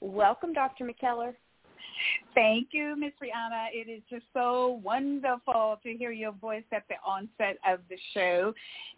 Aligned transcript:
Welcome, 0.00 0.52
Dr. 0.52 0.84
McKellar. 0.84 1.34
Thank 2.34 2.68
you, 2.72 2.96
Miss 2.96 3.12
Rihanna. 3.22 3.68
It 3.72 3.90
is 3.90 4.02
just 4.08 4.24
so 4.32 4.80
wonderful 4.82 5.78
to 5.82 5.92
hear 5.92 6.12
your 6.12 6.32
voice 6.32 6.64
at 6.72 6.84
the 6.88 6.96
onset 7.06 7.58
of 7.68 7.80
the 7.88 7.96
show. 8.14 8.54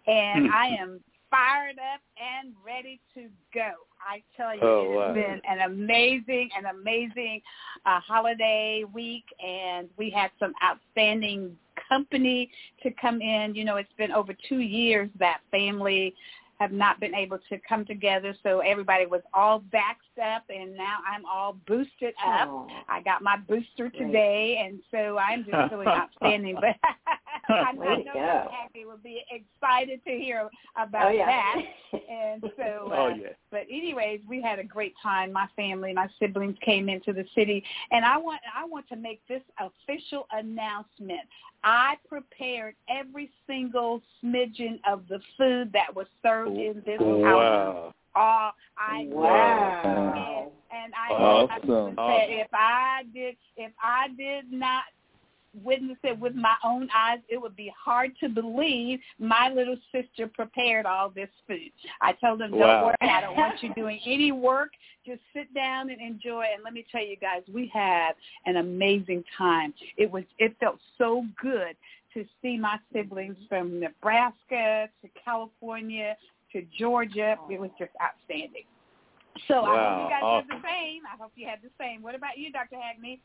And 0.07 0.51
I 0.53 0.69
am 0.81 1.01
fired 1.31 1.79
up 1.79 2.01
and 2.17 2.55
ready 2.65 3.01
to 3.15 3.29
go. 3.53 3.73
I 4.01 4.23
tell 4.37 4.55
you, 4.55 4.61
Oh, 4.63 4.83
it 4.83 4.89
has 4.91 4.97
wow. 4.97 5.15
been 5.15 5.41
an 5.49 5.71
amazing, 5.71 6.51
an 6.57 6.67
amazing 6.67 7.41
uh, 7.87 8.01
holiday 8.01 8.85
week, 8.93 9.25
and 9.45 9.89
we 9.97 10.11
had 10.11 10.31
some 10.39 10.53
outstanding 10.63 11.57
company 11.89 12.51
to 12.83 12.91
come 13.01 13.21
in. 13.21 13.55
You 13.55 13.65
know, 13.65 13.77
it's 13.77 13.93
been 13.99 14.13
over 14.13 14.35
two 14.49 14.61
years 14.61 15.11
that 15.19 15.41
family 15.51 16.15
have 16.59 16.73
not 16.73 17.01
been 17.01 17.15
able 17.15 17.39
to 17.49 17.59
come 17.69 17.85
together, 17.85 18.35
so 18.43 18.61
everybody 18.61 19.07
was 19.07 19.23
all 19.33 19.61
backed 19.73 20.01
up, 20.23 20.45
and 20.49 20.77
now 20.77 20.99
I'm 21.11 21.25
all 21.27 21.57
boosted 21.67 22.15
up. 22.25 22.49
Oh, 22.49 22.69
I 22.89 23.03
got 23.03 23.23
my 23.23 23.37
booster 23.37 23.91
today, 23.91 24.63
and 24.65 24.81
so 24.91 25.19
I'm 25.19 25.45
just 25.45 25.57
feeling 25.71 25.89
outstanding. 25.89 26.55
But 26.55 26.77
I, 27.49 27.71
I 27.71 27.75
Way 27.75 27.87
to 27.87 28.05
know 28.05 28.13
go. 28.15 28.21
Dr. 28.21 28.51
Hackney 28.51 28.85
will 28.85 29.01
be 29.03 29.23
excited 29.31 30.01
to 30.05 30.11
hear 30.11 30.49
about 30.77 31.07
oh 31.09 31.11
yeah. 31.11 31.27
that. 31.27 31.57
And 32.11 32.43
so, 32.57 32.91
uh, 32.91 32.97
Oh, 32.97 33.09
yeah. 33.09 33.29
but 33.53 33.63
anyways, 33.71 34.21
we 34.29 34.43
had 34.43 34.59
a 34.59 34.65
great 34.65 34.95
time. 35.01 35.33
My 35.33 35.47
family, 35.55 35.93
my 35.93 36.09
siblings 36.19 36.57
came 36.65 36.89
into 36.89 37.13
the 37.13 37.25
city, 37.37 37.63
and 37.93 38.05
I 38.05 38.17
want 38.17 38.41
I 38.57 38.65
want 38.65 38.89
to 38.89 38.97
make 38.97 39.21
this 39.29 39.43
official 39.61 40.27
announcement. 40.33 41.21
I 41.65 41.95
prepared 42.09 42.75
every 42.89 43.31
single 43.47 44.03
smidgen 44.23 44.79
of 44.89 45.03
the 45.09 45.19
food 45.39 45.73
that 45.73 45.95
was 45.95 46.07
served 46.23 46.59
in 46.59 46.83
this 46.85 47.01
house. 47.01 47.11
Wow. 47.25 47.95
Oh, 48.17 48.51
I 48.79 49.07
Wow. 49.09 50.53
and, 50.71 50.85
and 50.85 50.95
I, 50.95 51.13
I 51.13 51.15
Awesome. 51.15 51.97
said 51.97 52.29
if 52.31 52.49
I 52.53 53.03
did 53.13 53.37
if 53.57 53.73
I 53.83 54.09
did 54.17 54.53
not 54.53 54.85
witness 55.63 55.99
it 56.03 56.19
with 56.19 56.35
my 56.35 56.55
own 56.65 56.89
eyes, 56.95 57.19
it 57.29 57.41
would 57.41 57.57
be 57.57 57.73
hard 57.79 58.13
to 58.21 58.29
believe 58.29 59.01
my 59.19 59.51
little 59.51 59.77
sister 59.93 60.27
prepared 60.27 60.87
all 60.87 61.11
this 61.11 61.29
food. 61.47 61.71
I 62.01 62.13
told 62.13 62.41
them, 62.41 62.51
don't 62.51 62.61
Wow. 62.61 62.87
worry, 62.87 62.97
I 63.01 63.21
don't 63.21 63.37
want 63.37 63.63
you 63.63 63.73
doing 63.75 64.01
any 64.05 64.33
work. 64.33 64.71
Just 65.07 65.21
sit 65.33 65.53
down 65.55 65.91
and 65.91 66.01
enjoy. 66.01 66.47
And 66.53 66.63
let 66.65 66.73
me 66.73 66.85
tell 66.91 67.05
you 67.05 67.17
guys, 67.17 67.43
we 67.53 67.67
had 67.69 68.13
an 68.47 68.57
amazing 68.57 69.25
time. 69.37 69.75
It 69.97 70.11
was 70.11 70.25
it 70.39 70.57
felt 70.59 70.79
so 70.99 71.25
good 71.41 71.77
to 72.15 72.25
see 72.41 72.57
my 72.57 72.79
siblings 72.93 73.37
from 73.49 73.81
Nebraska 73.81 74.89
to 75.03 75.09
California 75.25 76.17
to 76.53 76.63
Georgia. 76.79 77.37
It 77.51 77.61
was 77.61 77.71
just 77.79 77.91
outstanding. 78.01 78.65
So 79.49 79.65
I 79.65 79.75
hope 79.75 80.05
you 80.05 80.11
guys 80.11 80.23
awesome. 80.23 80.49
had 80.49 80.63
the 80.63 80.69
same. 80.69 81.03
I 81.13 81.17
hope 81.21 81.33
you 81.35 81.47
had 81.47 81.59
the 81.63 81.71
same. 81.79 82.03
What 82.03 82.15
about 82.15 82.39
you, 82.39 82.53
Dr. 82.53 82.77
Hagney? 82.77 83.19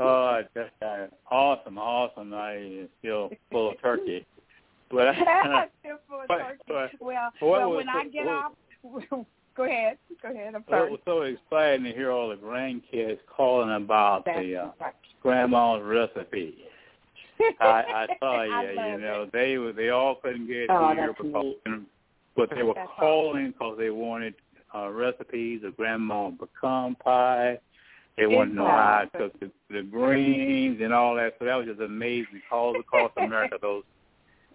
Oh, 0.00 0.40
that's 0.54 0.70
uh, 0.82 1.06
awesome, 1.30 1.78
awesome. 1.78 2.32
I 2.34 2.86
feel 3.02 3.30
full 3.50 3.70
of 3.72 3.80
turkey. 3.80 4.26
But 4.92 5.06
I, 5.06 5.66
Still 5.84 5.98
full 6.08 6.22
of 6.22 6.26
But- 6.26 6.38
turkey. 6.38 6.62
but 6.66 6.90
well, 7.00 7.30
well, 7.40 7.70
when 7.76 7.88
I 7.88 8.08
get 8.08 8.26
off, 8.26 8.54
go 9.56 9.62
ahead. 9.62 9.98
Go 10.20 10.30
ahead. 10.32 10.54
I'm 10.56 10.64
it 10.68 10.90
was 10.90 10.98
so 11.04 11.22
exciting 11.22 11.84
to 11.84 11.92
hear 11.92 12.10
all 12.10 12.28
the 12.30 12.34
grandkids 12.34 13.18
calling 13.28 13.70
about 13.72 14.24
That's 14.24 14.40
the 14.40 14.56
uh, 14.56 14.68
right. 14.80 14.92
grandma's 15.22 15.82
recipe. 15.84 16.56
I, 17.60 17.64
I 17.64 18.06
tell 18.18 18.44
you, 18.46 18.52
I 18.52 18.92
you 18.96 19.00
know, 19.00 19.22
it. 19.22 19.32
they 19.32 19.58
were 19.58 19.72
they 19.72 19.90
all 19.90 20.16
couldn't 20.16 20.48
get 20.48 20.66
Oh, 20.70 20.92
here 20.92 21.14
because, 21.16 21.54
but 22.36 22.50
they 22.54 22.64
were 22.64 22.74
That's 22.74 22.90
calling 22.98 23.52
because 23.52 23.78
they 23.78 23.90
wanted 23.90 24.34
uh, 24.74 24.88
recipes 24.90 25.62
of 25.64 25.76
grandma 25.76 26.30
pecan 26.30 26.96
pie. 26.96 27.58
They 28.16 28.26
wanted 28.26 28.50
to 28.50 28.56
know 28.56 28.66
how 28.66 29.04
I 29.04 29.18
the, 29.40 29.50
the 29.70 29.82
greens 29.82 30.80
and 30.82 30.92
all 30.92 31.14
that. 31.16 31.34
So 31.38 31.44
that 31.46 31.54
was 31.54 31.66
just 31.66 31.80
amazing. 31.80 32.42
Calls 32.48 32.76
across 32.78 33.12
America, 33.16 33.56
those 33.60 33.84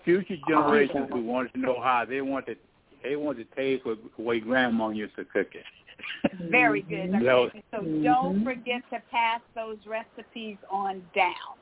future 0.04 0.36
oh, 0.44 0.50
generations 0.50 1.08
who 1.12 1.24
wanted 1.24 1.54
to 1.54 1.60
know 1.60 1.82
how 1.82 2.06
they 2.08 2.22
wanted 2.22 2.58
they 3.04 3.16
wanted 3.16 3.50
to 3.50 3.56
taste 3.56 3.86
what 3.86 3.98
the 4.18 4.24
way 4.24 4.40
grandma 4.40 4.90
used 4.90 5.16
to 5.16 5.26
cook 5.26 5.48
it. 5.54 5.64
Very 6.50 6.82
good. 6.82 7.12
Dr. 7.12 7.24
That 7.24 7.34
was- 7.34 7.52
Hagney. 7.52 7.64
So 7.72 8.04
don't 8.04 8.44
forget 8.44 8.82
to 8.92 9.02
pass 9.12 9.42
those 9.56 9.78
recipes 9.86 10.58
on 10.72 11.02
down 11.16 11.58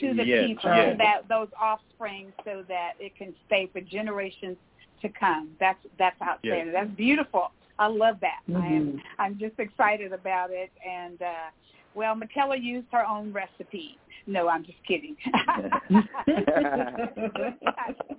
to 0.00 0.14
the 0.14 0.24
Yes, 0.24 0.48
people, 0.48 0.70
yes. 0.74 0.98
that 0.98 1.28
those 1.28 1.48
offspring, 1.60 2.32
so 2.44 2.64
that 2.68 2.92
it 2.98 3.16
can 3.16 3.34
stay 3.46 3.68
for 3.72 3.80
generations 3.80 4.56
to 5.02 5.08
come. 5.08 5.50
That's 5.60 5.78
that's 5.98 6.20
outstanding. 6.22 6.72
That's 6.72 6.90
beautiful. 6.90 7.50
I 7.78 7.86
love 7.86 8.16
that. 8.20 8.40
I 8.48 8.52
Mm-hmm. 8.52 8.76
am 8.76 9.02
I'm 9.18 9.38
just 9.38 9.58
excited 9.58 10.12
about 10.12 10.50
it. 10.50 10.70
And 10.88 11.20
uh, 11.20 11.50
well, 11.94 12.14
Michaela 12.14 12.56
used 12.56 12.86
her 12.92 13.06
own 13.06 13.32
recipe. 13.32 13.98
No, 14.26 14.48
I'm 14.48 14.64
just 14.64 14.78
kidding. 14.86 15.16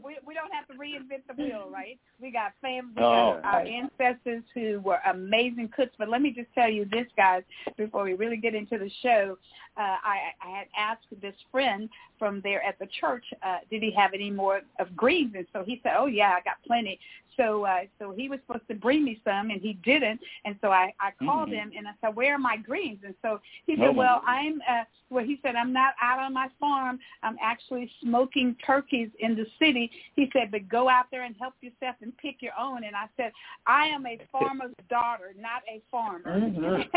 we, 0.03 0.18
we 0.25 0.34
don't 0.34 0.52
have 0.52 0.68
to 0.68 0.74
reinvent 0.74 1.24
the 1.28 1.34
wheel, 1.41 1.69
right? 1.72 1.97
We 2.22 2.31
got 2.31 2.53
family, 2.62 2.94
we 2.96 3.03
Oh, 3.03 3.40
got 3.41 3.46
our 3.46 3.59
right. 3.59 3.68
ancestors 3.72 4.44
who 4.53 4.80
were 4.81 5.00
amazing 5.09 5.69
cooks. 5.76 5.94
But 5.97 6.09
let 6.09 6.22
me 6.22 6.32
just 6.32 6.50
tell 6.53 6.70
you 6.70 6.85
this, 6.85 7.08
guys, 7.16 7.44
before 7.78 8.03
we 8.03 8.14
really 8.14 8.38
get 8.38 8.53
into 8.55 8.78
the 8.78 8.91
show. 9.02 9.38
Uh, 9.76 9.97
I, 10.03 10.34
I 10.41 10.50
had 10.58 10.67
asked 10.78 11.08
this 11.22 11.35
friend 11.52 11.90
from 12.23 12.40
there 12.40 12.64
at 12.64 12.79
the 12.79 12.87
church, 13.02 13.25
uh, 13.46 13.58
did 13.70 13.84
he 13.84 13.91
have 13.91 14.14
any 14.14 14.31
more 14.31 14.61
of 14.79 14.96
greens? 14.96 15.34
And 15.35 15.46
so 15.52 15.61
he 15.61 15.81
said, 15.84 15.91
oh 15.97 16.05
yeah, 16.05 16.29
I 16.37 16.41
got 16.41 16.55
plenty. 16.66 16.97
So 17.35 17.66
uh, 17.66 17.81
so 17.99 18.14
he 18.16 18.29
was 18.29 18.40
supposed 18.47 18.66
to 18.70 18.75
bring 18.75 19.03
me 19.03 19.20
some, 19.25 19.49
and 19.49 19.59
he 19.59 19.73
didn't. 19.84 20.22
And 20.46 20.55
so 20.61 20.72
I 20.72 20.93
I 21.02 21.11
called 21.25 21.49
Mhm. 21.49 21.53
him 21.53 21.72
and 21.78 21.85
I 21.85 21.91
said, 21.99 22.16
where 22.16 22.35
are 22.35 22.37
my 22.40 22.55
greens? 22.55 22.99
And 23.03 23.14
so 23.22 23.41
he 23.66 23.73
Oh, 23.73 23.87
said, 23.87 23.96
my 23.96 23.97
well. 23.97 24.22
I'm 24.25 24.61
uh, 24.70 24.84
well. 25.09 25.25
He 25.25 25.37
said, 25.41 25.55
I'm 25.55 25.73
not 25.73 25.96
out 26.02 26.20
on 26.20 26.31
my 26.34 26.47
farm. 26.61 26.97
I'm 27.23 27.37
actually 27.41 27.91
smoking 28.02 28.55
turkeys 28.66 29.09
in 29.20 29.35
the 29.35 29.46
city. 29.59 29.91
He 30.16 30.29
said, 30.31 30.49
but 30.52 30.70
go 30.70 30.87
out 30.87 31.08
there 31.11 31.23
and 31.23 31.35
help 31.37 31.55
yourself 31.61 31.96
and 32.02 32.16
pick 32.17 32.37
your 32.41 32.53
own. 32.58 32.84
And 32.85 32.96
I 32.96 33.08
said, 33.17 33.31
I 33.67 33.87
am 33.87 34.05
a 34.05 34.17
farmer's 34.31 34.75
daughter, 34.90 35.34
not 35.37 35.61
a 35.67 35.81
farmer. 35.91 36.40
Mhm. 36.53 36.87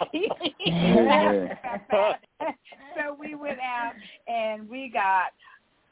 He- 0.12 0.30
he 0.58 0.70
that. 0.70 2.20
so 2.96 3.16
we 3.18 3.34
went 3.34 3.49
out 3.58 3.92
and 4.28 4.68
we 4.68 4.88
got 4.88 5.32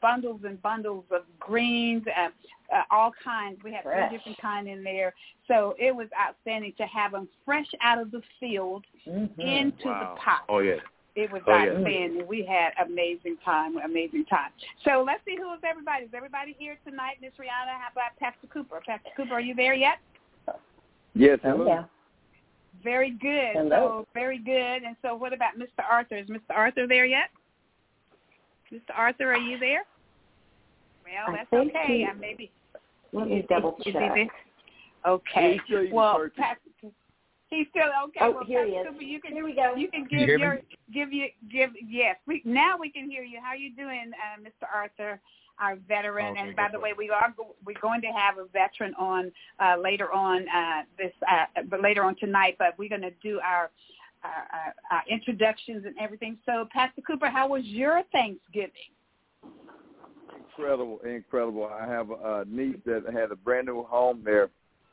bundles 0.01 0.41
and 0.45 0.61
bundles 0.61 1.05
of 1.11 1.23
greens, 1.39 2.03
uh, 2.07 2.29
uh, 2.75 2.83
all 2.91 3.11
kinds. 3.23 3.59
We 3.63 3.73
had 3.73 3.83
fresh. 3.83 4.09
three 4.09 4.17
different 4.17 4.41
kind 4.41 4.67
in 4.67 4.83
there, 4.83 5.13
so 5.47 5.75
it 5.79 5.95
was 5.95 6.07
outstanding 6.19 6.73
to 6.77 6.85
have 6.85 7.11
them 7.11 7.27
fresh 7.45 7.67
out 7.81 7.99
of 7.99 8.11
the 8.11 8.21
field 8.39 8.85
mm-hmm. 9.07 9.41
into 9.41 9.87
wow. 9.87 10.15
the 10.15 10.21
pot. 10.21 10.43
Oh 10.47 10.59
yeah. 10.59 10.75
It 11.15 11.31
was 11.31 11.41
Oh, 11.47 11.51
yeah. 11.51 11.71
outstanding. 11.71 12.27
We 12.27 12.45
had 12.45 12.71
amazing 12.85 13.37
time, 13.43 13.77
amazing 13.77 14.25
time. 14.25 14.51
So 14.85 15.03
let's 15.05 15.19
see 15.25 15.35
who 15.35 15.51
is 15.53 15.59
everybody. 15.67 16.05
Is 16.05 16.11
everybody 16.15 16.55
here 16.57 16.77
tonight, 16.85 17.17
Miss 17.21 17.31
Rihanna? 17.31 17.75
How 17.79 17.89
about 17.91 18.15
Pastor 18.19 18.47
Cooper? 18.47 18.79
Pastor 18.85 19.09
Cooper, 19.17 19.33
are 19.33 19.41
you 19.41 19.55
there 19.55 19.73
yet? 19.73 19.97
Yes, 21.15 21.39
hello. 21.43 21.65
yeah. 21.67 21.83
Very 22.83 23.11
good. 23.11 23.53
Hello. 23.53 24.05
So 24.05 24.07
very 24.13 24.37
good. 24.37 24.83
And 24.83 24.95
so 25.01 25.15
what 25.15 25.33
about 25.33 25.57
Mr. 25.57 25.83
Arthur? 25.89 26.17
Is 26.17 26.27
Mr. 26.27 26.55
Arthur 26.55 26.87
there 26.87 27.05
yet? 27.05 27.29
Mr. 28.71 28.91
Arthur, 28.95 29.31
are 29.33 29.37
you 29.37 29.57
there? 29.57 29.83
Well, 31.03 31.35
that's 31.35 31.51
okay. 31.53 31.97
he- 31.99 32.05
Uh, 32.05 32.13
maybe. 32.15 32.51
Let 33.11 33.27
me 33.27 33.39
is- 33.39 33.45
double 33.47 33.75
is 33.79 33.85
he 33.85 33.91
check. 33.93 34.13
there? 34.13 34.27
Okay. 35.05 35.59
He's 35.65 35.91
Well, 35.91 36.17
working. 36.17 36.43
Pastor, 36.43 36.69
he's 37.49 37.67
still 37.69 37.89
okay. 38.05 38.19
Oh, 38.21 38.31
well, 38.31 38.43
here 38.43 38.65
he 38.65 38.73
is. 38.73 38.87
Cooper, 38.87 39.01
you 39.03 39.19
can 39.21 39.33
Here 39.33 39.43
we 39.43 39.53
go. 39.53 39.75
you 39.75 39.87
can 39.89 40.05
Can 40.05 40.19
you 40.19 40.25
give 40.27 40.35
me? 40.35 40.41
your 40.43 40.61
give 40.93 41.13
you 41.13 41.29
give 41.49 41.71
yes. 41.87 42.17
We 42.27 42.41
now 42.45 42.77
we 42.77 42.89
can 42.91 43.09
hear 43.09 43.23
you. 43.23 43.39
How 43.41 43.49
are 43.49 43.55
you 43.55 43.71
doing, 43.75 44.11
uh, 44.13 44.39
Mr. 44.41 44.67
Arthur? 44.71 45.19
Our 45.61 45.75
veteran, 45.75 46.27
Okay, 46.31 46.39
and 46.39 46.55
by 46.55 46.69
the 46.71 46.79
way, 46.79 46.93
we 46.93 47.09
are 47.09 47.33
we're 47.65 47.77
going 47.81 47.99
to 48.01 48.07
have 48.07 48.37
a 48.37 48.45
veteran 48.45 48.93
on 48.95 49.29
uh, 49.59 49.75
later 49.75 50.09
on 50.13 50.47
uh, 50.47 50.83
this, 50.97 51.11
uh, 51.29 51.47
later 51.81 52.01
on 52.05 52.15
tonight. 52.15 52.55
But 52.57 52.77
we're 52.77 52.87
going 52.87 53.01
to 53.01 53.11
do 53.21 53.41
our, 53.41 53.69
our, 54.23 54.47
our, 54.53 54.73
our 54.91 55.03
introductions 55.09 55.85
and 55.85 55.95
everything. 55.99 56.37
So, 56.45 56.67
Pastor 56.71 57.01
Cooper, 57.01 57.29
how 57.29 57.47
was 57.49 57.63
your 57.65 58.03
Thanksgiving? 58.11 58.71
Incredible, 60.35 60.99
incredible. 61.05 61.65
I 61.65 61.87
have 61.87 62.11
a 62.11 62.45
niece 62.47 62.77
that 62.85 63.03
had 63.13 63.31
a 63.31 63.35
brand 63.35 63.67
new 63.67 63.83
home 63.83 64.21
there 64.25 64.49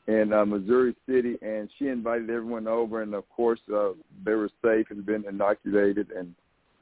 in 0.07 0.31
uh, 0.31 0.45
Missouri 0.45 0.95
City, 1.07 1.37
and 1.41 1.69
she 1.77 1.87
invited 1.87 2.29
everyone 2.29 2.67
over, 2.67 3.01
and 3.01 3.13
of 3.13 3.29
course 3.29 3.59
uh, 3.73 3.89
they 4.23 4.33
were 4.33 4.49
safe 4.63 4.87
and 4.89 5.05
been 5.05 5.25
inoculated, 5.27 6.11
and 6.11 6.33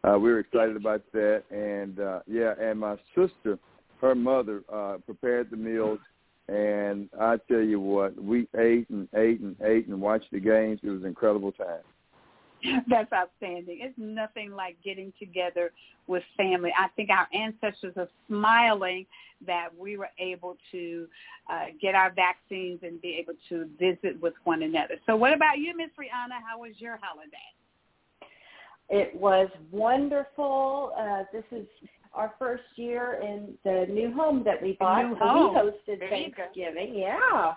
uh, 0.03 0.18
we 0.19 0.30
were 0.31 0.39
excited 0.39 0.75
about 0.75 1.01
that. 1.13 1.44
And 1.50 2.00
uh, 2.00 2.19
yeah, 2.27 2.53
and 2.62 2.80
my 2.80 2.97
sister, 3.15 3.57
her 4.01 4.13
mother, 4.13 4.63
uh, 4.71 4.97
prepared 5.06 5.50
the 5.50 5.57
meals, 5.57 6.00
and 6.47 7.09
I 7.19 7.38
tell 7.47 7.62
you 7.62 7.80
what, 7.80 8.21
we 8.21 8.47
ate 8.56 8.88
and 8.92 9.07
ate 9.15 9.39
and 9.39 9.56
ate 9.63 9.88
and 9.88 10.00
watched 10.00 10.31
the 10.31 10.39
games. 10.39 10.80
It 10.83 10.89
was 10.89 11.01
an 11.01 11.07
incredible 11.07 11.51
time. 11.51 11.81
That's 12.88 13.12
outstanding. 13.13 13.79
It's 13.81 13.97
nothing 13.97 14.51
like 14.51 14.77
getting 14.83 15.12
together 15.19 15.71
with 16.07 16.23
family. 16.38 16.71
I 16.77 16.88
think 16.95 17.09
our 17.09 17.27
ancestors 17.33 17.94
are 17.97 18.07
smiling 18.27 19.06
that 19.45 19.69
we 19.77 19.97
were 19.97 20.09
able 20.19 20.56
to 20.71 21.07
uh, 21.51 21.65
get 21.81 21.95
our 21.95 22.12
vaccines 22.12 22.79
and 22.83 23.01
be 23.01 23.17
able 23.19 23.33
to 23.50 23.67
visit 23.79 24.19
with 24.21 24.33
one 24.44 24.63
another. 24.63 24.95
So 25.06 25.15
what 25.15 25.33
about 25.33 25.57
you, 25.57 25.75
Miss 25.75 25.89
Rihanna? 26.00 26.39
How 26.47 26.59
was 26.59 26.73
your 26.77 27.00
holiday? 27.01 27.38
It 28.89 29.19
was 29.19 29.50
wonderful. 29.71 30.94
Uh, 30.97 31.23
this 31.33 31.44
is 31.51 31.65
our 32.13 32.33
first 32.39 32.63
year 32.75 33.19
in 33.21 33.56
the 33.63 33.88
new 33.89 34.13
home 34.13 34.44
that 34.45 34.61
we 34.61 34.73
bought. 34.79 35.09
new 35.09 35.15
home. 35.15 35.53
we 35.53 35.59
hosted 35.59 36.00
There. 36.00 36.09
Thanksgiving. 36.09 36.94
Yeah. 36.95 37.53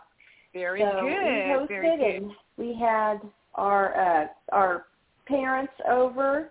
Very 0.54 0.80
so 0.80 1.00
good. 1.02 1.04
We 1.04 1.10
hosted 1.10 1.68
Very 1.68 1.96
good. 1.96 2.22
and 2.22 2.30
we 2.56 2.74
had 2.74 3.20
our 3.54 4.22
uh, 4.22 4.26
our 4.52 4.86
parents 5.28 5.72
over. 5.88 6.50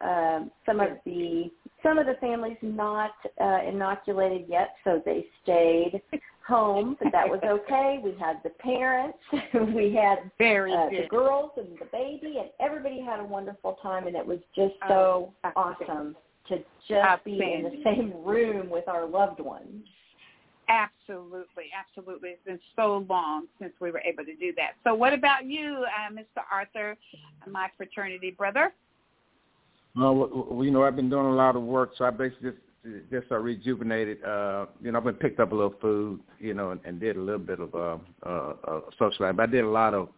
Um, 0.00 0.52
some 0.64 0.78
of 0.78 0.90
the 1.04 1.50
some 1.82 1.98
of 1.98 2.06
the 2.06 2.14
families 2.20 2.56
not 2.62 3.12
uh, 3.40 3.60
inoculated 3.66 4.46
yet, 4.48 4.74
so 4.84 5.02
they 5.04 5.26
stayed 5.42 6.00
home, 6.46 6.96
but 7.00 7.12
that 7.12 7.28
was 7.28 7.40
okay. 7.44 8.00
We 8.02 8.14
had 8.18 8.40
the 8.42 8.50
parents, 8.50 9.18
we 9.74 9.92
had 9.94 10.30
Very 10.38 10.72
uh, 10.72 10.88
the 10.90 11.06
girls 11.08 11.50
and 11.56 11.66
the 11.78 11.86
baby, 11.92 12.36
and 12.38 12.48
everybody 12.60 13.00
had 13.00 13.20
a 13.20 13.24
wonderful 13.24 13.78
time, 13.82 14.06
and 14.06 14.16
it 14.16 14.26
was 14.26 14.38
just 14.54 14.74
so 14.88 15.32
Oh, 15.44 15.50
awesome 15.56 16.16
to 16.48 16.58
just 16.88 17.24
be 17.24 17.32
in 17.32 17.62
the 17.64 17.82
same 17.84 18.12
room 18.24 18.70
with 18.70 18.88
our 18.88 19.06
loved 19.06 19.40
ones. 19.40 19.84
Absolutely, 20.68 21.64
absolutely. 21.78 22.30
It's 22.30 22.44
been 22.44 22.60
so 22.76 23.06
long 23.08 23.46
since 23.58 23.72
we 23.80 23.90
were 23.90 24.00
able 24.00 24.24
to 24.24 24.36
do 24.36 24.52
that. 24.56 24.72
So 24.84 24.94
what 24.94 25.14
about 25.14 25.46
you, 25.46 25.84
uh, 25.86 26.12
Mr. 26.12 26.42
Arthur, 26.52 26.96
my 27.46 27.68
fraternity 27.76 28.32
brother? 28.36 28.72
Well, 29.96 30.60
you 30.62 30.70
know, 30.70 30.84
I've 30.84 30.96
been 30.96 31.08
doing 31.08 31.26
a 31.26 31.34
lot 31.34 31.56
of 31.56 31.62
work, 31.62 31.92
so 31.96 32.04
I 32.04 32.10
basically 32.10 32.50
just 32.50 32.62
just 33.10 33.26
uh, 33.32 33.38
rejuvenated. 33.38 34.22
Uh, 34.22 34.66
you 34.80 34.92
know, 34.92 34.98
I've 34.98 35.04
been 35.04 35.14
picked 35.14 35.40
up 35.40 35.52
a 35.52 35.54
little 35.54 35.74
food, 35.80 36.20
you 36.38 36.54
know, 36.54 36.70
and, 36.70 36.80
and 36.84 37.00
did 37.00 37.16
a 37.16 37.20
little 37.20 37.40
bit 37.40 37.60
of 37.60 37.74
uh, 37.74 37.98
uh, 38.24 38.54
uh, 38.66 38.80
social 38.98 39.26
life. 39.26 39.36
But 39.36 39.48
I 39.48 39.52
did 39.52 39.64
a 39.64 39.68
lot 39.68 39.94
of 39.94 40.08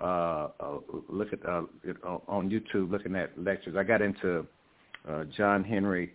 uh, 0.00 0.48
uh, 0.60 0.78
look 1.08 1.32
at 1.32 1.44
uh, 1.46 1.62
on 2.28 2.50
YouTube, 2.50 2.90
looking 2.90 3.16
at 3.16 3.30
lectures. 3.38 3.76
I 3.76 3.84
got 3.84 4.02
into 4.02 4.46
uh, 5.08 5.24
John 5.36 5.64
Henry. 5.64 6.12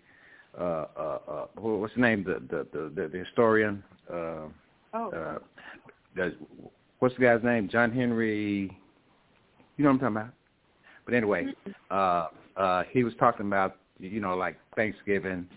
Uh, 0.58 0.86
uh, 0.98 1.20
uh, 1.28 1.46
what's 1.56 1.94
his 1.94 2.02
name? 2.02 2.24
The 2.24 2.42
the 2.50 2.68
the, 2.72 2.92
the, 2.96 3.08
the 3.08 3.18
historian. 3.20 3.84
Uh, 4.12 4.48
Oh, 4.94 5.12
uh, 5.12 5.38
the, 6.16 6.36
what's 6.98 7.16
the 7.16 7.22
guy's 7.22 7.44
name? 7.44 7.70
John 7.70 7.92
Henry. 7.92 8.76
You 9.78 9.84
know 9.84 9.92
what 9.92 9.94
I'm 9.94 10.00
talking 10.00 10.18
about? 10.18 10.34
But 11.06 11.14
anyway, 11.14 11.48
uh, 11.92 12.28
uh, 12.58 12.84
he 12.92 13.04
was 13.04 13.14
talking 13.20 13.46
about 13.46 13.78
you 14.00 14.20
know 14.20 14.36
like 14.36 14.58
Thanksgiving, 14.76 15.48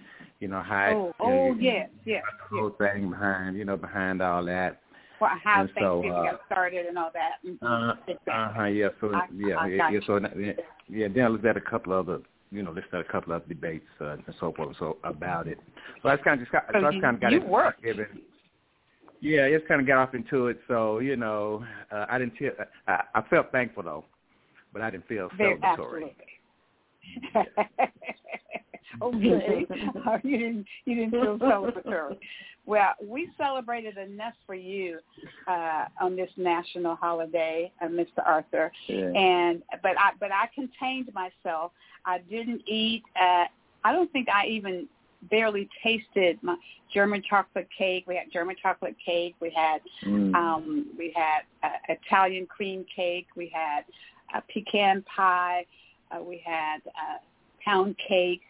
you 0.41 0.49
know 0.49 0.61
how 0.63 1.13
oh, 1.21 1.27
you 1.27 1.33
know, 1.33 1.41
oh, 1.43 1.47
you- 1.55 1.61
yes, 1.61 1.89
yes, 2.05 2.23
the 2.51 2.57
yes. 2.57 2.61
whole 2.61 2.71
thing 2.79 3.11
behind 3.11 3.57
you 3.57 3.65
know 3.65 3.77
behind 3.77 4.21
all 4.21 4.45
that. 4.45 4.81
Well, 5.21 5.31
how 5.43 5.61
And 5.61 5.71
so, 5.71 6.03
Thanksgiving 6.03 6.13
uh, 6.13 6.23
got 6.33 6.41
started 6.47 6.87
and 6.87 6.99
all 6.99 7.11
that. 7.15 7.67
Uh 7.67 8.53
huh. 8.53 8.65
Yeah. 8.65 8.89
So 9.01 9.15
I- 9.15 9.29
yeah, 9.35 9.57
I 9.57 9.67
yeah, 9.69 9.91
you. 9.91 10.03
So 10.07 10.21
yeah, 10.39 10.53
yeah. 10.89 11.09
Then 11.09 11.25
I 11.25 11.29
looked 11.29 11.47
at 11.47 11.57
a 11.57 11.61
couple 11.61 11.93
other, 11.93 12.21
you 12.53 12.63
know, 12.63 12.71
listened 12.71 12.93
to 12.93 12.99
a 13.01 13.05
couple 13.05 13.33
of 13.33 13.49
debates 13.49 13.87
uh, 14.01 14.11
and 14.11 14.23
so 14.39 14.53
forth. 14.53 14.69
and 14.69 14.77
So 14.79 14.99
about 15.05 15.49
it. 15.49 15.59
So 16.03 16.09
that's 16.09 16.23
kind 16.23 16.41
of 16.41 16.47
just 16.47 16.53
got, 16.53 16.67
So 16.73 16.81
so 16.83 16.91
you- 16.91 17.01
kind 17.01 17.17
of 17.17 17.21
got 17.23 17.33
you 17.33 17.41
worked. 17.43 17.83
Thanksgiving. 17.83 18.21
Yeah, 19.21 19.49
just 19.51 19.69
kind 19.69 19.81
of 19.81 19.87
got 19.87 19.99
off 19.99 20.15
into 20.15 20.49
it. 20.49 20.61
So 20.69 20.99
you 20.99 21.17
know, 21.17 21.65
uh, 21.91 22.07
I 22.09 22.19
didn't 22.19 22.37
feel. 22.37 22.51
I, 22.87 23.03
I 23.15 23.23
felt 23.31 23.51
thankful 23.53 23.85
though, 23.85 24.05
but 24.73 24.83
I 24.83 24.91
didn't 24.91 25.07
feel 25.09 25.29
celebratory. 25.39 25.63
absolutely. 25.63 26.15
okay. 29.01 29.67
Oh, 30.07 30.19
you 30.23 30.39
didn't 30.39 30.67
you 30.85 30.95
didn't 30.97 31.11
feel 31.13 31.39
celebratory. 31.39 32.19
Well, 32.65 32.93
we 33.05 33.29
celebrated 33.37 33.97
enough 33.99 34.35
for 34.47 34.55
you 34.55 34.99
uh, 35.49 35.87
on 36.01 36.15
this 36.15 36.31
national 36.37 36.95
holiday, 36.97 37.73
uh, 37.81 37.87
Mr. 37.87 38.25
Arthur. 38.25 38.71
Yeah. 38.87 39.11
And 39.15 39.63
but 39.83 39.93
I 39.99 40.13
but 40.21 40.31
I 40.31 40.49
contained 40.55 41.11
myself. 41.15 41.73
I 42.05 42.19
didn't 42.19 42.63
eat. 42.69 43.03
Uh, 43.21 43.45
I 43.85 43.93
don't 43.93 44.11
think 44.13 44.29
I 44.29 44.47
even 44.47 44.87
barely 45.31 45.69
tasted 45.83 46.39
my 46.43 46.57
German 46.93 47.23
chocolate 47.29 47.69
cake. 47.77 48.05
We 48.07 48.17
had 48.17 48.33
German 48.33 48.57
chocolate 48.61 48.97
cake. 49.05 49.35
We 49.41 49.51
had 49.55 49.81
Mm. 50.05 50.35
um, 50.35 50.87
we 50.99 51.13
had 51.15 51.43
uh, 51.63 51.77
Italian 51.89 52.47
cream 52.47 52.85
cake. 52.95 53.27
We 53.37 53.51
had 53.53 53.85
uh, 54.35 54.41
pecan 54.53 55.03
pie. 55.03 55.65
Uh, 56.11 56.23
we 56.23 56.43
had 56.45 56.79
uh, 56.87 57.19
pound 57.65 57.97
cake. 58.09 58.43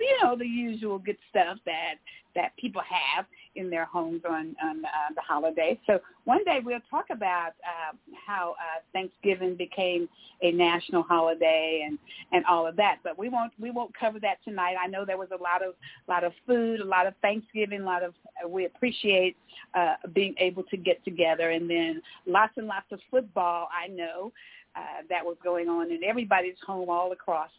You 0.00 0.18
know 0.22 0.36
the 0.36 0.46
usual 0.46 0.98
good 0.98 1.18
stuff 1.30 1.58
that 1.66 1.96
that 2.34 2.56
people 2.56 2.82
have 2.88 3.26
in 3.56 3.68
their 3.70 3.84
homes 3.84 4.22
on 4.28 4.54
on 4.62 4.84
uh, 4.84 5.12
the 5.14 5.20
holidays. 5.20 5.76
So 5.86 5.98
one 6.24 6.44
day 6.44 6.58
we'll 6.64 6.78
talk 6.90 7.06
about 7.10 7.52
uh, 7.64 7.96
how 8.26 8.52
uh, 8.52 8.80
Thanksgiving 8.92 9.56
became 9.56 10.08
a 10.42 10.52
national 10.52 11.02
holiday 11.02 11.84
and 11.86 11.98
and 12.32 12.44
all 12.46 12.66
of 12.66 12.76
that. 12.76 12.98
But 13.02 13.18
we 13.18 13.28
won't 13.28 13.52
we 13.58 13.70
won't 13.70 13.92
cover 13.98 14.20
that 14.20 14.38
tonight. 14.44 14.76
I 14.82 14.86
know 14.86 15.04
there 15.04 15.18
was 15.18 15.30
a 15.32 15.42
lot 15.42 15.62
of 15.66 15.74
lot 16.08 16.24
of 16.24 16.32
food, 16.46 16.80
a 16.80 16.84
lot 16.84 17.06
of 17.06 17.14
Thanksgiving, 17.22 17.80
a 17.80 17.84
lot 17.84 18.02
of 18.02 18.14
uh, 18.44 18.48
we 18.48 18.66
appreciate 18.66 19.36
uh, 19.74 19.94
being 20.14 20.34
able 20.38 20.62
to 20.64 20.76
get 20.76 21.04
together, 21.04 21.50
and 21.50 21.68
then 21.68 22.00
lots 22.26 22.52
and 22.56 22.66
lots 22.66 22.86
of 22.92 23.00
football. 23.10 23.68
I 23.76 23.88
know 23.88 24.32
uh, 24.76 25.02
that 25.08 25.24
was 25.24 25.36
going 25.42 25.68
on 25.68 25.90
in 25.90 26.04
everybody's 26.04 26.56
home 26.66 26.88
all 26.88 27.12
across 27.12 27.50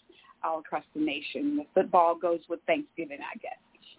all 0.44 0.60
across 0.60 0.84
the 0.96 1.02
nation. 1.02 1.58
The 1.58 1.66
football 1.74 2.16
goes 2.16 2.40
with 2.50 2.60
Thanksgiving, 2.66 3.20
I 3.20 3.38
guess. 3.40 3.58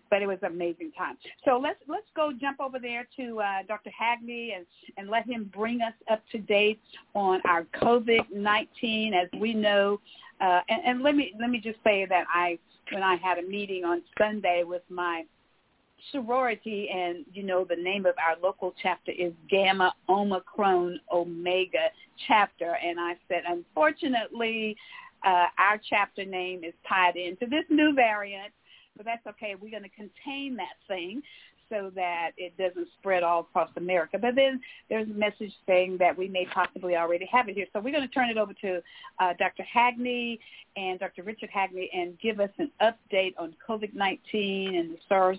But 0.08 0.22
it 0.22 0.26
was 0.26 0.38
an 0.42 0.52
amazing 0.52 0.90
time. 0.96 1.16
So 1.44 1.58
let's 1.62 1.78
let's 1.86 2.06
go 2.16 2.32
jump 2.38 2.60
over 2.60 2.78
there 2.78 3.06
to 3.16 3.40
uh, 3.40 3.62
Dr. 3.68 3.90
Hagney 3.90 4.56
and 4.56 4.66
and 4.96 5.08
let 5.08 5.26
him 5.26 5.50
bring 5.54 5.82
us 5.82 5.92
up 6.10 6.22
to 6.32 6.38
date 6.38 6.80
on 7.14 7.40
our 7.44 7.64
COVID 7.80 8.32
nineteen. 8.34 9.14
As 9.14 9.28
we 9.38 9.54
know, 9.54 10.00
uh, 10.40 10.60
and, 10.68 10.82
and 10.84 11.02
let 11.02 11.14
me 11.14 11.32
let 11.40 11.50
me 11.50 11.60
just 11.60 11.78
say 11.84 12.06
that 12.08 12.24
I 12.32 12.58
when 12.90 13.02
I 13.04 13.16
had 13.16 13.38
a 13.38 13.42
meeting 13.42 13.84
on 13.84 14.02
Sunday 14.18 14.64
with 14.64 14.82
my 14.88 15.24
sorority 16.12 16.88
and 16.92 17.25
you 17.33 17.42
know 17.42 17.64
the 17.64 17.76
name 17.76 18.07
of 18.07 18.14
our 18.19 18.37
local 18.42 18.75
chapter 18.83 19.12
is 19.12 19.33
gamma 19.49 19.95
omicron 20.09 20.99
omega 21.12 21.88
chapter 22.26 22.76
and 22.85 22.99
i 22.99 23.14
said 23.28 23.42
unfortunately 23.49 24.76
uh, 25.26 25.47
our 25.59 25.78
chapter 25.88 26.25
name 26.25 26.64
is 26.64 26.73
tied 26.88 27.16
into 27.16 27.47
this 27.47 27.64
new 27.69 27.92
variant 27.95 28.52
but 29.00 29.07
that's 29.07 29.26
okay. 29.26 29.54
We're 29.59 29.71
going 29.71 29.83
to 29.83 29.88
contain 29.88 30.57
that 30.57 30.76
thing 30.87 31.23
so 31.70 31.90
that 31.94 32.32
it 32.36 32.56
doesn't 32.58 32.88
spread 32.98 33.22
all 33.22 33.40
across 33.40 33.70
America. 33.76 34.18
But 34.20 34.34
then 34.34 34.60
there's 34.90 35.08
a 35.08 35.14
message 35.14 35.52
saying 35.66 35.96
that 35.98 36.16
we 36.16 36.28
may 36.28 36.46
possibly 36.52 36.96
already 36.96 37.26
have 37.32 37.48
it 37.48 37.54
here. 37.54 37.66
So 37.72 37.80
we're 37.80 37.92
going 37.92 38.06
to 38.06 38.14
turn 38.14 38.28
it 38.28 38.36
over 38.36 38.52
to 38.54 38.82
uh, 39.20 39.32
Dr. 39.38 39.64
Hagney 39.74 40.38
and 40.76 40.98
Dr. 40.98 41.22
Richard 41.22 41.50
Hagney 41.56 41.88
and 41.94 42.18
give 42.20 42.40
us 42.40 42.50
an 42.58 42.70
update 42.82 43.34
on 43.38 43.54
COVID-19 43.66 44.78
and 44.78 44.92
the 44.92 44.98
SARS, 45.08 45.38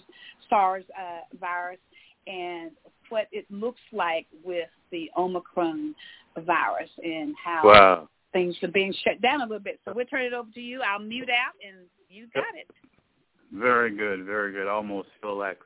SARS 0.50 0.84
uh, 0.98 1.36
virus 1.40 1.80
and 2.28 2.72
what 3.10 3.28
it 3.32 3.46
looks 3.50 3.82
like 3.92 4.26
with 4.44 4.70
the 4.92 5.12
Omicron 5.18 5.94
virus 6.40 6.90
and 7.04 7.36
how 7.44 7.62
wow. 7.64 8.10
things 8.34 8.56
are 8.64 8.70
being 8.70 8.94
shut 9.04 9.22
down 9.22 9.42
a 9.42 9.44
little 9.44 9.60
bit. 9.60 9.80
So 9.86 9.94
we'll 9.94 10.06
turn 10.06 10.24
it 10.24 10.34
over 10.34 10.50
to 10.54 10.62
you. 10.62 10.82
I'll 10.82 11.00
mute 11.00 11.30
out 11.30 11.54
and 11.66 11.86
you 12.10 12.28
got 12.34 12.46
it. 12.56 12.68
Very 13.54 13.96
good, 13.96 14.26
very 14.26 14.54
good. 14.54 14.68
Almost 14.68 15.10
feel 15.22 15.38
like 15.38 15.60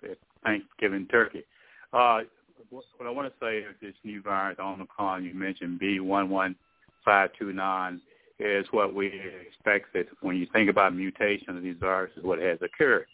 Thanksgiving 0.46 1.08
turkey. 1.08 1.44
Uh, 1.92 2.22
what 2.70 2.86
I 3.06 3.10
want 3.10 3.28
to 3.28 3.34
say 3.42 3.58
is 3.58 3.76
this 3.82 3.96
new 4.04 4.22
virus, 4.22 4.58
Omicron, 4.60 5.24
you 5.24 5.34
mentioned 5.34 5.80
B11529, 5.80 8.00
is 8.40 8.68
what 8.72 8.94
we 8.94 9.08
expected 9.48 10.08
when 10.22 10.36
you 10.36 10.46
think 10.52 10.70
about 10.70 10.94
mutation 10.96 11.56
of 11.56 11.64
these 11.64 11.78
viruses, 11.80 12.24
what 12.24 12.40
has 12.40 12.60
occurred. 12.62 13.06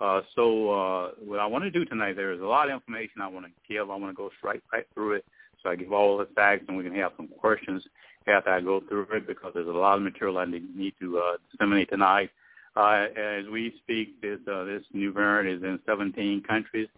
Uh, 0.00 0.22
so 0.34 0.70
uh, 0.70 1.10
what 1.24 1.38
I 1.38 1.46
want 1.46 1.62
to 1.64 1.70
do 1.70 1.84
tonight, 1.84 2.16
there 2.16 2.32
is 2.32 2.40
a 2.40 2.44
lot 2.44 2.68
of 2.68 2.74
information 2.74 3.20
I 3.22 3.28
want 3.28 3.46
to 3.46 3.52
give. 3.68 3.90
I 3.90 3.96
want 3.96 4.10
to 4.10 4.16
go 4.16 4.30
straight 4.38 4.62
right 4.72 4.86
through 4.94 5.12
it. 5.14 5.24
So 5.62 5.70
I 5.70 5.76
give 5.76 5.92
all 5.92 6.18
the 6.18 6.26
facts, 6.34 6.64
and 6.68 6.76
we 6.76 6.82
can 6.82 6.94
have 6.96 7.12
some 7.16 7.28
questions 7.28 7.84
after 8.26 8.50
I 8.50 8.60
go 8.60 8.82
through 8.88 9.06
it 9.12 9.26
because 9.26 9.52
there's 9.54 9.68
a 9.68 9.70
lot 9.70 9.96
of 9.96 10.02
material 10.02 10.38
I 10.38 10.46
need 10.46 10.94
to 11.00 11.18
uh, 11.18 11.36
disseminate 11.50 11.90
tonight. 11.90 12.30
Uh, 12.76 13.06
as 13.16 13.44
we 13.52 13.74
speak, 13.82 14.20
this 14.20 14.38
uh, 14.52 14.64
this 14.64 14.82
new 14.92 15.12
variant 15.12 15.58
is 15.58 15.62
in 15.62 15.78
17 15.86 16.42
countries, 16.42 16.88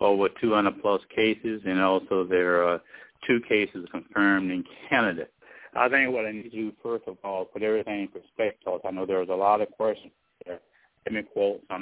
over 0.00 0.28
200 0.40 0.80
plus 0.82 1.00
cases, 1.14 1.62
and 1.64 1.80
also 1.80 2.24
there 2.24 2.64
are 2.64 2.80
two 3.26 3.40
cases 3.48 3.86
confirmed 3.92 4.50
in 4.50 4.64
Canada. 4.88 5.26
I 5.74 5.88
think 5.88 6.12
what 6.12 6.26
I 6.26 6.32
need 6.32 6.44
to 6.44 6.50
do 6.50 6.72
first 6.82 7.04
of 7.06 7.16
all 7.22 7.44
put 7.44 7.62
everything 7.62 8.02
in 8.02 8.08
perspective. 8.08 8.80
I 8.84 8.90
know 8.90 9.06
there 9.06 9.20
was 9.20 9.28
a 9.28 9.34
lot 9.34 9.60
of 9.60 9.70
questions 9.70 10.12
there. 10.44 10.58
Let 11.06 11.14
me 11.14 11.22
quote. 11.22 11.62
Uh, 11.70 11.78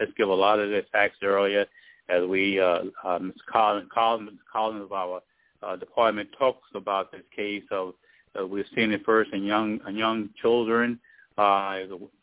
let's 0.00 0.12
give 0.16 0.28
a 0.28 0.34
lot 0.34 0.58
of 0.58 0.70
the 0.70 0.84
facts 0.90 1.18
earlier 1.22 1.66
as 2.08 2.26
we 2.26 2.60
uh, 2.60 2.80
uh, 3.04 3.18
Ms. 3.20 3.34
Collins, 3.50 3.88
Collins, 3.92 4.30
Collins 4.52 4.82
of 4.82 4.92
our 4.92 5.20
uh, 5.62 5.76
department 5.76 6.28
talks 6.38 6.68
about 6.74 7.12
this 7.12 7.22
case 7.34 7.64
of 7.70 7.94
uh, 8.38 8.46
we're 8.46 8.64
seeing 8.74 8.92
it 8.92 9.04
first 9.04 9.32
in 9.32 9.44
young 9.44 9.80
in 9.86 9.96
young 9.96 10.30
children 10.40 10.98
uh, 11.38 11.78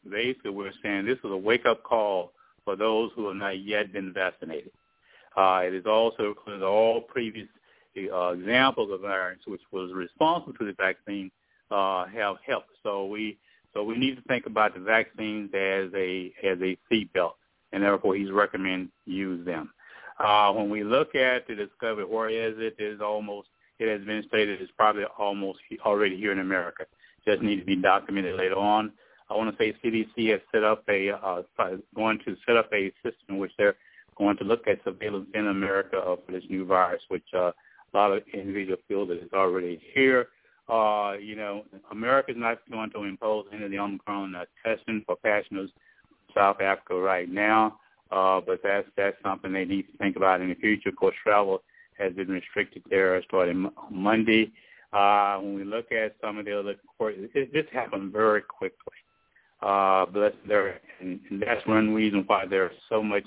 basically 0.10 0.52
we're 0.52 0.72
saying 0.84 1.06
this 1.06 1.18
is 1.24 1.32
a 1.32 1.38
wake-up 1.38 1.84
call 1.84 2.34
for 2.66 2.76
those 2.76 3.12
who 3.16 3.28
have 3.28 3.38
not 3.38 3.64
yet 3.64 3.94
been 3.94 4.14
vaccinated. 4.14 4.72
Uh, 5.38 5.62
it 5.64 5.74
is 5.74 5.86
also 5.86 6.28
includes 6.30 6.64
all 6.64 7.02
previous 7.02 7.48
uh, 7.98 8.32
examples 8.32 8.92
of 8.92 9.02
variants 9.02 9.46
which 9.48 9.62
was 9.72 9.92
responsible 9.94 10.54
to 10.54 10.66
the 10.66 10.74
vaccine 10.74 11.32
uh, 11.72 12.06
have 12.06 12.36
helped. 12.46 12.70
So 12.84 13.06
we 13.06 13.38
so 13.74 13.84
we 13.84 13.98
need 13.98 14.16
to 14.16 14.22
think 14.24 14.46
about 14.46 14.74
the 14.74 14.80
vaccines 14.80 15.50
as 15.54 15.90
a 15.96 16.34
as 16.44 16.58
a 16.62 16.78
seatbelt, 16.92 17.34
and 17.72 17.84
therefore 17.84 18.16
he's 18.16 18.32
recommend 18.32 18.90
use 19.06 19.46
them. 19.46 19.72
Uh, 20.20 20.52
when 20.54 20.70
we 20.70 20.84
look 20.84 21.14
at 21.16 21.46
the 21.48 21.56
discovery, 21.56 22.06
where 22.06 22.30
is 22.30 22.56
it? 22.58 22.76
It 22.80 22.84
is 22.84 23.02
almost 23.02 23.50
it 23.80 23.90
has 23.90 24.06
been 24.06 24.24
stated 24.28 24.62
it's 24.62 24.72
probably 24.78 25.04
almost 25.18 25.60
already 25.86 26.18
here 26.18 26.32
in 26.32 26.40
America. 26.40 26.86
Just 27.28 27.42
need 27.42 27.60
to 27.60 27.66
be 27.66 27.76
documented 27.76 28.36
later 28.36 28.56
on. 28.56 28.92
I 29.30 29.36
want 29.36 29.56
to 29.56 29.58
say 29.58 29.76
CDC 29.84 30.32
has 30.32 30.42
set 30.52 30.64
up 30.64 30.84
a 30.88 31.12
uh, 31.12 31.42
going 31.96 32.20
to 32.26 32.36
set 32.46 32.58
up 32.58 32.72
a 32.74 32.92
system 33.04 33.30
in 33.30 33.38
which 33.38 33.52
they're 33.58 33.76
going 34.18 34.38
to 34.38 34.44
look 34.44 34.68
at 34.68 34.84
surveillance 34.84 35.28
in 35.34 35.48
America 35.48 35.98
uh, 35.98 36.16
for 36.26 36.32
this 36.32 36.44
new 36.50 36.66
virus, 36.66 37.02
which 37.10 37.26
uh, 37.34 37.52
a 37.52 37.54
lot 37.94 38.12
of 38.12 38.24
individuals 38.34 38.80
feel 38.88 39.06
that 39.08 39.18
it's 39.22 39.34
already 39.34 39.82
here. 39.94 40.28
Uh, 40.70 41.14
you 41.20 41.36
know, 41.36 41.64
America 41.92 42.32
is 42.32 42.38
not 42.38 42.60
going 42.72 42.90
to 42.92 43.04
impose 43.04 43.46
any 43.54 43.66
of 43.66 43.72
the 43.72 43.80
Omicron 43.80 44.36
uh, 44.36 44.46
testing 44.64 45.04
for 45.06 45.16
passengers 45.18 45.70
South 46.36 46.60
Africa 46.62 46.96
right 46.96 47.30
now, 47.30 47.80
uh, 48.12 48.42
but 48.46 48.62
that's 48.64 48.88
that's 48.96 49.18
something 49.24 49.52
they 49.52 49.66
need 49.66 49.84
to 49.84 49.98
think 49.98 50.16
about 50.18 50.42
in 50.42 50.50
the 50.50 50.56
future. 50.56 50.90
Of 50.90 50.98
course, 50.98 51.16
travel 51.24 51.64
has 51.98 52.14
been 52.14 52.28
restricted 52.28 52.84
there 52.90 53.22
starting 53.24 53.70
Monday. 53.90 54.52
Uh, 54.94 55.38
when 55.38 55.56
we 55.56 55.64
look 55.64 55.92
at 55.92 56.16
some 56.22 56.38
of 56.38 56.46
the 56.46 56.58
other 56.58 56.76
courts, 56.98 57.18
it, 57.34 57.54
this 57.54 57.66
happened 57.74 58.12
very 58.14 58.42
quickly 58.42 58.94
uh, 59.66 60.06
but 60.06 60.36
there, 60.48 60.80
and, 61.00 61.20
that's 61.32 61.66
one 61.66 61.92
reason 61.94 62.24
why 62.28 62.46
there's 62.46 62.76
so 62.88 63.02
much 63.02 63.24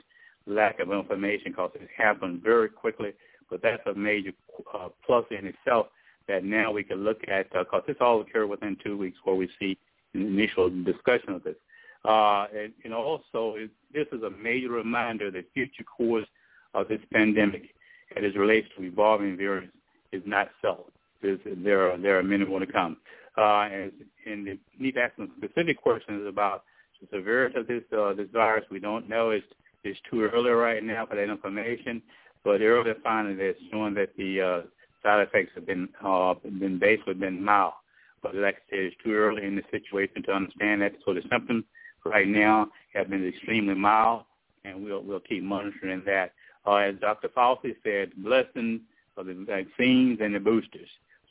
lack 0.47 0.79
of 0.79 0.93
information 0.93 1.51
because 1.51 1.73
it 1.75 1.89
happened 1.97 2.43
very 2.43 2.69
quickly. 2.69 3.13
But 3.51 3.61
that's 3.61 3.83
a 3.87 3.95
major 3.95 4.31
uh, 4.73 4.89
plus 5.05 5.25
in 5.31 5.47
itself 5.47 5.89
that 6.29 6.45
now 6.45 6.71
we 6.71 6.85
can 6.85 7.03
look 7.03 7.23
at 7.27 7.51
because 7.51 7.67
uh, 7.73 7.81
this 7.87 7.97
all 8.01 8.21
occurred 8.21 8.47
within 8.47 8.77
two 8.85 8.97
weeks 8.97 9.19
where 9.25 9.35
we 9.35 9.49
see 9.59 9.77
an 10.15 10.23
initial 10.23 10.71
discussion 10.85 11.31
of 11.31 11.43
this. 11.43 11.57
Uh, 12.05 12.47
and, 12.57 12.73
and 12.85 12.95
also, 12.95 13.55
it, 13.57 13.71
this 13.93 14.07
is 14.13 14.23
a 14.23 14.31
major 14.31 14.71
reminder 14.71 15.33
that 15.33 15.53
future 15.55 15.83
course 15.85 16.27
of 16.73 16.87
this 16.87 17.01
pandemic 17.13 17.75
as 18.17 18.23
it 18.23 18.39
relates 18.39 18.69
to 18.77 18.85
evolving 18.85 19.37
variants 19.37 19.75
is 20.13 20.23
not 20.25 20.51
settled. 20.63 20.93
there 21.21 21.91
are 21.91 21.99
there 21.99 22.17
are 22.19 22.23
many 22.23 22.45
more 22.45 22.61
to 22.61 22.67
come 22.67 22.97
uh, 23.39 23.69
and, 23.73 23.93
and 24.27 24.59
need 24.79 24.95
to 24.95 25.01
ask 25.01 25.17
some 25.17 25.31
specific 25.39 25.81
questions 25.81 26.27
about 26.27 26.65
the 27.01 27.07
severity 27.17 27.59
of 27.59 27.67
this 27.67 27.83
uh, 27.97 28.13
this 28.15 28.29
virus. 28.33 28.65
We 28.71 28.81
don't 28.81 29.09
know. 29.09 29.31
It's 29.31 29.47
it's 29.85 30.01
too 30.11 30.23
early 30.23 30.51
right 30.51 30.83
now 30.83 31.07
for 31.07 31.15
that 31.15 31.31
information, 31.31 32.03
but 32.45 32.61
earlier 32.61 32.97
findings 33.03 33.41
are 33.41 33.55
showing 33.71 33.95
that 33.95 34.17
the 34.17 34.41
uh, 34.41 34.61
side 35.03 35.21
effects 35.21 35.53
have 35.55 35.67
been 35.67 35.89
uh, 36.05 36.35
been 36.43 36.79
basically 36.79 37.15
been 37.15 37.43
mild. 37.43 37.75
But 38.23 38.35
like 38.35 38.57
I 38.57 38.71
said, 38.71 38.79
it's 38.81 38.97
too 39.05 39.15
early 39.15 39.45
in 39.45 39.55
the 39.55 39.63
situation 39.71 40.23
to 40.25 40.33
understand 40.33 40.83
that. 40.83 40.95
So 41.05 41.15
the 41.15 41.23
symptoms 41.31 41.65
right 42.05 42.27
now 42.27 42.69
have 42.95 43.09
been 43.09 43.27
extremely 43.27 43.75
mild, 43.75 44.25
and 44.65 44.85
we'll 44.85 45.03
we'll 45.03 45.21
keep 45.21 45.45
monitoring 45.45 46.03
that. 46.07 46.33
Uh, 46.67 46.77
as 46.77 46.97
Dr. 47.01 47.29
Fauci 47.29 47.77
said, 47.85 48.11
blessing 48.17 48.81
of 49.17 49.27
the 49.27 49.35
vaccines 49.35 50.19
and 50.21 50.35
the 50.35 50.41
boosters. 50.41 50.89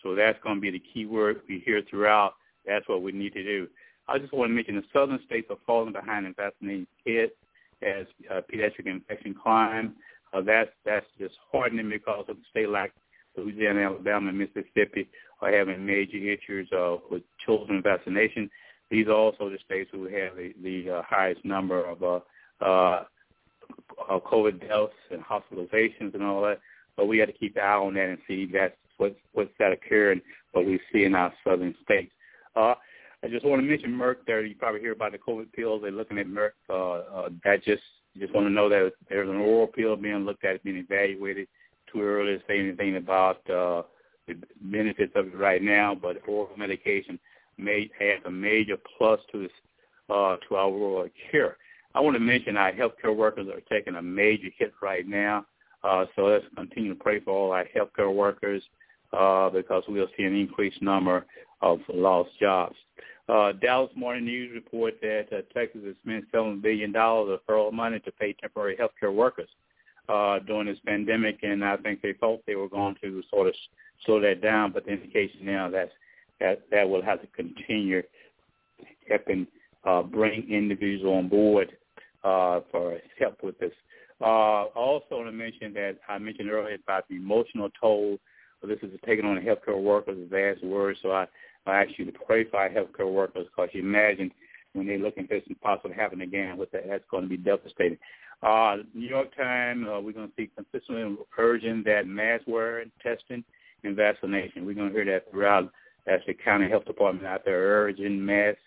So 0.07 0.15
that's 0.15 0.39
going 0.41 0.55
to 0.55 0.61
be 0.61 0.71
the 0.71 0.81
key 0.93 1.05
word 1.05 1.41
we 1.49 1.61
hear 1.65 1.81
throughout. 1.89 2.35
That's 2.65 2.87
what 2.87 3.01
we 3.01 3.11
need 3.11 3.33
to 3.33 3.43
do. 3.43 3.67
I 4.07 4.17
just 4.17 4.31
want 4.31 4.49
to 4.49 4.55
mention 4.55 4.77
the 4.77 4.83
southern 4.93 5.19
states 5.25 5.47
are 5.49 5.57
falling 5.65 5.91
behind 5.91 6.25
in 6.25 6.33
vaccinating 6.33 6.87
kids 7.05 7.33
as 7.81 8.05
uh, 8.31 8.39
pediatric 8.49 8.85
infection 8.85 9.35
climb. 9.35 9.95
Uh, 10.33 10.41
that's 10.41 10.69
that's 10.85 11.05
just 11.19 11.35
hardening 11.51 11.89
because 11.89 12.23
of 12.29 12.37
the 12.37 12.43
state 12.49 12.69
like 12.69 12.93
Louisiana, 13.35 13.81
Alabama, 13.81 14.29
and 14.29 14.37
Mississippi 14.37 15.09
are 15.41 15.51
having 15.51 15.85
major 15.85 16.17
issues 16.17 16.69
uh, 16.71 16.95
with 17.11 17.23
children 17.45 17.81
vaccination. 17.83 18.49
These 18.89 19.07
are 19.07 19.11
also 19.11 19.49
the 19.49 19.59
states 19.65 19.89
who 19.91 20.03
have 20.05 20.37
the, 20.37 20.53
the 20.63 20.89
uh, 20.89 21.01
highest 21.03 21.43
number 21.43 21.83
of 21.83 22.01
uh, 22.01 22.19
uh, 22.61 23.03
COVID 24.09 24.61
deaths 24.61 24.93
and 25.11 25.21
hospitalizations 25.21 26.13
and 26.13 26.23
all 26.23 26.43
that. 26.43 26.61
But 26.95 27.07
we 27.07 27.17
got 27.17 27.25
to 27.25 27.33
keep 27.33 27.57
an 27.57 27.63
eye 27.63 27.73
on 27.73 27.93
that 27.95 28.07
and 28.07 28.17
see 28.25 28.45
that's 28.45 28.73
what's 28.97 29.15
what's 29.33 29.51
that 29.59 29.71
occurring, 29.71 30.21
what 30.51 30.65
we 30.65 30.79
see 30.91 31.03
in 31.03 31.15
our 31.15 31.33
southern 31.43 31.75
states. 31.83 32.11
Uh, 32.55 32.75
I 33.23 33.27
just 33.27 33.45
want 33.45 33.61
to 33.61 33.67
mention 33.67 33.91
Merck 33.91 34.17
there. 34.25 34.45
You 34.45 34.55
probably 34.55 34.81
hear 34.81 34.91
about 34.91 35.11
the 35.11 35.17
COVID 35.17 35.51
pills. 35.53 35.81
They're 35.81 35.91
looking 35.91 36.19
at 36.19 36.27
Merck. 36.27 36.51
Uh, 36.69 36.99
uh, 36.99 37.29
that 37.43 37.63
just 37.63 37.83
just 38.19 38.33
want 38.33 38.47
to 38.47 38.51
know 38.51 38.69
that 38.69 38.93
there's 39.09 39.29
an 39.29 39.37
oral 39.37 39.67
pill 39.67 39.95
being 39.95 40.25
looked 40.25 40.45
at, 40.45 40.63
being 40.63 40.77
evaluated. 40.77 41.47
Too 41.91 42.01
early 42.01 42.37
to 42.37 42.43
say 42.47 42.59
anything 42.59 42.97
about 42.97 43.37
uh, 43.49 43.83
the 44.27 44.35
benefits 44.61 45.13
of 45.15 45.27
it 45.27 45.37
right 45.37 45.61
now, 45.61 45.95
but 45.95 46.17
oral 46.27 46.49
medication 46.57 47.19
may 47.57 47.89
have 47.99 48.25
a 48.25 48.31
major 48.31 48.77
plus 48.97 49.19
to 49.31 49.43
this 49.43 49.51
uh, 50.09 50.37
to 50.47 50.55
our 50.55 50.69
oral 50.69 51.09
care. 51.31 51.57
I 51.95 52.01
want 52.01 52.15
to 52.15 52.19
mention 52.19 52.57
our 52.57 52.71
healthcare 52.71 53.15
workers 53.15 53.47
are 53.47 53.61
taking 53.61 53.95
a 53.95 54.01
major 54.01 54.49
hit 54.57 54.73
right 54.81 55.07
now. 55.07 55.45
Uh, 55.83 56.05
so 56.15 56.25
let's 56.25 56.45
continue 56.55 56.93
to 56.93 57.03
pray 57.03 57.19
for 57.19 57.31
all 57.31 57.51
our 57.51 57.65
healthcare 57.75 58.13
workers 58.13 58.63
uh, 59.13 59.49
because 59.49 59.83
we'll 59.87 60.07
see 60.17 60.23
an 60.23 60.35
increased 60.35 60.81
number 60.81 61.25
of 61.61 61.79
lost 61.93 62.29
jobs. 62.39 62.75
Uh, 63.29 63.51
Dallas 63.53 63.91
Morning 63.95 64.25
News 64.25 64.51
report 64.53 64.95
that 65.01 65.27
uh, 65.31 65.41
Texas 65.53 65.81
has 65.85 65.95
spent 66.03 66.31
$7 66.31 66.61
billion 66.61 66.95
of 66.95 67.39
federal 67.45 67.71
money 67.71 67.99
to 67.99 68.11
pay 68.11 68.33
temporary 68.33 68.77
health 68.77 68.91
care 68.99 69.11
workers 69.11 69.49
uh, 70.07 70.39
during 70.39 70.67
this 70.67 70.77
pandemic, 70.85 71.39
and 71.43 71.63
I 71.63 71.75
think 71.77 72.01
they 72.01 72.13
thought 72.13 72.41
they 72.47 72.55
were 72.55 72.69
going 72.69 72.95
to 73.01 73.21
sort 73.29 73.47
of 73.47 73.53
slow 74.05 74.21
that 74.21 74.41
down, 74.41 74.71
but 74.71 74.85
the 74.85 74.91
indication 74.91 75.45
now 75.45 75.69
that 75.69 75.89
that, 76.39 76.61
that 76.71 76.87
will 76.87 77.01
have 77.01 77.19
to 77.21 77.27
continue 77.27 78.03
helping 79.09 79.47
uh, 79.83 80.03
bring 80.03 80.47
individuals 80.51 81.17
on 81.17 81.27
board 81.27 81.75
uh, 82.23 82.59
for 82.71 82.99
help 83.19 83.43
with 83.43 83.57
this. 83.59 83.71
Uh, 84.21 84.65
also, 84.75 85.23
to 85.23 85.31
mention 85.31 85.73
that 85.73 85.97
I 86.07 86.17
mentioned 86.17 86.49
earlier 86.49 86.75
about 86.75 87.07
the 87.07 87.15
emotional 87.15 87.69
toll 87.79 88.17
this 88.65 88.79
is 88.81 88.97
taking 89.05 89.25
on 89.25 89.35
the 89.35 89.41
healthcare 89.41 89.79
workers, 89.79 90.17
a 90.19 90.27
vast 90.27 90.63
word. 90.63 90.97
So 91.01 91.11
I, 91.11 91.27
I 91.67 91.83
ask 91.83 91.91
you 91.97 92.05
to 92.05 92.11
pray 92.25 92.45
for 92.45 92.57
our 92.57 92.69
healthcare 92.69 93.11
workers 93.11 93.45
because 93.45 93.69
you 93.73 93.81
imagine 93.81 94.31
when 94.73 94.87
they're 94.87 94.97
looking 94.97 95.27
this 95.29 95.43
and 95.47 95.59
possibly 95.61 95.95
happen 95.95 96.21
again, 96.21 96.57
what 96.57 96.71
that, 96.71 96.87
that's 96.87 97.03
going 97.11 97.23
to 97.23 97.29
be 97.29 97.37
devastating. 97.37 97.97
Uh, 98.41 98.77
New 98.93 99.07
York 99.07 99.35
Times, 99.35 99.85
uh, 99.87 99.99
we're 99.99 100.13
going 100.13 100.29
to 100.29 100.33
see 100.35 100.49
consistently 100.55 101.17
urging 101.37 101.83
that 101.85 102.07
mask 102.07 102.43
wearing, 102.47 102.91
testing, 103.01 103.43
and 103.83 103.95
vaccination. 103.95 104.65
We're 104.65 104.75
going 104.75 104.89
to 104.89 104.93
hear 104.93 105.05
that 105.05 105.29
throughout 105.31 105.71
as 106.07 106.21
the 106.25 106.33
county 106.33 106.69
health 106.69 106.85
department 106.85 107.25
out 107.25 107.43
there 107.45 107.59
urging 107.59 108.23
mask, 108.23 108.59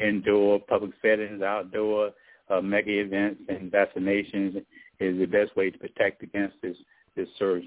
indoor, 0.00 0.60
public 0.60 0.92
settings, 1.02 1.42
outdoor, 1.42 2.12
uh, 2.48 2.60
mega 2.60 3.00
events, 3.00 3.42
and 3.48 3.70
vaccinations 3.70 4.56
is 5.00 5.18
the 5.18 5.26
best 5.26 5.56
way 5.56 5.70
to 5.70 5.78
protect 5.78 6.22
against 6.22 6.56
this 6.62 6.76
this 7.16 7.28
surge. 7.38 7.64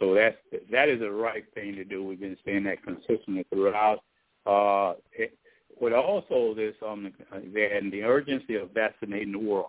So 0.00 0.14
that's 0.14 0.36
that 0.72 0.88
is 0.88 1.00
the 1.00 1.10
right 1.10 1.44
thing 1.54 1.76
to 1.76 1.84
do. 1.84 2.02
We've 2.02 2.18
been 2.18 2.36
saying 2.44 2.64
that 2.64 2.82
consistently 2.82 3.46
throughout. 3.52 4.00
Uh, 4.46 4.94
it, 5.12 5.36
but 5.80 5.92
also 5.92 6.54
this 6.54 6.74
um 6.86 7.12
and 7.32 7.92
the 7.92 8.02
urgency 8.02 8.56
of 8.56 8.70
vaccinating 8.72 9.32
the 9.32 9.38
world. 9.38 9.66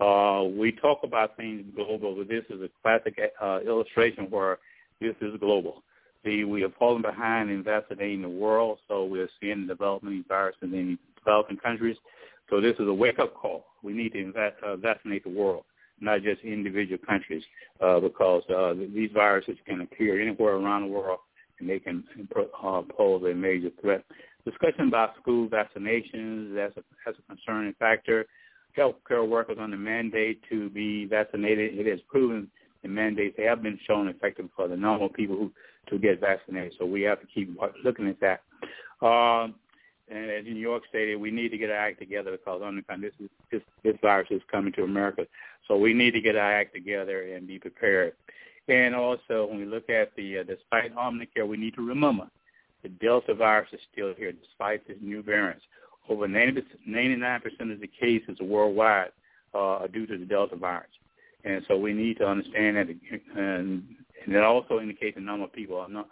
Uh, 0.00 0.44
we 0.44 0.72
talk 0.72 1.00
about 1.04 1.36
things 1.36 1.64
global, 1.76 2.14
but 2.16 2.28
this 2.28 2.44
is 2.50 2.60
a 2.62 2.68
classic 2.82 3.20
uh, 3.40 3.60
illustration 3.60 4.26
where 4.30 4.58
this 5.00 5.14
is 5.20 5.38
global. 5.38 5.82
The, 6.24 6.44
we 6.44 6.62
have 6.62 6.74
fallen 6.74 7.02
behind 7.02 7.50
in 7.50 7.62
vaccinating 7.62 8.22
the 8.22 8.28
world, 8.28 8.78
so 8.88 9.04
we're 9.04 9.28
seeing 9.40 9.66
the 9.66 9.74
development 9.74 10.20
of 10.20 10.26
viruses 10.26 10.58
in 10.62 10.98
developing 11.18 11.56
countries. 11.56 11.96
So 12.50 12.60
this 12.60 12.74
is 12.80 12.88
a 12.88 12.94
wake-up 12.94 13.34
call. 13.34 13.64
We 13.82 13.92
need 13.92 14.12
to 14.12 14.20
invest, 14.20 14.56
uh, 14.64 14.76
vaccinate 14.76 15.24
the 15.24 15.30
world, 15.30 15.64
not 16.02 16.22
just 16.22 16.42
individual 16.42 16.98
countries, 17.06 17.42
uh, 17.80 18.00
because 18.00 18.42
uh, 18.50 18.74
these 18.94 19.10
viruses 19.14 19.56
can 19.66 19.80
appear 19.80 20.20
anywhere 20.20 20.54
around 20.56 20.82
the 20.82 20.88
world, 20.88 21.20
and 21.58 21.68
they 21.68 21.78
can 21.78 22.04
uh, 22.36 22.82
pose 22.96 23.22
a 23.24 23.34
major 23.34 23.70
threat. 23.80 24.04
Discussion 24.44 24.88
about 24.88 25.16
school 25.20 25.48
vaccinations, 25.48 26.56
as 26.58 26.72
a, 26.76 26.82
that's 27.06 27.18
a 27.18 27.34
concerning 27.34 27.74
factor. 27.78 28.26
Healthcare 28.76 29.26
workers 29.28 29.58
on 29.60 29.70
the 29.70 29.76
mandate 29.76 30.40
to 30.50 30.70
be 30.70 31.04
vaccinated, 31.06 31.78
it 31.78 31.86
has 31.86 32.00
proven 32.08 32.50
the 32.82 32.88
mandates 32.88 33.38
have 33.38 33.62
been 33.62 33.78
shown 33.86 34.08
effective 34.08 34.48
for 34.56 34.66
the 34.66 34.76
normal 34.76 35.08
people 35.08 35.36
who 35.36 35.52
to 35.88 35.98
get 35.98 36.20
vaccinated. 36.20 36.72
So 36.78 36.86
we 36.86 37.02
have 37.02 37.20
to 37.20 37.26
keep 37.26 37.56
looking 37.84 38.08
at 38.08 38.16
that. 38.20 38.42
Um, 39.06 39.54
and 40.12 40.30
as 40.30 40.44
New 40.44 40.54
York 40.54 40.82
stated, 40.88 41.16
we 41.16 41.30
need 41.30 41.50
to 41.50 41.58
get 41.58 41.70
our 41.70 41.76
act 41.76 41.98
together 41.98 42.32
because 42.32 42.60
Omicron, 42.62 43.00
this 43.00 43.12
is 43.18 43.30
this, 43.50 43.62
this 43.82 43.96
virus 44.02 44.28
is 44.30 44.42
coming 44.50 44.72
to 44.74 44.82
America. 44.82 45.26
So 45.66 45.76
we 45.76 45.94
need 45.94 46.12
to 46.12 46.20
get 46.20 46.36
our 46.36 46.52
act 46.52 46.74
together 46.74 47.34
and 47.34 47.46
be 47.46 47.58
prepared. 47.58 48.12
And 48.68 48.94
also, 48.94 49.46
when 49.46 49.58
we 49.58 49.64
look 49.64 49.88
at 49.88 50.14
the 50.16 50.38
uh, 50.38 50.42
despite 50.42 50.96
Omicron, 50.96 51.48
we 51.48 51.56
need 51.56 51.74
to 51.74 51.86
remember 51.86 52.28
the 52.82 52.88
Delta 52.88 53.34
virus 53.34 53.68
is 53.72 53.80
still 53.92 54.12
here 54.16 54.32
despite 54.32 54.86
this 54.86 54.98
new 55.00 55.22
variants. 55.22 55.64
Over 56.08 56.28
90, 56.28 56.62
99% 56.88 57.72
of 57.72 57.80
the 57.80 57.86
cases 57.86 58.38
worldwide 58.40 59.12
uh, 59.54 59.58
are 59.58 59.88
due 59.88 60.06
to 60.06 60.18
the 60.18 60.24
Delta 60.24 60.56
virus. 60.56 60.90
And 61.44 61.64
so 61.68 61.76
we 61.76 61.92
need 61.92 62.18
to 62.18 62.26
understand 62.26 62.76
that, 62.76 62.88
and, 63.36 63.84
and 64.24 64.34
it 64.34 64.42
also 64.42 64.80
indicates 64.80 65.16
the 65.16 65.22
number 65.22 65.44
of 65.44 65.52
people 65.52 65.78
are 65.78 65.88
not, 65.88 66.08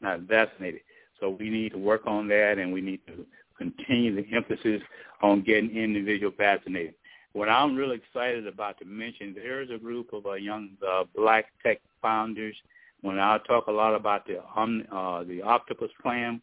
not 0.00 0.20
vaccinated. 0.20 0.80
So 1.20 1.30
we 1.30 1.50
need 1.50 1.70
to 1.72 1.78
work 1.78 2.02
on 2.06 2.26
that, 2.28 2.58
and 2.58 2.72
we 2.72 2.80
need 2.80 3.00
to 3.06 3.24
continue 3.56 4.14
the 4.14 4.26
emphasis 4.34 4.82
on 5.22 5.42
getting 5.42 5.70
individual 5.76 6.32
vaccinated. 6.36 6.94
What 7.32 7.48
I'm 7.48 7.76
really 7.76 7.96
excited 7.96 8.46
about 8.46 8.78
to 8.78 8.84
mention, 8.84 9.34
there 9.34 9.62
is 9.62 9.70
a 9.70 9.78
group 9.78 10.12
of 10.12 10.26
uh, 10.26 10.34
young 10.34 10.70
uh, 10.86 11.04
black 11.16 11.46
tech 11.62 11.80
founders. 12.02 12.54
When 13.00 13.18
I 13.18 13.38
talk 13.46 13.66
a 13.66 13.72
lot 13.72 13.94
about 13.94 14.26
the 14.26 14.42
um, 14.54 14.84
uh, 14.92 15.24
the 15.24 15.42
Octopus 15.42 15.90
Plan, 16.02 16.40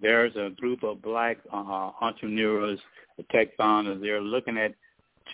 there's 0.00 0.34
a 0.36 0.50
group 0.58 0.84
of 0.84 1.02
black 1.02 1.38
uh, 1.52 1.90
entrepreneurs, 2.00 2.78
tech 3.30 3.56
founders. 3.56 4.00
They're 4.00 4.20
looking 4.20 4.56
at 4.56 4.74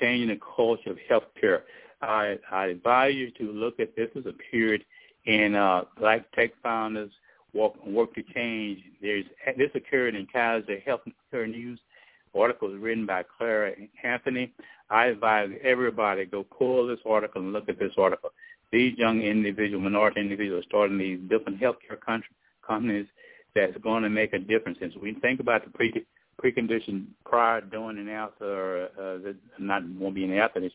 changing 0.01 0.29
the 0.29 0.41
culture 0.57 0.91
of 0.91 0.99
healthcare. 1.11 1.61
I, 2.01 2.39
I 2.51 2.67
advise 2.67 3.15
you 3.15 3.31
to 3.33 3.53
look 3.53 3.79
at 3.81 3.95
this 3.97 4.09
as 4.17 4.27
a 4.27 4.33
period 4.51 4.85
in 5.27 5.55
uh, 5.55 5.85
black 5.99 6.31
tech 6.33 6.51
founders 6.63 7.11
work, 7.55 7.73
work 7.87 8.15
to 8.15 8.23
change. 8.35 8.81
There's 9.01 9.25
this 9.57 9.71
occurred 9.75 10.15
in 10.15 10.27
Kaiser 10.27 10.81
Health 10.81 11.03
Care 11.31 11.47
News. 11.47 11.79
Article 12.37 12.69
written 12.71 13.07
by 13.07 13.23
Clara 13.39 13.73
Anthony. 14.03 14.53
I 14.91 15.07
advise 15.07 15.51
everybody 15.63 16.25
go 16.25 16.43
pull 16.43 16.87
this 16.87 16.99
article 17.07 17.41
and 17.41 17.53
look 17.53 17.69
at 17.69 17.79
this 17.79 17.93
article. 17.97 18.31
These 18.73 18.99
young 18.99 19.23
individual, 19.23 19.81
minority 19.81 20.21
individuals, 20.21 20.65
starting 20.69 20.99
these 20.99 21.21
different 21.31 21.61
healthcare 21.61 21.99
companies 22.67 23.07
that's 23.55 23.77
going 23.79 24.03
to 24.03 24.11
make 24.11 24.33
a 24.33 24.39
difference. 24.39 24.79
And 24.83 24.93
so 24.93 25.01
we 25.01 25.15
think 25.15 25.39
about 25.41 25.65
the 25.65 25.71
pre 25.71 26.05
precondition 26.43 27.07
prior, 27.25 27.61
during, 27.61 27.99
and 27.99 28.11
after, 28.11 28.87
uh, 28.99 29.19
the, 29.23 29.37
not 29.61 29.89
won't 29.91 30.17
be 30.17 30.25
in 30.25 30.37
after 30.37 30.61
this 30.61 30.73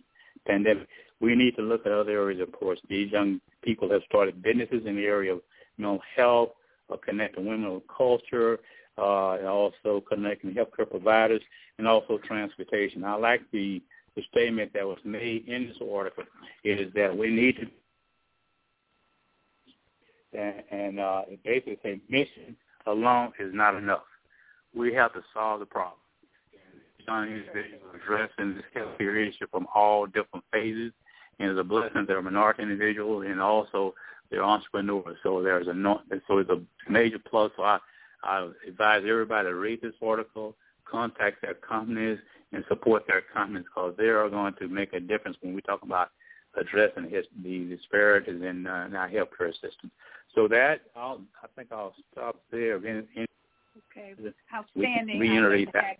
pandemic. 0.47 0.87
We 1.19 1.35
need 1.35 1.55
to 1.57 1.61
look 1.61 1.85
at 1.85 1.91
other 1.91 2.11
areas, 2.11 2.41
of 2.41 2.53
course. 2.53 2.79
These 2.89 3.11
young 3.11 3.41
people 3.61 3.91
have 3.91 4.01
started 4.07 4.41
businesses 4.41 4.83
in 4.85 4.95
the 4.95 5.03
area 5.03 5.33
of 5.33 5.41
mental 5.77 5.99
health, 6.15 6.51
uh, 6.91 6.97
connecting 6.97 7.45
women 7.45 7.73
with 7.73 7.83
culture, 7.87 8.59
uh, 8.97 9.31
and 9.33 9.47
also 9.47 10.03
connecting 10.07 10.53
healthcare 10.53 10.89
providers, 10.89 11.41
and 11.77 11.87
also 11.87 12.17
transportation. 12.19 13.03
I 13.03 13.15
like 13.15 13.41
the, 13.51 13.81
the 14.15 14.23
statement 14.31 14.73
that 14.73 14.85
was 14.85 14.99
made 15.03 15.47
in 15.47 15.67
this 15.67 15.77
article 15.91 16.23
is 16.63 16.91
that 16.95 17.15
we 17.15 17.29
need 17.29 17.55
to 17.57 17.67
and, 20.31 20.63
and 20.69 20.99
uh, 20.99 21.21
basically 21.43 21.79
says 21.81 21.97
mission 22.07 22.55
alone 22.85 23.31
is 23.39 23.51
not 23.53 23.75
enough. 23.75 24.03
We 24.75 24.93
have 24.93 25.13
to 25.13 25.21
solve 25.33 25.59
the 25.59 25.65
problem 25.65 25.97
young 27.09 27.27
individuals 27.27 27.95
addressing 27.95 28.55
this 28.55 28.63
healthcare 28.75 29.27
issue 29.27 29.47
from 29.51 29.67
all 29.73 30.05
different 30.05 30.45
phases. 30.51 30.91
And 31.39 31.51
it's 31.51 31.59
a 31.59 31.63
blessing 31.63 32.05
they're 32.07 32.21
minority 32.21 32.63
individuals 32.63 33.25
and 33.27 33.41
also 33.41 33.93
they're 34.29 34.43
entrepreneurs. 34.43 35.17
So 35.23 35.41
there's 35.41 35.67
a 35.67 35.73
no, 35.73 36.01
so 36.27 36.37
it's 36.37 36.49
a 36.49 36.61
major 36.89 37.19
plus. 37.19 37.51
So 37.57 37.63
I, 37.63 37.79
I 38.23 38.49
advise 38.67 39.03
everybody 39.07 39.49
to 39.49 39.55
read 39.55 39.81
this 39.81 39.93
article, 40.01 40.55
contact 40.89 41.41
their 41.41 41.55
companies, 41.55 42.19
and 42.51 42.63
support 42.67 43.03
their 43.07 43.21
companies 43.33 43.65
because 43.65 43.93
they 43.97 44.05
are 44.07 44.29
going 44.29 44.53
to 44.55 44.67
make 44.67 44.93
a 44.93 44.99
difference 44.99 45.37
when 45.41 45.53
we 45.53 45.61
talk 45.61 45.83
about 45.83 46.09
addressing 46.59 47.09
his, 47.09 47.25
the 47.43 47.65
disparities 47.65 48.41
in, 48.41 48.65
uh, 48.65 48.85
in 48.87 48.95
our 48.95 49.09
healthcare 49.09 49.53
system. 49.53 49.91
So 50.35 50.47
that 50.47 50.81
I'll, 50.95 51.21
I 51.43 51.47
think 51.55 51.71
I'll 51.71 51.93
stop 52.11 52.41
there. 52.51 52.77
In, 52.77 53.07
in, 53.15 53.25
okay, 53.91 54.13
outstanding. 54.53 55.19
Reiterate 55.19 55.71
that. 55.73 55.97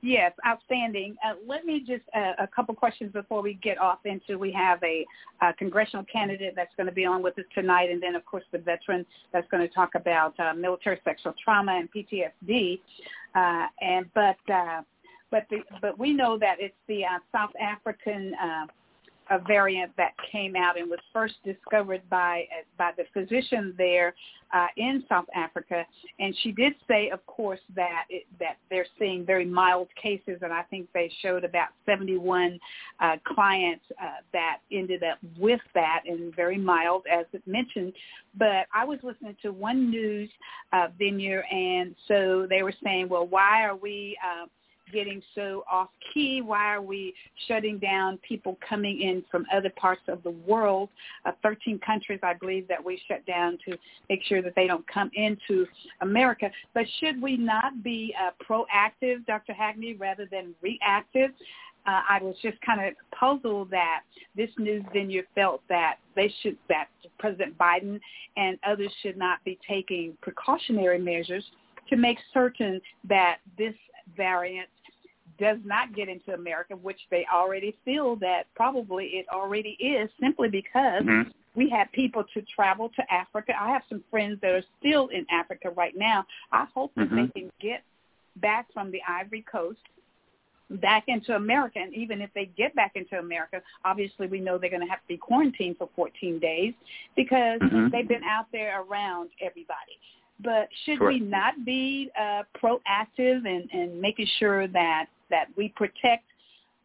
Yes, 0.00 0.32
outstanding. 0.46 1.16
Uh, 1.26 1.34
let 1.44 1.64
me 1.64 1.80
just 1.80 2.04
uh, 2.14 2.32
a 2.38 2.46
couple 2.46 2.72
questions 2.74 3.12
before 3.12 3.42
we 3.42 3.54
get 3.54 3.78
off 3.78 3.98
into. 4.04 4.38
We 4.38 4.52
have 4.52 4.80
a, 4.84 5.04
a 5.42 5.52
congressional 5.54 6.04
candidate 6.04 6.52
that's 6.54 6.72
going 6.76 6.86
to 6.86 6.92
be 6.92 7.04
on 7.04 7.20
with 7.20 7.36
us 7.38 7.44
tonight, 7.52 7.90
and 7.90 8.00
then 8.00 8.14
of 8.14 8.24
course 8.24 8.44
the 8.52 8.58
veteran 8.58 9.04
that's 9.32 9.48
going 9.50 9.66
to 9.66 9.74
talk 9.74 9.90
about 9.96 10.38
uh, 10.38 10.54
military 10.54 11.00
sexual 11.02 11.34
trauma 11.42 11.72
and 11.72 11.88
PTSD. 11.90 12.80
Uh, 13.34 13.66
and 13.80 14.06
but 14.14 14.36
uh, 14.52 14.82
but 15.32 15.46
the 15.50 15.58
but 15.82 15.98
we 15.98 16.12
know 16.12 16.38
that 16.38 16.56
it's 16.60 16.76
the 16.86 17.04
uh, 17.04 17.18
South 17.32 17.50
African 17.60 18.34
a 19.30 19.38
variant 19.46 19.92
that 19.96 20.12
came 20.32 20.56
out 20.56 20.78
and 20.78 20.88
was 20.88 21.00
first 21.12 21.34
discovered 21.44 22.02
by 22.10 22.44
by 22.76 22.92
the 22.96 23.04
physician 23.12 23.74
there 23.76 24.14
uh, 24.52 24.66
in 24.76 25.04
South 25.08 25.26
Africa, 25.34 25.84
and 26.18 26.34
she 26.42 26.52
did 26.52 26.72
say, 26.86 27.10
of 27.10 27.24
course, 27.26 27.60
that 27.76 28.04
it, 28.08 28.24
that 28.38 28.56
they're 28.70 28.86
seeing 28.98 29.24
very 29.24 29.44
mild 29.44 29.88
cases, 30.00 30.38
and 30.42 30.52
I 30.52 30.62
think 30.62 30.88
they 30.94 31.10
showed 31.20 31.44
about 31.44 31.68
71 31.84 32.58
uh, 33.00 33.16
clients 33.26 33.84
uh, 34.02 34.22
that 34.32 34.58
ended 34.72 35.02
up 35.02 35.18
with 35.38 35.60
that, 35.74 36.02
and 36.06 36.34
very 36.34 36.56
mild, 36.58 37.02
as 37.12 37.26
it 37.32 37.42
mentioned. 37.46 37.92
But 38.38 38.66
I 38.72 38.84
was 38.84 38.98
listening 39.02 39.36
to 39.42 39.52
one 39.52 39.90
news 39.90 40.30
uh, 40.72 40.88
venue, 40.98 41.40
and 41.40 41.94
so 42.06 42.46
they 42.48 42.62
were 42.62 42.74
saying, 42.82 43.08
well, 43.08 43.26
why 43.26 43.64
are 43.64 43.76
we 43.76 44.16
uh, 44.24 44.46
getting 44.92 45.22
so 45.34 45.64
off 45.70 45.88
key? 46.12 46.40
Why 46.42 46.74
are 46.74 46.82
we 46.82 47.14
shutting 47.46 47.78
down 47.78 48.18
people 48.18 48.58
coming 48.66 49.00
in 49.00 49.24
from 49.30 49.46
other 49.52 49.70
parts 49.70 50.02
of 50.08 50.22
the 50.22 50.30
world? 50.30 50.88
Uh, 51.24 51.32
13 51.42 51.78
countries, 51.80 52.20
I 52.22 52.34
believe, 52.34 52.68
that 52.68 52.84
we 52.84 53.00
shut 53.08 53.24
down 53.26 53.58
to 53.68 53.76
make 54.08 54.22
sure 54.24 54.42
that 54.42 54.54
they 54.56 54.66
don't 54.66 54.86
come 54.88 55.10
into 55.14 55.66
America. 56.00 56.50
But 56.74 56.84
should 57.00 57.20
we 57.20 57.36
not 57.36 57.82
be 57.82 58.14
uh, 58.20 58.30
proactive, 58.42 59.26
Dr. 59.26 59.52
Hackney, 59.52 59.94
rather 59.94 60.26
than 60.30 60.54
reactive? 60.62 61.30
Uh, 61.86 62.02
I 62.08 62.18
was 62.22 62.34
just 62.42 62.60
kind 62.60 62.86
of 62.86 62.94
puzzled 63.18 63.70
that 63.70 64.02
this 64.36 64.50
news 64.58 64.84
venue 64.92 65.22
felt 65.34 65.62
that 65.68 65.96
they 66.16 66.32
should, 66.42 66.58
that 66.68 66.88
President 67.18 67.56
Biden 67.56 67.98
and 68.36 68.58
others 68.66 68.92
should 69.02 69.16
not 69.16 69.42
be 69.44 69.58
taking 69.66 70.16
precautionary 70.20 70.98
measures 70.98 71.44
to 71.88 71.96
make 71.96 72.18
certain 72.34 72.80
that 73.08 73.38
this 73.56 73.74
variant 74.16 74.68
does 75.38 75.58
not 75.64 75.94
get 75.94 76.08
into 76.08 76.34
America, 76.34 76.76
which 76.76 77.00
they 77.10 77.26
already 77.32 77.76
feel 77.84 78.16
that 78.16 78.44
probably 78.54 79.06
it 79.06 79.26
already 79.32 79.76
is 79.80 80.10
simply 80.20 80.48
because 80.48 81.02
mm-hmm. 81.02 81.30
we 81.54 81.68
have 81.70 81.90
people 81.92 82.24
to 82.34 82.42
travel 82.54 82.90
to 82.96 83.12
Africa. 83.12 83.52
I 83.58 83.68
have 83.70 83.82
some 83.88 84.02
friends 84.10 84.40
that 84.42 84.50
are 84.50 84.64
still 84.78 85.08
in 85.08 85.26
Africa 85.30 85.70
right 85.70 85.96
now. 85.96 86.24
I 86.52 86.66
hope 86.74 86.92
that 86.96 87.08
mm-hmm. 87.08 87.16
they 87.16 87.40
can 87.40 87.52
get 87.60 87.82
back 88.36 88.66
from 88.72 88.90
the 88.90 89.00
Ivory 89.08 89.44
Coast 89.50 89.80
back 90.70 91.04
into 91.08 91.34
America. 91.34 91.78
And 91.78 91.94
even 91.94 92.20
if 92.20 92.30
they 92.34 92.46
get 92.56 92.74
back 92.74 92.92
into 92.94 93.18
America, 93.18 93.62
obviously 93.84 94.26
we 94.26 94.40
know 94.40 94.58
they're 94.58 94.70
going 94.70 94.82
to 94.82 94.88
have 94.88 95.00
to 95.00 95.08
be 95.08 95.16
quarantined 95.16 95.78
for 95.78 95.88
14 95.96 96.38
days 96.38 96.74
because 97.16 97.60
mm-hmm. 97.60 97.88
they've 97.90 98.08
been 98.08 98.24
out 98.24 98.46
there 98.52 98.82
around 98.82 99.30
everybody. 99.40 99.98
But 100.40 100.68
should 100.84 101.00
we 101.00 101.18
not 101.18 101.64
be 101.64 102.10
uh, 102.18 102.42
proactive 102.62 103.46
and, 103.46 103.68
and 103.72 104.00
making 104.00 104.28
sure 104.38 104.68
that, 104.68 105.06
that 105.30 105.46
we 105.56 105.70
protect 105.70 106.24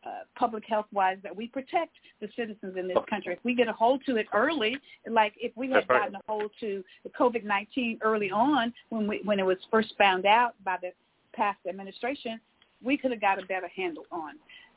uh, 0.06 0.24
public 0.36 0.66
health 0.68 0.88
wise 0.92 1.18
that 1.24 1.34
we 1.34 1.48
protect 1.48 1.94
the 2.20 2.28
citizens 2.36 2.76
in 2.78 2.90
this 2.90 2.98
country. 3.10 3.32
If 3.32 3.40
we 3.44 3.56
get 3.56 3.70
a 3.70 3.74
hold 3.74 4.02
to 4.06 4.18
it 4.18 4.28
early, 4.34 4.78
like 5.10 5.34
if 5.38 5.56
we 5.56 5.72
had 5.72 5.88
gotten 5.88 6.16
a 6.16 6.20
hold 6.28 6.52
to 6.60 6.84
the 7.04 7.10
COVID-19 7.10 8.00
early 8.02 8.30
on 8.30 8.74
when 8.90 9.08
we, 9.08 9.22
when 9.24 9.40
it 9.40 9.46
was 9.46 9.58
first 9.72 9.94
found 9.98 10.26
out 10.26 10.56
by 10.66 10.78
the 10.82 10.92
past 11.34 11.60
administration, 11.70 12.40
we 12.84 12.98
could 12.98 13.12
have 13.12 13.22
got 13.22 13.42
a 13.42 13.46
better 13.46 13.70
handle 13.74 14.04
on. 14.12 14.34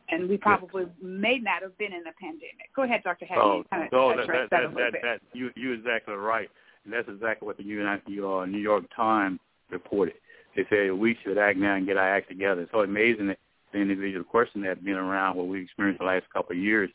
And 0.09 0.29
we 0.29 0.37
probably 0.37 0.85
yes. 0.85 0.93
may 1.03 1.39
not 1.39 1.63
have 1.63 1.77
been 1.77 1.93
in 1.93 2.07
a 2.07 2.13
pandemic. 2.21 2.71
Go 2.77 2.85
ahead, 2.85 3.03
Dr. 3.03 3.27
Haddon. 3.27 3.65
Oh, 3.73 3.89
no, 3.91 4.17
that, 4.17 4.29
that, 4.29 4.51
that, 4.51 4.75
that, 4.75 4.93
that, 5.03 5.21
you, 5.33 5.51
you're 5.57 5.75
exactly 5.75 6.15
right. 6.15 6.49
And 6.87 6.95
that's 6.95 7.09
exactly 7.09 7.47
what 7.47 7.57
the 7.57 7.65
New 7.65 8.59
York 8.59 8.85
Times 8.95 9.41
reported. 9.71 10.15
They 10.55 10.65
said 10.71 10.93
we 10.93 11.19
should 11.23 11.37
act 11.37 11.59
now 11.59 11.75
and 11.75 11.87
get 11.87 11.97
our 11.97 12.17
act 12.17 12.29
together. 12.29 12.63
It's 12.63 12.73
so 12.73 12.81
amazing 12.81 13.27
that 13.27 13.39
the 13.73 13.81
individual 13.81 14.25
question 14.25 14.63
that 14.63 14.83
been 14.85 14.95
around 14.95 15.37
what 15.37 15.49
we 15.49 15.63
experienced 15.63 15.99
the 15.99 16.07
last 16.07 16.25
couple 16.33 16.57
of 16.57 16.63
years. 16.63 16.89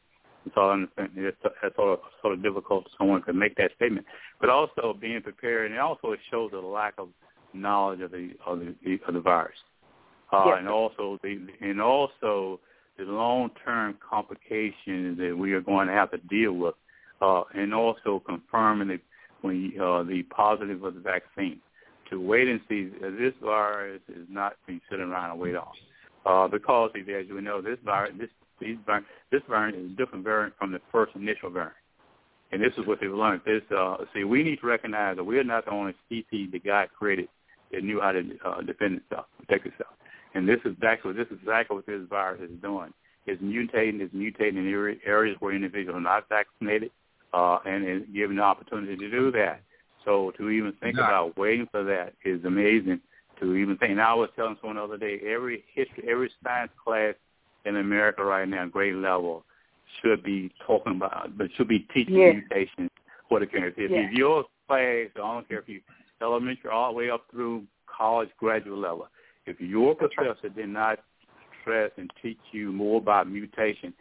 So 0.56 0.62
I 0.62 0.74
understand 0.74 1.10
it's, 1.16 1.38
it's 1.62 1.76
sort 1.76 2.00
of 2.00 2.00
sort 2.22 2.34
of 2.34 2.42
difficult 2.42 2.86
for 2.86 2.90
someone 2.98 3.24
to 3.26 3.34
make 3.34 3.56
that 3.58 3.72
statement, 3.76 4.08
but 4.40 4.50
also 4.50 4.98
being 5.00 5.22
prepared, 5.22 5.70
and 5.70 5.80
also 5.80 6.14
it 6.14 6.20
shows 6.32 6.52
a 6.54 6.58
lack 6.58 6.96
of 6.98 7.10
knowledge 7.54 8.02
of 8.02 8.12
the 8.12 8.32
of 8.48 8.60
the, 8.60 9.00
of 9.08 9.14
the 9.14 9.20
virus, 9.20 9.54
uh, 10.32 10.46
yes. 10.48 10.56
and 10.60 10.68
also 10.68 11.20
the 11.22 11.38
and 11.60 11.80
also 11.80 12.60
the 12.98 13.04
long 13.04 13.52
term 13.64 13.96
complications 14.10 15.20
that 15.20 15.36
we 15.38 15.54
are 15.54 15.62
going 15.62 15.88
to 15.88 15.94
have 15.94 16.10
to 16.10 16.18
deal 16.18 16.54
with, 16.54 16.74
uh, 17.22 17.44
and 17.54 17.72
also 17.72 18.24
confirming 18.26 18.88
the 18.88 19.00
when 19.42 19.74
uh, 19.82 20.04
the 20.04 20.24
positive 20.24 20.84
of 20.84 20.96
the 20.96 21.00
vaccine. 21.00 21.60
To 22.10 22.20
wait 22.20 22.48
and 22.48 22.60
see, 22.68 22.90
this 23.00 23.34
virus 23.42 24.02
is 24.10 24.28
not 24.30 24.54
being 24.68 24.82
sitting 24.90 25.06
around 25.06 25.32
and 25.32 25.40
wait 25.40 25.56
on 25.56 25.68
uh, 26.26 26.48
because 26.48 26.92
as 26.96 27.26
we 27.34 27.42
know, 27.42 27.62
this 27.62 27.78
virus, 27.84 28.14
this 28.18 28.30
these 28.60 28.78
this 29.32 29.42
variant 29.50 29.78
is 29.78 29.92
a 29.92 29.96
different 29.96 30.24
variant 30.24 30.54
from 30.58 30.72
the 30.72 30.80
first 30.92 31.16
initial 31.16 31.50
variant. 31.50 31.76
And 32.52 32.62
this 32.62 32.74
is 32.78 32.86
what 32.86 33.00
they've 33.00 33.12
learned. 33.12 33.42
This, 33.46 33.62
uh, 33.76 33.98
see, 34.14 34.24
we 34.24 34.44
need 34.44 34.60
to 34.60 34.68
recognize 34.68 35.16
that 35.16 35.24
we're 35.24 35.44
not 35.44 35.66
the 35.66 35.72
only 35.72 35.96
species 36.06 36.50
that 36.52 36.64
God 36.64 36.90
created 36.98 37.30
that 37.72 37.84
knew 37.84 38.02
how 38.02 38.12
to 38.12 38.20
uh, 38.46 38.62
defend 38.62 38.98
itself, 38.98 39.26
protect 39.40 39.66
itself. 39.66 39.94
And 40.36 40.48
this 40.48 40.60
is 40.66 40.74
exactly 40.74 41.14
this 41.14 41.28
is 41.28 41.40
exactly 41.42 41.78
what 41.78 41.86
this 41.88 42.02
virus 42.10 42.42
is 42.42 42.62
doing. 42.62 42.94
It's 43.26 43.42
mutating. 43.42 44.02
It's 44.02 44.14
mutating 44.14 44.58
in 44.58 45.00
areas 45.06 45.38
where 45.40 45.56
individuals 45.56 45.98
are 45.98 46.02
not 46.02 46.30
vaccinated, 46.30 46.92
uh, 47.34 47.60
and 47.66 47.84
it's 47.84 48.06
giving 48.14 48.38
the 48.38 48.44
opportunity 48.44 48.96
to 48.96 49.10
do 49.10 49.32
that. 49.32 49.62
So 50.06 50.32
to 50.38 50.50
even 50.50 50.74
think 50.82 50.96
no. 50.96 51.04
about 51.04 51.38
waiting 51.38 51.68
for 51.72 51.84
that 51.84 52.14
is 52.26 52.44
amazing 52.46 53.02
to 53.40 53.56
even 53.56 53.78
think. 53.78 53.92
And 53.92 54.02
I 54.02 54.14
was 54.14 54.30
telling 54.36 54.58
someone 54.60 54.78
the 54.78 54.84
other 54.84 54.98
day, 54.98 55.20
every 55.28 55.64
history, 55.74 56.06
every 56.10 56.32
science 56.44 56.72
class 56.84 57.16
in 57.66 57.78
America 57.78 58.24
right 58.24 58.48
now, 58.48 58.66
grade 58.66 58.96
level, 58.96 59.44
should 60.02 60.24
be 60.24 60.52
talking 60.66 60.96
about, 60.96 61.38
but 61.38 61.48
should 61.56 61.68
be 61.68 61.80
teaching 61.94 62.16
yeah. 62.16 62.32
mutations. 62.34 62.90
What 63.30 63.44
it 63.44 63.52
can. 63.52 63.64
If, 63.64 63.78
yeah. 63.78 63.86
if 63.88 64.12
your 64.12 64.44
class, 64.68 65.08
I 65.16 65.20
don't 65.20 65.48
care 65.48 65.60
if 65.60 65.70
you 65.70 65.82
elementary 66.22 66.70
all 66.70 66.92
the 66.92 66.98
way 66.98 67.10
up 67.10 67.26
through 67.32 67.64
college 67.86 68.30
graduate 68.38 68.78
level, 68.78 69.08
if 69.46 69.60
your 69.60 69.96
professor 69.96 70.50
did 70.50 70.70
not 70.70 71.00
stress 71.62 71.92
and 71.98 72.12
teach 72.22 72.40
you 72.52 72.72
more 72.72 72.98
about 72.98 73.30
mutation 73.30 73.94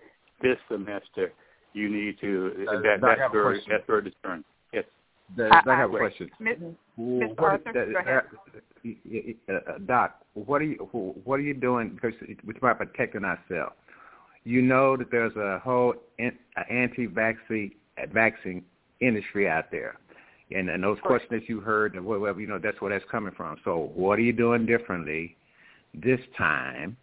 this 0.42 0.56
semester, 0.68 1.32
you 1.72 1.88
need 1.88 2.20
to. 2.20 2.66
Uh, 2.68 2.80
that, 2.80 2.98
that's 3.00 3.32
very 3.32 3.60
that's 3.68 3.84
very 3.86 4.02
discerning. 4.02 4.44
Yes. 4.72 4.84
I, 5.38 5.62
I 5.66 5.76
have 5.76 5.92
a 5.94 5.98
question. 5.98 6.30
Ms. 6.40 7.30
Arthur, 7.38 7.72
go 7.72 7.98
ahead. 7.98 8.22
Uh, 9.48 9.52
uh, 9.52 9.78
Doc, 9.86 10.20
what 10.34 10.60
are 10.60 10.64
you 10.64 10.76
what 11.24 11.38
are 11.38 11.42
you 11.42 11.54
doing? 11.54 11.90
Because 11.90 12.14
we're 12.44 12.56
about 12.56 12.78
protecting 12.78 13.24
ourselves. 13.24 13.74
You 14.44 14.62
know 14.62 14.96
that 14.96 15.10
there's 15.10 15.36
a 15.36 15.60
whole 15.62 15.94
anti-vaccine 16.18 17.72
vaccine 18.12 18.64
industry 19.00 19.48
out 19.48 19.70
there, 19.70 19.96
and, 20.50 20.70
and 20.70 20.82
those 20.82 20.98
questions 21.02 21.42
that 21.42 21.48
you 21.48 21.60
heard 21.60 21.94
and 21.94 22.04
whatever 22.04 22.40
you 22.40 22.46
know 22.46 22.58
that's 22.58 22.80
where 22.80 22.90
that's 22.90 23.08
coming 23.10 23.32
from. 23.36 23.56
So 23.64 23.90
what 23.94 24.18
are 24.18 24.22
you 24.22 24.32
doing 24.32 24.66
differently 24.66 25.36
this 25.94 26.20
time? 26.38 26.96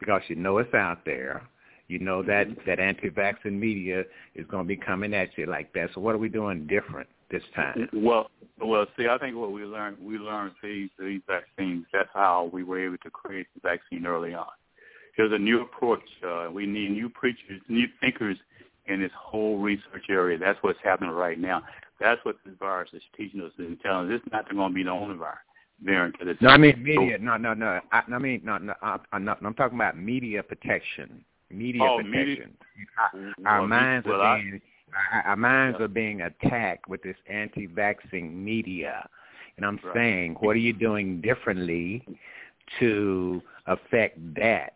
Because 0.00 0.22
you 0.28 0.36
know 0.36 0.58
it's 0.58 0.74
out 0.74 1.04
there. 1.04 1.42
You 1.90 1.98
know 1.98 2.22
that 2.22 2.46
that 2.66 2.78
anti-vaccine 2.78 3.58
media 3.58 4.04
is 4.34 4.46
going 4.46 4.64
to 4.64 4.68
be 4.68 4.76
coming 4.76 5.12
at 5.14 5.36
you 5.36 5.46
like 5.46 5.72
that. 5.74 5.90
So 5.94 6.00
what 6.00 6.14
are 6.14 6.18
we 6.18 6.28
doing 6.28 6.66
different? 6.66 7.08
this 7.30 7.42
time? 7.54 7.88
Well, 7.92 8.30
well, 8.60 8.86
see, 8.98 9.06
I 9.08 9.16
think 9.18 9.36
what 9.36 9.52
we 9.52 9.64
learned, 9.64 9.98
we 10.02 10.18
learned 10.18 10.52
these 10.62 10.90
these 10.98 11.20
vaccines. 11.26 11.86
That's 11.92 12.08
how 12.12 12.50
we 12.52 12.62
were 12.64 12.84
able 12.84 12.98
to 12.98 13.10
create 13.10 13.46
the 13.54 13.60
vaccine 13.60 14.06
early 14.06 14.34
on. 14.34 14.46
There's 15.16 15.32
a 15.32 15.38
new 15.38 15.62
approach. 15.62 16.02
Uh, 16.26 16.48
we 16.52 16.66
need 16.66 16.90
new 16.90 17.08
preachers, 17.08 17.60
new 17.68 17.86
thinkers 18.00 18.36
in 18.86 19.00
this 19.00 19.10
whole 19.16 19.58
research 19.58 20.06
area. 20.08 20.38
That's 20.38 20.58
what's 20.62 20.78
happening 20.82 21.10
right 21.10 21.38
now. 21.38 21.62
That's 22.00 22.22
what 22.24 22.36
this 22.44 22.54
virus 22.58 22.90
is 22.92 23.02
teaching 23.16 23.40
us 23.42 23.52
and 23.58 23.78
telling 23.80 24.10
us. 24.10 24.20
It's 24.22 24.32
not 24.32 24.48
going 24.50 24.70
to 24.70 24.74
be 24.74 24.82
the 24.82 24.90
only 24.90 25.16
virus. 25.16 25.38
Variant 25.82 26.18
to 26.18 26.26
this. 26.26 26.36
No, 26.40 26.50
I 26.50 26.58
mean 26.58 26.82
media. 26.82 27.18
No, 27.18 27.36
no, 27.36 27.54
no. 27.54 27.80
I, 27.90 28.02
I 28.12 28.18
mean, 28.18 28.42
no, 28.44 28.58
no. 28.58 28.74
I, 28.82 28.98
I'm, 29.12 29.24
not, 29.24 29.38
I'm 29.42 29.54
talking 29.54 29.78
about 29.78 29.98
media 29.98 30.42
protection. 30.42 31.24
Media 31.50 31.82
oh, 31.82 31.96
protection. 31.98 32.10
Media, 32.20 33.34
our, 33.44 33.60
our 33.60 33.66
minds 33.66 34.06
well, 34.06 34.20
are 34.20 34.38
being 34.38 34.60
our 35.24 35.36
minds 35.36 35.80
are 35.80 35.88
being 35.88 36.22
attacked 36.22 36.88
with 36.88 37.02
this 37.02 37.16
anti-vaccine 37.28 38.44
media. 38.44 39.08
And 39.56 39.66
I'm 39.66 39.78
right. 39.84 39.94
saying, 39.94 40.36
what 40.40 40.56
are 40.56 40.60
you 40.60 40.72
doing 40.72 41.20
differently 41.20 42.04
to 42.78 43.42
affect 43.66 44.18
that 44.36 44.74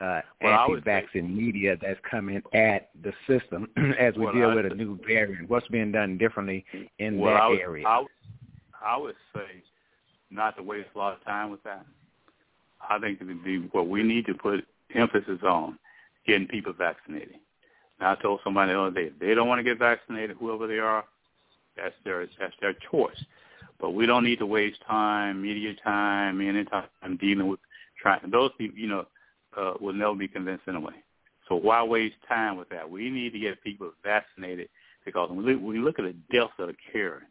uh, 0.00 0.20
well, 0.42 0.66
anti-vaccine 0.70 1.36
media 1.36 1.76
that's 1.80 2.00
coming 2.08 2.42
at 2.52 2.90
the 3.02 3.12
system 3.28 3.68
as 3.98 4.14
we 4.16 4.24
well, 4.24 4.34
deal 4.34 4.54
with 4.54 4.66
a 4.66 4.74
new 4.74 4.98
variant? 5.06 5.48
What's 5.48 5.68
being 5.68 5.92
done 5.92 6.18
differently 6.18 6.64
in 6.98 7.18
well, 7.18 7.34
that 7.34 7.42
I 7.42 7.48
would, 7.48 7.60
area? 7.60 7.86
I 7.86 7.98
would, 8.00 8.08
I 8.84 8.96
would 8.96 9.16
say 9.34 9.62
not 10.30 10.56
to 10.56 10.62
waste 10.62 10.88
a 10.94 10.98
lot 10.98 11.14
of 11.14 11.24
time 11.24 11.50
with 11.50 11.62
that. 11.62 11.86
I 12.88 12.98
think 12.98 13.20
the, 13.20 13.38
the, 13.44 13.68
what 13.72 13.88
we 13.88 14.02
need 14.02 14.26
to 14.26 14.34
put 14.34 14.66
emphasis 14.94 15.38
on 15.42 15.78
getting 16.26 16.46
people 16.46 16.72
vaccinated. 16.72 17.36
Now 18.00 18.12
I 18.12 18.22
told 18.22 18.40
somebody 18.44 18.72
the 18.72 18.80
other 18.80 18.90
day, 18.90 19.06
if 19.06 19.18
they 19.18 19.34
don't 19.34 19.48
want 19.48 19.58
to 19.60 19.62
get 19.64 19.78
vaccinated, 19.78 20.36
whoever 20.38 20.66
they 20.66 20.78
are, 20.78 21.04
that's 21.76 21.94
their 22.04 22.26
that's 22.38 22.54
their 22.60 22.74
choice. 22.90 23.22
But 23.80 23.90
we 23.90 24.06
don't 24.06 24.24
need 24.24 24.38
to 24.38 24.46
waste 24.46 24.78
time, 24.86 25.42
media 25.42 25.74
time, 25.82 26.40
any 26.40 26.64
time 26.64 26.88
dealing 27.20 27.48
with 27.48 27.60
trying. 28.00 28.30
Those 28.30 28.50
people, 28.56 28.78
you 28.78 28.88
know, 28.88 29.06
uh, 29.56 29.74
will 29.80 29.92
never 29.92 30.14
be 30.14 30.28
convinced 30.28 30.64
anyway. 30.68 30.94
So 31.48 31.56
why 31.56 31.82
waste 31.82 32.16
time 32.28 32.56
with 32.56 32.68
that? 32.70 32.88
We 32.88 33.10
need 33.10 33.32
to 33.32 33.38
get 33.38 33.62
people 33.62 33.90
vaccinated 34.02 34.68
because 35.04 35.30
when 35.30 35.64
we 35.64 35.78
look, 35.78 35.98
at 35.98 36.04
the 36.04 36.14
deaths 36.32 36.52
that 36.58 36.68
are 36.68 36.74
occurring, 36.88 37.26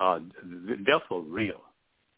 uh, 0.00 0.20
the 0.68 0.76
deaths 0.76 1.04
are 1.10 1.20
real. 1.20 1.60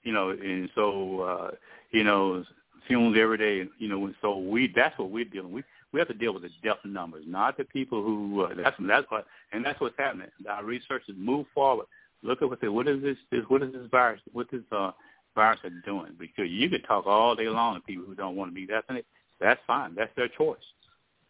You 0.04 0.12
know, 0.12 0.30
and 0.30 0.68
so 0.74 1.20
uh, 1.20 1.50
you 1.90 2.04
know, 2.04 2.44
fumes 2.86 3.16
every 3.20 3.38
day. 3.38 3.68
You 3.78 3.88
know, 3.88 4.12
so 4.20 4.38
we 4.38 4.72
that's 4.74 4.96
what 4.98 5.10
we're 5.10 5.24
dealing. 5.24 5.52
with 5.52 5.64
we 5.92 5.98
have 5.98 6.08
to 6.08 6.14
deal 6.14 6.32
with 6.32 6.42
the 6.42 6.50
death 6.62 6.78
numbers, 6.84 7.24
not 7.26 7.56
the 7.56 7.64
people 7.64 8.02
who. 8.02 8.42
Uh, 8.42 8.54
that's 8.62 8.76
that's 8.86 9.06
what, 9.10 9.26
and 9.52 9.64
that's 9.64 9.80
what's 9.80 9.98
happening. 9.98 10.28
Our 10.48 10.64
research 10.64 11.02
researchers 11.06 11.16
move 11.18 11.46
forward. 11.54 11.86
Look 12.22 12.40
at 12.40 12.48
what 12.48 12.60
they, 12.60 12.68
what 12.68 12.88
is 12.88 13.02
this, 13.02 13.16
this 13.30 13.42
what 13.48 13.62
is 13.62 13.72
this 13.72 13.86
virus? 13.90 14.20
What 14.32 14.50
this 14.50 14.62
uh, 14.70 14.92
virus 15.34 15.60
are 15.64 15.70
doing? 15.84 16.12
Because 16.18 16.48
you 16.48 16.68
could 16.70 16.84
talk 16.84 17.06
all 17.06 17.34
day 17.34 17.48
long 17.48 17.74
to 17.74 17.80
people 17.80 18.04
who 18.06 18.14
don't 18.14 18.36
want 18.36 18.50
to 18.50 18.54
be 18.54 18.66
vaccinated. 18.66 19.06
That's 19.40 19.60
fine. 19.66 19.94
That's 19.94 20.14
their 20.16 20.28
choice. 20.28 20.58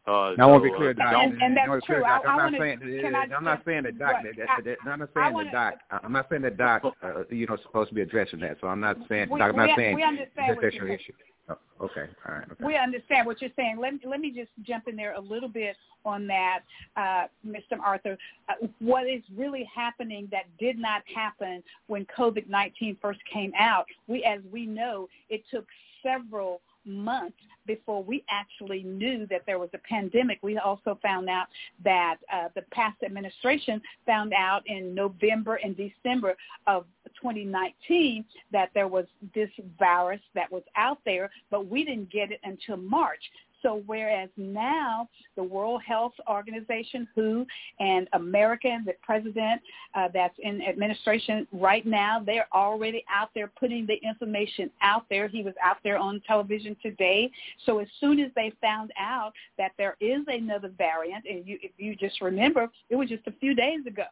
Uh, 0.05 0.35
now, 0.37 0.49
I 0.49 0.51
want 0.51 0.65
to 0.65 0.71
be 0.71 0.77
clear, 0.77 0.95
Doc. 0.95 1.15
And, 1.15 1.41
and 1.41 1.57
that's 1.57 1.87
true. 1.87 2.05
I, 2.05 2.19
I'm, 2.27 2.41
I 2.41 2.51
not 2.51 2.61
saying, 2.61 3.15
I, 3.15 3.37
am 3.37 3.45
not 3.45 3.63
saying 3.65 3.85
that 3.85 3.99
Doc. 4.01 4.17
That, 4.25 4.37
that, 4.37 4.65
that, 4.65 4.91
I'm 4.91 4.99
not 4.99 5.11
saying 5.15 5.37
that 5.37 5.53
Doc. 5.53 5.75
I'm 6.03 6.13
not 6.13 6.27
saying 6.29 6.43
that 6.43 6.57
Doc. 6.57 6.83
Uh, 7.03 7.23
you 7.31 7.47
know, 7.47 7.57
supposed 7.63 7.91
to 7.91 7.95
be 7.95 8.03
addressing 8.03 8.41
that. 8.41 8.57
So 8.61 8.67
I'm 8.67 8.81
not 8.81 8.97
saying. 9.09 9.29
We, 9.31 9.39
Doc, 9.39 9.51
I'm 9.51 9.57
not 9.57 9.69
we, 9.69 9.75
saying 9.77 9.95
we 9.95 10.03
understand 10.03 10.59
that's 10.61 10.75
your 10.75 10.89
issue. 10.89 11.13
Oh, 11.49 11.57
okay. 11.83 12.07
All 12.27 12.35
right. 12.35 12.45
Okay. 12.51 12.65
We 12.65 12.77
understand 12.77 13.27
what 13.27 13.41
you're 13.41 13.51
saying. 13.55 13.79
Let, 13.81 13.95
let 14.09 14.21
me 14.21 14.33
just 14.33 14.51
jump 14.63 14.89
in 14.89 14.97
there 14.97 15.15
a 15.15 15.21
little 15.21 15.49
bit 15.49 15.77
on 16.05 16.27
that, 16.27 16.61
uh, 16.97 17.27
Mr. 17.47 17.79
Arthur. 17.81 18.17
Uh, 18.49 18.67
what 18.81 19.09
is 19.09 19.23
really 19.37 19.69
happening 19.73 20.29
that 20.31 20.45
did 20.59 20.79
not 20.79 21.03
happen 21.13 21.63
when 21.87 22.07
COVID-19 22.17 22.97
first 23.01 23.21
came 23.33 23.53
out? 23.59 23.87
We, 24.09 24.25
as 24.25 24.41
we 24.53 24.67
know, 24.67 25.09
it 25.31 25.43
took 25.51 25.67
several 26.03 26.61
months 26.85 27.37
before 27.67 28.03
we 28.03 28.25
actually 28.29 28.83
knew 28.83 29.27
that 29.29 29.43
there 29.47 29.59
was 29.59 29.71
a 29.75 29.79
pandemic. 29.79 30.39
We 30.43 30.59
also 30.59 30.99
found 31.03 31.29
out 31.29 31.47
that 31.85 32.17
uh, 32.33 32.49
the 32.55 32.63
past 32.73 33.03
administration 33.05 33.81
found 34.07 34.33
out 34.33 34.63
in 34.67 34.95
November 34.95 35.57
and 35.57 35.77
December 35.77 36.37
of 36.67 36.85
2019 37.21 38.25
that 38.51 38.71
there 38.75 38.89
was 38.89 39.07
this 39.35 39.51
virus 39.79 40.21
that 40.35 40.51
was 40.51 40.63
out 40.77 40.99
there, 41.05 41.31
but 41.51 41.67
we 41.67 41.85
didn't 41.85 42.11
get 42.11 42.33
it 42.33 42.41
until 42.45 42.77
March. 42.77 43.23
So 43.63 43.83
whereas 43.87 44.29
now 44.37 45.09
the 45.37 45.43
World 45.43 45.83
Health 45.87 46.13
Organization, 46.29 47.09
WHO, 47.15 47.47
and 47.81 48.09
American, 48.13 48.85
the 48.85 48.95
president 49.03 49.61
uh, 49.95 50.09
that's 50.13 50.35
in 50.41 50.63
administration 50.63 51.47
right 51.53 51.87
now, 51.87 52.23
they're 52.25 52.49
already 52.53 53.05
out 53.13 53.31
there 53.35 53.51
putting 53.59 53.87
the 53.87 53.97
information 54.07 54.71
out 54.83 55.07
there. 55.09 55.29
He 55.29 55.43
was 55.43 55.55
out 55.63 55.79
there 55.85 55.99
on 55.99 56.21
television 56.27 56.77
today. 56.83 57.31
So 57.67 57.79
as 57.79 57.89
soon 58.01 58.21
as 58.21 58.31
they 58.35 58.53
found 58.61 58.93
out 58.99 59.33
that 59.59 59.73
there 59.79 59.97
is 60.01 60.23
another 60.27 60.71
variant, 60.77 61.25
and 61.29 61.47
you, 61.47 61.59
if 61.63 61.73
you 61.79 61.95
just 61.97 62.21
remember, 62.21 62.69
it 62.91 62.97
was 62.97 63.09
just 63.09 63.27
a 63.27 63.33
few 63.33 63.55
days 63.55 63.87
ago 63.87 64.05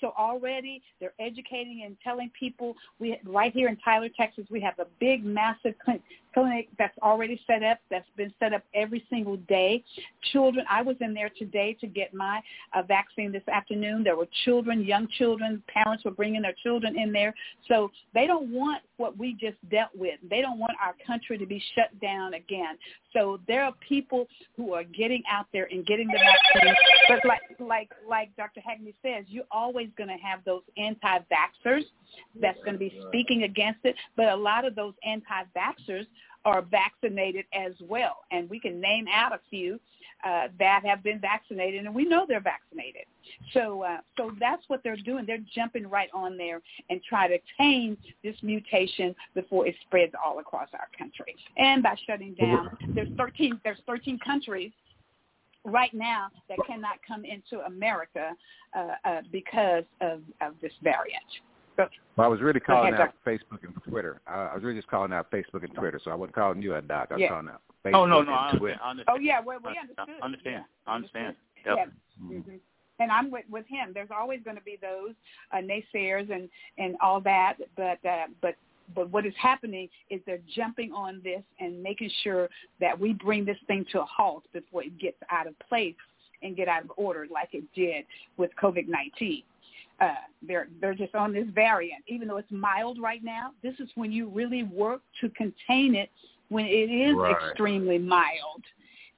so 0.00 0.12
already 0.18 0.82
they're 1.00 1.14
educating 1.18 1.82
and 1.84 1.96
telling 2.02 2.30
people. 2.38 2.74
We 2.98 3.18
right 3.24 3.52
here 3.52 3.68
in 3.68 3.76
Tyler, 3.78 4.08
Texas, 4.16 4.44
we 4.50 4.60
have 4.60 4.78
a 4.78 4.86
big, 5.00 5.24
massive 5.24 5.74
clinic 6.34 6.68
that's 6.78 6.96
already 7.02 7.40
set 7.46 7.62
up. 7.62 7.78
That's 7.90 8.08
been 8.16 8.32
set 8.38 8.52
up 8.52 8.62
every 8.74 9.04
single 9.10 9.36
day. 9.48 9.84
Children, 10.32 10.64
I 10.70 10.82
was 10.82 10.96
in 11.00 11.14
there 11.14 11.30
today 11.38 11.76
to 11.80 11.86
get 11.86 12.14
my 12.14 12.40
uh, 12.74 12.82
vaccine 12.82 13.32
this 13.32 13.46
afternoon. 13.52 14.04
There 14.04 14.16
were 14.16 14.28
children, 14.44 14.84
young 14.84 15.08
children. 15.18 15.62
Parents 15.68 16.04
were 16.04 16.10
bringing 16.10 16.42
their 16.42 16.54
children 16.62 16.98
in 16.98 17.12
there. 17.12 17.34
So 17.66 17.90
they 18.14 18.26
don't 18.26 18.52
want 18.52 18.82
what 18.96 19.16
we 19.16 19.32
just 19.34 19.56
dealt 19.70 19.90
with. 19.96 20.18
They 20.28 20.40
don't 20.40 20.58
want 20.58 20.72
our 20.84 20.94
country 21.06 21.38
to 21.38 21.46
be 21.46 21.62
shut 21.74 21.98
down 22.00 22.34
again. 22.34 22.76
So 23.12 23.40
there 23.48 23.64
are 23.64 23.72
people 23.86 24.26
who 24.56 24.74
are 24.74 24.84
getting 24.84 25.22
out 25.30 25.46
there 25.52 25.68
and 25.70 25.86
getting 25.86 26.08
the 26.08 26.18
vaccine. 26.18 26.74
But 27.08 27.24
like 27.26 27.40
like 27.58 27.90
like 28.08 28.36
Dr. 28.36 28.60
Hagney 28.60 28.94
says, 29.02 29.24
you're 29.28 29.44
always 29.50 29.88
going 29.96 30.08
to 30.08 30.16
have 30.22 30.40
those 30.44 30.62
anti-vaxxers 30.76 31.82
that's 32.40 32.58
going 32.64 32.74
to 32.74 32.78
be 32.78 33.00
speaking 33.08 33.44
against 33.44 33.80
it. 33.84 33.94
But 34.16 34.28
a 34.28 34.36
lot 34.36 34.64
of 34.64 34.74
those 34.74 34.94
anti-vaxxers 35.04 36.06
are 36.48 36.62
vaccinated 36.62 37.44
as 37.52 37.72
well, 37.80 38.24
and 38.30 38.48
we 38.48 38.58
can 38.58 38.80
name 38.80 39.06
out 39.12 39.32
a 39.32 39.40
few 39.50 39.78
uh, 40.24 40.48
that 40.58 40.82
have 40.84 41.02
been 41.02 41.20
vaccinated, 41.20 41.84
and 41.84 41.94
we 41.94 42.04
know 42.04 42.24
they're 42.26 42.40
vaccinated. 42.40 43.04
So, 43.52 43.82
uh, 43.82 43.98
so 44.16 44.32
that's 44.40 44.62
what 44.68 44.82
they're 44.82 44.96
doing. 44.96 45.24
They're 45.26 45.44
jumping 45.54 45.88
right 45.88 46.08
on 46.12 46.36
there 46.36 46.60
and 46.90 47.00
try 47.08 47.28
to 47.28 47.38
tame 47.56 47.96
this 48.24 48.34
mutation 48.42 49.14
before 49.34 49.66
it 49.66 49.76
spreads 49.86 50.14
all 50.24 50.38
across 50.38 50.68
our 50.72 50.88
country. 50.96 51.36
And 51.56 51.82
by 51.82 51.96
shutting 52.06 52.34
down, 52.34 52.76
there's 52.94 53.10
13, 53.16 53.60
there's 53.62 53.78
13 53.86 54.18
countries 54.18 54.72
right 55.64 55.92
now 55.92 56.28
that 56.48 56.58
cannot 56.66 56.98
come 57.06 57.24
into 57.24 57.64
America 57.66 58.34
uh, 58.76 58.88
uh, 59.04 59.20
because 59.30 59.84
of, 60.00 60.22
of 60.40 60.54
this 60.60 60.72
variant. 60.82 61.22
Well, 61.78 62.26
I 62.26 62.28
was 62.28 62.40
really 62.40 62.60
calling 62.60 62.94
out 62.94 63.14
Facebook 63.26 63.62
and 63.62 63.74
Twitter. 63.88 64.20
I, 64.26 64.46
I 64.46 64.54
was 64.54 64.64
really 64.64 64.76
just 64.76 64.88
calling 64.88 65.12
out 65.12 65.30
Facebook 65.30 65.62
and 65.64 65.72
Twitter, 65.74 66.00
so 66.02 66.10
I 66.10 66.14
wasn't 66.14 66.34
calling 66.34 66.62
you 66.62 66.74
a 66.74 66.82
doc. 66.82 67.08
I 67.10 67.14
was 67.14 67.22
yeah. 67.22 67.28
calling 67.28 67.48
out 67.48 67.62
Facebook 67.84 67.94
oh 67.94 68.06
no, 68.06 68.22
no, 68.22 68.32
I 68.32 68.48
understand, 68.48 68.80
I 68.82 68.90
understand. 68.90 69.18
Oh 69.18 69.20
yeah, 69.20 69.40
well, 69.40 69.58
we 69.64 69.78
understood. 69.78 70.16
I 70.20 70.24
understand. 70.24 70.64
Yeah. 70.86 70.92
I 70.92 70.94
understand. 70.96 71.36
Yep. 71.66 71.76
Yeah. 71.76 71.84
Mm-hmm. 72.24 72.50
And 73.00 73.12
I'm 73.12 73.30
with 73.30 73.44
with 73.48 73.66
him. 73.66 73.92
There's 73.94 74.08
always 74.10 74.40
going 74.44 74.56
to 74.56 74.62
be 74.62 74.78
those 74.80 75.14
uh, 75.52 75.58
naysayers 75.58 76.32
and 76.32 76.48
and 76.78 76.96
all 77.00 77.20
that, 77.20 77.54
but 77.76 78.04
uh, 78.04 78.26
but 78.42 78.56
but 78.94 79.10
what 79.10 79.26
is 79.26 79.34
happening 79.40 79.88
is 80.10 80.20
they're 80.26 80.40
jumping 80.54 80.92
on 80.92 81.20
this 81.22 81.42
and 81.60 81.82
making 81.82 82.10
sure 82.22 82.48
that 82.80 82.98
we 82.98 83.12
bring 83.12 83.44
this 83.44 83.58
thing 83.66 83.84
to 83.92 84.00
a 84.00 84.04
halt 84.04 84.44
before 84.52 84.82
it 84.82 84.98
gets 84.98 85.18
out 85.30 85.46
of 85.46 85.54
place 85.68 85.94
and 86.42 86.56
get 86.56 86.68
out 86.68 86.84
of 86.84 86.92
order 86.96 87.26
like 87.30 87.50
it 87.52 87.64
did 87.74 88.04
with 88.36 88.50
COVID-19. 88.62 89.42
Uh, 90.00 90.14
they're 90.46 90.68
they're 90.80 90.94
just 90.94 91.14
on 91.14 91.32
this 91.32 91.46
variant, 91.54 92.04
even 92.06 92.28
though 92.28 92.36
it's 92.36 92.50
mild 92.52 92.98
right 93.00 93.22
now. 93.24 93.52
This 93.62 93.74
is 93.80 93.88
when 93.96 94.12
you 94.12 94.28
really 94.28 94.62
work 94.62 95.00
to 95.20 95.28
contain 95.30 95.94
it 95.96 96.10
when 96.50 96.66
it 96.66 96.90
is 96.90 97.16
right. 97.16 97.34
extremely 97.48 97.98
mild, 97.98 98.62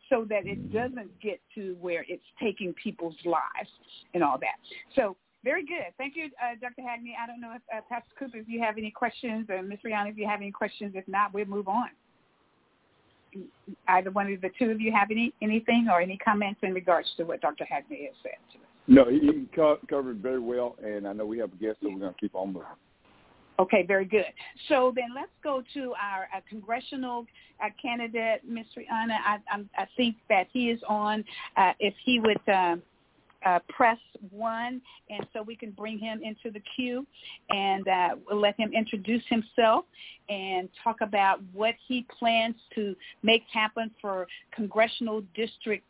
so 0.09 0.25
that 0.31 0.47
it 0.47 0.73
doesn't 0.73 1.21
get 1.21 1.39
to 1.55 1.77
where 1.81 2.05
it's 2.09 2.25
taking 2.41 2.73
people's 2.75 3.17
lives 3.25 3.71
and 4.15 4.25
all 4.25 4.39
that. 4.39 4.57
So 4.97 5.17
very 5.43 5.65
good. 5.65 5.93
Thank 5.97 6.17
you, 6.17 6.31
uh, 6.43 6.55
Dr. 6.61 6.83
Hagney. 6.83 7.13
I 7.23 7.27
don't 7.27 7.41
know 7.41 7.55
if 7.55 7.63
uh, 7.75 7.81
Pastor 7.89 8.11
Cooper, 8.19 8.39
if 8.39 8.49
you 8.49 8.61
have 8.61 8.77
any 8.77 8.91
questions, 8.91 9.47
or 9.49 9.63
Ms. 9.63 9.79
Rihanna, 9.85 10.11
if 10.11 10.19
you 10.19 10.27
have 10.27 10.41
any 10.41 10.51
questions. 10.51 10.93
If 10.95 11.07
not, 11.09 11.33
we'll 11.33 11.47
move 11.47 11.69
on. 11.69 11.89
Either 13.89 14.11
one 14.11 14.33
of 14.33 14.41
the 14.41 14.51
two 14.59 14.71
of 14.71 14.81
you 14.81 14.93
have 14.93 15.11
any 15.11 15.33
anything 15.41 15.89
or 15.91 16.01
any 16.01 16.17
comments 16.19 16.61
in 16.63 16.75
regards 16.75 17.09
to 17.17 17.25
what 17.25 17.41
Dr. 17.41 17.65
Hagney 17.65 18.07
has 18.07 18.15
said 18.23 18.37
to 18.53 18.59
us? 18.59 18.70
No, 18.91 19.05
he, 19.09 19.21
he 19.21 19.47
co- 19.55 19.79
covered 19.89 20.21
very 20.21 20.41
well, 20.41 20.75
and 20.85 21.07
I 21.07 21.13
know 21.13 21.25
we 21.25 21.39
have 21.39 21.53
a 21.53 21.57
guest, 21.57 21.79
so 21.81 21.89
we're 21.89 22.01
going 22.01 22.13
to 22.13 22.21
keep 22.21 22.35
on 22.35 22.49
moving. 22.49 22.67
Okay, 23.61 23.85
very 23.87 24.05
good. 24.05 24.25
So 24.69 24.93
then 24.97 25.11
let's 25.15 25.31
go 25.45 25.63
to 25.75 25.95
our 26.03 26.29
uh, 26.37 26.41
congressional 26.49 27.25
uh, 27.65 27.69
candidate, 27.81 28.41
Ms. 28.45 28.67
Rihanna. 28.77 29.17
I, 29.25 29.37
I, 29.49 29.83
I, 29.83 29.87
think 29.97 30.17
that 30.29 30.49
he 30.53 30.71
is 30.71 30.81
on. 30.89 31.23
Uh, 31.57 31.73
if 31.79 31.95
he 32.05 32.19
would 32.19 32.41
uh, 32.49 32.77
uh, 33.47 33.61
press 33.69 33.99
one, 34.31 34.81
and 35.09 35.27
so 35.33 35.43
we 35.43 35.55
can 35.55 35.71
bring 35.71 35.99
him 35.99 36.21
into 36.25 36.51
the 36.51 36.63
queue 36.75 37.07
and 37.49 37.87
uh, 37.87 38.09
we'll 38.27 38.41
let 38.41 38.59
him 38.59 38.71
introduce 38.73 39.23
himself 39.29 39.85
and 40.29 40.69
talk 40.83 40.97
about 41.01 41.41
what 41.53 41.75
he 41.87 42.07
plans 42.19 42.55
to 42.75 42.95
make 43.23 43.43
happen 43.53 43.91
for 44.01 44.27
congressional 44.55 45.23
district 45.35 45.85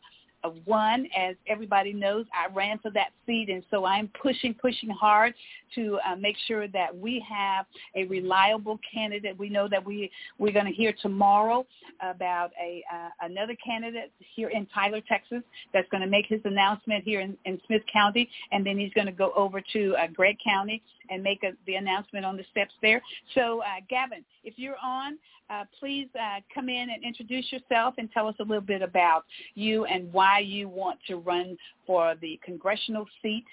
one. 0.49 1.07
As 1.17 1.35
everybody 1.47 1.93
knows, 1.93 2.25
I 2.33 2.53
ran 2.53 2.79
for 2.79 2.91
that 2.91 3.09
seat, 3.25 3.49
and 3.49 3.63
so 3.69 3.85
I'm 3.85 4.09
pushing, 4.21 4.53
pushing 4.53 4.89
hard 4.89 5.33
to 5.75 5.99
uh, 6.05 6.15
make 6.15 6.35
sure 6.47 6.67
that 6.67 6.95
we 6.95 7.23
have 7.29 7.65
a 7.95 8.05
reliable 8.05 8.79
candidate. 8.93 9.37
We 9.37 9.49
know 9.49 9.67
that 9.69 9.85
we 9.85 10.11
we're 10.37 10.53
going 10.53 10.65
to 10.65 10.71
hear 10.71 10.93
tomorrow 11.01 11.65
about 12.01 12.51
a 12.61 12.83
uh, 12.93 13.09
another 13.21 13.55
candidate 13.63 14.11
here 14.35 14.49
in 14.49 14.65
Tyler, 14.67 15.01
Texas, 15.07 15.43
that's 15.73 15.89
going 15.89 16.01
to 16.01 16.09
make 16.09 16.25
his 16.27 16.41
announcement 16.45 17.03
here 17.03 17.21
in, 17.21 17.37
in 17.45 17.59
Smith 17.67 17.83
County, 17.91 18.29
and 18.51 18.65
then 18.65 18.77
he's 18.77 18.93
going 18.93 19.07
to 19.07 19.13
go 19.13 19.31
over 19.35 19.61
to 19.73 19.95
uh, 19.95 20.07
Gregg 20.07 20.37
County 20.43 20.81
and 21.09 21.21
make 21.21 21.43
a, 21.43 21.51
the 21.67 21.75
announcement 21.75 22.25
on 22.25 22.37
the 22.37 22.45
steps 22.51 22.73
there. 22.81 23.01
So, 23.35 23.61
uh, 23.61 23.81
Gavin, 23.89 24.23
if 24.43 24.55
you're 24.57 24.77
on, 24.81 25.17
uh, 25.51 25.63
please 25.79 26.07
uh, 26.15 26.39
come 26.53 26.69
in 26.69 26.89
and 26.89 27.03
introduce 27.03 27.51
yourself 27.51 27.95
and 27.97 28.09
tell 28.11 28.27
us 28.27 28.35
a 28.39 28.43
little 28.43 28.61
bit 28.61 28.81
about 28.81 29.25
you 29.55 29.85
and 29.85 30.11
why 30.13 30.39
you 30.39 30.69
want 30.69 30.99
to 31.07 31.17
run 31.17 31.57
for 31.85 32.15
the 32.21 32.39
congressional 32.43 33.05
seat 33.21 33.45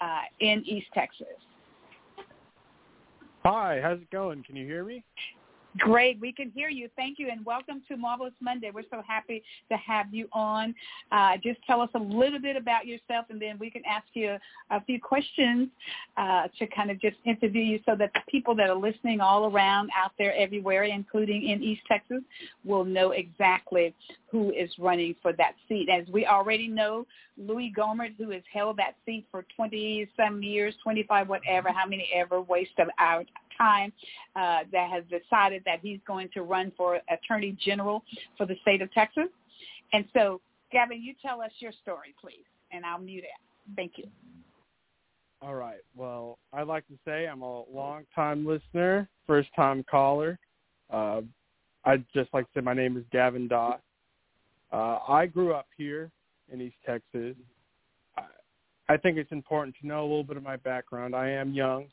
uh, 0.00 0.22
in 0.40 0.62
East 0.66 0.86
Texas. 0.94 1.26
Hi, 3.44 3.80
how's 3.82 4.00
it 4.00 4.10
going? 4.10 4.42
Can 4.42 4.56
you 4.56 4.66
hear 4.66 4.84
me? 4.84 5.04
Great. 5.78 6.20
We 6.20 6.32
can 6.32 6.50
hear 6.50 6.68
you. 6.68 6.88
Thank 6.96 7.18
you, 7.18 7.28
and 7.30 7.44
welcome 7.44 7.82
to 7.88 7.96
Marvelous 7.96 8.32
Monday. 8.40 8.70
We're 8.72 8.84
so 8.90 9.02
happy 9.06 9.42
to 9.70 9.76
have 9.76 10.12
you 10.14 10.28
on. 10.32 10.74
Uh, 11.10 11.32
just 11.42 11.58
tell 11.66 11.80
us 11.80 11.90
a 11.94 11.98
little 11.98 12.38
bit 12.38 12.56
about 12.56 12.86
yourself, 12.86 13.26
and 13.30 13.42
then 13.42 13.58
we 13.58 13.70
can 13.70 13.82
ask 13.84 14.06
you 14.14 14.36
a 14.70 14.84
few 14.84 15.00
questions 15.00 15.68
uh, 16.16 16.44
to 16.58 16.66
kind 16.68 16.90
of 16.90 17.00
just 17.00 17.16
interview 17.24 17.62
you 17.62 17.80
so 17.84 17.96
that 17.96 18.12
the 18.14 18.20
people 18.30 18.54
that 18.54 18.70
are 18.70 18.76
listening 18.76 19.20
all 19.20 19.50
around 19.50 19.90
out 19.96 20.12
there 20.18 20.34
everywhere, 20.36 20.84
including 20.84 21.48
in 21.48 21.62
East 21.62 21.82
Texas, 21.88 22.22
will 22.64 22.84
know 22.84 23.10
exactly 23.10 23.92
who 24.30 24.50
is 24.52 24.70
running 24.78 25.14
for 25.20 25.32
that 25.32 25.54
seat. 25.68 25.88
As 25.88 26.06
we 26.12 26.26
already 26.26 26.68
know, 26.68 27.06
Louis 27.38 27.72
Gohmert, 27.76 28.14
who 28.16 28.30
has 28.30 28.42
held 28.52 28.76
that 28.78 28.94
seat 29.04 29.26
for 29.30 29.44
20-some 29.58 30.42
years, 30.42 30.74
25, 30.82 31.28
whatever, 31.28 31.70
how 31.70 31.86
many 31.86 32.08
ever, 32.14 32.40
waste 32.40 32.78
of 32.78 32.88
our 32.98 33.24
time, 33.56 33.92
uh, 34.34 34.60
that 34.72 34.90
has 34.90 35.04
decided 35.10 35.62
that 35.64 35.80
he's 35.80 36.00
going 36.06 36.28
to 36.34 36.42
run 36.42 36.72
for 36.76 37.00
Attorney 37.10 37.56
General 37.64 38.02
for 38.36 38.46
the 38.46 38.56
state 38.62 38.82
of 38.82 38.92
Texas. 38.92 39.28
And 39.92 40.04
so, 40.14 40.40
Gavin, 40.72 41.02
you 41.02 41.14
tell 41.22 41.40
us 41.40 41.52
your 41.58 41.72
story, 41.82 42.14
please, 42.20 42.44
and 42.72 42.84
I'll 42.84 42.98
mute 42.98 43.24
it. 43.24 43.76
Thank 43.76 43.92
you. 43.96 44.04
All 45.42 45.54
right. 45.54 45.80
Well, 45.94 46.38
I'd 46.52 46.66
like 46.66 46.86
to 46.88 46.94
say 47.04 47.26
I'm 47.26 47.42
a 47.42 47.62
long-time 47.70 48.46
listener, 48.46 49.08
first-time 49.26 49.84
caller. 49.90 50.38
Uh, 50.90 51.20
I'd 51.84 52.04
just 52.14 52.32
like 52.32 52.46
to 52.46 52.50
say 52.56 52.62
my 52.62 52.74
name 52.74 52.96
is 52.96 53.04
Gavin 53.12 53.46
Doss. 53.46 53.80
Uh, 54.72 54.98
I 55.08 55.26
grew 55.26 55.54
up 55.54 55.68
here 55.76 56.10
in 56.52 56.60
East 56.60 56.76
Texas. 56.84 57.36
I, 58.16 58.24
I 58.88 58.96
think 58.96 59.18
it's 59.18 59.30
important 59.30 59.76
to 59.80 59.86
know 59.86 60.00
a 60.00 60.08
little 60.08 60.24
bit 60.24 60.36
of 60.36 60.42
my 60.42 60.56
background. 60.56 61.14
I 61.14 61.28
am 61.30 61.52
young 61.52 61.86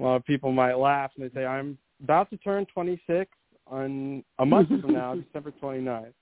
a 0.00 0.02
lot 0.02 0.16
of 0.16 0.24
people 0.24 0.50
might 0.50 0.74
laugh 0.74 1.10
and 1.16 1.24
they 1.24 1.34
say 1.34 1.44
I'm 1.44 1.76
about 2.02 2.30
to 2.30 2.36
turn 2.38 2.66
26 2.72 3.30
on 3.66 4.24
a 4.38 4.46
month 4.46 4.68
from 4.80 4.94
now, 4.94 5.14
December 5.14 5.52
29th. 5.62 6.12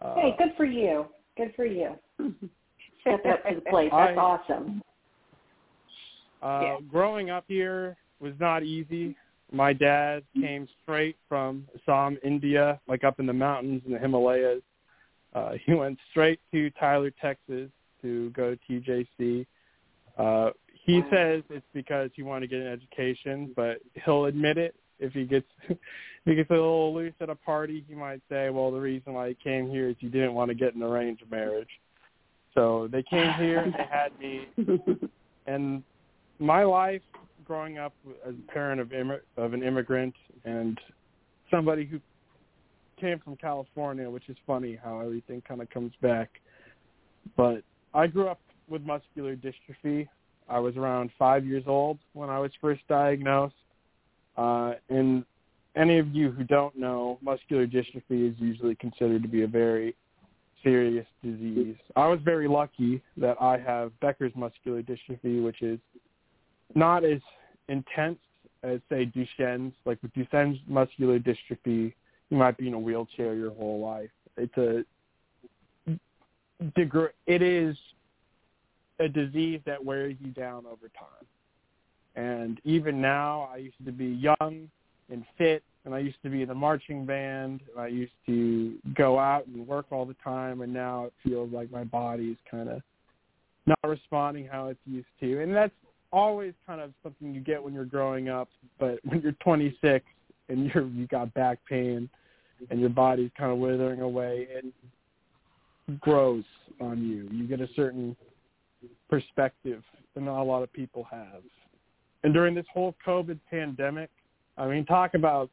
Uh, 0.00 0.14
hey, 0.16 0.34
good 0.38 0.52
for 0.56 0.64
you. 0.64 1.06
Good 1.36 1.52
for 1.54 1.64
you. 1.64 1.94
Step 3.00 3.24
up 3.26 3.44
to 3.48 3.54
the 3.56 3.60
plate. 3.70 3.90
That's 3.92 4.16
I, 4.16 4.20
awesome. 4.20 4.82
Uh, 6.42 6.60
yeah. 6.62 6.76
Growing 6.90 7.30
up 7.30 7.44
here 7.46 7.96
was 8.20 8.32
not 8.40 8.64
easy. 8.64 9.16
My 9.52 9.72
dad 9.72 10.24
came 10.40 10.66
straight 10.82 11.16
from 11.28 11.68
Assam, 11.76 12.18
India, 12.24 12.80
like 12.88 13.04
up 13.04 13.20
in 13.20 13.26
the 13.26 13.32
mountains 13.32 13.82
in 13.86 13.92
the 13.92 13.98
Himalayas. 13.98 14.62
Uh, 15.34 15.52
he 15.64 15.74
went 15.74 15.98
straight 16.10 16.40
to 16.52 16.70
Tyler, 16.70 17.12
Texas 17.20 17.70
to 18.00 18.30
go 18.30 18.56
to 18.66 19.04
TJC. 19.18 19.46
Uh, 20.18 20.50
he 20.84 21.02
says 21.10 21.42
it's 21.48 21.66
because 21.72 22.10
he 22.14 22.22
wanted 22.22 22.50
to 22.50 22.56
get 22.56 22.66
an 22.66 22.72
education, 22.72 23.52
but 23.54 23.78
he'll 24.04 24.26
admit 24.26 24.58
it. 24.58 24.74
if 24.98 25.12
he 25.12 25.24
gets 25.24 25.46
if 25.68 25.78
he 26.24 26.34
gets 26.34 26.50
a 26.50 26.54
little 26.54 26.94
loose 26.94 27.14
at 27.20 27.30
a 27.30 27.34
party, 27.34 27.84
he 27.88 27.94
might 27.94 28.20
say, 28.28 28.50
"Well, 28.50 28.70
the 28.70 28.80
reason 28.80 29.14
why 29.14 29.28
he 29.28 29.36
came 29.42 29.68
here 29.68 29.88
is 29.88 29.96
he 29.98 30.08
didn't 30.08 30.34
want 30.34 30.48
to 30.50 30.54
get 30.54 30.74
an 30.74 30.82
arranged 30.82 31.24
marriage." 31.30 31.68
So 32.54 32.88
they 32.90 33.02
came 33.02 33.32
here, 33.34 33.60
and 33.60 33.72
they 33.72 33.86
had 33.90 34.18
me, 34.18 34.48
and 35.46 35.82
my 36.38 36.64
life 36.64 37.02
growing 37.44 37.78
up 37.78 37.94
as 38.26 38.34
a 38.34 38.52
parent 38.52 38.80
of 38.80 38.92
Im- 38.92 39.20
of 39.36 39.52
an 39.52 39.62
immigrant 39.62 40.14
and 40.44 40.80
somebody 41.50 41.84
who 41.84 42.00
came 43.00 43.18
from 43.18 43.36
California, 43.36 44.08
which 44.08 44.28
is 44.28 44.36
funny 44.46 44.78
how 44.82 45.00
everything 45.00 45.42
kind 45.46 45.60
of 45.60 45.68
comes 45.70 45.92
back. 46.00 46.30
But 47.36 47.62
I 47.94 48.06
grew 48.06 48.28
up 48.28 48.40
with 48.68 48.82
muscular 48.82 49.36
dystrophy. 49.36 50.08
I 50.52 50.58
was 50.58 50.76
around 50.76 51.10
five 51.18 51.46
years 51.46 51.64
old 51.66 51.98
when 52.12 52.28
I 52.28 52.38
was 52.38 52.50
first 52.60 52.82
diagnosed. 52.86 53.54
Uh, 54.36 54.74
and 54.90 55.24
any 55.76 55.98
of 55.98 56.14
you 56.14 56.30
who 56.30 56.44
don't 56.44 56.76
know, 56.76 57.18
muscular 57.22 57.66
dystrophy 57.66 58.30
is 58.30 58.34
usually 58.38 58.74
considered 58.74 59.22
to 59.22 59.28
be 59.28 59.42
a 59.42 59.46
very 59.46 59.96
serious 60.62 61.06
disease. 61.24 61.76
I 61.96 62.06
was 62.06 62.20
very 62.22 62.48
lucky 62.48 63.02
that 63.16 63.36
I 63.40 63.56
have 63.58 63.98
Becker's 64.00 64.32
muscular 64.36 64.82
dystrophy, 64.82 65.42
which 65.42 65.62
is 65.62 65.78
not 66.74 67.02
as 67.02 67.20
intense 67.68 68.18
as 68.62 68.80
say 68.90 69.06
Duchenne's. 69.06 69.72
Like 69.86 70.02
with 70.02 70.12
Duchenne's 70.12 70.58
muscular 70.66 71.18
dystrophy, 71.18 71.94
you 72.28 72.36
might 72.36 72.58
be 72.58 72.68
in 72.68 72.74
a 72.74 72.78
wheelchair 72.78 73.34
your 73.34 73.52
whole 73.52 73.80
life. 73.80 74.10
It's 74.36 74.56
a 74.58 74.84
degree. 76.76 77.08
It 77.26 77.40
is 77.40 77.74
a 79.02 79.08
disease 79.08 79.60
that 79.66 79.84
wears 79.84 80.16
you 80.20 80.30
down 80.30 80.64
over 80.66 80.88
time. 80.98 81.26
And 82.14 82.60
even 82.64 83.00
now, 83.00 83.48
I 83.52 83.58
used 83.58 83.84
to 83.84 83.92
be 83.92 84.06
young 84.06 84.68
and 85.10 85.24
fit, 85.38 85.62
and 85.84 85.94
I 85.94 85.98
used 85.98 86.22
to 86.22 86.30
be 86.30 86.42
in 86.42 86.48
the 86.48 86.54
marching 86.54 87.04
band, 87.04 87.60
and 87.70 87.80
I 87.80 87.88
used 87.88 88.12
to 88.26 88.74
go 88.94 89.18
out 89.18 89.46
and 89.46 89.66
work 89.66 89.86
all 89.90 90.04
the 90.04 90.16
time, 90.22 90.60
and 90.60 90.72
now 90.72 91.06
it 91.06 91.12
feels 91.22 91.52
like 91.52 91.70
my 91.70 91.84
body 91.84 92.30
is 92.30 92.38
kind 92.50 92.68
of 92.68 92.82
not 93.66 93.78
responding 93.84 94.46
how 94.46 94.68
it's 94.68 94.80
used 94.86 95.06
to. 95.20 95.42
And 95.42 95.54
that's 95.54 95.72
always 96.12 96.52
kind 96.66 96.80
of 96.80 96.92
something 97.02 97.34
you 97.34 97.40
get 97.40 97.62
when 97.62 97.72
you're 97.72 97.84
growing 97.84 98.28
up, 98.28 98.48
but 98.78 98.98
when 99.04 99.20
you're 99.22 99.32
26 99.32 100.04
and 100.48 100.70
you're 100.72 100.86
you 100.88 101.06
got 101.06 101.32
back 101.34 101.58
pain 101.68 102.08
and 102.70 102.80
your 102.80 102.90
body's 102.90 103.30
kind 103.36 103.50
of 103.50 103.58
withering 103.58 104.00
away, 104.00 104.46
it 104.50 104.64
grows 106.00 106.44
on 106.80 107.02
you. 107.02 107.28
You 107.32 107.46
get 107.48 107.60
a 107.60 107.68
certain 107.74 108.16
perspective 109.08 109.82
that 110.14 110.22
not 110.22 110.40
a 110.40 110.44
lot 110.44 110.62
of 110.62 110.72
people 110.72 111.06
have. 111.10 111.42
And 112.24 112.32
during 112.32 112.54
this 112.54 112.66
whole 112.72 112.94
COVID 113.06 113.38
pandemic, 113.50 114.10
I 114.56 114.66
mean, 114.66 114.84
talk 114.84 115.14
about 115.14 115.50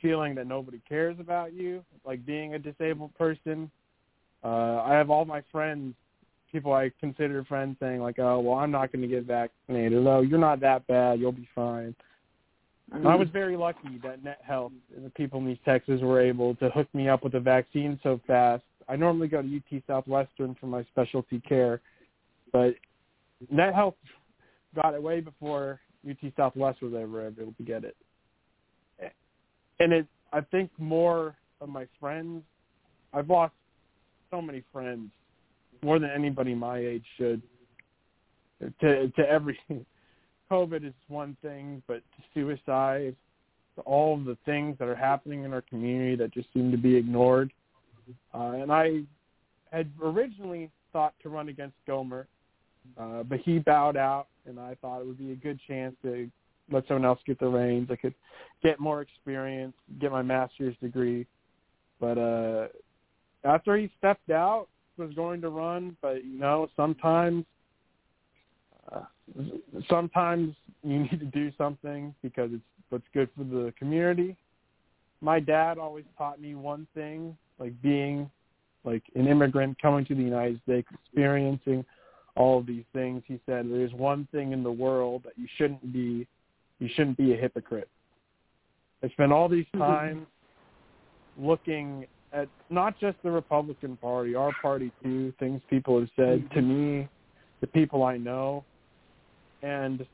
feeling 0.00 0.34
that 0.34 0.46
nobody 0.46 0.80
cares 0.88 1.16
about 1.20 1.52
you, 1.52 1.84
like 2.04 2.26
being 2.26 2.54
a 2.54 2.58
disabled 2.58 3.14
person. 3.14 3.70
Uh, 4.42 4.82
I 4.82 4.94
have 4.94 5.10
all 5.10 5.24
my 5.24 5.42
friends, 5.52 5.94
people 6.50 6.72
I 6.72 6.90
consider 6.98 7.44
friends, 7.44 7.76
saying 7.78 8.00
like, 8.00 8.18
"Oh, 8.18 8.40
well, 8.40 8.58
I'm 8.58 8.72
not 8.72 8.90
going 8.90 9.02
to 9.02 9.08
get 9.08 9.24
vaccinated. 9.24 10.04
Oh, 10.06 10.22
you're 10.22 10.38
not 10.38 10.60
that 10.60 10.86
bad. 10.88 11.20
You'll 11.20 11.32
be 11.32 11.48
fine." 11.54 11.94
Mm-hmm. 12.92 13.06
I 13.06 13.14
was 13.14 13.28
very 13.28 13.56
lucky 13.56 13.98
that 14.02 14.22
Net 14.22 14.40
Health 14.44 14.72
and 14.94 15.06
the 15.06 15.10
people 15.10 15.40
in 15.40 15.48
East 15.48 15.62
Texas 15.64 16.00
were 16.02 16.20
able 16.20 16.54
to 16.56 16.68
hook 16.70 16.88
me 16.92 17.08
up 17.08 17.22
with 17.22 17.34
a 17.34 17.40
vaccine 17.40 17.98
so 18.02 18.20
fast. 18.26 18.64
I 18.88 18.96
normally 18.96 19.28
go 19.28 19.40
to 19.40 19.56
UT 19.56 19.82
Southwestern 19.86 20.56
for 20.60 20.66
my 20.66 20.84
specialty 20.84 21.40
care, 21.40 21.80
but 22.52 22.74
Net 23.50 23.74
Health 23.74 23.94
got 24.74 24.94
it 24.94 25.02
way 25.02 25.20
before 25.20 25.80
UT 26.08 26.16
Southwest 26.36 26.82
was 26.82 26.92
ever 26.94 27.26
able 27.26 27.54
to 27.56 27.62
get 27.62 27.84
it. 27.84 27.96
And 29.80 29.92
it, 29.92 30.06
I 30.32 30.40
think 30.40 30.70
more 30.78 31.36
of 31.60 31.68
my 31.68 31.86
friends, 31.98 32.42
I've 33.12 33.28
lost 33.28 33.54
so 34.30 34.40
many 34.40 34.62
friends, 34.72 35.10
more 35.82 35.98
than 35.98 36.10
anybody 36.10 36.54
my 36.54 36.78
age 36.78 37.04
should, 37.16 37.42
to 38.80 39.08
to 39.08 39.28
every. 39.28 39.58
COVID 40.50 40.86
is 40.86 40.92
one 41.08 41.34
thing, 41.40 41.82
but 41.88 42.02
suicide, 42.34 43.16
all 43.86 44.14
of 44.18 44.26
the 44.26 44.36
things 44.44 44.76
that 44.78 44.86
are 44.86 44.94
happening 44.94 45.44
in 45.44 45.52
our 45.54 45.62
community 45.62 46.14
that 46.14 46.30
just 46.30 46.46
seem 46.52 46.70
to 46.70 46.76
be 46.76 46.94
ignored. 46.94 47.50
Uh, 48.34 48.50
and 48.50 48.70
I 48.70 49.04
had 49.72 49.90
originally 50.02 50.70
thought 50.92 51.14
to 51.22 51.30
run 51.30 51.48
against 51.48 51.74
Gohmert, 51.88 52.26
uh, 52.98 53.22
but 53.22 53.40
he 53.40 53.58
bowed 53.58 53.96
out, 53.96 54.26
and 54.46 54.58
I 54.58 54.76
thought 54.80 55.00
it 55.00 55.06
would 55.06 55.18
be 55.18 55.32
a 55.32 55.36
good 55.36 55.60
chance 55.66 55.94
to 56.02 56.30
let 56.70 56.86
someone 56.86 57.04
else 57.04 57.20
get 57.26 57.38
the 57.38 57.48
reins. 57.48 57.88
I 57.90 57.96
could 57.96 58.14
get 58.62 58.80
more 58.80 59.02
experience, 59.02 59.74
get 60.00 60.10
my 60.10 60.22
master's 60.22 60.76
degree. 60.82 61.26
But 62.00 62.18
uh, 62.18 62.68
after 63.44 63.76
he 63.76 63.90
stepped 63.98 64.30
out, 64.30 64.68
was 64.96 65.12
going 65.14 65.40
to 65.42 65.48
run. 65.48 65.96
But 66.00 66.24
you 66.24 66.38
know, 66.38 66.68
sometimes, 66.76 67.44
uh, 68.92 69.02
sometimes 69.88 70.54
you 70.82 70.98
need 71.10 71.20
to 71.20 71.26
do 71.26 71.50
something 71.56 72.14
because 72.22 72.50
it's 72.52 72.62
what's 72.90 73.04
good 73.14 73.28
for 73.36 73.44
the 73.44 73.72
community. 73.78 74.36
My 75.20 75.40
dad 75.40 75.78
always 75.78 76.04
taught 76.18 76.40
me 76.40 76.54
one 76.54 76.86
thing, 76.94 77.36
like 77.58 77.80
being 77.80 78.30
like 78.84 79.04
an 79.14 79.28
immigrant 79.28 79.80
coming 79.80 80.04
to 80.06 80.14
the 80.14 80.22
United 80.22 80.60
States, 80.64 80.88
experiencing 80.92 81.84
all 82.36 82.58
of 82.58 82.66
these 82.66 82.84
things. 82.92 83.22
He 83.26 83.40
said, 83.46 83.70
"There's 83.70 83.92
one 83.92 84.26
thing 84.32 84.52
in 84.52 84.62
the 84.62 84.72
world 84.72 85.22
that 85.24 85.34
you 85.36 85.46
shouldn't 85.56 85.92
be. 85.92 86.26
You 86.78 86.88
shouldn't 86.94 87.16
be 87.16 87.34
a 87.34 87.36
hypocrite." 87.36 87.88
I 89.02 89.08
spent 89.08 89.32
all 89.32 89.48
these 89.48 89.66
mm-hmm. 89.74 89.80
times 89.80 90.26
looking 91.38 92.06
at 92.32 92.48
not 92.70 92.98
just 92.98 93.16
the 93.22 93.30
Republican 93.30 93.96
Party, 93.96 94.34
our 94.34 94.52
party 94.62 94.90
too, 95.02 95.32
things 95.38 95.60
people 95.68 95.98
have 95.98 96.08
said 96.16 96.48
to 96.54 96.62
me, 96.62 97.08
the 97.60 97.66
people 97.66 98.02
I 98.04 98.16
know, 98.16 98.64
and 99.62 100.06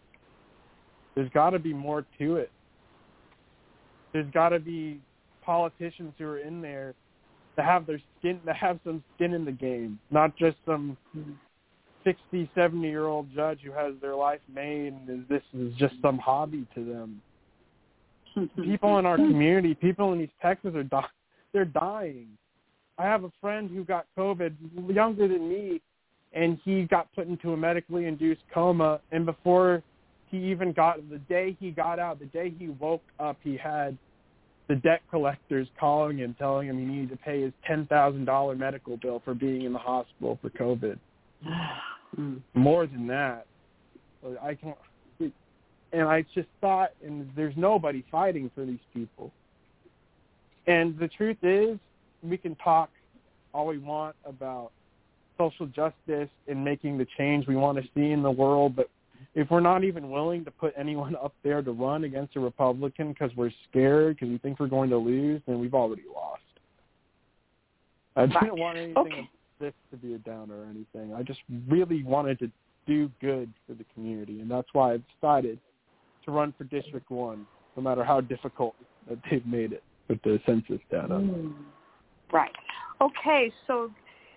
there's 1.14 1.30
got 1.30 1.50
to 1.50 1.58
be 1.58 1.72
more 1.72 2.04
to 2.18 2.36
it. 2.36 2.50
There's 4.12 4.30
got 4.32 4.50
to 4.50 4.58
be 4.58 5.00
politicians 5.42 6.12
who 6.18 6.24
are 6.26 6.38
in 6.38 6.60
there 6.60 6.94
to 7.56 7.62
have 7.62 7.86
their 7.86 8.00
skin, 8.18 8.40
to 8.46 8.52
have 8.52 8.78
some 8.84 9.02
skin 9.14 9.34
in 9.34 9.44
the 9.44 9.52
game, 9.52 9.98
not 10.10 10.36
just 10.36 10.56
some 10.66 10.96
60, 12.04 12.50
70 12.54 12.88
year 12.88 13.06
old 13.06 13.26
judge 13.34 13.60
who 13.64 13.72
has 13.72 13.94
their 14.00 14.14
life 14.14 14.40
made 14.52 14.94
and 15.08 15.26
this 15.28 15.42
is 15.54 15.74
just 15.76 15.94
some 16.02 16.18
hobby 16.18 16.66
to 16.74 16.84
them. 16.84 17.22
people 18.64 18.98
in 18.98 19.06
our 19.06 19.16
community, 19.16 19.74
people 19.74 20.12
in 20.12 20.20
East 20.20 20.32
Texas 20.40 20.74
are 20.74 20.84
di- 20.84 21.08
they're 21.52 21.64
dying. 21.64 22.28
I 22.98 23.04
have 23.04 23.24
a 23.24 23.32
friend 23.40 23.70
who 23.70 23.84
got 23.84 24.06
COVID, 24.16 24.54
younger 24.92 25.28
than 25.28 25.48
me, 25.48 25.80
and 26.32 26.58
he 26.64 26.84
got 26.84 27.12
put 27.14 27.28
into 27.28 27.52
a 27.52 27.56
medically 27.56 28.06
induced 28.06 28.42
coma. 28.52 29.00
And 29.12 29.24
before 29.24 29.82
he 30.26 30.38
even 30.50 30.72
got 30.72 31.08
the 31.08 31.18
day 31.18 31.56
he 31.58 31.70
got 31.70 31.98
out, 31.98 32.18
the 32.18 32.26
day 32.26 32.52
he 32.58 32.68
woke 32.68 33.02
up, 33.18 33.38
he 33.42 33.56
had 33.56 33.96
the 34.68 34.76
debt 34.76 35.00
collectors 35.10 35.68
calling 35.80 36.18
him, 36.18 36.34
telling 36.38 36.68
him 36.68 36.78
he 36.78 36.84
needed 36.84 37.10
to 37.10 37.16
pay 37.16 37.42
his 37.42 37.52
ten 37.66 37.86
thousand 37.86 38.26
dollar 38.26 38.54
medical 38.54 38.96
bill 38.98 39.22
for 39.24 39.34
being 39.34 39.62
in 39.62 39.72
the 39.72 39.78
hospital 39.78 40.38
for 40.42 40.50
COVID. 40.50 40.98
Mm. 42.18 42.40
More 42.54 42.86
than 42.86 43.06
that, 43.08 43.46
I 44.42 44.54
can't. 44.54 44.76
and 45.92 46.02
I 46.02 46.24
just 46.34 46.48
thought, 46.60 46.90
and 47.04 47.30
there's 47.36 47.54
nobody 47.56 48.04
fighting 48.10 48.50
for 48.54 48.64
these 48.64 48.80
people. 48.94 49.30
And 50.66 50.98
the 50.98 51.08
truth 51.08 51.38
is, 51.42 51.78
we 52.22 52.36
can 52.36 52.54
talk 52.56 52.90
all 53.54 53.66
we 53.66 53.78
want 53.78 54.16
about 54.24 54.72
social 55.38 55.66
justice 55.66 56.28
and 56.46 56.64
making 56.64 56.98
the 56.98 57.06
change 57.16 57.46
we 57.46 57.56
want 57.56 57.78
to 57.78 57.84
see 57.94 58.10
in 58.10 58.22
the 58.22 58.30
world, 58.30 58.74
but 58.74 58.90
if 59.34 59.50
we're 59.50 59.60
not 59.60 59.84
even 59.84 60.10
willing 60.10 60.44
to 60.44 60.50
put 60.50 60.74
anyone 60.76 61.16
up 61.16 61.34
there 61.42 61.62
to 61.62 61.72
run 61.72 62.04
against 62.04 62.36
a 62.36 62.40
Republican 62.40 63.12
because 63.12 63.30
we're 63.36 63.52
scared 63.70 64.16
because 64.16 64.28
we 64.30 64.38
think 64.38 64.58
we're 64.58 64.66
going 64.66 64.90
to 64.90 64.96
lose, 64.96 65.40
then 65.46 65.60
we've 65.60 65.74
already 65.74 66.02
lost. 66.12 66.42
I 68.16 68.26
didn't 68.26 68.58
want 68.58 68.78
anything 68.78 68.96
okay. 68.96 69.30
This 69.58 69.74
to 69.90 69.96
be 69.96 70.14
a 70.14 70.18
downer 70.18 70.60
or 70.60 70.64
anything. 70.64 71.14
I 71.14 71.22
just 71.22 71.40
really 71.68 72.02
wanted 72.02 72.38
to 72.40 72.50
do 72.86 73.10
good 73.20 73.52
for 73.66 73.74
the 73.74 73.84
community, 73.94 74.40
and 74.40 74.50
that's 74.50 74.68
why 74.72 74.94
I 74.94 74.98
decided 75.14 75.58
to 76.24 76.30
run 76.30 76.54
for 76.56 76.64
District 76.64 77.10
1, 77.10 77.46
no 77.76 77.82
matter 77.82 78.04
how 78.04 78.20
difficult 78.20 78.74
that 79.08 79.18
they've 79.30 79.46
made 79.46 79.72
it 79.72 79.82
with 80.08 80.22
the 80.22 80.40
census 80.46 80.80
data. 80.90 81.08
Mm. 81.08 81.52
Right. 82.32 82.52
Okay, 83.00 83.52
so 83.66 83.90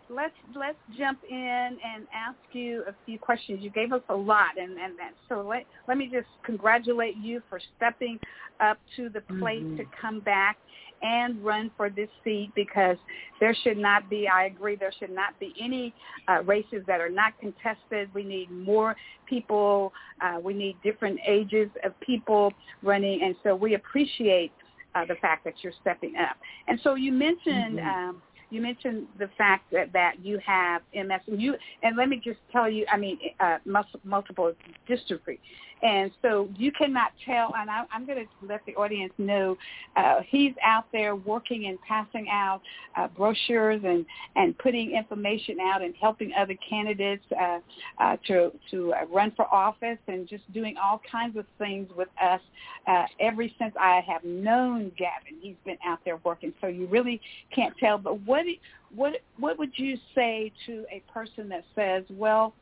let's 0.09 0.33
let's 0.55 0.77
jump 0.97 1.19
in 1.29 1.37
and 1.37 2.05
ask 2.13 2.37
you 2.51 2.83
a 2.87 2.93
few 3.05 3.17
questions. 3.17 3.59
You 3.61 3.69
gave 3.69 3.91
us 3.91 4.01
a 4.09 4.15
lot, 4.15 4.57
and 4.59 4.77
and 4.77 4.97
that, 4.99 5.13
so 5.27 5.45
let 5.47 5.65
let 5.87 5.97
me 5.97 6.09
just 6.11 6.27
congratulate 6.43 7.17
you 7.17 7.41
for 7.49 7.59
stepping 7.77 8.19
up 8.59 8.77
to 8.97 9.09
the 9.09 9.21
plate 9.39 9.63
mm-hmm. 9.63 9.77
to 9.77 9.83
come 9.99 10.19
back 10.19 10.57
and 11.01 11.43
run 11.43 11.71
for 11.77 11.89
this 11.89 12.09
seat 12.23 12.51
because 12.55 12.97
there 13.39 13.55
should 13.63 13.77
not 13.77 14.09
be. 14.09 14.27
I 14.27 14.45
agree. 14.45 14.75
There 14.75 14.93
should 14.99 15.11
not 15.11 15.39
be 15.39 15.53
any 15.59 15.93
uh, 16.27 16.43
races 16.43 16.83
that 16.87 17.01
are 17.01 17.09
not 17.09 17.33
contested. 17.39 18.09
We 18.13 18.23
need 18.23 18.51
more 18.51 18.95
people. 19.27 19.93
Uh, 20.21 20.39
we 20.39 20.53
need 20.53 20.77
different 20.83 21.19
ages 21.27 21.69
of 21.83 21.99
people 21.99 22.53
running, 22.83 23.21
and 23.23 23.35
so 23.43 23.55
we 23.55 23.75
appreciate 23.75 24.51
uh, 24.95 25.05
the 25.05 25.15
fact 25.15 25.43
that 25.45 25.55
you're 25.61 25.73
stepping 25.81 26.15
up. 26.17 26.37
And 26.67 26.79
so 26.83 26.95
you 26.95 27.11
mentioned. 27.11 27.79
Mm-hmm. 27.79 28.09
Um, 28.09 28.21
you 28.51 28.61
mentioned 28.61 29.07
the 29.17 29.29
fact 29.37 29.71
that, 29.71 29.93
that 29.93 30.15
you 30.21 30.37
have 30.45 30.81
MS, 30.93 31.21
and 31.27 31.41
you 31.41 31.55
and 31.83 31.95
let 31.95 32.09
me 32.09 32.21
just 32.21 32.39
tell 32.51 32.69
you, 32.69 32.85
I 32.91 32.97
mean, 32.97 33.17
uh, 33.39 33.59
multiple 34.03 34.53
dystrophy, 34.89 35.39
and 35.81 36.11
so 36.21 36.49
you 36.57 36.71
cannot 36.71 37.11
tell. 37.25 37.53
And 37.57 37.69
I, 37.69 37.83
I'm 37.91 38.05
going 38.05 38.19
to 38.19 38.47
let 38.47 38.65
the 38.65 38.75
audience 38.75 39.13
know 39.17 39.57
uh, 39.95 40.21
he's 40.27 40.53
out 40.63 40.85
there 40.91 41.15
working 41.15 41.67
and 41.67 41.79
passing 41.81 42.27
out 42.31 42.61
uh, 42.97 43.07
brochures 43.07 43.81
and 43.83 44.05
and 44.35 44.57
putting 44.57 44.91
information 44.91 45.59
out 45.59 45.81
and 45.81 45.93
helping 45.99 46.31
other 46.33 46.55
candidates 46.67 47.23
uh, 47.39 47.59
uh, 47.99 48.17
to 48.27 48.51
to 48.71 48.93
uh, 48.93 49.05
run 49.11 49.31
for 49.35 49.51
office 49.53 49.97
and 50.07 50.27
just 50.27 50.51
doing 50.53 50.75
all 50.81 51.01
kinds 51.11 51.37
of 51.37 51.45
things 51.57 51.89
with 51.95 52.09
us. 52.21 52.41
Uh, 52.87 53.05
ever 53.19 53.43
since 53.59 53.73
I 53.79 54.01
have 54.07 54.23
known 54.23 54.91
Gavin, 54.97 55.39
he's 55.41 55.55
been 55.65 55.77
out 55.85 55.99
there 56.05 56.17
working. 56.23 56.53
So 56.61 56.67
you 56.67 56.87
really 56.87 57.21
can't 57.53 57.75
tell. 57.77 57.97
But 57.97 58.21
what 58.21 58.45
what 58.93 59.13
what 59.39 59.57
would 59.57 59.71
you 59.75 59.97
say 60.13 60.51
to 60.67 60.85
a 60.91 61.01
person 61.11 61.49
that 61.49 61.63
says, 61.75 62.03
well? 62.09 62.53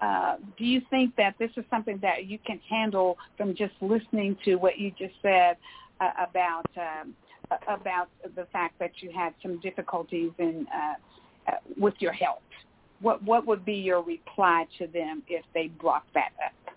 Uh, 0.00 0.36
do 0.56 0.64
you 0.64 0.80
think 0.88 1.14
that 1.16 1.34
this 1.38 1.50
is 1.56 1.64
something 1.68 1.98
that 2.00 2.26
you 2.26 2.38
can 2.46 2.58
handle 2.68 3.18
from 3.36 3.54
just 3.54 3.74
listening 3.80 4.36
to 4.44 4.56
what 4.56 4.78
you 4.78 4.90
just 4.98 5.14
said 5.20 5.56
uh, 6.00 6.10
about 6.28 6.66
um, 6.76 7.14
about 7.68 8.08
the 8.34 8.46
fact 8.52 8.78
that 8.78 8.92
you 9.00 9.10
had 9.10 9.34
some 9.42 9.60
difficulties 9.60 10.30
in 10.38 10.66
uh, 10.72 10.94
uh, 11.50 11.56
with 11.78 11.94
your 11.98 12.12
health? 12.12 12.38
What 13.00 13.22
what 13.22 13.46
would 13.46 13.64
be 13.64 13.74
your 13.74 14.02
reply 14.02 14.66
to 14.78 14.86
them 14.86 15.22
if 15.28 15.44
they 15.54 15.68
brought 15.68 16.04
that 16.14 16.32
up? 16.44 16.74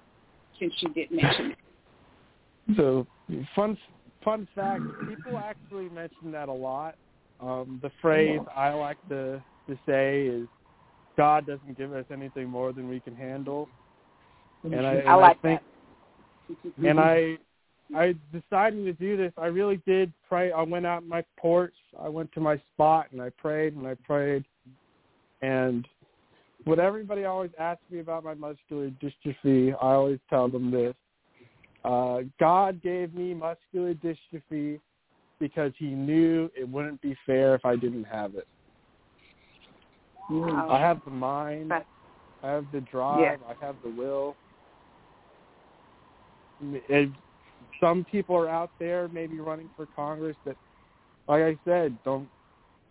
Since 0.59 0.73
you 0.79 0.89
did 0.93 1.11
mention 1.11 1.51
it. 1.51 1.57
So 2.77 3.05
fun 3.57 3.77
fun 4.23 4.47
fact: 4.55 4.83
people 5.05 5.37
actually 5.37 5.89
mention 5.89 6.31
that 6.31 6.47
a 6.47 6.53
lot. 6.53 6.95
Um, 7.41 7.79
the 7.81 7.91
phrase 8.01 8.39
I 8.55 8.69
like 8.69 8.97
to 9.09 9.43
to 9.67 9.79
say 9.85 10.27
is 10.27 10.47
God 11.17 11.45
doesn't 11.45 11.77
give 11.77 11.93
us 11.93 12.05
anything 12.11 12.47
more 12.47 12.73
than 12.73 12.89
we 12.89 12.99
can 12.99 13.15
handle. 13.15 13.69
And 14.63 14.85
I, 14.85 14.93
and 14.95 15.09
I 15.09 15.15
like 15.15 15.37
I 15.37 15.41
think, 15.41 15.61
that. 16.77 16.89
And 16.89 16.99
I, 16.99 17.37
I 17.95 18.15
decided 18.31 18.85
to 18.85 18.93
do 18.93 19.17
this. 19.17 19.33
I 19.37 19.47
really 19.47 19.81
did 19.85 20.11
pray. 20.27 20.51
I 20.51 20.61
went 20.63 20.85
out 20.85 21.05
my 21.05 21.23
porch. 21.37 21.73
I 21.99 22.09
went 22.09 22.31
to 22.33 22.39
my 22.39 22.61
spot 22.73 23.07
and 23.11 23.21
I 23.21 23.29
prayed 23.29 23.75
and 23.75 23.85
I 23.85 23.95
prayed. 23.95 24.45
And 25.41 25.87
what 26.63 26.79
everybody 26.79 27.25
always 27.25 27.51
asks 27.59 27.83
me 27.91 27.99
about 27.99 28.23
my 28.23 28.33
muscular 28.33 28.89
dystrophy, 29.01 29.73
I 29.73 29.93
always 29.93 30.19
tell 30.29 30.47
them 30.47 30.71
this. 30.71 30.95
Uh, 31.83 32.19
God 32.39 32.81
gave 32.81 33.13
me 33.13 33.33
muscular 33.33 33.93
dystrophy 33.93 34.79
because 35.39 35.73
he 35.77 35.87
knew 35.87 36.49
it 36.55 36.67
wouldn't 36.67 37.01
be 37.01 37.17
fair 37.25 37.53
if 37.55 37.65
I 37.65 37.75
didn't 37.75 38.05
have 38.05 38.35
it. 38.35 38.47
Wow. 40.29 40.69
I 40.69 40.79
have 40.79 41.01
the 41.05 41.11
mind. 41.11 41.71
I 41.73 42.49
have 42.49 42.65
the 42.71 42.81
drive. 42.81 43.19
Yeah. 43.21 43.35
I 43.47 43.65
have 43.65 43.75
the 43.83 43.89
will. 43.89 44.35
It, 46.61 47.09
some 47.79 48.05
people 48.09 48.35
are 48.35 48.49
out 48.49 48.71
there 48.79 49.09
maybe 49.09 49.39
running 49.39 49.69
for 49.75 49.87
Congress 49.95 50.37
that, 50.45 50.55
like 51.27 51.41
I 51.41 51.57
said, 51.65 51.97
don't 52.05 52.27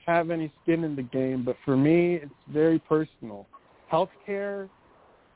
have 0.04 0.30
any 0.30 0.52
skin 0.62 0.84
in 0.84 0.96
the 0.96 1.02
game. 1.02 1.44
But 1.44 1.56
for 1.64 1.76
me, 1.76 2.16
it's 2.16 2.32
very 2.48 2.78
personal. 2.78 3.46
Health 3.88 4.10
care, 4.26 4.68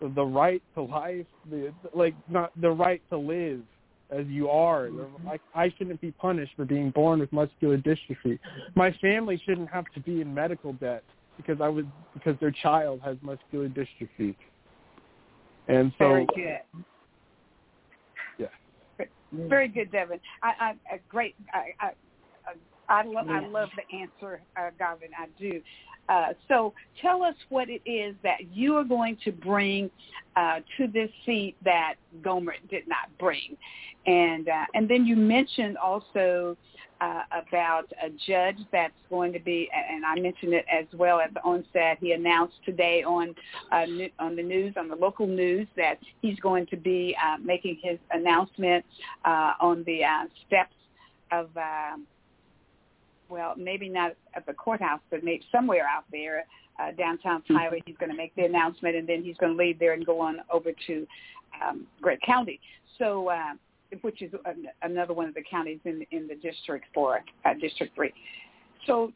the 0.01 0.23
right 0.23 0.63
to 0.75 0.83
life, 0.83 1.27
the 1.51 1.73
like 1.95 2.15
not 2.29 2.53
the 2.61 2.71
right 2.71 3.03
to 3.11 3.19
live 3.19 3.61
as 4.11 4.27
you 4.27 4.49
are. 4.49 4.89
Mm-hmm. 4.89 5.27
Like 5.27 5.41
I 5.55 5.73
shouldn't 5.77 6.01
be 6.01 6.13
punished 6.13 6.53
for 6.57 6.65
being 6.65 6.91
born 6.91 7.21
with 7.21 7.33
muscular 7.33 7.79
dystrophy. 7.79 8.39
My 8.75 8.93
family 9.01 9.41
shouldn't 9.45 9.71
have 9.71 9.85
to 9.95 10.01
be 10.01 10.21
in 10.21 10.33
medical 10.33 10.73
debt 10.75 11.05
because 11.37 11.61
I 11.61 11.69
was 11.69 11.85
because 12.15 12.37
their 12.41 12.51
child 12.51 13.01
has 13.05 13.17
muscular 13.23 13.69
dystrophy. 13.69 14.35
And 15.69 15.93
so 15.99 16.09
very 16.09 16.27
good. 16.35 16.59
Yeah. 18.39 18.47
Very 19.33 19.69
good, 19.69 19.91
Devin. 19.91 20.21
I, 20.43 20.49
I, 20.61 20.75
I 20.95 21.01
great. 21.09 21.35
I, 21.53 21.73
I, 21.81 21.91
I 22.89 23.03
love, 23.03 23.29
I 23.29 23.45
love 23.47 23.69
the 23.77 23.97
answer, 23.97 24.41
uh, 24.57 24.71
Gavin. 24.79 25.09
I 25.19 25.27
do. 25.41 25.61
Uh, 26.09 26.33
so 26.47 26.73
tell 27.03 27.25
us 27.25 27.35
what 27.49 27.69
it 27.69 27.83
is 27.85 28.15
that 28.23 28.39
you 28.53 28.77
are 28.77 28.85
going 28.85 29.19
to 29.25 29.33
bring 29.33 29.91
uh, 30.37 30.61
to 30.77 30.87
this 30.87 31.11
seat 31.25 31.57
that 31.65 31.95
Gohmert 32.23 32.69
did 32.71 32.87
not 32.87 33.09
bring, 33.19 33.57
and 34.07 34.49
uh, 34.49 34.65
and 34.75 34.89
then 34.89 35.05
you 35.05 35.17
mentioned 35.17 35.77
also 35.79 36.57
uh, 37.01 37.23
about 37.31 37.85
a 38.03 38.09
judge 38.27 38.59
that's 38.73 38.95
going 39.11 39.33
to 39.33 39.39
be, 39.39 39.69
and 39.75 40.05
I 40.05 40.15
mentioned 40.19 40.55
it 40.55 40.65
as 40.73 40.87
well 40.95 41.21
at 41.21 41.35
the 41.35 41.41
onset. 41.43 41.99
He 42.01 42.13
announced 42.13 42.57
today 42.65 43.03
on 43.03 43.35
uh, 43.73 43.87
on 44.19 44.37
the 44.37 44.43
news, 44.43 44.75
on 44.77 44.89
the 44.89 44.97
local 44.97 45.27
news, 45.27 45.67
that 45.77 45.99
he's 46.23 46.39
going 46.41 46.67
to 46.67 46.77
be 46.77 47.17
uh, 47.23 47.39
making 47.39 47.79
his 47.83 47.99
announcement 48.13 48.85
uh, 49.25 49.53
on 49.61 49.85
the 49.85 50.05
uh, 50.05 50.25
steps 50.47 50.75
of. 51.33 51.49
Uh, 51.57 51.97
well, 53.29 53.55
maybe 53.57 53.89
not 53.89 54.13
at 54.35 54.47
the 54.47 54.53
courthouse, 54.53 55.01
but 55.11 55.25
maybe 55.25 55.43
somewhere 55.51 55.85
out 55.85 56.05
there, 56.13 56.45
uh, 56.79 56.93
downtown 56.93 57.41
mm-hmm. 57.43 57.57
Tyler. 57.57 57.79
He's 57.85 57.97
going 57.97 58.11
to 58.11 58.17
make 58.17 58.33
the 58.37 58.45
announcement, 58.45 58.95
and 58.95 59.09
then 59.09 59.25
he's 59.25 59.37
going 59.37 59.53
to 59.53 59.59
leave 59.59 59.81
there 59.81 59.95
and 59.95 60.07
go 60.07 60.21
on 60.21 60.39
over 60.53 60.71
to 60.87 61.07
um, 61.61 61.87
Gregg 62.01 62.21
County. 62.25 62.61
So, 62.99 63.29
uh, 63.31 63.55
which 64.03 64.23
is 64.23 64.33
an, 64.45 64.67
another 64.83 65.15
one 65.15 65.29
of 65.29 65.35
the 65.35 65.43
counties 65.49 65.81
in 65.85 66.05
in 66.11 66.27
the 66.27 66.35
district 66.37 66.87
for 66.95 67.21
uh, 67.45 67.55
District 67.61 67.95
Three. 67.95 68.13
So, 68.87 69.13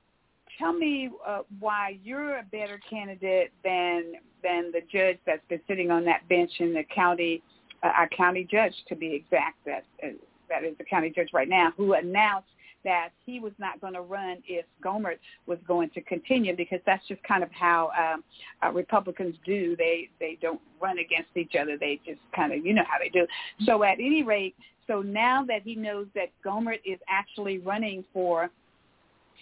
tell 0.59 0.73
me 0.73 1.11
uh, 1.27 1.41
why 1.59 1.99
you're 2.03 2.39
a 2.39 2.45
better 2.51 2.81
candidate 2.89 3.53
than 3.65 4.15
than 4.43 4.73
the 4.73 4.81
judge 4.93 5.19
that's 5.27 5.45
been 5.49 5.61
sitting 5.69 5.91
on 5.91 6.05
that 6.07 6.29
bench 6.29 6.51
in 6.59 6.73
the 6.73 6.85
county, 6.95 7.43
uh, 7.83 7.89
our 7.89 8.09
county 8.09 8.47
judge 8.51 8.75
to 8.89 8.97
be 8.97 9.15
exact. 9.15 9.65
That 9.67 9.85
uh, 10.03 10.09
that 10.49 10.65
is 10.65 10.77
the 10.79 10.85
county 10.85 11.13
judge 11.15 11.29
right 11.33 11.49
now, 11.49 11.73
who 11.77 11.95
announced 11.95 12.49
that 12.85 13.11
he 13.27 13.41
was 13.41 13.53
not 13.59 13.81
going 13.81 13.93
to 13.95 14.01
run 14.01 14.39
if 14.47 14.65
Gohmert 14.85 15.19
was 15.47 15.59
going 15.67 15.91
to 15.91 16.01
continue 16.03 16.57
because 16.57 16.81
that's 16.87 17.07
just 17.09 17.23
kind 17.25 17.43
of 17.43 17.51
how 17.53 17.91
um, 17.99 18.25
uh, 18.65 18.73
Republicans 18.73 19.37
do. 19.45 19.77
They 19.77 20.09
they 20.19 20.39
don't 20.41 20.61
run 20.81 20.99
against 20.99 21.31
each 21.37 21.55
other. 21.61 21.77
They 21.79 22.01
just 22.07 22.21
kind 22.35 22.53
of 22.53 22.65
you 22.65 22.75
know 22.75 22.85
how 22.89 22.99
they 22.99 23.09
do. 23.09 23.27
So 23.67 23.83
at 23.83 23.95
any 23.95 24.23
rate, 24.23 24.55
so 24.87 25.03
now 25.03 25.45
that 25.47 25.63
he 25.63 25.75
knows 25.75 26.07
that 26.15 26.29
Gohmert 26.45 26.81
is 26.85 26.99
actually 27.09 27.59
running 27.59 28.05
for 28.13 28.51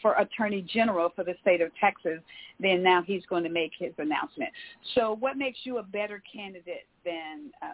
for 0.02 0.14
Attorney 0.14 0.62
General 0.62 1.10
for 1.14 1.24
the 1.24 1.34
state 1.42 1.60
of 1.60 1.70
Texas, 1.80 2.20
then 2.60 2.82
now 2.82 3.02
he's 3.02 3.24
going 3.26 3.42
to 3.44 3.50
make 3.50 3.72
his 3.78 3.92
announcement. 3.98 4.50
So 4.94 5.16
what 5.18 5.36
makes 5.36 5.58
you 5.64 5.78
a 5.78 5.82
better 5.82 6.22
candidate 6.32 6.86
than 7.04 7.50
uh, 7.62 7.72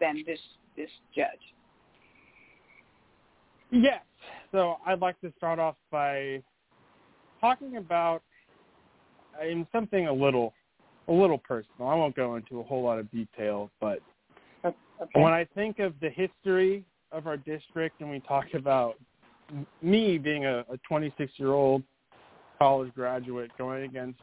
than 0.00 0.22
this 0.26 0.40
this 0.76 0.90
judge? 1.14 1.28
Yes. 3.70 4.02
So 4.52 4.76
I'd 4.86 5.00
like 5.00 5.20
to 5.20 5.32
start 5.36 5.58
off 5.58 5.76
by 5.90 6.42
talking 7.40 7.76
about 7.76 8.22
in 9.42 9.66
something 9.72 10.06
a 10.06 10.12
little 10.12 10.54
a 11.08 11.12
little 11.12 11.38
personal. 11.38 11.88
I 11.88 11.94
won't 11.94 12.16
go 12.16 12.36
into 12.36 12.60
a 12.60 12.62
whole 12.64 12.82
lot 12.82 12.98
of 12.98 13.10
detail, 13.12 13.70
but 13.80 14.00
okay. 14.64 14.74
when 15.12 15.32
I 15.32 15.46
think 15.54 15.78
of 15.78 15.94
the 16.00 16.10
history 16.10 16.84
of 17.12 17.26
our 17.26 17.36
district 17.36 18.00
and 18.00 18.10
we 18.10 18.20
talk 18.20 18.46
about 18.54 18.96
me 19.82 20.18
being 20.18 20.46
a, 20.46 20.64
a 20.70 20.76
26 20.88 21.32
year 21.36 21.52
old 21.52 21.82
college 22.58 22.92
graduate 22.94 23.50
going 23.58 23.84
against 23.84 24.18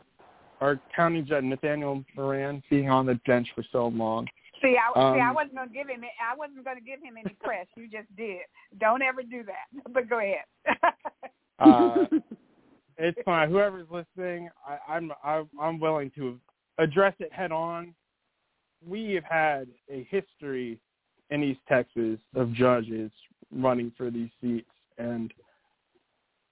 our 0.60 0.80
county 0.96 1.22
judge 1.22 1.44
Nathaniel 1.44 2.04
Moran 2.16 2.64
being 2.70 2.90
on 2.90 3.06
the 3.06 3.16
bench 3.26 3.48
for 3.56 3.64
so 3.72 3.88
long, 3.88 4.28
See, 4.64 4.78
I, 4.78 4.98
um, 4.98 5.16
see, 5.16 5.20
I 5.20 5.32
wasn't 5.32 5.56
gonna 5.56 5.72
give 5.72 5.90
him. 5.90 6.02
I 6.04 6.36
wasn't 6.36 6.64
gonna 6.64 6.80
give 6.80 7.02
him 7.02 7.16
any 7.20 7.36
press. 7.44 7.68
You 7.76 7.90
just 7.90 8.14
did. 8.16 8.42
Don't 8.80 9.02
ever 9.02 9.22
do 9.22 9.44
that. 9.44 9.68
But 9.94 10.10
go 10.10 10.20
ahead. 10.20 10.46
uh, 11.60 12.06
it's 12.98 13.20
fine. 13.26 13.50
Whoever's 13.50 13.88
listening, 13.92 14.50
I, 14.66 14.94
I'm 14.94 15.12
I, 15.24 15.44
I'm 15.62 15.80
willing 15.80 16.12
to 16.16 16.40
address 16.78 17.14
it 17.20 17.32
head 17.34 17.52
on. 17.52 17.94
We 18.86 19.12
have 19.14 19.26
had 19.26 19.68
a 19.92 20.08
history 20.10 20.80
in 21.30 21.44
East 21.44 21.62
Texas 21.68 22.20
of 22.36 22.54
judges 22.54 23.12
running 23.52 23.92
for 23.98 24.10
these 24.10 24.30
seats, 24.42 24.70
and 24.98 25.34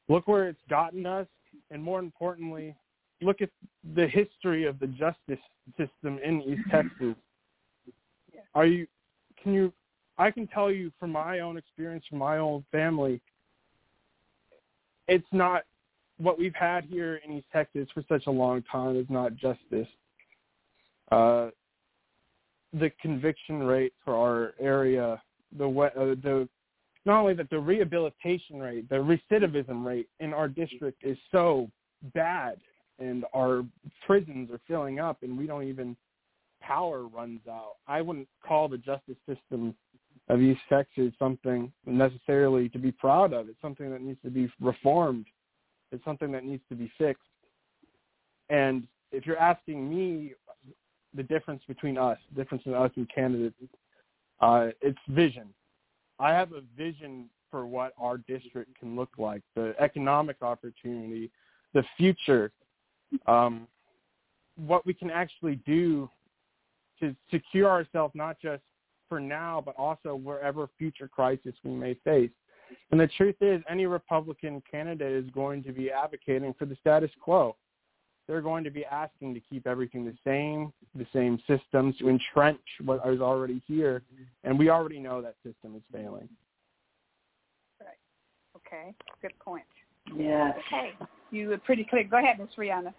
look 0.09 0.27
where 0.27 0.49
it's 0.49 0.61
gotten 0.69 1.05
us. 1.05 1.27
And 1.69 1.81
more 1.81 1.99
importantly, 1.99 2.75
look 3.21 3.41
at 3.41 3.49
the 3.95 4.07
history 4.07 4.65
of 4.65 4.79
the 4.79 4.87
justice 4.87 5.43
system 5.77 6.19
in 6.23 6.41
East 6.41 6.63
Texas. 6.69 7.15
Are 8.53 8.65
you? 8.65 8.87
Can 9.41 9.53
you? 9.53 9.73
I 10.17 10.31
can 10.31 10.47
tell 10.47 10.71
you 10.71 10.91
from 10.99 11.11
my 11.11 11.39
own 11.39 11.57
experience, 11.57 12.05
from 12.09 12.19
my 12.19 12.37
own 12.37 12.63
family, 12.71 13.21
it's 15.07 15.25
not 15.31 15.63
what 16.17 16.37
we've 16.37 16.55
had 16.55 16.83
here 16.85 17.19
in 17.25 17.37
East 17.37 17.47
Texas 17.51 17.87
for 17.93 18.03
such 18.07 18.27
a 18.27 18.31
long 18.31 18.63
time 18.71 18.95
is 18.95 19.07
not 19.09 19.35
justice. 19.35 19.87
Uh, 21.11 21.49
the 22.73 22.91
conviction 23.01 23.63
rate 23.63 23.93
for 24.05 24.15
our 24.15 24.53
area, 24.59 25.21
the 25.57 25.67
uh, 25.67 26.15
the 26.23 26.47
not 27.05 27.19
only 27.19 27.33
that 27.33 27.49
the 27.49 27.59
rehabilitation 27.59 28.59
rate, 28.59 28.87
the 28.89 28.95
recidivism 28.95 29.83
rate 29.83 30.07
in 30.19 30.33
our 30.33 30.47
district 30.47 31.03
is 31.03 31.17
so 31.31 31.69
bad, 32.13 32.57
and 32.99 33.25
our 33.33 33.63
prisons 34.05 34.51
are 34.51 34.59
filling 34.67 34.99
up, 34.99 35.23
and 35.23 35.37
we 35.37 35.47
don't 35.47 35.63
even 35.63 35.97
power 36.61 37.07
runs 37.07 37.41
out. 37.49 37.73
I 37.87 38.01
wouldn't 38.01 38.27
call 38.45 38.67
the 38.67 38.77
justice 38.77 39.17
system 39.27 39.75
of 40.29 40.41
East 40.41 40.61
Texas 40.69 41.11
something 41.19 41.71
necessarily 41.85 42.69
to 42.69 42.79
be 42.79 42.91
proud 42.91 43.33
of. 43.33 43.49
It's 43.49 43.61
something 43.61 43.91
that 43.91 44.01
needs 44.01 44.19
to 44.23 44.29
be 44.29 44.51
reformed. 44.61 45.25
It's 45.91 46.03
something 46.05 46.31
that 46.31 46.45
needs 46.45 46.63
to 46.69 46.75
be 46.75 46.91
fixed. 46.97 47.23
And 48.49 48.87
if 49.11 49.25
you're 49.25 49.37
asking 49.37 49.89
me 49.89 50.33
the 51.13 51.23
difference 51.23 51.63
between 51.67 51.97
us, 51.97 52.17
the 52.33 52.41
difference 52.41 52.63
in 52.65 52.73
us 52.73 52.91
and 52.95 53.09
candidates, 53.13 53.55
uh, 54.39 54.69
it's 54.81 54.99
vision. 55.09 55.49
I 56.19 56.31
have 56.31 56.53
a 56.53 56.61
vision 56.77 57.29
for 57.49 57.65
what 57.65 57.93
our 57.99 58.17
district 58.17 58.79
can 58.79 58.95
look 58.95 59.09
like, 59.17 59.41
the 59.55 59.75
economic 59.79 60.37
opportunity, 60.41 61.29
the 61.73 61.83
future, 61.97 62.51
um, 63.27 63.67
what 64.55 64.85
we 64.85 64.93
can 64.93 65.11
actually 65.11 65.55
do 65.65 66.09
to 67.01 67.15
secure 67.29 67.69
ourselves 67.69 68.13
not 68.15 68.37
just 68.41 68.63
for 69.09 69.19
now, 69.19 69.61
but 69.63 69.75
also 69.77 70.15
wherever 70.15 70.69
future 70.77 71.07
crisis 71.07 71.53
we 71.63 71.71
may 71.71 71.95
face. 72.05 72.31
And 72.91 72.99
the 72.99 73.09
truth 73.17 73.35
is, 73.41 73.61
any 73.69 73.85
Republican 73.85 74.63
candidate 74.69 75.11
is 75.11 75.29
going 75.31 75.63
to 75.63 75.73
be 75.73 75.91
advocating 75.91 76.53
for 76.57 76.65
the 76.65 76.77
status 76.79 77.11
quo. 77.21 77.57
They're 78.27 78.41
going 78.41 78.63
to 78.63 78.69
be 78.69 78.85
asking 78.85 79.33
to 79.33 79.41
keep 79.41 79.67
everything 79.67 80.05
the 80.05 80.15
same, 80.25 80.71
the 80.95 81.05
same 81.11 81.37
systems, 81.47 81.97
to 81.97 82.07
entrench 82.07 82.61
what 82.85 83.01
is 83.05 83.19
already 83.19 83.61
here. 83.67 84.03
And 84.45 84.57
we 84.57 84.69
already 84.69 84.99
know 84.99 85.21
that 85.21 85.35
system 85.43 85.75
is 85.75 85.81
failing. 85.91 86.29
Right. 87.81 87.99
Okay. 88.55 88.95
Good 89.21 89.37
point. 89.39 89.65
Yeah. 90.15 90.53
Okay. 90.67 90.91
You 91.31 91.49
were 91.49 91.57
pretty 91.57 91.83
clear. 91.83 92.05
Go 92.05 92.19
ahead, 92.19 92.39
Miss 92.39 92.49
Rihanna. 92.57 92.93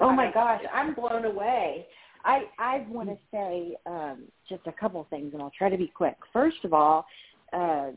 oh 0.00 0.12
my 0.12 0.30
gosh, 0.32 0.62
I'm 0.72 0.94
blown 0.94 1.24
away. 1.24 1.86
I 2.24 2.42
I 2.58 2.86
want 2.88 3.08
to 3.08 3.16
say 3.30 3.76
um, 3.86 4.24
just 4.48 4.66
a 4.66 4.72
couple 4.72 5.06
things, 5.10 5.32
and 5.32 5.42
I'll 5.42 5.52
try 5.56 5.68
to 5.68 5.76
be 5.76 5.88
quick. 5.94 6.16
First 6.32 6.58
of 6.64 6.72
all, 6.72 7.06
uh, 7.52 7.90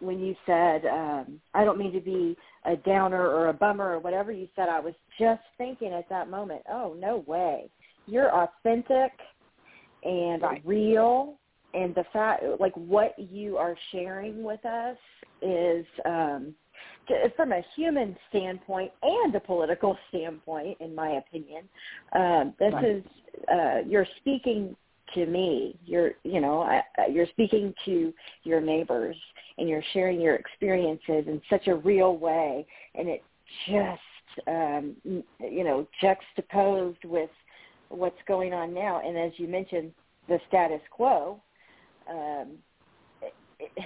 when 0.00 0.20
you 0.20 0.34
said 0.46 0.86
um, 0.86 1.40
I 1.54 1.64
don't 1.64 1.78
mean 1.78 1.92
to 1.92 2.00
be 2.00 2.36
a 2.64 2.76
downer 2.76 3.28
or 3.28 3.48
a 3.48 3.52
bummer 3.52 3.92
or 3.92 3.98
whatever 3.98 4.32
you 4.32 4.48
said, 4.56 4.68
I 4.68 4.80
was 4.80 4.94
just 5.18 5.42
thinking 5.58 5.92
at 5.92 6.08
that 6.08 6.30
moment, 6.30 6.62
oh 6.70 6.96
no 6.98 7.24
way, 7.26 7.68
you're 8.06 8.30
authentic 8.34 9.12
and 10.02 10.42
right. 10.42 10.62
real, 10.64 11.38
and 11.74 11.94
the 11.94 12.04
fact 12.12 12.44
like 12.60 12.76
what 12.76 13.14
you 13.18 13.56
are 13.56 13.76
sharing 13.92 14.42
with 14.42 14.64
us 14.64 14.96
is. 15.42 15.86
um 16.04 16.54
from 17.36 17.52
a 17.52 17.62
human 17.76 18.16
standpoint 18.28 18.90
and 19.02 19.34
a 19.34 19.40
political 19.40 19.96
standpoint, 20.08 20.78
in 20.80 20.94
my 20.94 21.12
opinion, 21.12 21.68
um, 22.12 22.54
this 22.58 22.72
right. 22.72 22.84
is 22.84 23.04
uh, 23.52 23.78
you're 23.86 24.06
speaking 24.18 24.76
to 25.14 25.26
me. 25.26 25.78
You're 25.84 26.12
you 26.22 26.40
know 26.40 26.62
I, 26.62 26.82
you're 27.10 27.26
speaking 27.26 27.74
to 27.84 28.12
your 28.44 28.60
neighbors 28.60 29.16
and 29.58 29.68
you're 29.68 29.84
sharing 29.92 30.20
your 30.20 30.34
experiences 30.34 31.24
in 31.26 31.40
such 31.48 31.68
a 31.68 31.74
real 31.74 32.16
way, 32.16 32.66
and 32.94 33.08
it 33.08 33.22
just 33.68 34.48
um, 34.48 34.96
you 35.04 35.64
know 35.64 35.86
juxtaposed 36.00 37.04
with 37.04 37.30
what's 37.88 38.18
going 38.26 38.52
on 38.52 38.74
now. 38.74 39.00
And 39.06 39.16
as 39.16 39.32
you 39.36 39.48
mentioned, 39.48 39.92
the 40.28 40.38
status 40.48 40.80
quo. 40.90 41.40
Um, 42.08 42.58
it, 43.22 43.32
it, 43.60 43.84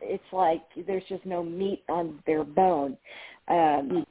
it's 0.00 0.32
like 0.32 0.62
there's 0.86 1.04
just 1.08 1.24
no 1.26 1.42
meat 1.42 1.82
on 1.88 2.22
their 2.26 2.44
bone. 2.44 2.96
Um, 3.48 4.06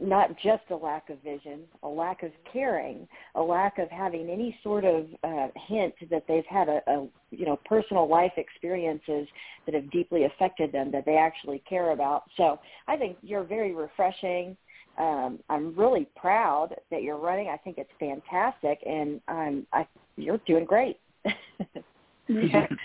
not 0.00 0.30
just 0.38 0.62
a 0.70 0.76
lack 0.76 1.10
of 1.10 1.20
vision, 1.22 1.62
a 1.82 1.88
lack 1.88 2.22
of 2.22 2.30
caring, 2.52 3.08
a 3.34 3.42
lack 3.42 3.78
of 3.78 3.90
having 3.90 4.28
any 4.28 4.56
sort 4.62 4.84
of 4.84 5.06
uh, 5.24 5.48
hint 5.66 5.94
that 6.10 6.24
they've 6.28 6.46
had 6.48 6.68
a, 6.68 6.80
a 6.86 7.08
you 7.30 7.46
know 7.46 7.58
personal 7.64 8.08
life 8.08 8.32
experiences 8.36 9.26
that 9.66 9.74
have 9.74 9.90
deeply 9.90 10.24
affected 10.24 10.72
them 10.72 10.92
that 10.92 11.04
they 11.04 11.16
actually 11.16 11.62
care 11.68 11.90
about. 11.90 12.24
So 12.36 12.58
I 12.86 12.96
think 12.96 13.16
you're 13.22 13.44
very 13.44 13.74
refreshing. 13.74 14.56
Um, 14.98 15.40
I'm 15.48 15.74
really 15.74 16.06
proud 16.16 16.74
that 16.90 17.02
you're 17.02 17.18
running. 17.18 17.48
I 17.48 17.56
think 17.56 17.78
it's 17.78 17.90
fantastic, 17.98 18.78
and 18.86 19.20
I'm 19.26 19.66
I, 19.72 19.86
you're 20.16 20.40
doing 20.46 20.64
great. 20.64 20.98
yeah. 22.40 22.66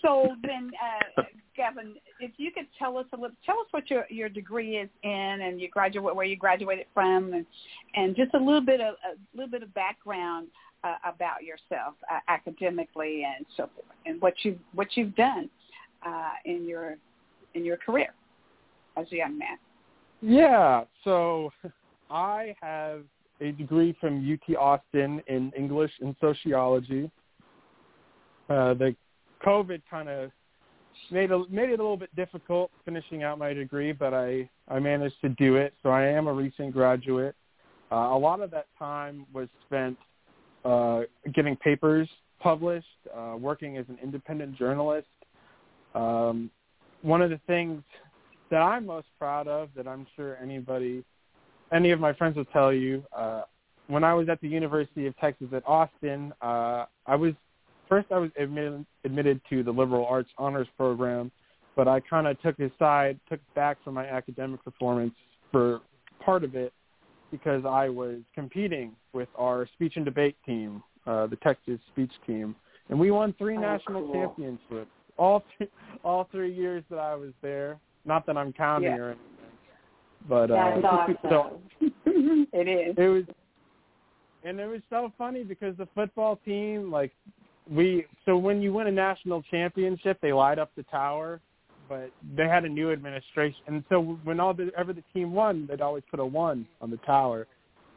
So 0.00 0.34
then, 0.42 0.72
uh, 1.16 1.22
Gavin, 1.56 1.94
if 2.18 2.32
you 2.36 2.50
could 2.50 2.66
tell 2.76 2.98
us 2.98 3.06
a 3.12 3.16
little, 3.16 3.36
tell 3.46 3.60
us 3.60 3.66
what 3.70 3.88
your 3.88 4.04
your 4.10 4.28
degree 4.28 4.76
is 4.76 4.88
in, 5.04 5.10
and 5.10 5.60
you 5.60 5.68
graduate 5.70 6.16
where 6.16 6.26
you 6.26 6.36
graduated 6.36 6.86
from, 6.92 7.32
and 7.32 7.46
and 7.94 8.16
just 8.16 8.34
a 8.34 8.38
little 8.38 8.60
bit 8.60 8.80
of 8.80 8.96
a 9.04 9.36
little 9.36 9.50
bit 9.50 9.62
of 9.62 9.72
background 9.74 10.48
uh, 10.82 10.96
about 11.04 11.44
yourself 11.44 11.94
uh, 12.10 12.18
academically 12.26 13.24
and 13.24 13.46
so 13.56 13.68
forth, 13.74 13.86
and 14.04 14.20
what 14.20 14.34
you 14.42 14.58
what 14.74 14.88
you've 14.96 15.14
done 15.14 15.48
uh, 16.04 16.32
in 16.44 16.66
your 16.66 16.96
in 17.54 17.64
your 17.64 17.76
career 17.76 18.12
as 18.96 19.06
a 19.12 19.16
young 19.16 19.38
man. 19.38 19.58
Yeah. 20.20 20.84
So 21.04 21.52
I 22.10 22.54
have 22.60 23.02
a 23.40 23.52
degree 23.52 23.96
from 24.00 24.26
UT 24.30 24.56
Austin 24.56 25.22
in 25.26 25.52
English 25.56 25.92
and 26.00 26.14
sociology. 26.20 27.10
Uh, 28.52 28.74
the 28.74 28.94
COVID 29.46 29.80
kind 29.90 30.10
of 30.10 30.30
made 31.10 31.30
a, 31.30 31.42
made 31.48 31.70
it 31.70 31.80
a 31.80 31.82
little 31.82 31.96
bit 31.96 32.14
difficult 32.14 32.70
finishing 32.84 33.22
out 33.22 33.38
my 33.38 33.54
degree, 33.54 33.92
but 33.92 34.12
I 34.12 34.48
I 34.68 34.78
managed 34.78 35.20
to 35.22 35.30
do 35.30 35.56
it. 35.56 35.72
So 35.82 35.88
I 35.88 36.04
am 36.04 36.26
a 36.26 36.32
recent 36.32 36.72
graduate. 36.72 37.34
Uh, 37.90 38.10
a 38.12 38.18
lot 38.18 38.40
of 38.40 38.50
that 38.50 38.66
time 38.78 39.26
was 39.32 39.48
spent 39.66 39.96
uh, 40.66 41.02
getting 41.32 41.56
papers 41.56 42.08
published, 42.40 42.86
uh, 43.16 43.36
working 43.38 43.78
as 43.78 43.86
an 43.88 43.98
independent 44.02 44.54
journalist. 44.58 45.08
Um, 45.94 46.50
one 47.00 47.22
of 47.22 47.30
the 47.30 47.40
things 47.46 47.82
that 48.50 48.60
I'm 48.60 48.84
most 48.84 49.06
proud 49.18 49.48
of, 49.48 49.70
that 49.76 49.88
I'm 49.88 50.06
sure 50.14 50.36
anybody, 50.42 51.04
any 51.72 51.90
of 51.90 52.00
my 52.00 52.12
friends 52.12 52.36
will 52.36 52.44
tell 52.46 52.72
you, 52.72 53.02
uh, 53.16 53.42
when 53.86 54.04
I 54.04 54.12
was 54.12 54.28
at 54.28 54.40
the 54.42 54.48
University 54.48 55.06
of 55.06 55.16
Texas 55.18 55.48
at 55.54 55.62
Austin, 55.66 56.34
uh, 56.42 56.84
I 57.06 57.16
was 57.16 57.32
first 57.92 58.10
I 58.10 58.16
was 58.18 58.30
admitted 58.38 58.86
admitted 59.04 59.38
to 59.50 59.62
the 59.62 59.70
liberal 59.70 60.06
arts 60.06 60.30
honors 60.38 60.66
program, 60.78 61.30
but 61.76 61.88
I 61.88 62.00
kind 62.00 62.26
of 62.26 62.40
took 62.40 62.58
aside, 62.58 63.20
took 63.28 63.40
back 63.54 63.76
from 63.84 63.92
my 63.94 64.06
academic 64.06 64.64
performance 64.64 65.12
for 65.50 65.80
part 66.24 66.42
of 66.42 66.54
it 66.54 66.72
because 67.30 67.66
I 67.66 67.90
was 67.90 68.20
competing 68.34 68.92
with 69.12 69.28
our 69.38 69.68
speech 69.74 69.94
and 69.96 70.06
debate 70.06 70.36
team, 70.46 70.82
uh, 71.06 71.26
the 71.26 71.36
Texas 71.36 71.78
speech 71.92 72.12
team, 72.26 72.56
and 72.88 72.98
we 72.98 73.10
won 73.10 73.34
three 73.36 73.58
oh, 73.58 73.60
national 73.60 74.06
cool. 74.06 74.14
championships 74.14 74.90
all 75.18 75.44
th- 75.58 75.70
all 76.02 76.26
three 76.32 76.54
years 76.54 76.82
that 76.88 76.98
I 76.98 77.14
was 77.14 77.32
there. 77.42 77.78
Not 78.06 78.24
that 78.24 78.38
I'm 78.38 78.54
counting 78.54 78.90
Yeah. 78.90 78.96
or 78.96 79.08
anything, 79.10 79.58
but 80.30 80.46
That's 80.46 80.82
uh, 80.82 80.88
awesome. 80.88 81.16
so 81.28 81.60
it 82.54 82.68
is. 82.68 82.94
it 82.96 83.08
was 83.08 83.24
and 84.44 84.58
it 84.58 84.66
was 84.66 84.80
so 84.88 85.12
funny 85.18 85.44
because 85.44 85.76
the 85.76 85.86
football 85.94 86.36
team 86.46 86.90
like 86.90 87.12
we 87.70 88.06
so 88.26 88.36
when 88.36 88.60
you 88.60 88.72
win 88.72 88.86
a 88.86 88.92
national 88.92 89.42
championship 89.50 90.18
they 90.20 90.32
light 90.32 90.58
up 90.58 90.70
the 90.76 90.82
tower 90.84 91.40
but 91.88 92.10
they 92.36 92.48
had 92.48 92.64
a 92.64 92.68
new 92.68 92.90
administration. 92.90 93.60
And 93.66 93.84
so 93.90 94.18
when 94.24 94.40
all 94.40 94.54
the 94.54 94.70
ever 94.76 94.92
the 94.92 95.04
team 95.12 95.32
won 95.32 95.66
they'd 95.68 95.80
always 95.80 96.04
put 96.10 96.20
a 96.20 96.24
one 96.24 96.66
on 96.80 96.90
the 96.90 96.96
tower. 96.98 97.46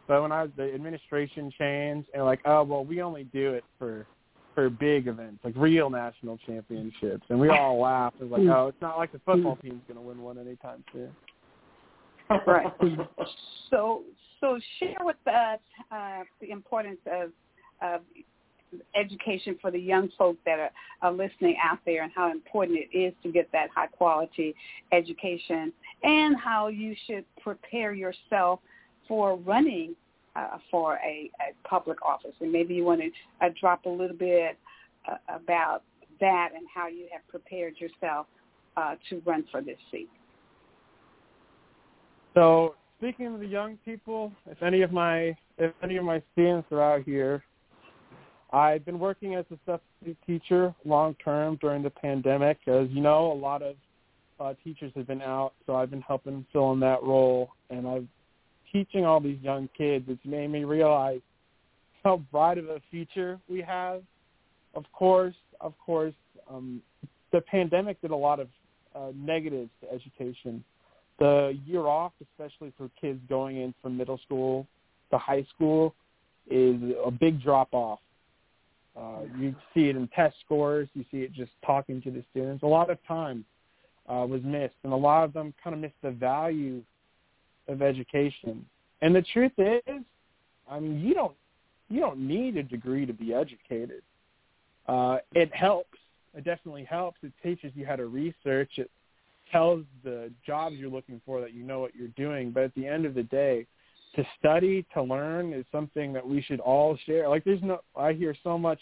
But 0.08 0.22
when 0.22 0.32
i 0.32 0.44
was 0.44 0.52
the 0.56 0.74
administration 0.74 1.52
changed 1.58 2.10
and 2.14 2.26
like 2.26 2.42
oh 2.46 2.64
well 2.64 2.86
we 2.86 3.02
only 3.02 3.24
do 3.26 3.54
it 3.54 3.64
for 3.80 4.06
for 4.54 4.70
big 4.70 5.08
events 5.08 5.40
like 5.44 5.54
real 5.58 5.90
national 5.90 6.38
championships. 6.46 7.24
And 7.30 7.40
we 7.40 7.50
all 7.50 7.80
laughed. 7.80 8.18
It 8.20 8.30
was 8.30 8.40
like 8.40 8.56
oh 8.56 8.68
it's 8.68 8.82
not 8.82 8.98
like 8.98 9.12
the 9.12 9.22
football 9.26 9.58
team's 9.58 9.82
going 9.88 10.00
to 10.00 10.06
win 10.06 10.22
one 10.22 10.38
anytime 10.38 10.84
soon. 10.92 11.12
Right. 12.46 12.72
So, 13.72 14.04
so 14.40 14.60
share 14.80 15.00
with 15.02 15.16
us 15.26 15.60
uh, 15.92 16.22
the 16.40 16.52
importance 16.52 17.00
of, 17.12 17.32
of 17.82 18.02
education 18.96 19.58
for 19.62 19.72
the 19.72 19.80
young 19.80 20.10
folk 20.18 20.38
that 20.46 20.60
are, 20.60 20.72
are 21.02 21.12
listening 21.12 21.56
out 21.64 21.80
there, 21.86 22.04
and 22.04 22.12
how 22.16 22.32
important 22.32 22.80
it 22.80 22.98
is 22.98 23.14
to 23.24 23.32
get 23.32 23.52
that 23.52 23.70
high 23.74 23.88
quality 23.88 24.56
education, 24.92 25.72
and 26.04 26.36
how 26.38 26.68
you 26.68 26.96
should 27.08 27.26
prepare 27.42 27.94
yourself 27.94 28.60
for 29.08 29.38
running 29.38 29.96
uh, 30.36 30.58
for 30.70 30.96
a, 30.96 31.30
a 31.40 31.68
public 31.68 32.02
office, 32.06 32.34
and 32.42 32.52
maybe 32.52 32.74
you 32.74 32.84
want 32.84 33.02
to 33.02 33.46
uh, 33.46 33.50
drop 33.60 33.86
a 33.86 33.90
little 33.90 34.18
bit 34.18 34.58
uh, 35.08 35.16
about 35.34 35.84
that 36.20 36.50
and 36.56 36.66
how 36.74 36.88
you 36.88 37.08
have 37.12 37.26
prepared 37.28 37.76
yourself 37.78 38.28
uh, 38.78 38.96
to 39.10 39.22
run 39.26 39.46
for 39.52 39.62
this 39.62 39.78
seat. 39.92 40.10
So, 42.34 42.76
speaking 42.98 43.28
of 43.28 43.40
the 43.40 43.48
young 43.48 43.78
people, 43.86 44.32
if 44.50 44.62
any 44.62 44.82
of 44.82 44.92
my 44.92 45.36
if 45.58 45.72
any 45.82 45.96
of 45.96 46.04
my 46.04 46.22
students 46.34 46.68
are 46.72 46.82
out 46.82 47.04
here, 47.04 47.44
I've 48.52 48.86
been 48.86 49.00
working 49.00 49.36
as 49.36 49.46
a 49.52 49.58
substitute 49.66 50.18
teacher 50.26 50.74
long 50.86 51.16
term 51.24 51.58
during 51.62 51.84
the 51.84 51.90
pandemic. 51.90 52.58
As 52.68 52.88
you 52.92 53.02
know, 53.02 53.32
a 53.32 53.34
lot 53.34 53.62
of 53.62 53.76
uh, 54.40 54.54
teachers 54.64 54.92
have 54.96 55.08
been 55.08 55.22
out, 55.22 55.54
so 55.66 55.76
I've 55.76 55.90
been 55.90 56.02
helping 56.02 56.46
fill 56.52 56.72
in 56.74 56.80
that 56.82 57.02
role, 57.04 57.50
and 57.70 57.88
I'm 57.88 58.10
teaching 58.72 59.06
all 59.06 59.20
these 59.20 59.40
young 59.42 59.70
kids. 59.78 60.06
It's 60.08 60.26
made 60.26 60.48
me 60.50 60.64
realize 60.64 61.22
how 62.04 62.18
bright 62.32 62.58
of 62.58 62.70
a 62.70 62.82
future 62.92 63.40
we 63.50 63.62
have. 63.62 64.04
Of 64.76 64.84
course, 64.94 65.36
of 65.62 65.74
course, 65.84 66.14
um, 66.50 66.82
the 67.32 67.42
pandemic 67.42 68.02
did 68.02 68.12
a 68.12 68.16
lot 68.16 68.40
of 68.40 68.48
uh, 68.96 69.12
negatives 69.16 69.70
to 69.82 69.92
education. 69.92 70.64
The 71.20 71.58
year 71.66 71.82
off, 71.82 72.12
especially 72.22 72.74
for 72.78 72.90
kids 73.00 73.20
going 73.30 73.58
in 73.58 73.74
from 73.82 73.98
middle 73.98 74.20
school 74.26 74.68
to 75.12 75.18
high 75.18 75.46
school, 75.56 75.96
is 76.50 76.76
a 77.04 77.12
big 77.12 77.42
drop 77.42 77.70
off. 77.72 78.00
Uh, 78.98 79.22
you 79.38 79.54
see 79.74 79.90
it 79.90 79.96
in 79.96 80.08
test 80.10 80.36
scores. 80.46 80.88
You 80.94 81.04
see 81.12 81.20
it 81.20 81.34
just 81.34 81.52
talking 81.66 82.02
to 82.04 82.12
the 82.12 82.24
students. 82.32 82.64
A 82.64 82.68
lot 82.68 82.90
of 82.90 82.98
time 83.08 83.44
uh, 84.08 84.26
was 84.28 84.42
missed, 84.44 84.76
and 84.84 84.94
a 84.94 84.98
lot 84.98 85.24
of 85.24 85.34
them 85.34 85.54
kind 85.64 85.74
of 85.74 85.82
missed 85.82 86.02
the 86.02 86.12
value 86.12 86.82
of 87.68 87.82
education. 87.82 88.66
And 89.02 89.16
the 89.16 89.24
truth 89.34 89.52
is, 89.58 90.04
I 90.70 90.80
mean, 90.80 91.00
you 91.00 91.14
don't 91.14 91.36
you 91.90 92.00
don't 92.00 92.20
need 92.20 92.58
a 92.58 92.64
degree 92.64 93.06
to 93.06 93.14
be 93.14 93.34
educated. 93.34 94.02
Uh, 94.88 95.18
it 95.34 95.54
helps. 95.54 95.98
It 96.36 96.44
definitely 96.44 96.84
helps. 96.84 97.18
It 97.24 97.32
teaches 97.44 97.72
you 97.76 97.86
how 97.86 97.96
to 97.96 98.08
research. 98.08 98.72
It 98.78 98.90
tells 99.52 99.84
the 100.04 100.32
jobs 100.46 100.76
you're 100.76 100.90
looking 100.90 101.22
for 101.26 101.42
that 101.42 101.54
you 101.54 101.64
know 101.64 101.80
what 101.80 101.96
you're 101.96 102.08
doing. 102.10 102.52
But 102.52 102.64
at 102.64 102.76
the 102.76 102.88
end 102.88 103.06
of 103.06 103.14
the 103.14 103.24
day, 103.24 103.68
to 104.16 104.26
study, 104.40 104.86
to 104.94 105.04
learn 105.04 105.54
is 105.54 105.66
something 105.72 106.14
that 106.14 106.28
we 106.28 106.42
should 106.42 106.60
all 106.60 106.98
share. 107.06 107.28
Like 107.30 107.44
there's 107.44 107.62
no, 107.62 107.80
I 107.96 108.14
hear 108.14 108.36
so 108.44 108.58
much 108.58 108.80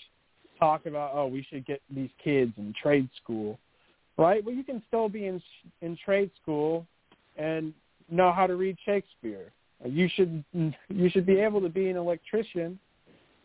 talk 0.59 0.85
about, 0.85 1.11
oh, 1.13 1.27
we 1.27 1.45
should 1.49 1.65
get 1.65 1.81
these 1.93 2.09
kids 2.23 2.53
in 2.57 2.73
trade 2.81 3.09
school, 3.21 3.59
right? 4.17 4.43
Well, 4.43 4.55
you 4.55 4.63
can 4.63 4.81
still 4.87 5.09
be 5.09 5.25
in 5.25 5.41
in 5.81 5.97
trade 6.03 6.31
school 6.41 6.85
and 7.37 7.73
know 8.09 8.31
how 8.31 8.47
to 8.47 8.55
read 8.55 8.77
Shakespeare. 8.85 9.51
You 9.83 10.07
should 10.15 10.43
you 10.53 11.09
should 11.09 11.25
be 11.25 11.39
able 11.39 11.61
to 11.61 11.69
be 11.69 11.89
an 11.89 11.97
electrician 11.97 12.79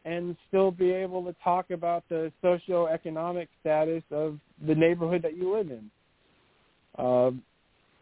and 0.05 0.37
still 0.49 0.71
be 0.71 0.91
able 0.91 1.25
to 1.25 1.35
talk 1.43 1.71
about 1.71 2.05
the 2.09 2.33
socioeconomic 2.43 3.49
status 3.61 4.03
of 4.11 4.39
the 4.67 4.75
neighborhood 4.75 5.23
that 5.23 5.37
you 5.37 5.55
live 5.55 5.71
in. 5.71 5.91
Uh, 6.99 7.31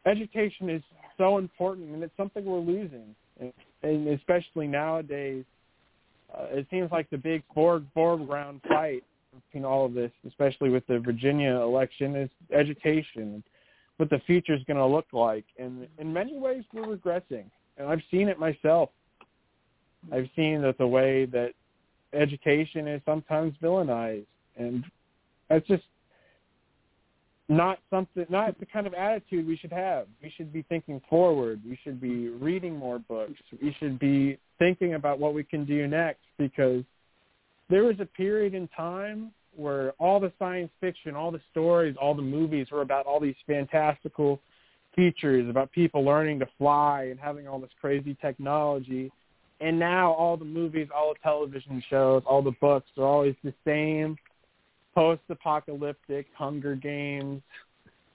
education 0.08 0.70
is 0.70 0.82
so 1.18 1.38
important, 1.38 1.90
and 1.90 2.02
it's 2.02 2.16
something 2.16 2.44
we're 2.44 2.58
losing, 2.58 3.14
and 3.82 4.08
especially 4.08 4.66
nowadays. 4.66 5.44
Uh, 6.36 6.46
it 6.50 6.66
seems 6.70 6.90
like 6.90 7.08
the 7.10 7.18
big 7.18 7.42
foreground 7.54 8.60
fight 8.68 9.04
between 9.44 9.64
all 9.64 9.86
of 9.86 9.94
this, 9.94 10.10
especially 10.26 10.70
with 10.70 10.86
the 10.86 10.98
Virginia 10.98 11.60
election, 11.60 12.16
is 12.16 12.30
education 12.52 13.42
what 13.96 14.10
the 14.10 14.20
future 14.26 14.54
is 14.54 14.62
going 14.66 14.76
to 14.76 14.86
look 14.86 15.06
like. 15.12 15.44
And 15.58 15.86
in 15.98 16.12
many 16.12 16.38
ways, 16.38 16.64
we're 16.72 16.96
regressing, 16.96 17.44
and 17.78 17.88
I've 17.88 18.02
seen 18.10 18.28
it 18.28 18.38
myself. 18.38 18.90
I've 20.12 20.28
seen 20.36 20.62
that 20.62 20.78
the 20.78 20.86
way 20.86 21.26
that 21.26 21.52
education 22.12 22.86
is 22.86 23.00
sometimes 23.04 23.54
villainized, 23.62 24.26
and 24.56 24.84
that's 25.48 25.66
just 25.66 25.84
not 27.48 27.78
something, 27.90 28.26
not 28.28 28.58
the 28.58 28.66
kind 28.66 28.86
of 28.86 28.94
attitude 28.94 29.46
we 29.46 29.56
should 29.56 29.72
have. 29.72 30.06
We 30.22 30.32
should 30.36 30.52
be 30.52 30.62
thinking 30.62 31.00
forward. 31.08 31.60
We 31.64 31.78
should 31.84 32.00
be 32.00 32.28
reading 32.28 32.76
more 32.76 32.98
books. 32.98 33.40
We 33.62 33.74
should 33.78 33.98
be 33.98 34.38
thinking 34.58 34.94
about 34.94 35.18
what 35.18 35.34
we 35.34 35.44
can 35.44 35.64
do 35.64 35.86
next 35.86 36.22
because 36.38 36.82
there 37.70 37.84
was 37.84 37.96
a 38.00 38.06
period 38.06 38.54
in 38.54 38.68
time 38.68 39.30
where 39.54 39.92
all 39.92 40.20
the 40.20 40.32
science 40.38 40.70
fiction, 40.80 41.14
all 41.14 41.30
the 41.30 41.40
stories, 41.50 41.96
all 42.00 42.14
the 42.14 42.22
movies 42.22 42.68
were 42.70 42.82
about 42.82 43.06
all 43.06 43.20
these 43.20 43.36
fantastical 43.46 44.40
features 44.94 45.48
about 45.48 45.70
people 45.72 46.02
learning 46.02 46.38
to 46.40 46.46
fly 46.58 47.08
and 47.10 47.20
having 47.20 47.46
all 47.46 47.60
this 47.60 47.70
crazy 47.80 48.16
technology. 48.20 49.10
And 49.60 49.78
now 49.78 50.12
all 50.12 50.36
the 50.36 50.44
movies, 50.44 50.88
all 50.94 51.14
the 51.14 51.18
television 51.22 51.82
shows, 51.88 52.22
all 52.26 52.42
the 52.42 52.54
books 52.60 52.88
are 52.98 53.04
always 53.04 53.34
the 53.44 53.54
same 53.64 54.16
post-apocalyptic 54.96 56.26
Hunger 56.34 56.74
Games 56.74 57.42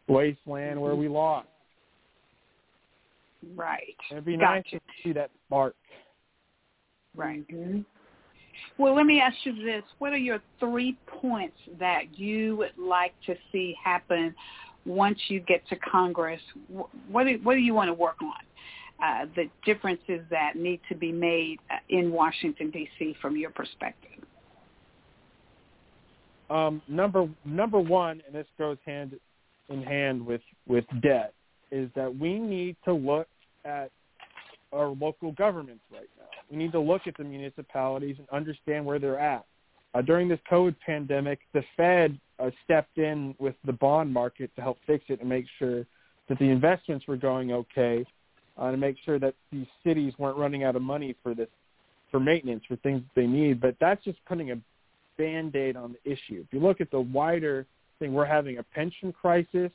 wasteland 0.08 0.82
where 0.82 0.96
we 0.96 1.08
lost. 1.08 1.48
Right. 3.56 3.96
It'd 4.12 4.26
be 4.26 4.36
gotcha. 4.36 4.46
nice 4.46 4.64
to 4.72 4.80
see 5.04 5.14
that 5.14 5.30
spark. 5.46 5.76
Right. 7.16 7.48
Mm-hmm. 7.48 7.82
Well, 8.78 8.96
let 8.96 9.06
me 9.06 9.22
ask 9.22 9.36
you 9.44 9.64
this. 9.64 9.84
What 10.00 10.12
are 10.12 10.18
your 10.18 10.40
three 10.60 10.98
points 11.06 11.58
that 11.80 12.18
you 12.18 12.58
would 12.58 12.78
like 12.78 13.14
to 13.28 13.36
see 13.52 13.76
happen 13.82 14.34
once 14.86 15.20
you 15.28 15.40
get 15.40 15.68
to 15.70 15.76
Congress? 15.78 16.42
What 17.10 17.26
do, 17.26 17.40
what 17.44 17.54
do 17.54 17.60
you 17.60 17.74
want 17.74 17.90
to 17.90 17.94
work 17.94 18.18
on? 18.22 18.34
Uh, 19.04 19.26
the 19.36 19.50
differences 19.66 20.22
that 20.30 20.56
need 20.56 20.80
to 20.90 20.96
be 20.96 21.12
made 21.12 21.58
uh, 21.72 21.78
in 21.90 22.12
Washington, 22.12 22.70
D.C. 22.70 23.16
from 23.20 23.36
your 23.36 23.50
perspective? 23.50 24.11
Um, 26.52 26.82
number 26.90 27.30
number 27.46 27.80
one, 27.80 28.22
and 28.28 28.36
this 28.36 28.46
goes 28.58 28.78
hand 28.86 29.18
in 29.70 29.82
hand 29.82 30.26
with, 30.26 30.42
with 30.68 30.84
debt, 31.02 31.34
is 31.72 31.90
that 31.96 32.14
we 32.14 32.38
need 32.40 32.76
to 32.84 32.94
look 32.94 33.28
at 33.64 33.90
our 34.74 34.88
local 34.88 35.32
governments 35.32 35.84
right 35.92 36.10
now. 36.20 36.26
We 36.50 36.58
need 36.58 36.74
to 36.74 36.80
look 36.80 37.04
at 37.08 37.16
the 37.16 37.24
municipalities 37.24 38.18
and 38.20 38.28
understand 38.30 38.86
where 38.86 39.00
they're 39.00 39.20
at. 39.20 39.46
Uh, 39.94 40.02
during 40.02 40.28
this 40.28 40.40
COVID 40.52 40.76
pandemic, 40.86 41.40
the 41.54 41.64
Fed 41.78 42.20
uh, 42.40 42.50
stepped 42.66 42.98
in 42.98 43.34
with 43.40 43.56
the 43.66 43.74
bond 43.74 44.12
market 44.14 44.54
to 44.58 44.62
help 44.62 44.78
fix 44.86 45.06
it 45.08 45.22
and 45.22 45.30
make 45.30 45.46
sure 45.58 45.86
that 46.28 46.38
the 46.38 46.50
investments 46.50 47.08
were 47.08 47.18
going 47.18 47.54
okay, 47.54 48.06
uh, 48.58 48.72
to 48.72 48.78
make 48.78 48.98
sure 49.06 49.20
that 49.20 49.36
these 49.54 49.68
cities 49.86 50.14
weren't 50.18 50.38
running 50.38 50.66
out 50.66 50.76
of 50.76 50.82
money 50.82 51.16
for 51.24 51.34
this, 51.34 51.48
for 52.10 52.20
maintenance, 52.20 52.64
for 52.68 52.76
things 52.78 53.02
that 53.02 53.22
they 53.22 53.28
need. 53.28 53.62
But 53.62 53.76
that's 53.80 54.04
just 54.04 54.18
putting 54.26 54.52
a 54.52 54.56
band-aid 55.18 55.76
on 55.76 55.96
the 55.96 56.12
issue. 56.12 56.44
If 56.46 56.48
you 56.52 56.60
look 56.60 56.82
at 56.82 56.92
the 56.92 57.02
wider 57.02 57.66
thing, 58.00 58.14
we're 58.14 58.26
having 58.26 58.58
a 58.58 58.64
pension 58.64 59.14
crisis, 59.14 59.72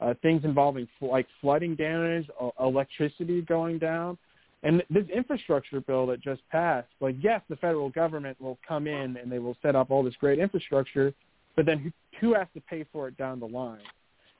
uh, 0.00 0.14
things 0.22 0.44
involving 0.44 0.88
like 1.00 1.26
flooding 1.40 1.74
damage, 1.74 2.28
uh, 2.40 2.50
electricity 2.60 3.42
going 3.42 3.78
down. 3.78 4.18
And 4.62 4.82
this 4.90 5.04
infrastructure 5.14 5.80
bill 5.80 6.06
that 6.06 6.20
just 6.20 6.42
passed, 6.50 6.88
like 7.00 7.16
yes, 7.22 7.40
the 7.48 7.56
federal 7.56 7.88
government 7.88 8.38
will 8.40 8.58
come 8.66 8.86
in 8.86 9.16
and 9.16 9.30
they 9.32 9.38
will 9.38 9.56
set 9.62 9.74
up 9.74 9.90
all 9.90 10.02
this 10.02 10.14
great 10.20 10.38
infrastructure, 10.38 11.14
but 11.56 11.64
then 11.64 11.78
who, 11.78 11.90
who 12.20 12.34
has 12.34 12.46
to 12.54 12.60
pay 12.60 12.84
for 12.92 13.08
it 13.08 13.16
down 13.16 13.40
the 13.40 13.46
line? 13.46 13.80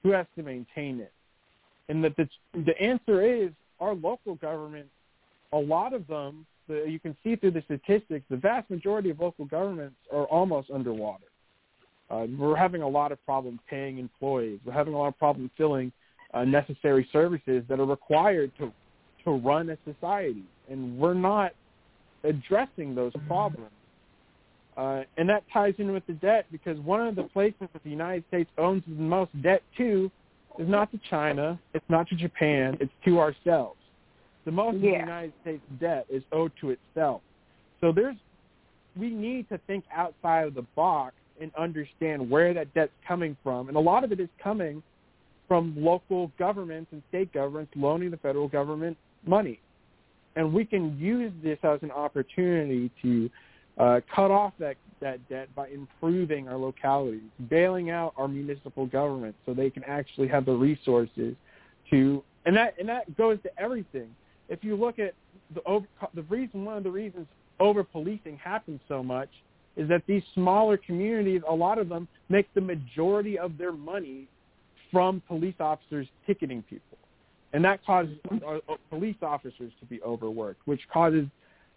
Who 0.02 0.10
has 0.10 0.26
to 0.36 0.42
maintain 0.42 1.00
it? 1.00 1.12
And 1.88 2.04
the, 2.04 2.14
the, 2.16 2.28
the 2.64 2.80
answer 2.80 3.24
is 3.24 3.50
our 3.80 3.94
local 3.94 4.34
governments, 4.36 4.90
a 5.52 5.58
lot 5.58 5.94
of 5.94 6.06
them, 6.06 6.46
the, 6.70 6.88
you 6.88 7.00
can 7.00 7.16
see 7.22 7.36
through 7.36 7.50
the 7.50 7.62
statistics, 7.62 8.24
the 8.30 8.36
vast 8.36 8.70
majority 8.70 9.10
of 9.10 9.20
local 9.20 9.44
governments 9.44 9.96
are 10.12 10.24
almost 10.26 10.70
underwater. 10.70 11.24
Uh, 12.10 12.26
we're 12.38 12.56
having 12.56 12.82
a 12.82 12.88
lot 12.88 13.12
of 13.12 13.24
problems 13.24 13.60
paying 13.68 13.98
employees. 13.98 14.58
We're 14.64 14.72
having 14.72 14.94
a 14.94 14.98
lot 14.98 15.08
of 15.08 15.18
problems 15.18 15.50
filling 15.56 15.92
uh, 16.32 16.44
necessary 16.44 17.08
services 17.12 17.62
that 17.68 17.78
are 17.78 17.86
required 17.86 18.52
to 18.58 18.72
to 19.24 19.32
run 19.32 19.68
a 19.68 19.76
society, 19.84 20.44
and 20.70 20.96
we're 20.96 21.12
not 21.12 21.52
addressing 22.24 22.94
those 22.94 23.12
problems. 23.26 23.70
Uh, 24.78 25.02
and 25.18 25.28
that 25.28 25.42
ties 25.52 25.74
in 25.76 25.92
with 25.92 26.06
the 26.06 26.14
debt 26.14 26.46
because 26.50 26.78
one 26.78 27.06
of 27.06 27.16
the 27.16 27.24
places 27.24 27.68
that 27.74 27.82
the 27.84 27.90
United 27.90 28.24
States 28.28 28.48
owns 28.56 28.82
the 28.86 28.94
most 28.94 29.30
debt 29.42 29.62
to 29.76 30.10
is 30.58 30.66
not 30.68 30.90
to 30.90 30.98
China, 31.10 31.60
it's 31.74 31.84
not 31.90 32.08
to 32.08 32.16
Japan, 32.16 32.78
it's 32.80 32.92
to 33.04 33.18
ourselves. 33.18 33.79
The 34.44 34.52
most 34.52 34.78
yeah. 34.78 34.90
of 34.90 34.92
the 34.92 34.98
United 34.98 35.32
States 35.42 35.62
debt 35.80 36.06
is 36.08 36.22
owed 36.32 36.52
to 36.60 36.70
itself. 36.70 37.22
So 37.80 37.92
there's 37.92 38.16
we 38.96 39.10
need 39.10 39.48
to 39.48 39.58
think 39.66 39.84
outside 39.94 40.48
of 40.48 40.54
the 40.54 40.66
box 40.74 41.14
and 41.40 41.52
understand 41.54 42.28
where 42.28 42.52
that 42.52 42.72
debt's 42.74 42.92
coming 43.06 43.36
from. 43.42 43.68
And 43.68 43.76
a 43.76 43.80
lot 43.80 44.04
of 44.04 44.12
it 44.12 44.20
is 44.20 44.28
coming 44.42 44.82
from 45.48 45.74
local 45.76 46.30
governments 46.38 46.88
and 46.92 47.02
state 47.08 47.32
governments 47.32 47.72
loaning 47.76 48.10
the 48.10 48.16
federal 48.16 48.48
government 48.48 48.96
money. 49.26 49.60
And 50.36 50.52
we 50.52 50.64
can 50.64 50.98
use 50.98 51.32
this 51.42 51.58
as 51.62 51.80
an 51.82 51.90
opportunity 51.90 52.90
to 53.02 53.30
uh, 53.78 54.00
cut 54.14 54.30
off 54.30 54.52
that, 54.58 54.76
that 55.00 55.26
debt 55.28 55.48
by 55.54 55.68
improving 55.68 56.48
our 56.48 56.56
localities, 56.56 57.22
bailing 57.48 57.90
out 57.90 58.12
our 58.16 58.28
municipal 58.28 58.86
governments 58.86 59.38
so 59.46 59.54
they 59.54 59.70
can 59.70 59.82
actually 59.84 60.28
have 60.28 60.44
the 60.44 60.52
resources 60.52 61.34
to, 61.90 62.22
and 62.46 62.56
that, 62.56 62.74
and 62.78 62.88
that 62.88 63.16
goes 63.16 63.38
to 63.42 63.50
everything. 63.58 64.08
If 64.50 64.64
you 64.64 64.76
look 64.76 64.98
at 64.98 65.14
the 65.54 65.62
over, 65.64 65.86
the 66.14 66.22
reason 66.22 66.64
one 66.64 66.76
of 66.76 66.82
the 66.82 66.90
reasons 66.90 67.26
over 67.60 67.82
policing 67.84 68.36
happens 68.36 68.80
so 68.88 69.02
much 69.02 69.28
is 69.76 69.88
that 69.88 70.02
these 70.06 70.22
smaller 70.34 70.76
communities, 70.76 71.40
a 71.48 71.54
lot 71.54 71.78
of 71.78 71.88
them 71.88 72.08
make 72.28 72.52
the 72.54 72.60
majority 72.60 73.38
of 73.38 73.56
their 73.56 73.72
money 73.72 74.26
from 74.90 75.22
police 75.28 75.54
officers 75.60 76.08
ticketing 76.26 76.64
people, 76.68 76.98
and 77.52 77.64
that 77.64 77.84
causes 77.86 78.16
uh, 78.44 78.56
uh, 78.68 78.76
police 78.90 79.16
officers 79.22 79.72
to 79.78 79.86
be 79.86 80.02
overworked, 80.02 80.60
which 80.66 80.80
causes 80.92 81.26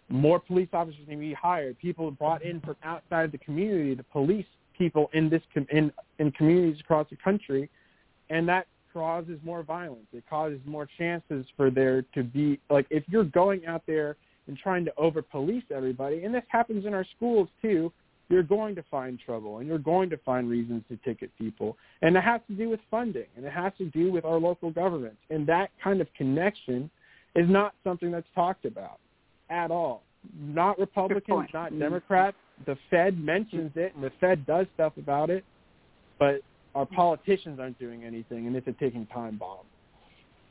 more 0.08 0.40
police 0.40 0.68
officers 0.72 1.00
to 1.08 1.16
be 1.16 1.32
hired. 1.32 1.78
People 1.78 2.10
brought 2.10 2.42
in 2.42 2.60
from 2.60 2.76
outside 2.82 3.30
the 3.30 3.38
community 3.38 3.94
to 3.94 4.02
police 4.02 4.46
people 4.76 5.08
in 5.14 5.30
this 5.30 5.42
com- 5.54 5.66
in 5.70 5.92
in 6.18 6.32
communities 6.32 6.80
across 6.80 7.08
the 7.08 7.16
country, 7.16 7.70
and 8.30 8.48
that 8.48 8.66
causes 8.94 9.38
more 9.44 9.62
violence. 9.62 10.06
It 10.14 10.24
causes 10.30 10.60
more 10.64 10.88
chances 10.96 11.44
for 11.56 11.70
there 11.70 12.02
to 12.14 12.22
be 12.22 12.58
like 12.70 12.86
if 12.88 13.04
you're 13.08 13.24
going 13.24 13.66
out 13.66 13.82
there 13.86 14.16
and 14.46 14.56
trying 14.56 14.84
to 14.86 14.92
over 14.96 15.20
police 15.20 15.64
everybody, 15.74 16.24
and 16.24 16.34
this 16.34 16.44
happens 16.48 16.86
in 16.86 16.94
our 16.94 17.06
schools 17.16 17.48
too. 17.60 17.92
You're 18.30 18.42
going 18.42 18.74
to 18.76 18.84
find 18.90 19.20
trouble, 19.20 19.58
and 19.58 19.68
you're 19.68 19.76
going 19.76 20.08
to 20.08 20.16
find 20.16 20.48
reasons 20.48 20.82
to 20.88 20.96
ticket 21.04 21.30
people, 21.36 21.76
and 22.00 22.16
it 22.16 22.22
has 22.22 22.40
to 22.48 22.54
do 22.54 22.70
with 22.70 22.80
funding, 22.90 23.26
and 23.36 23.44
it 23.44 23.52
has 23.52 23.70
to 23.76 23.84
do 23.90 24.10
with 24.10 24.24
our 24.24 24.40
local 24.40 24.70
governments, 24.70 25.18
and 25.28 25.46
that 25.46 25.68
kind 25.82 26.00
of 26.00 26.06
connection 26.16 26.90
is 27.36 27.44
not 27.50 27.74
something 27.84 28.10
that's 28.10 28.26
talked 28.34 28.64
about 28.64 28.98
at 29.50 29.70
all. 29.70 30.04
Not 30.40 30.78
Republicans, 30.78 31.50
not 31.52 31.70
mm-hmm. 31.70 31.80
Democrats. 31.80 32.36
The 32.64 32.78
Fed 32.90 33.18
mentions 33.18 33.72
it, 33.74 33.94
and 33.94 34.02
the 34.02 34.12
Fed 34.20 34.46
does 34.46 34.66
stuff 34.72 34.94
about 34.96 35.28
it, 35.28 35.44
but 36.18 36.40
our 36.74 36.86
politicians 36.86 37.60
aren't 37.60 37.78
doing 37.78 38.04
anything, 38.04 38.46
and 38.46 38.56
it's 38.56 38.66
a 38.66 38.72
ticking 38.72 39.06
time 39.06 39.36
bomb. 39.36 39.66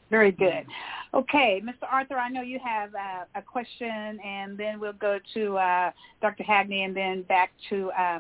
Very 0.10 0.32
good. 0.32 0.66
Okay, 1.14 1.62
Mr. 1.64 1.88
Arthur, 1.92 2.18
I 2.18 2.30
know 2.30 2.42
you 2.42 2.60
have 2.64 2.94
uh, 2.94 3.26
a 3.36 3.42
question, 3.42 4.20
and 4.24 4.58
then 4.58 4.80
we'll 4.80 4.94
go 4.94 5.20
to 5.34 5.58
uh, 5.58 5.92
Dr. 6.22 6.44
Hagney, 6.44 6.86
and 6.86 6.96
then 6.96 7.24
back 7.24 7.52
to 7.70 7.92
uh, 7.92 8.20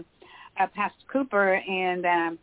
uh, 0.59 0.67
Pastor 0.75 1.05
Cooper, 1.11 1.55
and 1.55 2.05
um, 2.05 2.39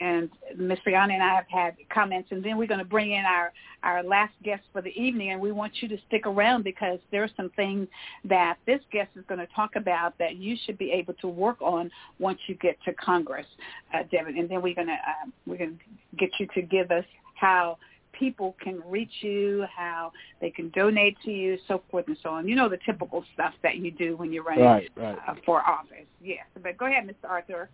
and 0.00 0.28
Ms. 0.56 0.78
Brianna 0.86 1.12
and 1.12 1.22
I 1.22 1.34
have 1.34 1.46
had 1.48 1.76
comments, 1.92 2.28
and 2.32 2.42
then 2.42 2.56
we're 2.56 2.66
going 2.66 2.78
to 2.78 2.84
bring 2.84 3.12
in 3.12 3.24
our 3.24 3.52
our 3.82 4.02
last 4.02 4.32
guest 4.42 4.62
for 4.72 4.80
the 4.80 4.90
evening, 4.90 5.30
and 5.30 5.40
we 5.40 5.52
want 5.52 5.72
you 5.80 5.88
to 5.88 5.98
stick 6.08 6.26
around 6.26 6.64
because 6.64 6.98
there 7.10 7.22
are 7.22 7.30
some 7.36 7.50
things 7.50 7.86
that 8.24 8.56
this 8.66 8.80
guest 8.90 9.10
is 9.14 9.24
going 9.28 9.40
to 9.40 9.46
talk 9.54 9.76
about 9.76 10.16
that 10.18 10.36
you 10.36 10.56
should 10.64 10.78
be 10.78 10.90
able 10.90 11.14
to 11.14 11.28
work 11.28 11.60
on 11.60 11.90
once 12.18 12.38
you 12.46 12.54
get 12.56 12.76
to 12.84 12.92
Congress, 12.94 13.46
uh, 13.92 13.98
Devin, 14.10 14.38
and 14.38 14.48
then 14.48 14.62
we're 14.62 14.74
going 14.74 14.88
to 14.88 14.94
uh, 14.94 15.30
we're 15.46 15.58
going 15.58 15.78
to 15.78 16.16
get 16.16 16.30
you 16.38 16.46
to 16.54 16.62
give 16.62 16.90
us 16.90 17.04
how 17.34 17.76
people 18.18 18.56
can 18.60 18.80
reach 18.86 19.10
you, 19.20 19.64
how 19.74 20.12
they 20.40 20.50
can 20.50 20.70
donate 20.70 21.16
to 21.24 21.30
you, 21.30 21.58
so 21.68 21.82
forth 21.90 22.06
and 22.08 22.16
so 22.22 22.30
on. 22.30 22.48
You 22.48 22.56
know 22.56 22.68
the 22.68 22.78
typical 22.86 23.24
stuff 23.34 23.52
that 23.62 23.76
you 23.76 23.90
do 23.90 24.16
when 24.16 24.32
you're 24.32 24.44
running 24.44 24.64
right, 24.64 24.90
right. 24.96 25.18
Uh, 25.28 25.34
for 25.44 25.60
office. 25.60 26.06
Yes, 26.22 26.44
but 26.62 26.78
go 26.78 26.86
ahead, 26.86 27.06
Mr. 27.06 27.28
Arthur. 27.28 27.68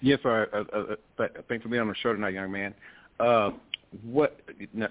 Yes, 0.00 0.18
sir. 0.22 0.48
Uh, 0.52 0.76
uh, 0.76 1.22
uh, 1.22 1.28
thanks 1.48 1.62
for 1.62 1.68
being 1.68 1.82
on 1.82 1.88
the 1.88 1.94
show 1.96 2.12
tonight, 2.12 2.34
young 2.34 2.52
man. 2.52 2.74
Uh, 3.18 3.50
what, 4.04 4.40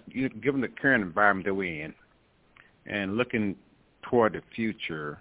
you, 0.08 0.30
given 0.30 0.62
the 0.62 0.68
current 0.68 1.04
environment 1.04 1.46
that 1.46 1.54
we're 1.54 1.86
in, 1.86 1.94
and 2.88 3.18
looking 3.18 3.56
toward 4.04 4.34
the 4.34 4.42
future, 4.56 5.20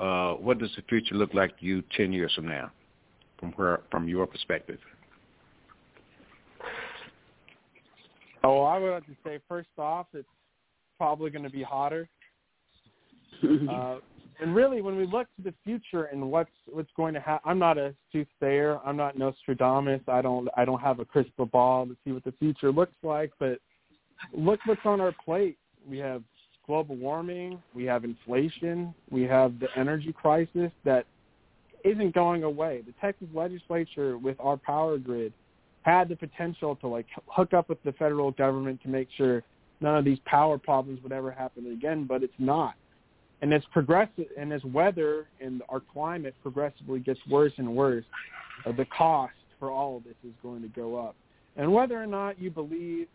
uh, 0.00 0.32
what 0.34 0.58
does 0.58 0.70
the 0.76 0.82
future 0.88 1.14
look 1.14 1.34
like 1.34 1.58
to 1.58 1.64
you 1.64 1.82
ten 1.96 2.12
years 2.12 2.32
from 2.34 2.48
now, 2.48 2.70
from 3.38 3.52
where, 3.52 3.80
from 3.90 4.08
your 4.08 4.26
perspective? 4.26 4.78
Oh, 8.42 8.62
I 8.62 8.78
would 8.78 8.92
have 8.92 9.06
to 9.06 9.16
say 9.24 9.40
first 9.48 9.68
off, 9.78 10.06
it's 10.12 10.28
probably 10.98 11.30
going 11.30 11.42
to 11.42 11.50
be 11.50 11.62
hotter. 11.62 12.08
uh, 13.70 13.96
and 14.40 14.54
really, 14.54 14.82
when 14.82 14.96
we 14.96 15.06
look 15.06 15.28
to 15.36 15.42
the 15.42 15.54
future 15.64 16.04
and 16.04 16.30
what's 16.30 16.50
what's 16.66 16.90
going 16.96 17.14
to 17.14 17.20
happen, 17.20 17.50
I'm 17.50 17.58
not 17.58 17.78
a 17.78 17.94
soothsayer. 18.12 18.78
I'm 18.84 18.96
not 18.96 19.16
Nostradamus. 19.16 20.02
I 20.08 20.20
don't 20.20 20.48
I 20.56 20.64
don't 20.64 20.80
have 20.80 21.00
a 21.00 21.04
crystal 21.04 21.46
ball 21.46 21.86
to 21.86 21.96
see 22.04 22.12
what 22.12 22.24
the 22.24 22.32
future 22.32 22.70
looks 22.70 22.94
like. 23.02 23.32
But 23.38 23.58
look 24.36 24.60
what's 24.66 24.80
on 24.84 25.00
our 25.00 25.14
plate. 25.24 25.56
We 25.88 25.98
have 25.98 26.22
global 26.66 26.96
warming. 26.96 27.62
We 27.74 27.84
have 27.84 28.04
inflation. 28.04 28.94
We 29.10 29.22
have 29.22 29.58
the 29.58 29.68
energy 29.76 30.12
crisis 30.12 30.70
that 30.84 31.06
isn't 31.84 32.14
going 32.14 32.42
away. 32.42 32.82
The 32.84 32.92
Texas 33.00 33.28
legislature, 33.32 34.18
with 34.18 34.36
our 34.40 34.56
power 34.56 34.98
grid, 34.98 35.32
had 35.82 36.08
the 36.08 36.16
potential 36.16 36.76
to 36.76 36.88
like 36.88 37.06
hook 37.26 37.54
up 37.54 37.68
with 37.68 37.82
the 37.84 37.92
federal 37.92 38.32
government 38.32 38.82
to 38.82 38.88
make 38.88 39.08
sure 39.16 39.42
none 39.80 39.96
of 39.96 40.04
these 40.04 40.18
power 40.26 40.58
problems 40.58 41.02
would 41.02 41.12
ever 41.12 41.30
happen 41.30 41.72
again. 41.72 42.04
But 42.04 42.22
it's 42.22 42.34
not 42.38 42.74
and 43.42 43.52
as 43.52 43.62
progressive 43.72 44.26
and 44.38 44.52
as 44.52 44.64
weather 44.64 45.26
and 45.40 45.62
our 45.68 45.80
climate 45.80 46.34
progressively 46.42 47.00
gets 47.00 47.20
worse 47.28 47.52
and 47.58 47.74
worse, 47.74 48.04
uh, 48.64 48.72
the 48.72 48.86
cost 48.86 49.34
for 49.58 49.70
all 49.70 49.98
of 49.98 50.04
this 50.04 50.14
is 50.24 50.32
going 50.42 50.62
to 50.62 50.68
go 50.68 50.96
up. 50.96 51.14
And 51.56 51.72
whether 51.72 52.00
or 52.00 52.06
not 52.06 52.40
you 52.40 52.50
believe 52.50 53.08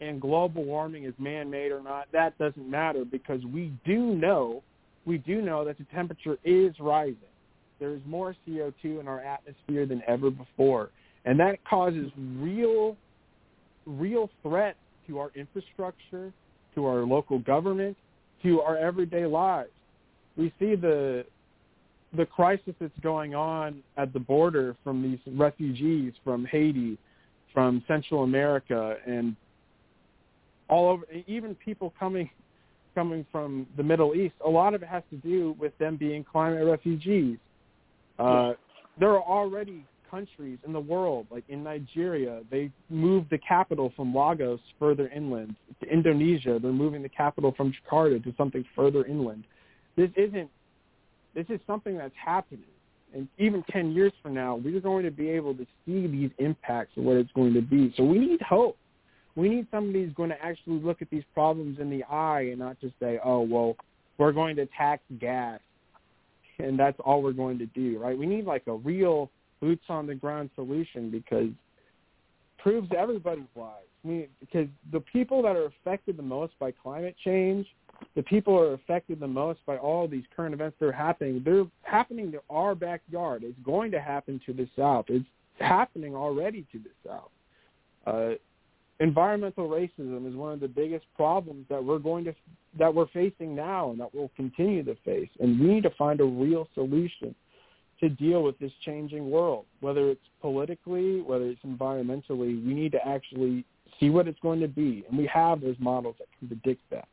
in 0.00 0.18
global 0.18 0.64
warming 0.64 1.04
is 1.04 1.14
man-made 1.18 1.72
or 1.72 1.82
not, 1.82 2.08
that 2.12 2.36
doesn't 2.38 2.68
matter 2.68 3.04
because 3.04 3.40
we 3.46 3.72
do 3.84 4.14
know, 4.14 4.62
we 5.04 5.18
do 5.18 5.40
know 5.40 5.64
that 5.64 5.78
the 5.78 5.84
temperature 5.94 6.38
is 6.44 6.74
rising. 6.78 7.16
There 7.78 7.94
is 7.94 8.00
more 8.06 8.34
CO2 8.46 9.00
in 9.00 9.08
our 9.08 9.20
atmosphere 9.20 9.86
than 9.86 10.02
ever 10.06 10.30
before, 10.30 10.90
and 11.24 11.38
that 11.40 11.62
causes 11.64 12.10
real, 12.38 12.96
real 13.84 14.30
threats 14.42 14.78
to 15.06 15.18
our 15.18 15.30
infrastructure, 15.34 16.32
to 16.74 16.86
our 16.86 17.04
local 17.04 17.38
government, 17.38 17.96
to 18.42 18.60
our 18.60 18.76
everyday 18.76 19.26
lives. 19.26 19.70
We 20.36 20.52
see 20.58 20.74
the 20.74 21.24
the 22.16 22.26
crisis 22.26 22.74
that's 22.80 22.98
going 23.02 23.34
on 23.34 23.82
at 23.96 24.12
the 24.12 24.20
border 24.20 24.76
from 24.82 25.02
these 25.02 25.18
refugees 25.36 26.12
from 26.24 26.44
Haiti, 26.46 26.96
from 27.52 27.82
Central 27.86 28.22
America, 28.22 28.96
and 29.06 29.36
all 30.68 30.88
over, 30.88 31.04
even 31.26 31.54
people 31.56 31.92
coming 31.98 32.30
coming 32.94 33.26
from 33.30 33.66
the 33.76 33.82
Middle 33.82 34.14
East. 34.14 34.34
A 34.44 34.48
lot 34.48 34.72
of 34.72 34.82
it 34.82 34.88
has 34.88 35.02
to 35.10 35.16
do 35.16 35.54
with 35.58 35.76
them 35.78 35.96
being 35.96 36.24
climate 36.24 36.66
refugees. 36.66 37.36
Uh, 38.18 38.54
there 38.98 39.10
are 39.10 39.22
already 39.22 39.84
countries 40.10 40.58
in 40.66 40.72
the 40.72 40.80
world, 40.80 41.26
like 41.30 41.44
in 41.48 41.62
Nigeria, 41.62 42.42
they 42.50 42.70
moved 42.90 43.30
the 43.30 43.38
capital 43.38 43.92
from 43.96 44.14
Lagos 44.14 44.60
further 44.78 45.08
inland. 45.08 45.54
To 45.80 45.88
Indonesia, 45.88 46.58
they're 46.60 46.72
moving 46.72 47.02
the 47.02 47.08
capital 47.08 47.52
from 47.56 47.72
Jakarta 47.72 48.22
to 48.24 48.34
something 48.36 48.64
further 48.74 49.04
inland. 49.04 49.44
This 49.96 50.10
isn't. 50.16 50.50
This 51.34 51.46
is 51.50 51.60
something 51.66 51.98
that's 51.98 52.14
happening, 52.22 52.64
and 53.14 53.28
even 53.38 53.62
ten 53.70 53.92
years 53.92 54.12
from 54.22 54.34
now, 54.34 54.56
we're 54.56 54.80
going 54.80 55.04
to 55.04 55.10
be 55.10 55.28
able 55.28 55.54
to 55.54 55.66
see 55.84 56.06
these 56.06 56.30
impacts 56.38 56.96
of 56.96 57.04
what 57.04 57.16
it's 57.16 57.32
going 57.32 57.52
to 57.54 57.60
be. 57.60 57.92
So 57.96 58.04
we 58.04 58.18
need 58.18 58.40
hope. 58.40 58.76
We 59.34 59.50
need 59.50 59.66
somebody 59.70 60.04
who's 60.04 60.14
going 60.14 60.30
to 60.30 60.42
actually 60.42 60.80
look 60.80 61.02
at 61.02 61.10
these 61.10 61.24
problems 61.34 61.78
in 61.78 61.90
the 61.90 62.04
eye 62.04 62.48
and 62.50 62.58
not 62.58 62.80
just 62.80 62.94
say, 63.00 63.18
"Oh, 63.22 63.40
well, 63.40 63.76
we're 64.16 64.32
going 64.32 64.56
to 64.56 64.66
tax 64.78 65.02
gas." 65.20 65.60
And 66.58 66.78
that's 66.78 66.98
all 67.04 67.22
we're 67.22 67.32
going 67.32 67.58
to 67.58 67.66
do, 67.66 67.98
right? 67.98 68.16
We 68.16 68.24
need 68.24 68.46
like 68.46 68.62
a 68.66 68.72
real 68.72 69.30
boots 69.60 69.84
on 69.88 70.06
the 70.06 70.14
ground 70.14 70.50
solution 70.54 71.10
because 71.10 71.48
proves 72.58 72.88
everybody's 72.96 73.44
lives. 73.54 73.86
I 74.04 74.08
mean, 74.08 74.28
because 74.40 74.68
the 74.92 75.00
people 75.00 75.42
that 75.42 75.56
are 75.56 75.66
affected 75.66 76.16
the 76.16 76.22
most 76.22 76.52
by 76.58 76.72
climate 76.72 77.16
change, 77.24 77.66
the 78.14 78.22
people 78.22 78.56
who 78.56 78.62
are 78.62 78.74
affected 78.74 79.20
the 79.20 79.26
most 79.26 79.60
by 79.66 79.76
all 79.76 80.06
these 80.06 80.24
current 80.34 80.54
events 80.54 80.76
that 80.80 80.86
are 80.86 80.92
happening, 80.92 81.42
they're 81.44 81.64
happening 81.82 82.30
to 82.32 82.40
our 82.50 82.74
backyard. 82.74 83.42
It's 83.44 83.58
going 83.64 83.90
to 83.92 84.00
happen 84.00 84.40
to 84.46 84.52
the 84.52 84.68
South. 84.76 85.06
It's 85.08 85.24
happening 85.58 86.14
already 86.14 86.66
to 86.72 86.78
the 86.78 86.90
South. 87.08 87.30
Uh, 88.06 88.34
environmental 89.00 89.68
racism 89.68 90.28
is 90.28 90.34
one 90.34 90.52
of 90.52 90.60
the 90.60 90.68
biggest 90.68 91.04
problems 91.16 91.66
that 91.68 91.82
we're 91.82 91.98
going 91.98 92.24
to 92.24 92.34
that 92.78 92.94
we're 92.94 93.06
facing 93.08 93.54
now 93.54 93.90
and 93.90 94.00
that 94.00 94.14
we'll 94.14 94.30
continue 94.36 94.82
to 94.84 94.94
face. 95.04 95.30
And 95.40 95.58
we 95.58 95.66
need 95.66 95.82
to 95.84 95.90
find 95.90 96.20
a 96.20 96.24
real 96.24 96.68
solution 96.74 97.34
to 98.00 98.08
deal 98.08 98.42
with 98.42 98.58
this 98.58 98.72
changing 98.84 99.30
world, 99.30 99.64
whether 99.80 100.10
it's 100.10 100.20
politically, 100.40 101.20
whether 101.22 101.46
it's 101.46 101.62
environmentally. 101.62 102.64
We 102.64 102.74
need 102.74 102.92
to 102.92 103.06
actually 103.06 103.64
see 103.98 104.10
what 104.10 104.28
it's 104.28 104.38
going 104.40 104.60
to 104.60 104.68
be, 104.68 105.04
and 105.08 105.16
we 105.16 105.26
have 105.26 105.60
those 105.60 105.76
models 105.78 106.16
that 106.18 106.28
can 106.38 106.48
predict 106.48 106.82
that. 106.90 107.08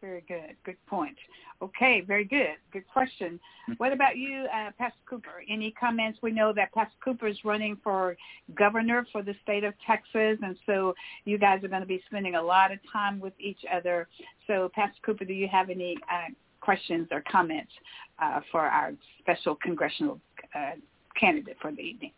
Very 0.00 0.24
good. 0.28 0.54
Good 0.64 0.76
point. 0.86 1.16
Okay, 1.62 2.02
very 2.02 2.24
good. 2.24 2.56
Good 2.72 2.86
question. 2.86 3.40
What 3.78 3.92
about 3.92 4.18
you, 4.18 4.46
uh, 4.54 4.70
Pastor 4.78 4.98
Cooper? 5.08 5.42
Any 5.48 5.70
comments? 5.72 6.18
We 6.22 6.30
know 6.30 6.52
that 6.52 6.72
Pastor 6.72 6.94
Cooper 7.02 7.26
is 7.26 7.38
running 7.44 7.78
for 7.82 8.16
governor 8.54 9.06
for 9.10 9.22
the 9.22 9.34
state 9.42 9.64
of 9.64 9.72
Texas, 9.86 10.38
and 10.42 10.54
so 10.66 10.94
you 11.24 11.38
guys 11.38 11.64
are 11.64 11.68
going 11.68 11.80
to 11.80 11.88
be 11.88 12.02
spending 12.06 12.34
a 12.34 12.42
lot 12.42 12.72
of 12.72 12.78
time 12.92 13.18
with 13.18 13.32
each 13.40 13.60
other. 13.72 14.06
So, 14.46 14.70
Pastor 14.74 14.98
Cooper, 15.02 15.24
do 15.24 15.32
you 15.32 15.48
have 15.48 15.70
any 15.70 15.96
uh, 16.12 16.30
questions 16.66 17.06
or 17.12 17.22
comments 17.30 17.70
uh, 18.22 18.40
for 18.50 18.62
our 18.62 18.92
special 19.20 19.56
congressional 19.62 20.20
uh, 20.54 20.72
candidate 21.18 21.56
for 21.62 21.70
the 21.70 21.80
evening. 21.80 22.10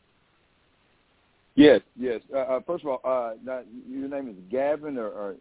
Yes, 1.54 1.80
yes. 1.98 2.20
Uh, 2.32 2.38
uh 2.38 2.60
first 2.66 2.84
of 2.84 2.90
all, 2.90 3.00
uh, 3.04 3.34
now, 3.44 3.60
your 3.86 4.08
name 4.08 4.28
is 4.28 4.36
Gavin, 4.50 4.96
or, 4.96 5.08
or 5.08 5.36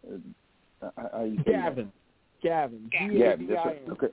uh, 0.82 0.90
how 1.12 1.24
you 1.24 1.42
Gavin. 1.44 1.90
Gavin. 2.42 2.90
Gavin. 2.90 3.48
Right. 3.48 3.82
Okay. 3.90 4.08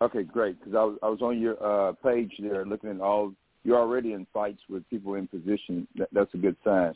Okay, 0.00 0.22
great. 0.22 0.58
Because 0.58 0.74
I 0.74 0.84
was 0.84 0.98
I 1.02 1.08
was 1.08 1.20
on 1.20 1.40
your 1.40 1.56
uh, 1.62 1.92
page 1.92 2.32
there 2.40 2.64
looking 2.64 2.90
at 2.90 3.00
all. 3.00 3.32
You're 3.64 3.78
already 3.78 4.12
in 4.12 4.26
fights 4.32 4.60
with 4.68 4.88
people 4.88 5.14
in 5.14 5.26
position. 5.26 5.86
That, 5.96 6.08
that's 6.12 6.32
a 6.34 6.38
good 6.38 6.56
sign. 6.64 6.94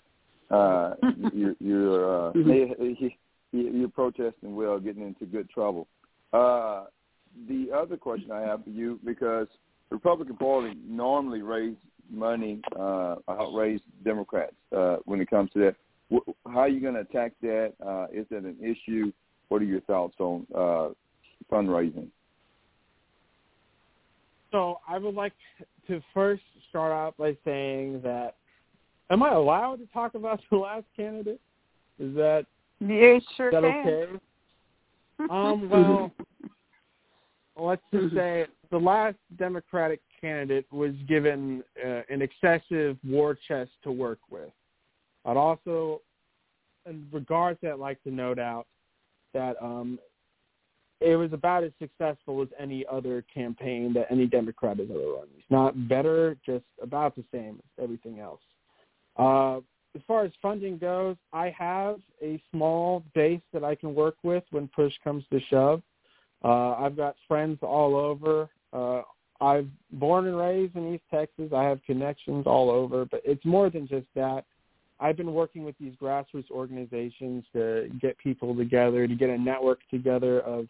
Uh, 0.51 0.95
you're 1.33 1.55
you're 1.61 2.29
uh, 2.29 2.33
mm-hmm. 2.33 3.01
you're 3.53 3.89
protesting 3.89 4.57
well, 4.57 4.79
getting 4.79 5.03
into 5.03 5.27
good 5.27 5.51
trouble. 5.51 5.87
Uh, 6.33 6.85
the 7.49 7.69
other 7.75 7.97
question 7.97 8.31
I 8.31 8.41
have 8.41 8.65
for 8.65 8.71
you, 8.71 8.99
because 9.05 9.47
the 9.91 9.97
Republican 9.97 10.37
Party 10.37 10.75
normally 10.87 11.43
raise 11.43 11.77
money, 12.11 12.61
uh, 12.79 13.17
outraise 13.29 13.81
Democrats 14.05 14.55
uh, 14.77 14.97
when 15.05 15.21
it 15.21 15.31
comes 15.31 15.51
to 15.53 15.59
that. 15.61 15.77
How 16.47 16.61
are 16.61 16.69
you 16.69 16.81
going 16.81 16.95
to 16.95 17.01
attack 17.01 17.33
that? 17.43 17.75
Uh, 17.85 18.07
is 18.13 18.27
that 18.31 18.45
an 18.45 18.57
issue? 18.61 19.13
What 19.49 19.63
are 19.63 19.67
your 19.67 19.83
thoughts 19.83 20.17
on 20.19 20.47
uh, 20.55 20.89
fundraising? 21.53 22.09
So 24.51 24.81
I 24.89 24.99
would 24.99 25.15
like 25.15 25.35
to 25.87 26.03
first 26.15 26.43
start 26.71 26.93
out 26.93 27.17
by 27.19 27.37
saying 27.45 28.01
that 28.03 28.37
am 29.11 29.23
I 29.23 29.33
allowed 29.33 29.77
to 29.77 29.87
talk 29.87 30.15
about 30.15 30.41
the 30.51 30.57
last 30.57 30.85
candidate? 30.97 31.41
Is 31.99 32.15
that 32.15 32.47
yeah, 32.81 33.19
sure 33.37 33.49
is 33.49 33.53
that 33.53 33.63
can. 33.63 33.89
okay? 33.89 34.19
Um, 35.31 35.69
well, 35.71 36.13
let's 37.57 37.83
just 37.93 38.15
say 38.15 38.47
the 38.71 38.79
last 38.79 39.17
Democratic 39.37 40.01
candidate 40.21 40.67
was 40.73 40.93
given 41.09 41.63
uh, 41.85 42.03
an 42.09 42.23
excessive 42.23 42.97
war 43.05 43.37
chest 43.47 43.71
to 43.83 43.93
work 43.93 44.19
with. 44.31 44.51
I'd 45.25 45.37
also, 45.37 46.01
in 46.87 47.07
regards 47.13 47.61
to 47.61 47.69
that, 47.69 47.79
like 47.79 48.03
to 48.05 48.11
note 48.11 48.39
out 48.39 48.67
that 49.35 49.57
um, 49.63 49.99
it 51.01 51.17
was 51.17 51.33
about 51.33 51.65
as 51.65 51.73
successful 51.79 52.43
as 52.43 52.49
any 52.59 52.85
other 52.91 53.25
campaign 53.33 53.93
that 53.95 54.07
any 54.11 54.27
Democrat 54.27 54.79
has 54.79 54.89
ever 54.91 54.99
run. 54.99 55.29
It's 55.37 55.51
not 55.51 55.89
better, 55.89 56.37
just 56.45 56.65
about 56.83 57.15
the 57.15 57.25
same 57.33 57.57
as 57.59 57.85
everything 57.85 58.21
else. 58.21 58.41
Uh, 59.17 59.61
as 59.95 60.03
far 60.07 60.25
as 60.25 60.33
funding 60.41 60.79
goes, 60.79 61.17
I 61.33 61.55
have 61.59 61.97
a 62.23 62.41
small 62.51 63.05
base 63.15 63.41
that 63.53 63.65
I 63.65 63.75
can 63.75 63.95
work 63.95 64.17
with 64.23 64.45
when 64.51 64.69
push 64.69 64.93
comes 65.03 65.25
to 65.33 65.41
shove. 65.49 65.83
Uh, 66.45 66.75
I've 66.75 66.97
got 66.97 67.17
friends 67.27 67.59
all 67.63 67.97
over. 67.97 68.49
Uh, 68.73 69.03
I've 69.41 69.69
born 69.93 70.27
and 70.27 70.37
raised 70.37 70.77
in 70.77 70.95
East 70.95 71.05
Texas. 71.11 71.53
I 71.55 71.65
have 71.65 71.83
connections 71.85 72.45
all 72.47 72.71
over, 72.71 73.05
but 73.05 73.23
it's 73.25 73.45
more 73.45 73.71
than 73.71 73.87
just 73.89 74.07
that. 74.15 74.45
I've 75.01 75.17
been 75.17 75.33
working 75.33 75.65
with 75.65 75.77
these 75.79 75.95
grassroots 76.01 76.51
organizations 76.51 77.45
to 77.53 77.89
get 78.01 78.19
people 78.19 78.55
together, 78.57 79.07
to 79.07 79.15
get 79.15 79.31
a 79.31 79.39
network 79.39 79.81
together 79.91 80.41
of 80.41 80.67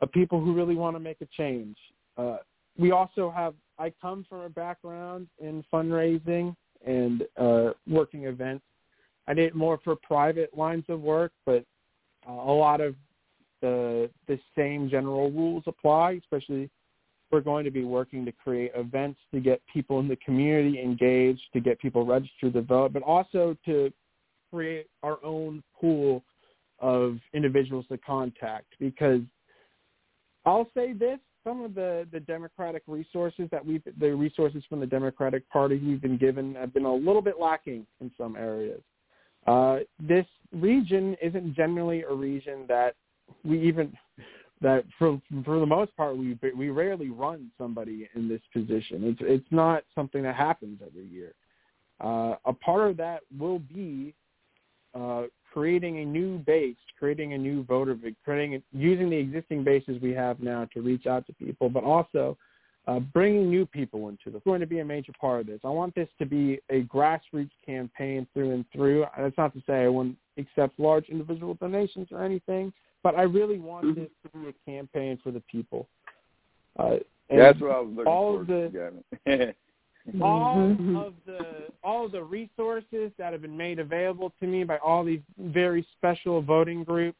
of 0.00 0.10
people 0.10 0.40
who 0.40 0.52
really 0.52 0.74
want 0.74 0.96
to 0.96 1.00
make 1.00 1.20
a 1.20 1.26
change. 1.36 1.76
Uh, 2.16 2.38
we 2.76 2.90
also 2.90 3.30
have. 3.30 3.54
I 3.78 3.92
come 4.02 4.26
from 4.28 4.40
a 4.40 4.48
background 4.48 5.28
in 5.40 5.64
fundraising 5.72 6.54
and 6.86 7.22
uh, 7.36 7.72
working 7.88 8.24
events. 8.24 8.64
I 9.26 9.34
did 9.34 9.54
more 9.54 9.78
for 9.82 9.96
private 9.96 10.56
lines 10.56 10.84
of 10.88 11.00
work, 11.00 11.32
but 11.46 11.64
uh, 12.28 12.32
a 12.32 12.54
lot 12.54 12.80
of 12.80 12.94
the 13.60 14.10
the 14.28 14.38
same 14.56 14.90
general 14.90 15.30
rules 15.30 15.64
apply, 15.66 16.20
especially 16.22 16.70
we're 17.30 17.40
going 17.40 17.64
to 17.64 17.70
be 17.70 17.84
working 17.84 18.24
to 18.24 18.32
create 18.32 18.70
events 18.76 19.18
to 19.32 19.40
get 19.40 19.60
people 19.72 19.98
in 19.98 20.06
the 20.06 20.16
community 20.16 20.80
engaged, 20.80 21.42
to 21.52 21.60
get 21.60 21.80
people 21.80 22.06
registered 22.06 22.52
to 22.52 22.62
vote, 22.62 22.92
but 22.92 23.02
also 23.02 23.56
to 23.64 23.92
create 24.52 24.86
our 25.02 25.18
own 25.24 25.62
pool 25.80 26.22
of 26.78 27.18
individuals 27.32 27.84
to 27.90 27.98
contact 27.98 28.66
because 28.78 29.20
I'll 30.46 30.68
say 30.76 30.92
this, 30.92 31.18
some 31.44 31.62
of 31.62 31.74
the, 31.74 32.08
the 32.10 32.20
democratic 32.20 32.82
resources 32.86 33.48
that 33.52 33.64
we've, 33.64 33.82
the 34.00 34.14
resources 34.14 34.64
from 34.68 34.80
the 34.80 34.86
Democratic 34.86 35.48
Party 35.50 35.78
we've 35.78 36.00
been 36.00 36.16
given 36.16 36.54
have 36.54 36.72
been 36.72 36.86
a 36.86 36.94
little 36.94 37.22
bit 37.22 37.38
lacking 37.38 37.86
in 38.00 38.10
some 38.18 38.34
areas. 38.34 38.80
Uh, 39.46 39.80
this 40.00 40.26
region 40.52 41.16
isn't 41.22 41.54
generally 41.54 42.02
a 42.02 42.12
region 42.12 42.64
that 42.66 42.94
we 43.44 43.60
even 43.60 43.92
that 44.62 44.84
for 44.98 45.20
for 45.44 45.60
the 45.60 45.66
most 45.66 45.94
part 45.96 46.16
we 46.16 46.38
we 46.56 46.70
rarely 46.70 47.10
run 47.10 47.50
somebody 47.58 48.08
in 48.14 48.28
this 48.28 48.40
position. 48.52 49.04
It's 49.04 49.20
it's 49.22 49.52
not 49.52 49.84
something 49.94 50.22
that 50.22 50.34
happens 50.34 50.80
every 50.84 51.06
year. 51.06 51.34
Uh, 52.00 52.36
a 52.46 52.52
part 52.52 52.90
of 52.90 52.96
that 52.96 53.20
will 53.38 53.58
be 53.58 54.14
uh, 54.94 55.24
creating 55.54 56.00
a 56.00 56.04
new 56.04 56.38
base, 56.38 56.74
creating 56.98 57.32
a 57.34 57.38
new 57.38 57.62
voter, 57.62 57.94
base, 57.94 58.14
creating 58.24 58.60
using 58.72 59.08
the 59.08 59.16
existing 59.16 59.62
bases 59.62 60.02
we 60.02 60.12
have 60.12 60.40
now 60.40 60.66
to 60.74 60.82
reach 60.82 61.06
out 61.06 61.24
to 61.28 61.32
people, 61.34 61.70
but 61.70 61.84
also 61.84 62.36
uh, 62.88 62.98
bringing 62.98 63.48
new 63.48 63.64
people 63.64 64.08
into 64.08 64.24
this. 64.26 64.34
It's 64.34 64.44
going 64.44 64.60
to 64.60 64.66
be 64.66 64.80
a 64.80 64.84
major 64.84 65.12
part 65.20 65.42
of 65.42 65.46
this. 65.46 65.60
I 65.62 65.68
want 65.68 65.94
this 65.94 66.08
to 66.18 66.26
be 66.26 66.58
a 66.70 66.82
grassroots 66.82 67.52
campaign 67.64 68.26
through 68.34 68.50
and 68.50 68.64
through. 68.72 69.04
That's 69.16 69.38
not 69.38 69.54
to 69.54 69.62
say 69.64 69.84
I 69.84 69.88
won't 69.88 70.16
accept 70.38 70.80
large 70.80 71.08
individual 71.08 71.54
donations 71.54 72.08
or 72.10 72.24
anything, 72.24 72.72
but 73.04 73.14
I 73.14 73.22
really 73.22 73.60
want 73.60 73.86
mm-hmm. 73.86 74.00
this 74.00 74.10
to 74.24 74.38
be 74.38 74.48
a 74.48 74.70
campaign 74.70 75.20
for 75.22 75.30
the 75.30 75.42
people. 75.52 75.86
Uh, 76.76 76.96
That's 77.30 77.60
what 77.60 77.70
I 77.70 77.78
was 77.78 77.92
looking 77.94 78.12
all 78.12 78.44
for. 78.44 78.64
Of 78.64 78.72
the, 79.24 79.54
all 80.20 80.56
mm-hmm. 80.56 80.96
of 80.96 81.14
the 81.26 81.38
all 81.82 82.06
of 82.06 82.12
the 82.12 82.22
resources 82.22 83.10
that 83.18 83.32
have 83.32 83.42
been 83.42 83.56
made 83.56 83.78
available 83.78 84.32
to 84.40 84.46
me 84.46 84.64
by 84.64 84.78
all 84.78 85.04
these 85.04 85.20
very 85.38 85.86
special 85.96 86.42
voting 86.42 86.84
groups, 86.84 87.18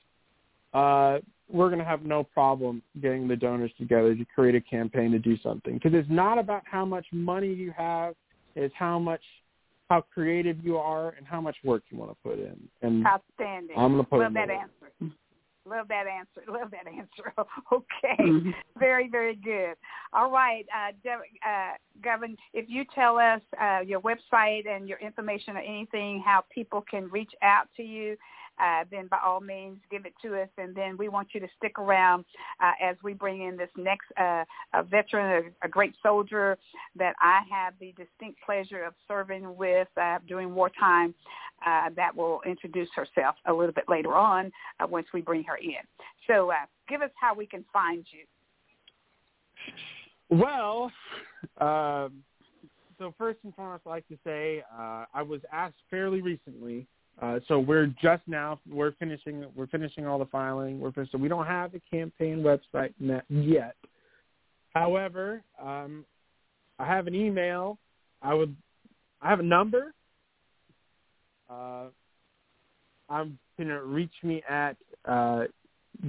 uh, 0.75 1.19
we're 1.49 1.69
going 1.69 1.79
to 1.79 1.85
have 1.85 2.03
no 2.03 2.23
problem 2.23 2.83
getting 3.01 3.27
the 3.27 3.37
donors 3.37 3.73
together 3.79 4.15
to 4.15 4.25
create 4.35 4.55
a 4.55 4.61
campaign 4.61 5.11
to 5.13 5.19
do 5.19 5.37
something. 5.43 5.75
Because 5.75 5.93
it's 5.95 6.11
not 6.11 6.39
about 6.39 6.63
how 6.67 6.85
much 6.85 7.07
money 7.13 7.53
you 7.53 7.73
have; 7.77 8.15
it's 8.55 8.75
how 8.77 8.99
much 8.99 9.23
how 9.91 10.03
creative 10.13 10.65
you 10.65 10.77
are 10.79 11.11
and 11.11 11.27
how 11.27 11.41
much 11.41 11.57
work 11.65 11.83
you 11.91 11.99
want 11.99 12.11
to 12.11 12.17
put 12.23 12.39
in. 12.39 12.57
And 12.83 13.07
Outstanding. 13.07 13.77
I'm 13.77 13.93
going 13.93 14.05
to 14.05 14.11
put 14.11 14.21
Love 14.21 14.35
that 14.35 14.51
answer. 14.51 15.15
Love 15.67 15.89
that 15.89 16.05
answer. 16.07 16.43
Love 16.53 16.71
that 16.71 16.87
answer. 16.87 17.33
okay. 17.73 18.23
Mm-hmm. 18.23 18.51
Very, 18.79 19.09
very 19.09 19.37
good. 19.37 19.75
All 20.13 20.31
right. 20.31 20.67
Uh, 20.75 20.93
De- 21.03 21.49
uh, 21.49 21.73
Gavin, 22.03 22.37
if 22.53 22.67
you 22.69 22.85
tell 22.95 23.19
us 23.19 23.41
uh, 23.61 23.81
your 23.81 24.01
website 24.01 24.69
and 24.69 24.89
your 24.89 24.99
information 24.99 25.57
or 25.57 25.61
anything, 25.61 26.23
how 26.25 26.45
people 26.55 26.85
can 26.89 27.09
reach 27.09 27.33
out 27.43 27.69
to 27.77 27.83
you, 27.83 28.17
uh, 28.61 28.85
then 28.91 29.07
by 29.09 29.19
all 29.25 29.41
means 29.41 29.79
give 29.91 30.07
it 30.07 30.15
to 30.23 30.41
us. 30.41 30.49
And 30.59 30.75
then 30.75 30.97
we 30.97 31.09
want 31.09 31.29
you 31.33 31.41
to 31.41 31.49
stick 31.57 31.79
around 31.79 32.25
uh, 32.61 32.73
as 32.83 32.97
we 33.03 33.13
bring 33.13 33.43
in 33.43 33.57
this 33.57 33.71
next 33.77 34.07
uh, 34.19 34.45
a 34.73 34.83
veteran, 34.83 35.53
a, 35.63 35.67
a 35.67 35.69
great 35.69 35.95
soldier 36.03 36.57
that 36.97 37.15
I 37.21 37.41
have 37.51 37.75
the 37.81 37.93
distinct 37.97 38.41
pleasure 38.45 38.85
of 38.85 38.95
serving 39.09 39.57
with 39.57 39.89
uh, 40.01 40.19
during 40.27 40.55
wartime. 40.55 41.15
Uh, 41.65 41.89
that 41.97 42.15
will 42.15 42.41
introduce 42.45 42.89
herself 42.95 43.37
a 43.47 43.53
little 43.53 43.73
bit 43.73 43.85
later 43.89 44.15
on 44.15 44.53
uh, 44.81 44.87
once 44.87 45.07
we 45.15 45.21
bring 45.21 45.43
her 45.45 45.57
in. 45.57 45.81
So 46.27 46.51
uh, 46.51 46.67
give 46.89 47.01
us 47.01 47.11
how 47.19 47.35
we 47.35 47.47
can 47.47 47.65
find 47.73 48.05
you. 48.11 48.25
Well, 50.29 50.91
uh, 51.59 52.09
so 52.99 53.15
first 53.17 53.39
and 53.45 53.55
foremost, 53.55 53.83
I'd 53.87 53.91
like 53.91 54.09
to 54.09 54.19
say 54.25 54.63
uh, 54.73 55.05
I 55.15 55.23
was 55.23 55.41
asked 55.53 55.77
fairly 55.91 56.21
recently 56.21 56.87
uh, 57.23 57.39
so 57.47 57.59
we're 57.59 57.87
just 58.03 58.23
now 58.27 58.59
we're 58.69 58.93
finishing 58.93 59.45
we're 59.55 59.69
finishing 59.69 60.07
all 60.07 60.19
the 60.19 60.27
filing. 60.27 60.81
We're 60.81 60.93
so 61.11 61.19
we 61.19 61.29
don't 61.29 61.47
have 61.47 61.73
a 61.75 61.81
campaign 61.91 62.43
website 62.43 62.93
yet. 63.29 63.77
However, 64.75 65.43
um, 65.63 66.05
I 66.79 66.87
have 66.87 67.07
an 67.07 67.15
email. 67.15 67.79
I 68.21 68.35
would 68.35 68.57
I 69.23 69.31
have 69.31 69.41
a 69.41 69.45
number. 69.45 69.95
Uh, 71.49 71.87
I'm 73.09 73.39
gonna 73.59 73.83
reach 73.85 74.15
me 74.25 74.43
at 74.49 74.77
uh, 75.05 75.45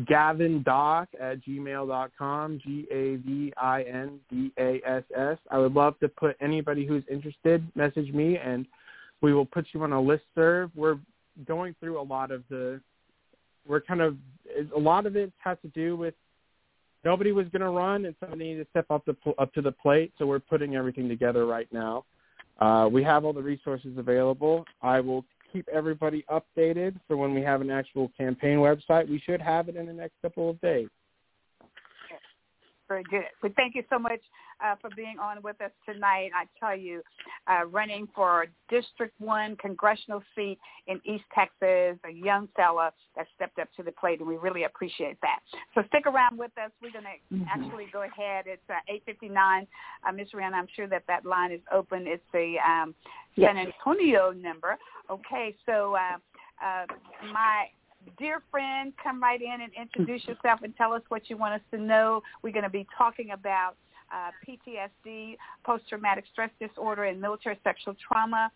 gavindass 0.03 1.07
at 1.19 1.45
gmail.com, 1.45 2.59
G-A-V-I-N-D-A-S-S. 2.65 3.47
I 5.51 5.57
would 5.57 5.73
love 5.73 5.99
to 5.99 6.07
put 6.07 6.35
anybody 6.41 6.87
who's 6.87 7.03
interested, 7.09 7.63
message 7.75 8.11
me, 8.11 8.37
and 8.37 8.65
we 9.25 9.33
will 9.33 9.45
put 9.45 9.65
you 9.73 9.81
on 9.81 9.91
a 9.91 9.99
list 9.99 10.23
serve. 10.35 10.69
We're 10.75 10.99
going 11.47 11.75
through 11.79 11.99
a 11.99 12.03
lot 12.03 12.29
of 12.29 12.43
the. 12.47 12.79
We're 13.67 13.81
kind 13.81 13.99
of 14.01 14.17
a 14.75 14.79
lot 14.79 15.07
of 15.07 15.15
it 15.15 15.33
has 15.39 15.57
to 15.63 15.67
do 15.69 15.95
with 15.95 16.13
nobody 17.03 17.31
was 17.31 17.47
going 17.47 17.63
to 17.63 17.69
run 17.69 18.05
and 18.05 18.13
somebody 18.19 18.49
needed 18.49 18.65
to 18.65 18.69
step 18.69 18.85
up 18.91 19.03
the 19.05 19.15
up 19.39 19.51
to 19.55 19.63
the 19.63 19.71
plate. 19.71 20.13
So 20.19 20.27
we're 20.27 20.39
putting 20.39 20.75
everything 20.75 21.09
together 21.09 21.47
right 21.47 21.67
now. 21.71 22.05
Uh, 22.59 22.87
we 22.91 23.03
have 23.03 23.25
all 23.25 23.33
the 23.33 23.41
resources 23.41 23.97
available. 23.97 24.63
I 24.83 24.99
will 24.99 25.25
keep 25.51 25.67
everybody 25.69 26.23
updated 26.29 26.99
for 27.07 27.17
when 27.17 27.33
we 27.33 27.41
have 27.41 27.61
an 27.61 27.71
actual 27.71 28.11
campaign 28.15 28.59
website. 28.59 29.09
We 29.09 29.19
should 29.25 29.41
have 29.41 29.69
it 29.69 29.75
in 29.75 29.87
the 29.87 29.93
next 29.93 30.13
couple 30.21 30.51
of 30.51 30.61
days. 30.61 30.89
Very 32.87 33.03
good. 33.09 33.23
We 33.41 33.49
thank 33.55 33.73
you 33.73 33.83
so 33.89 33.97
much 33.97 34.19
uh, 34.63 34.75
for 34.79 34.89
being 34.95 35.17
on 35.19 35.41
with 35.41 35.59
us 35.61 35.71
tonight. 35.85 36.29
I 36.35 36.45
tell 36.59 36.77
you, 36.77 37.01
uh, 37.47 37.65
running 37.65 38.07
for 38.13 38.45
District 38.69 39.13
1 39.19 39.57
congressional 39.57 40.21
seat 40.35 40.59
in 40.87 41.01
East 41.03 41.23
Texas, 41.33 41.97
a 42.05 42.11
young 42.11 42.47
fella 42.55 42.91
that 43.15 43.25
stepped 43.35 43.59
up 43.59 43.69
to 43.77 43.83
the 43.83 43.91
plate, 43.93 44.19
and 44.19 44.27
we 44.27 44.37
really 44.37 44.63
appreciate 44.63 45.17
that. 45.21 45.39
So 45.73 45.81
stick 45.87 46.05
around 46.05 46.37
with 46.37 46.51
us. 46.63 46.71
We're 46.81 46.91
going 46.91 47.05
to 47.05 47.35
mm-hmm. 47.35 47.43
actually 47.49 47.87
go 47.91 48.03
ahead. 48.03 48.45
It's 48.47 48.61
uh, 48.69 49.11
8.59. 49.11 49.67
Uh, 50.07 50.11
Ms. 50.11 50.27
Rihanna, 50.35 50.53
I'm 50.53 50.67
sure 50.75 50.87
that 50.87 51.03
that 51.07 51.25
line 51.25 51.51
is 51.51 51.61
open. 51.73 52.05
It's 52.07 52.23
the 52.31 52.55
um, 52.65 52.93
yes. 53.35 53.49
San 53.49 53.57
Antonio 53.57 54.31
number. 54.31 54.77
Okay, 55.09 55.55
so 55.65 55.95
uh, 55.95 56.17
uh, 56.65 56.85
my 57.33 57.65
dear 58.17 58.41
friend, 58.51 58.93
come 59.01 59.21
right 59.21 59.41
in 59.41 59.61
and 59.61 59.71
introduce 59.79 60.25
yourself 60.27 60.61
and 60.63 60.75
tell 60.75 60.93
us 60.93 61.01
what 61.09 61.29
you 61.29 61.37
want 61.37 61.53
us 61.55 61.61
to 61.71 61.77
know. 61.77 62.21
We're 62.41 62.53
going 62.53 62.63
to 62.63 62.69
be 62.69 62.87
talking 62.97 63.31
about 63.31 63.75
uh, 64.13 64.31
PTSD, 64.47 65.37
post-traumatic 65.65 66.25
stress 66.31 66.51
disorder, 66.59 67.05
and 67.05 67.19
military 67.19 67.59
sexual 67.63 67.95
trauma, 68.07 68.51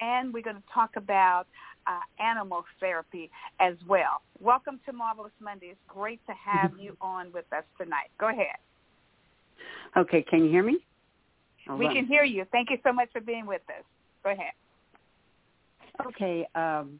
and 0.00 0.32
we're 0.32 0.42
going 0.42 0.56
to 0.56 0.62
talk 0.72 0.90
about 0.96 1.46
uh, 1.86 2.00
animal 2.22 2.64
therapy 2.80 3.30
as 3.60 3.74
well. 3.86 4.22
Welcome 4.40 4.80
to 4.86 4.92
Marvelous 4.92 5.32
Monday. 5.40 5.66
It's 5.66 5.80
great 5.88 6.20
to 6.26 6.32
have 6.32 6.72
you 6.80 6.96
on 7.00 7.32
with 7.32 7.44
us 7.52 7.64
tonight. 7.78 8.10
Go 8.18 8.28
ahead. 8.28 8.56
Okay, 9.96 10.22
can 10.22 10.44
you 10.44 10.50
hear 10.50 10.62
me? 10.62 10.78
Hold 11.68 11.78
we 11.78 11.86
on. 11.86 11.94
can 11.94 12.06
hear 12.06 12.24
you. 12.24 12.44
Thank 12.50 12.70
you 12.70 12.78
so 12.82 12.92
much 12.92 13.08
for 13.12 13.20
being 13.20 13.46
with 13.46 13.62
us. 13.68 13.84
Go 14.22 14.30
ahead. 14.30 14.52
Okay. 16.06 16.46
Um, 16.54 16.98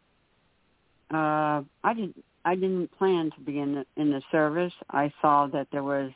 uh, 1.12 1.62
I 1.82 1.94
didn't. 1.94 2.24
I 2.46 2.54
didn't 2.54 2.88
plan 2.98 3.30
to 3.30 3.40
be 3.40 3.58
in 3.58 3.74
the, 3.74 3.86
in 3.96 4.10
the 4.10 4.20
service. 4.30 4.74
I 4.90 5.10
saw 5.22 5.46
that 5.46 5.66
there 5.72 5.82
was 5.82 6.10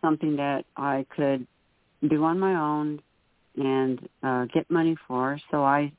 something 0.00 0.36
that 0.36 0.64
I 0.76 1.04
could 1.16 1.48
do 2.08 2.22
on 2.22 2.38
my 2.38 2.54
own 2.54 3.02
and 3.56 4.08
uh, 4.22 4.44
get 4.54 4.70
money 4.70 4.96
for. 5.08 5.36
So 5.50 5.64
I 5.64 5.92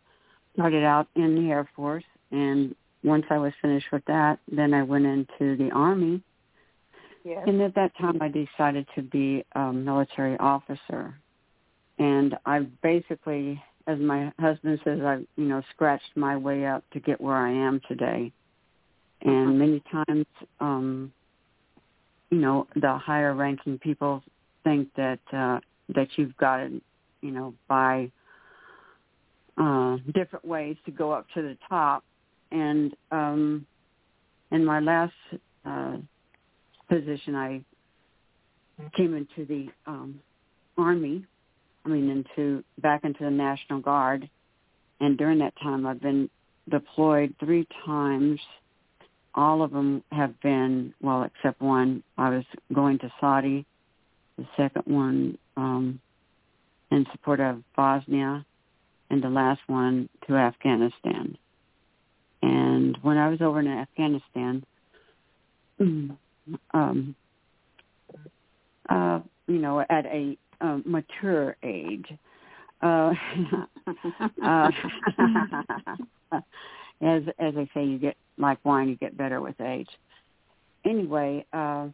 started 0.53 0.85
out 0.85 1.07
in 1.15 1.35
the 1.35 1.51
Air 1.51 1.67
Force, 1.75 2.05
and 2.31 2.73
once 3.03 3.25
I 3.29 3.37
was 3.37 3.51
finished 3.61 3.87
with 3.91 4.05
that, 4.05 4.39
then 4.49 4.73
I 4.73 4.83
went 4.83 5.05
into 5.05 5.57
the 5.57 5.71
Army. 5.71 6.21
Yes. 7.25 7.43
And 7.47 7.61
at 7.61 7.75
that 7.75 7.91
time, 7.97 8.21
I 8.21 8.29
decided 8.29 8.87
to 8.95 9.01
be 9.01 9.43
a 9.53 9.73
military 9.73 10.37
officer, 10.37 11.15
and 11.97 12.37
I 12.45 12.59
basically, 12.59 13.61
as 13.87 13.99
my 13.99 14.31
husband 14.39 14.79
says, 14.83 14.99
I 15.01 15.19
you 15.35 15.45
know 15.45 15.61
scratched 15.73 16.15
my 16.15 16.37
way 16.37 16.65
up 16.65 16.83
to 16.93 16.99
get 16.99 17.21
where 17.21 17.35
I 17.35 17.51
am 17.51 17.81
today. 17.87 18.31
And 19.21 19.47
uh-huh. 19.47 19.51
many 19.51 19.83
times 19.91 20.25
um 20.59 21.11
you 22.29 22.39
know 22.39 22.67
the 22.75 22.97
higher 22.97 23.33
ranking 23.33 23.77
people 23.79 24.23
think 24.63 24.89
that 24.95 25.19
uh 25.31 25.59
that 25.93 26.07
you've 26.15 26.35
got 26.37 26.61
it 26.61 26.71
you 27.21 27.31
know 27.31 27.53
by 27.67 28.11
uh 29.57 29.97
different 30.13 30.45
ways 30.45 30.77
to 30.85 30.91
go 30.91 31.11
up 31.11 31.27
to 31.35 31.41
the 31.41 31.57
top. 31.69 32.03
And 32.51 32.95
um 33.11 33.65
in 34.51 34.65
my 34.65 34.79
last 34.79 35.13
uh 35.65 35.97
position 36.89 37.35
i 37.35 37.61
came 38.95 39.15
into 39.15 39.45
the 39.45 39.67
um 39.87 40.19
army 40.77 41.25
i 41.85 41.89
mean 41.89 42.09
into 42.09 42.63
back 42.79 43.03
into 43.03 43.23
the 43.23 43.31
national 43.31 43.79
guard 43.79 44.29
and 44.99 45.17
during 45.17 45.39
that 45.39 45.53
time 45.61 45.85
i've 45.85 46.01
been 46.01 46.29
deployed 46.69 47.33
three 47.39 47.67
times 47.85 48.39
all 49.35 49.61
of 49.61 49.71
them 49.71 50.01
have 50.11 50.39
been 50.41 50.93
well, 51.01 51.23
except 51.23 51.61
one. 51.61 52.03
I 52.17 52.29
was 52.29 52.45
going 52.73 52.99
to 52.99 53.11
Saudi. 53.19 53.65
The 54.37 54.45
second 54.57 54.83
one 54.85 55.37
um, 55.55 55.99
in 56.91 57.05
support 57.11 57.39
of 57.39 57.61
Bosnia, 57.75 58.45
and 59.09 59.23
the 59.23 59.29
last 59.29 59.61
one 59.67 60.09
to 60.27 60.35
Afghanistan. 60.35 61.37
And 62.41 62.97
when 63.01 63.17
I 63.17 63.29
was 63.29 63.41
over 63.41 63.59
in 63.59 63.67
Afghanistan, 63.67 64.65
um, 66.73 67.15
uh, 68.89 69.19
you 69.47 69.57
know, 69.57 69.79
at 69.79 70.05
a 70.05 70.37
uh, 70.65 70.79
mature 70.85 71.55
age, 71.63 72.07
uh, 72.81 73.13
uh, 74.43 74.71
as 77.01 77.23
as 77.39 77.53
I 77.57 77.69
say, 77.73 77.85
you 77.85 77.99
get 77.99 78.15
like 78.37 78.57
wine, 78.63 78.89
you 78.89 78.95
get 78.95 79.17
better 79.17 79.41
with 79.41 79.59
age. 79.61 79.89
Anyway, 80.85 81.45
uh, 81.53 81.87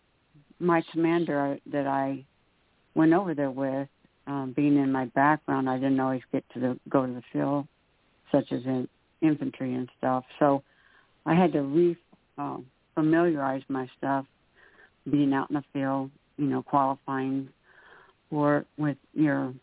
my 0.59 0.83
commander 0.91 1.57
that 1.71 1.87
I 1.87 2.23
went 2.95 3.13
over 3.13 3.33
there 3.33 3.51
with, 3.51 3.87
um, 4.27 4.53
being 4.55 4.77
in 4.77 4.91
my 4.91 5.05
background, 5.05 5.69
I 5.69 5.77
didn't 5.77 5.99
always 5.99 6.21
get 6.31 6.43
to 6.53 6.59
the, 6.59 6.79
go 6.89 7.05
to 7.05 7.11
the 7.11 7.23
field, 7.31 7.67
such 8.31 8.51
as 8.51 8.63
in 8.65 8.87
infantry 9.21 9.73
and 9.73 9.89
stuff. 9.97 10.23
So 10.39 10.63
I 11.25 11.35
had 11.35 11.53
to 11.53 11.61
re 11.61 11.97
um, 12.37 12.65
familiarize 12.95 13.63
my 13.69 13.89
stuff, 13.97 14.25
being 15.09 15.33
out 15.33 15.49
in 15.49 15.55
the 15.55 15.63
field, 15.73 16.11
you 16.37 16.45
know, 16.45 16.61
qualifying 16.61 17.49
for 18.31 18.65
with 18.77 18.97
your 19.13 19.53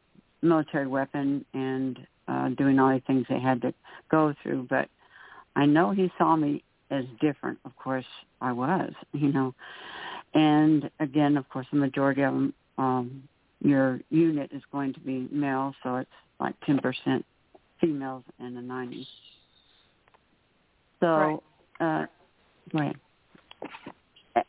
military 0.42 0.86
weapon 0.86 1.44
and 1.54 1.98
uh, 2.28 2.50
doing 2.50 2.78
all 2.78 2.90
the 2.90 3.02
things 3.06 3.26
they 3.28 3.40
had 3.40 3.60
to 3.62 3.74
go 4.10 4.32
through. 4.42 4.68
But 4.70 4.88
I 5.56 5.66
know 5.66 5.90
he 5.90 6.12
saw 6.18 6.36
me 6.36 6.62
as 6.90 7.04
different. 7.20 7.58
Of 7.64 7.74
course, 7.76 8.04
I 8.40 8.52
was, 8.52 8.92
you 9.12 9.32
know. 9.32 9.54
And 10.34 10.88
again, 11.00 11.36
of 11.36 11.48
course, 11.48 11.66
the 11.72 11.78
majority 11.78 12.22
of 12.22 12.34
them, 12.34 12.54
um, 12.76 13.22
your 13.60 14.00
unit 14.10 14.50
is 14.52 14.62
going 14.70 14.92
to 14.94 15.00
be 15.00 15.26
male, 15.32 15.74
so 15.82 15.96
it's 15.96 16.10
like 16.38 16.54
10% 16.60 17.24
females 17.80 18.22
and 18.38 18.56
the 18.56 18.60
90s. 18.60 19.06
So, 21.00 21.42
right. 21.80 22.02
uh, 22.02 22.06
go 22.72 22.78
ahead. 22.78 22.96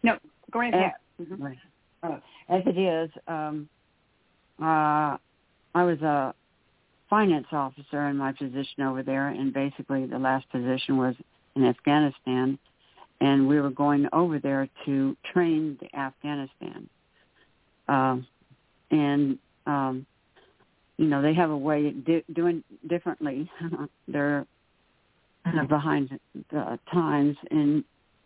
No, 0.03 0.17
go 0.51 0.61
ahead. 0.61 0.73
As, 1.19 1.25
mm-hmm. 1.25 1.43
right. 1.43 2.21
as 2.49 2.61
it 2.65 2.77
is, 2.77 3.09
um, 3.27 3.67
uh, 4.61 5.17
I 5.75 5.83
was 5.83 6.01
a 6.01 6.33
finance 7.09 7.47
officer 7.51 8.07
in 8.07 8.17
my 8.17 8.31
position 8.31 8.83
over 8.83 9.03
there, 9.03 9.29
and 9.29 9.53
basically 9.53 10.05
the 10.05 10.19
last 10.19 10.49
position 10.49 10.97
was 10.97 11.15
in 11.55 11.65
Afghanistan, 11.65 12.59
and 13.21 13.47
we 13.47 13.59
were 13.59 13.69
going 13.69 14.07
over 14.13 14.39
there 14.39 14.69
to 14.85 15.17
train 15.33 15.77
the 15.81 15.97
Afghanistan. 15.97 16.89
Um, 17.87 18.27
and 18.91 19.39
um, 19.65 20.05
you 20.97 21.05
know 21.05 21.21
they 21.21 21.33
have 21.33 21.49
a 21.49 21.57
way 21.57 21.87
of 21.87 22.05
di- 22.05 22.25
doing 22.33 22.63
differently. 22.87 23.49
They're 24.07 24.45
kind 25.43 25.59
of 25.59 25.67
behind 25.67 26.19
the 26.51 26.79
times, 26.91 27.37
and 27.49 27.83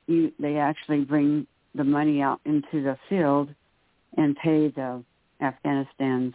you 0.07 0.31
they 0.39 0.57
actually 0.57 1.01
bring 1.05 1.47
the 1.75 1.83
money 1.83 2.21
out 2.21 2.41
into 2.45 2.83
the 2.83 2.97
field 3.09 3.49
and 4.17 4.35
pay 4.35 4.67
the 4.67 5.03
Afghanistan's 5.41 6.33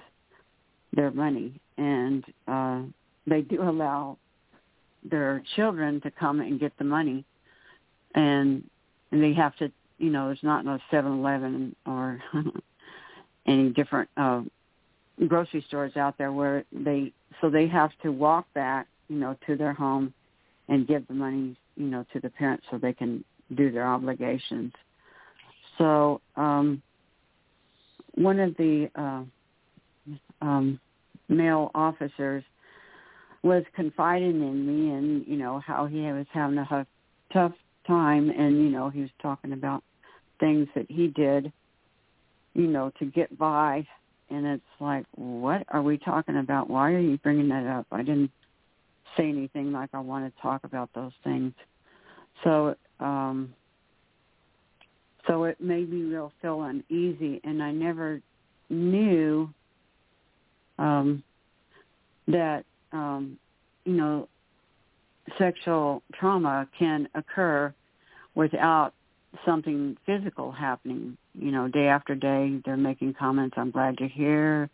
their 0.92 1.10
money, 1.10 1.60
and 1.76 2.24
uh, 2.46 2.82
they 3.26 3.42
do 3.42 3.62
allow 3.62 4.16
their 5.08 5.42
children 5.56 6.00
to 6.00 6.10
come 6.10 6.40
and 6.40 6.58
get 6.58 6.72
the 6.78 6.84
money, 6.84 7.24
and 8.14 8.64
and 9.10 9.22
they 9.22 9.32
have 9.32 9.56
to, 9.56 9.70
you 9.98 10.10
know, 10.10 10.26
there's 10.26 10.42
not 10.42 10.64
no 10.64 10.78
Seven 10.90 11.12
Eleven 11.12 11.74
or 11.86 12.20
any 13.46 13.70
different 13.70 14.08
uh, 14.16 14.42
grocery 15.26 15.64
stores 15.68 15.96
out 15.96 16.16
there 16.18 16.32
where 16.32 16.64
they 16.72 17.12
so 17.40 17.50
they 17.50 17.66
have 17.68 17.90
to 18.02 18.10
walk 18.10 18.46
back, 18.54 18.86
you 19.08 19.16
know, 19.16 19.36
to 19.46 19.56
their 19.56 19.72
home 19.72 20.12
and 20.68 20.86
give 20.86 21.06
the 21.08 21.14
money, 21.14 21.56
you 21.76 21.86
know, 21.86 22.04
to 22.12 22.20
the 22.20 22.30
parents 22.30 22.64
so 22.70 22.78
they 22.78 22.92
can 22.92 23.24
do 23.56 23.70
their 23.70 23.86
obligations. 23.86 24.72
So 25.78 26.20
um, 26.36 26.82
one 28.18 28.40
of 28.40 28.56
the 28.56 28.90
uh, 28.94 29.22
um, 30.44 30.80
male 31.28 31.70
officers 31.74 32.44
was 33.42 33.62
confiding 33.74 34.42
in 34.42 34.66
me 34.66 34.94
and 34.94 35.26
you 35.26 35.36
know 35.36 35.60
how 35.60 35.86
he 35.86 36.00
was 36.00 36.26
having 36.32 36.58
a 36.58 36.86
tough 37.32 37.52
time 37.86 38.30
and 38.30 38.56
you 38.56 38.68
know 38.68 38.90
he 38.90 39.00
was 39.00 39.10
talking 39.22 39.52
about 39.52 39.82
things 40.40 40.66
that 40.74 40.86
he 40.88 41.08
did 41.08 41.52
you 42.54 42.66
know 42.66 42.90
to 42.98 43.06
get 43.06 43.36
by. 43.38 43.86
And 44.30 44.46
it's 44.46 44.62
like 44.80 45.06
what 45.14 45.64
are 45.68 45.82
we 45.82 45.96
talking 45.96 46.36
about? 46.36 46.68
Why 46.68 46.92
are 46.92 47.00
you 47.00 47.16
bringing 47.18 47.48
that 47.48 47.66
up? 47.66 47.86
I 47.90 48.02
didn't 48.02 48.30
say 49.16 49.26
anything 49.28 49.72
like 49.72 49.88
i 49.94 49.98
want 49.98 50.32
to 50.32 50.42
talk 50.42 50.64
about 50.64 50.90
those 50.94 51.12
things. 51.24 51.52
So 52.44 52.74
um 53.00 53.54
so 55.28 55.44
it 55.44 55.60
made 55.60 55.90
me 55.90 56.02
real 56.02 56.32
feel 56.42 56.62
uneasy 56.62 57.40
and 57.44 57.62
i 57.62 57.70
never 57.70 58.20
knew 58.70 59.48
um, 60.78 61.22
that 62.26 62.64
um, 62.92 63.38
you 63.84 63.94
know 63.94 64.28
sexual 65.36 66.02
trauma 66.14 66.66
can 66.78 67.08
occur 67.14 67.72
without 68.34 68.92
something 69.44 69.96
physical 70.06 70.52
happening. 70.52 71.16
You 71.34 71.50
know, 71.50 71.68
day 71.68 71.88
after 71.88 72.14
day, 72.14 72.60
they're 72.64 72.76
making 72.76 73.14
comments. 73.14 73.54
I'm 73.58 73.70
glad 73.70 73.96
you're 73.98 74.08
here. 74.08 74.70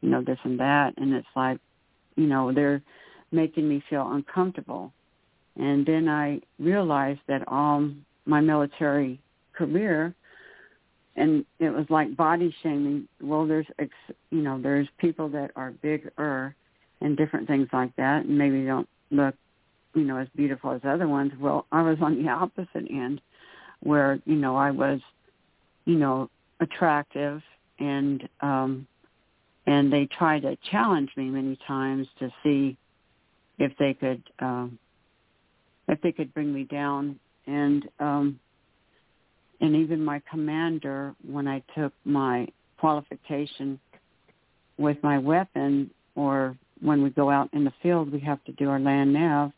You 0.00 0.10
know, 0.10 0.22
this 0.22 0.38
and 0.44 0.60
that, 0.60 0.94
and 0.96 1.12
it's 1.12 1.26
like, 1.34 1.58
you 2.14 2.26
know, 2.26 2.52
they're 2.52 2.82
making 3.32 3.68
me 3.68 3.82
feel 3.90 4.08
uncomfortable. 4.12 4.92
And 5.56 5.84
then 5.84 6.08
I 6.08 6.40
realized 6.60 7.20
that 7.26 7.48
all 7.48 7.90
my 8.24 8.40
military 8.40 9.18
career, 9.58 10.14
and 11.16 11.44
it 11.58 11.70
was 11.70 11.86
like 11.90 12.16
body 12.16 12.54
shaming. 12.62 13.08
Well, 13.20 13.46
there's, 13.46 13.66
ex, 13.78 13.90
you 14.30 14.42
know, 14.42 14.60
there's 14.60 14.88
people 14.98 15.28
that 15.30 15.50
are 15.56 15.72
bigger 15.72 16.54
and 17.00 17.16
different 17.16 17.48
things 17.48 17.68
like 17.72 17.94
that, 17.96 18.24
and 18.24 18.38
maybe 18.38 18.64
don't 18.64 18.88
look, 19.10 19.34
you 19.94 20.04
know, 20.04 20.16
as 20.16 20.28
beautiful 20.36 20.70
as 20.72 20.80
other 20.84 21.08
ones. 21.08 21.32
Well, 21.40 21.66
I 21.72 21.82
was 21.82 21.98
on 22.00 22.22
the 22.22 22.28
opposite 22.30 22.90
end 22.90 23.20
where 23.80 24.18
you 24.24 24.36
know 24.36 24.56
I 24.56 24.70
was, 24.70 25.00
you 25.84 25.96
know, 25.96 26.30
attractive 26.60 27.42
and 27.78 28.28
um 28.40 28.86
and 29.66 29.92
they 29.92 30.06
tried 30.06 30.42
to 30.42 30.56
challenge 30.70 31.10
me 31.16 31.30
many 31.30 31.58
times 31.66 32.06
to 32.18 32.30
see 32.42 32.76
if 33.58 33.72
they 33.78 33.94
could 33.94 34.22
um 34.40 34.78
if 35.86 36.00
they 36.02 36.12
could 36.12 36.32
bring 36.34 36.52
me 36.52 36.64
down 36.64 37.18
and 37.46 37.88
um 38.00 38.40
and 39.60 39.74
even 39.74 40.04
my 40.04 40.22
commander 40.30 41.14
when 41.30 41.48
I 41.48 41.62
took 41.76 41.92
my 42.04 42.46
qualification 42.78 43.80
with 44.78 44.96
my 45.02 45.18
weapon 45.18 45.90
or 46.14 46.56
when 46.80 47.02
we 47.02 47.10
go 47.10 47.30
out 47.30 47.50
in 47.52 47.64
the 47.64 47.72
field 47.82 48.12
we 48.12 48.20
have 48.20 48.42
to 48.44 48.52
do 48.52 48.68
our 48.68 48.78
land 48.78 49.12
nav 49.12 49.52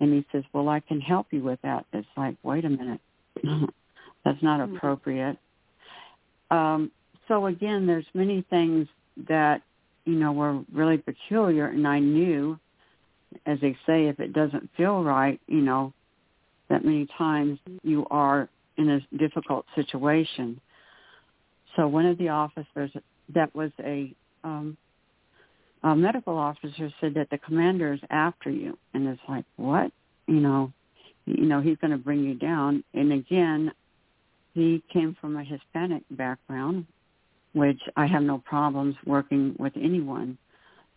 and 0.00 0.12
he 0.12 0.24
says, 0.32 0.44
Well 0.52 0.68
I 0.68 0.80
can 0.80 1.00
help 1.00 1.28
you 1.30 1.42
with 1.42 1.60
that. 1.62 1.86
It's 1.92 2.06
like, 2.16 2.36
wait 2.42 2.64
a 2.64 2.70
minute. 2.70 3.00
That's 4.24 4.42
not 4.42 4.60
Mm-hmm. 4.60 4.76
appropriate. 4.76 5.38
Um, 6.50 6.90
so 7.28 7.46
again, 7.46 7.86
there's 7.86 8.06
many 8.12 8.44
things 8.50 8.88
that 9.28 9.62
you 10.04 10.14
know 10.14 10.32
were 10.32 10.62
really 10.72 10.98
peculiar, 10.98 11.66
and 11.66 11.86
I 11.86 12.00
knew, 12.00 12.58
as 13.46 13.60
they 13.60 13.76
say, 13.86 14.06
if 14.08 14.18
it 14.20 14.32
doesn't 14.32 14.68
feel 14.76 15.02
right, 15.02 15.40
you 15.46 15.60
know, 15.60 15.92
that 16.68 16.84
many 16.84 17.06
times 17.16 17.58
you 17.82 18.06
are 18.10 18.48
in 18.80 18.90
a 18.90 19.16
difficult 19.16 19.66
situation. 19.74 20.60
So 21.76 21.86
one 21.86 22.06
of 22.06 22.18
the 22.18 22.30
officers 22.30 22.90
that 23.34 23.54
was 23.54 23.70
a, 23.78 24.12
um, 24.42 24.76
a 25.82 25.94
medical 25.94 26.36
officer 26.36 26.90
said 27.00 27.14
that 27.14 27.28
the 27.30 27.38
commander 27.38 27.92
is 27.92 28.00
after 28.10 28.50
you, 28.50 28.76
and 28.94 29.06
it's 29.06 29.20
like 29.28 29.44
what, 29.56 29.92
you 30.26 30.40
know, 30.40 30.72
you 31.26 31.44
know 31.44 31.60
he's 31.60 31.76
going 31.78 31.92
to 31.92 31.98
bring 31.98 32.24
you 32.24 32.34
down. 32.34 32.82
And 32.94 33.12
again, 33.12 33.72
he 34.54 34.82
came 34.92 35.16
from 35.20 35.36
a 35.36 35.44
Hispanic 35.44 36.02
background, 36.10 36.86
which 37.52 37.80
I 37.96 38.06
have 38.06 38.22
no 38.22 38.38
problems 38.38 38.96
working 39.06 39.54
with 39.58 39.74
anyone. 39.76 40.38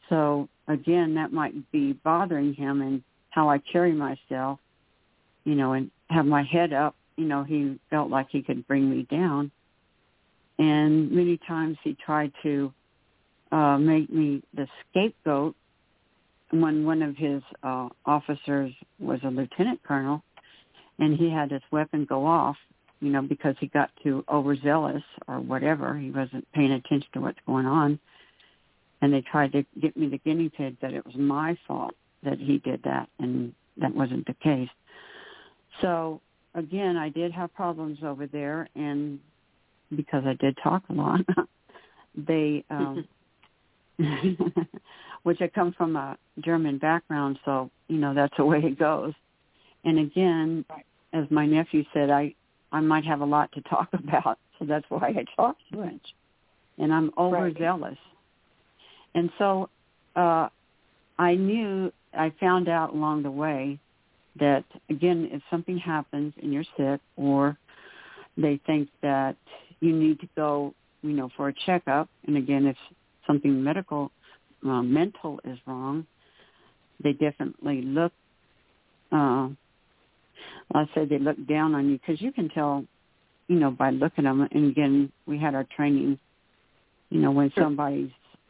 So 0.09 0.47
again, 0.67 1.15
that 1.15 1.31
might 1.31 1.71
be 1.71 1.93
bothering 1.93 2.53
him 2.53 2.81
and 2.81 3.03
how 3.29 3.49
I 3.49 3.59
carry 3.59 3.93
myself, 3.93 4.59
you 5.43 5.55
know, 5.55 5.73
and 5.73 5.91
have 6.09 6.25
my 6.25 6.43
head 6.43 6.73
up. 6.73 6.95
You 7.15 7.25
know, 7.25 7.43
he 7.43 7.79
felt 7.89 8.09
like 8.09 8.27
he 8.29 8.41
could 8.41 8.67
bring 8.67 8.89
me 8.89 9.07
down. 9.09 9.51
And 10.59 11.11
many 11.11 11.37
times 11.47 11.77
he 11.83 11.95
tried 12.05 12.31
to 12.43 12.73
uh, 13.51 13.77
make 13.77 14.11
me 14.11 14.41
the 14.53 14.67
scapegoat 14.89 15.55
when 16.51 16.85
one 16.85 17.01
of 17.01 17.15
his 17.17 17.41
uh, 17.63 17.89
officers 18.05 18.71
was 18.99 19.19
a 19.23 19.29
lieutenant 19.29 19.81
colonel 19.83 20.23
and 20.99 21.17
he 21.17 21.29
had 21.29 21.51
his 21.51 21.61
weapon 21.71 22.05
go 22.05 22.25
off, 22.25 22.55
you 22.99 23.09
know, 23.09 23.21
because 23.21 23.55
he 23.59 23.67
got 23.67 23.89
too 24.03 24.23
overzealous 24.31 25.03
or 25.27 25.39
whatever. 25.39 25.97
He 25.97 26.11
wasn't 26.11 26.49
paying 26.53 26.71
attention 26.71 27.09
to 27.13 27.21
what's 27.21 27.39
going 27.45 27.65
on. 27.65 27.99
And 29.01 29.11
they 29.11 29.21
tried 29.21 29.51
to 29.53 29.65
get 29.81 29.97
me 29.97 30.07
the 30.07 30.19
guinea 30.19 30.49
pig 30.49 30.77
that 30.81 30.93
it 30.93 31.05
was 31.05 31.15
my 31.15 31.57
fault 31.67 31.95
that 32.23 32.39
he 32.39 32.59
did 32.59 32.81
that, 32.83 33.09
and 33.19 33.53
that 33.77 33.93
wasn't 33.93 34.25
the 34.27 34.35
case. 34.35 34.69
So 35.81 36.21
again, 36.55 36.97
I 36.97 37.09
did 37.09 37.31
have 37.31 37.53
problems 37.53 37.99
over 38.03 38.27
there, 38.27 38.67
and 38.75 39.19
because 39.95 40.23
I 40.25 40.33
did 40.33 40.57
talk 40.63 40.83
a 40.89 40.93
lot, 40.93 41.21
they, 42.15 42.63
um, 42.69 43.07
which 45.23 45.41
I 45.41 45.47
come 45.47 45.73
from 45.73 45.95
a 45.95 46.17
German 46.39 46.77
background, 46.77 47.39
so 47.45 47.69
you 47.87 47.97
know 47.97 48.13
that's 48.13 48.35
the 48.37 48.45
way 48.45 48.59
it 48.59 48.77
goes. 48.77 49.13
And 49.85 49.99
again, 49.99 50.65
Right. 50.69 50.85
as 51.13 51.29
my 51.29 51.45
nephew 51.45 51.83
said, 51.93 52.09
I 52.09 52.33
I 52.71 52.79
might 52.79 53.05
have 53.05 53.21
a 53.21 53.25
lot 53.25 53.51
to 53.53 53.61
talk 53.61 53.89
about, 53.93 54.39
so 54.59 54.65
that's 54.65 54.85
why 54.89 55.09
I 55.09 55.25
talk 55.35 55.57
so 55.71 55.79
much, 55.79 56.13
and 56.77 56.93
I'm 56.93 57.11
overzealous. 57.17 57.97
And 59.15 59.29
so 59.37 59.69
uh, 60.15 60.49
I 61.19 61.35
knew 61.35 61.91
I 62.13 62.31
found 62.39 62.67
out 62.67 62.93
along 62.93 63.23
the 63.23 63.31
way 63.31 63.79
that 64.39 64.63
again, 64.89 65.29
if 65.31 65.41
something 65.49 65.77
happens 65.77 66.33
and 66.41 66.53
you're 66.53 66.63
sick, 66.77 67.01
or 67.17 67.57
they 68.37 68.59
think 68.65 68.89
that 69.01 69.35
you 69.79 69.93
need 69.93 70.19
to 70.21 70.27
go, 70.35 70.73
you 71.01 71.11
know, 71.11 71.29
for 71.35 71.49
a 71.49 71.53
checkup, 71.65 72.09
and 72.25 72.37
again, 72.37 72.65
if 72.65 72.77
something 73.27 73.63
medical, 73.63 74.11
uh, 74.65 74.81
mental 74.81 75.39
is 75.45 75.57
wrong, 75.67 76.05
they 77.03 77.13
definitely 77.13 77.81
look. 77.81 78.11
Uh, 79.11 79.49
I 80.73 80.85
say 80.95 81.05
they 81.05 81.19
look 81.19 81.37
down 81.47 81.75
on 81.75 81.89
you 81.89 81.99
because 81.99 82.21
you 82.21 82.31
can 82.31 82.49
tell, 82.49 82.85
you 83.47 83.59
know, 83.59 83.69
by 83.69 83.91
looking 83.91 84.25
at 84.25 84.31
them. 84.31 84.47
And 84.51 84.71
again, 84.71 85.11
we 85.27 85.37
had 85.37 85.53
our 85.53 85.65
training, 85.75 86.17
you 87.09 87.19
know, 87.19 87.31
when 87.31 87.51
somebody's 87.55 88.09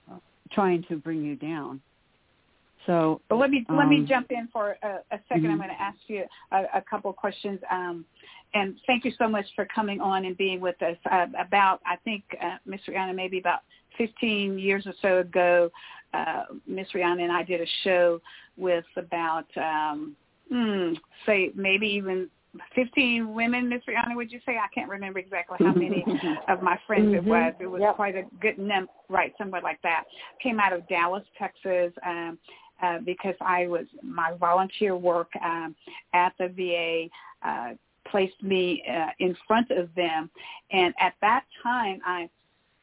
uh, 0.10 0.18
trying 0.52 0.84
to 0.90 0.96
bring 0.96 1.24
you 1.24 1.36
down. 1.36 1.82
So, 2.86 3.22
But 3.30 3.38
let 3.38 3.50
me 3.50 3.66
let 3.70 3.88
me 3.88 4.00
Um, 4.00 4.08
jump 4.08 4.32
in 4.32 4.48
for 4.52 4.78
a, 4.84 5.00
a 5.12 5.18
2nd 5.32 5.46
I'm 5.50 5.56
mhm. 5.56 5.58
going 5.58 5.70
to 5.70 5.82
ask 5.82 5.98
you 6.08 6.26
a, 6.52 6.66
a 6.76 6.82
couple 6.82 7.10
of 7.10 7.16
questions. 7.16 7.60
Um, 7.70 8.06
and 8.54 8.80
thank 8.86 9.06
you 9.06 9.12
so 9.18 9.28
much 9.28 9.46
for 9.56 9.66
coming 9.66 10.00
on 10.02 10.26
and 10.26 10.38
being 10.38 10.60
with 10.60 10.80
us. 10.82 10.98
Uh, 11.10 11.28
about 11.40 11.82
I 11.86 11.96
think 11.98 12.24
uh, 12.42 12.58
Miss 12.66 12.82
Rihanna 12.88 13.16
maybe 13.16 13.40
about 13.40 13.62
15 13.98 14.60
years 14.60 14.86
or 14.86 14.94
so 15.02 15.20
ago, 15.20 15.70
uh, 16.14 16.44
Miss 16.68 16.88
Rihanna 16.94 17.22
and 17.24 17.32
I 17.32 17.44
did 17.44 17.62
a 17.62 17.68
show 17.84 18.22
with 18.58 18.86
about 18.98 19.48
um, 19.58 20.16
hmm, 20.52 20.94
say 21.26 21.52
maybe 21.56 21.88
even 21.88 22.30
15 22.76 23.34
women. 23.34 23.68
Miss 23.70 23.82
Rihanna, 23.88 24.16
would 24.16 24.32
you 24.32 24.40
say? 24.46 24.58
I 24.58 24.68
can't 24.74 24.90
remember 24.90 25.18
exactly 25.20 25.58
how 25.60 25.74
many 25.74 26.06
of 26.48 26.62
my 26.62 26.78
friends 26.86 27.14
it 27.16 27.24
Mhm. 27.24 27.28
was. 27.28 27.54
It 27.60 27.66
was 27.68 27.82
Yep. 27.82 27.96
quite 27.96 28.16
a 28.16 28.24
good 28.40 28.60
number, 28.60 28.92
right, 29.10 29.34
somewhere 29.38 29.62
like 29.62 29.82
that. 29.82 30.04
Came 30.40 30.60
out 30.60 30.74
of 30.74 30.88
Dallas, 30.88 31.24
Texas. 31.40 31.92
Um, 32.06 32.38
uh, 32.82 33.00
because 33.00 33.36
I 33.42 33.68
was 33.68 33.86
my 34.02 34.34
volunteer 34.40 34.96
work 34.96 35.30
um, 35.44 35.76
at 36.14 36.34
the 36.40 36.48
VA 36.50 37.48
uh, 37.48 37.74
placed 38.10 38.42
me 38.42 38.84
uh, 38.90 39.10
in 39.20 39.36
front 39.48 39.72
of 39.72 39.94
them, 39.96 40.30
and 40.72 40.94
at 41.00 41.14
that 41.22 41.46
time, 41.62 42.00
I, 42.06 42.30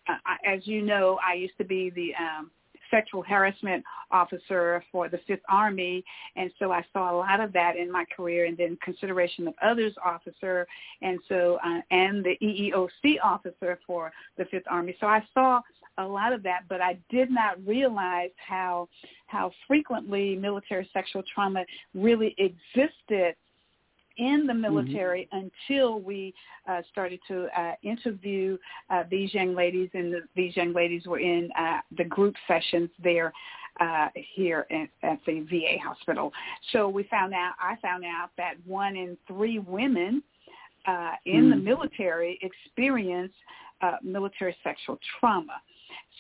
I, 0.09 0.37
as 0.47 0.67
you 0.67 0.83
know, 0.83 1.19
I 1.27 1.35
used 1.35 1.57
to 1.59 1.65
be 1.65 1.91
the 1.91 2.13
um, 2.15 2.51
sexual 2.91 3.23
harassment 3.23 3.85
officer 4.11 4.83
for 4.91 5.09
the 5.09 5.19
Fifth 5.27 5.43
Army, 5.49 6.05
and 6.37 6.51
so 6.59 6.73
I 6.73 6.85
saw 6.93 7.13
a 7.13 7.17
lot 7.17 7.41
of 7.41 7.53
that 7.53 7.77
in 7.77 7.91
my 7.91 8.05
career, 8.17 8.47
and 8.47 8.57
then 8.57 8.77
consideration 8.83 9.47
of 9.47 9.55
others 9.63 9.95
officer, 10.05 10.67
and 11.03 11.19
so 11.29 11.59
uh, 11.65 11.81
and 11.91 12.25
the 12.25 12.37
EEOC 12.43 13.17
officer 13.23 13.79
for 13.87 14.13
the 14.37 14.45
Fifth 14.47 14.67
Army. 14.69 14.97
So 15.01 15.07
I 15.07 15.23
saw 15.33 15.61
a 16.01 16.07
lot 16.07 16.33
of 16.33 16.43
that, 16.45 16.61
but 16.69 16.81
I 16.81 16.99
did 17.11 17.31
not 17.31 17.55
realize 17.67 18.31
how 18.37 18.89
how 19.27 19.53
frequently 19.69 20.37
military 20.37 20.89
sexual 20.93 21.23
trauma 21.33 21.65
really 21.95 22.35
existed 22.39 23.35
in 24.17 24.47
the 24.47 24.53
military 24.55 25.29
until 25.33 26.01
we 26.01 26.35
uh, 26.69 26.83
started 26.91 27.21
to 27.29 27.47
uh, 27.59 27.73
interview 27.83 28.59
uh, 28.91 29.05
these 29.11 29.33
young 29.33 29.55
ladies, 29.55 29.89
and 29.95 30.13
the, 30.13 30.21
these 30.37 30.55
young 30.57 30.73
ladies 30.75 31.07
were 31.07 31.21
in 31.21 31.49
uh, 31.59 31.79
the 31.97 32.05
group 32.05 32.35
sessions 32.47 32.91
there 33.03 33.33
uh, 33.81 34.09
here 34.35 34.67
at, 34.71 34.89
at 35.03 35.19
the 35.27 35.41
VA 35.49 35.79
hospital. 35.83 36.33
So 36.73 36.89
we 36.89 37.05
found 37.05 37.33
out, 37.33 37.53
I 37.61 37.77
found 37.81 38.05
out 38.05 38.31
that 38.37 38.55
one 38.67 38.95
in 38.97 39.17
three 39.27 39.59
women 39.59 40.23
uh, 40.87 41.13
in 41.25 41.51
the 41.51 41.57
Mm. 41.57 41.65
military 41.65 42.39
experience 42.43 43.33
uh, 43.83 43.97
military 44.03 44.55
sexual 44.63 44.99
trauma. 45.19 45.61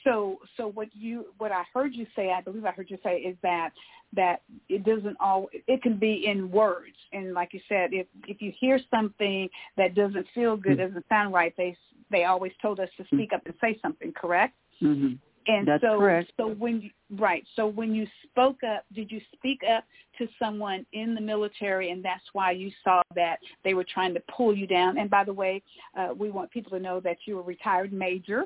So, 0.04 0.38
so 0.56 0.68
what 0.68 0.88
you, 0.94 1.26
what 1.38 1.52
I 1.52 1.64
heard 1.74 1.94
you 1.94 2.06
say, 2.16 2.30
I 2.30 2.40
believe 2.40 2.64
I 2.64 2.70
heard 2.70 2.90
you 2.90 2.98
say, 3.02 3.18
is 3.18 3.36
that 3.42 3.70
that 4.14 4.42
it 4.68 4.84
doesn't 4.84 5.16
all, 5.20 5.48
it 5.52 5.82
can 5.82 5.96
be 5.98 6.26
in 6.26 6.50
words, 6.50 6.96
and 7.12 7.32
like 7.32 7.52
you 7.52 7.60
said, 7.68 7.90
if 7.92 8.06
if 8.26 8.42
you 8.42 8.52
hear 8.58 8.80
something 8.90 9.48
that 9.76 9.94
doesn't 9.94 10.26
feel 10.34 10.56
good, 10.56 10.78
doesn't 10.78 11.04
sound 11.08 11.32
right, 11.32 11.54
they 11.56 11.76
they 12.10 12.24
always 12.24 12.52
told 12.60 12.80
us 12.80 12.88
to 12.96 13.04
speak 13.06 13.32
up 13.32 13.42
and 13.46 13.54
say 13.60 13.78
something, 13.80 14.12
correct? 14.12 14.54
hmm 14.80 15.12
And 15.50 15.66
That's 15.66 15.82
so, 15.82 15.98
correct. 15.98 16.32
so 16.36 16.48
when 16.48 16.80
you, 16.80 16.90
right, 17.18 17.44
so 17.56 17.66
when 17.66 17.94
you 17.94 18.06
spoke 18.28 18.62
up, 18.62 18.84
did 18.94 19.10
you 19.10 19.20
speak 19.32 19.60
up 19.68 19.84
to 20.18 20.28
someone 20.38 20.86
in 20.92 21.14
the 21.14 21.20
military, 21.20 21.90
and 21.90 22.04
that's 22.04 22.22
why 22.34 22.52
you 22.52 22.70
saw 22.84 23.02
that 23.14 23.38
they 23.64 23.74
were 23.74 23.86
trying 23.92 24.14
to 24.14 24.22
pull 24.36 24.54
you 24.54 24.66
down? 24.66 24.98
And 24.98 25.10
by 25.10 25.24
the 25.24 25.32
way, 25.32 25.62
uh, 25.98 26.10
we 26.16 26.30
want 26.30 26.50
people 26.50 26.70
to 26.72 26.78
know 26.78 27.00
that 27.00 27.16
you're 27.24 27.40
a 27.40 27.42
retired 27.42 27.92
major, 27.92 28.44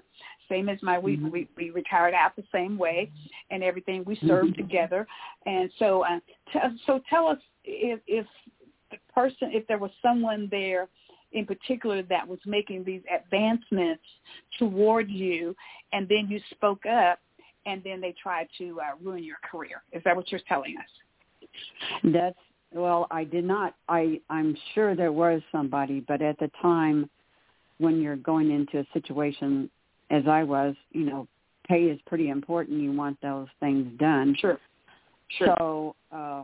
same 0.49 0.69
as 0.69 0.79
my 0.83 0.99
we 0.99 1.17
Mm-hmm. 1.17 1.31
we, 1.31 1.49
we 1.57 1.71
retired 1.71 2.15
out 2.15 2.35
the 2.37 2.45
same 2.51 2.79
way, 2.79 3.11
and 3.51 3.63
everything 3.63 4.03
we 4.05 4.19
served 4.27 4.53
Mm-hmm. 4.53 4.63
together. 4.63 5.07
And 5.47 5.71
so, 5.79 6.05
uh, 6.05 6.21
t- 6.53 6.79
so 6.87 7.01
tell 7.11 7.27
us 7.29 7.39
if 7.65 8.01
if 8.07 8.27
the 8.91 8.97
person, 9.13 9.51
if 9.53 9.67
there 9.67 9.79
was 9.79 9.91
someone 10.03 10.49
there 10.51 10.89
in 11.35 11.45
particular 11.45 12.03
that 12.05 12.27
was 12.27 12.39
making 12.47 12.85
these 12.85 13.03
advancements 13.15 14.03
toward 14.59 15.11
you, 15.11 15.55
and 15.93 16.09
then 16.09 16.29
you 16.29 16.41
spoke 16.51 16.87
up, 16.87 17.19
and 17.67 17.83
then 17.85 18.01
they 18.01 18.15
tried 18.23 18.49
to 18.59 18.81
uh, 18.81 18.97
ruin 19.03 19.23
your 19.23 19.37
career. 19.51 19.83
Is 19.93 20.03
that 20.05 20.17
what 20.17 20.31
you're 20.31 20.41
telling 20.49 20.77
us? 20.79 21.51
That's 22.05 22.39
well, 22.73 23.07
I 23.11 23.23
did 23.23 23.45
not. 23.45 23.77
I 23.89 24.21
I'm 24.31 24.57
sure 24.75 24.97
there 24.97 25.13
was 25.13 25.43
somebody, 25.53 26.01
but 26.01 26.23
at 26.23 26.39
the 26.39 26.51
time, 26.61 27.09
when 27.79 28.01
you're 28.01 28.17
going 28.17 28.51
into 28.51 28.79
a 28.79 28.87
situation 28.93 29.71
as 30.11 30.25
I 30.27 30.43
was, 30.43 30.75
you 30.91 31.05
know, 31.05 31.29
pay 31.69 31.85
is 31.85 32.01
pretty 32.07 32.29
important. 32.29 32.81
You 32.81 32.93
want 32.93 33.21
those 33.21 33.49
things 33.61 33.87
done. 33.99 34.37
Sure. 34.39 34.59
Sure. 35.39 35.55
So 35.59 35.97
uh, 36.13 36.43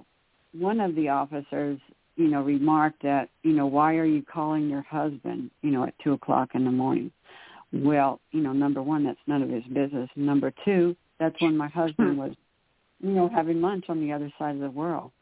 one 0.52 0.80
of 0.80 0.94
the 0.94 1.08
officers, 1.08 1.78
you 2.20 2.28
know, 2.28 2.42
remarked 2.42 3.02
that, 3.02 3.30
you 3.42 3.52
know, 3.52 3.64
why 3.64 3.94
are 3.94 4.04
you 4.04 4.22
calling 4.22 4.68
your 4.68 4.82
husband, 4.82 5.50
you 5.62 5.70
know, 5.70 5.84
at 5.84 5.94
two 6.04 6.12
o'clock 6.12 6.50
in 6.52 6.66
the 6.66 6.70
morning? 6.70 7.10
Well, 7.72 8.20
you 8.30 8.42
know, 8.42 8.52
number 8.52 8.82
one, 8.82 9.04
that's 9.04 9.18
none 9.26 9.42
of 9.42 9.48
his 9.48 9.64
business. 9.64 10.10
Number 10.16 10.52
two, 10.66 10.94
that's 11.18 11.40
when 11.40 11.56
my 11.56 11.68
husband 11.68 12.12
hmm. 12.12 12.18
was, 12.18 12.32
you 13.02 13.12
know, 13.12 13.30
having 13.34 13.62
lunch 13.62 13.86
on 13.88 14.00
the 14.00 14.12
other 14.12 14.30
side 14.38 14.54
of 14.54 14.60
the 14.60 14.70
world. 14.70 15.12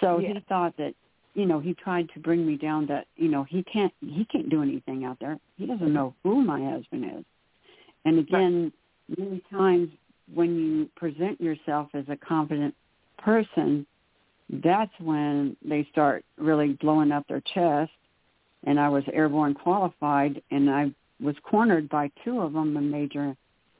So 0.00 0.20
Yeah. 0.20 0.34
he 0.34 0.40
thought 0.48 0.76
that, 0.76 0.94
you 1.34 1.46
know, 1.46 1.58
he 1.58 1.74
tried 1.74 2.08
to 2.10 2.20
bring 2.20 2.46
me 2.46 2.56
down 2.56 2.86
that, 2.86 3.08
you 3.16 3.28
know, 3.28 3.42
he 3.42 3.64
can't 3.64 3.92
he 4.00 4.24
can't 4.26 4.48
do 4.48 4.62
anything 4.62 5.04
out 5.04 5.18
there. 5.18 5.36
He 5.56 5.66
doesn't 5.66 5.92
know 5.92 6.14
who 6.22 6.44
my 6.44 6.62
husband 6.64 7.04
is. 7.18 7.24
And 8.04 8.20
again, 8.20 8.72
many 9.18 9.42
times 9.50 9.90
when 10.32 10.56
you 10.56 10.88
present 10.94 11.40
yourself 11.40 11.88
as 11.94 12.04
a 12.08 12.16
confident 12.16 12.74
person, 13.18 13.84
that's 14.50 14.92
when 14.98 15.56
they 15.64 15.86
start 15.92 16.24
really 16.38 16.76
blowing 16.80 17.12
up 17.12 17.26
their 17.28 17.42
chest. 17.54 17.92
And 18.64 18.78
I 18.78 18.88
was 18.88 19.04
airborne 19.12 19.54
qualified, 19.54 20.42
and 20.50 20.68
I 20.68 20.92
was 21.18 21.34
cornered 21.42 21.88
by 21.88 22.10
two 22.24 22.40
of 22.40 22.52
them, 22.52 22.76
a 22.76 22.80
major 22.80 23.34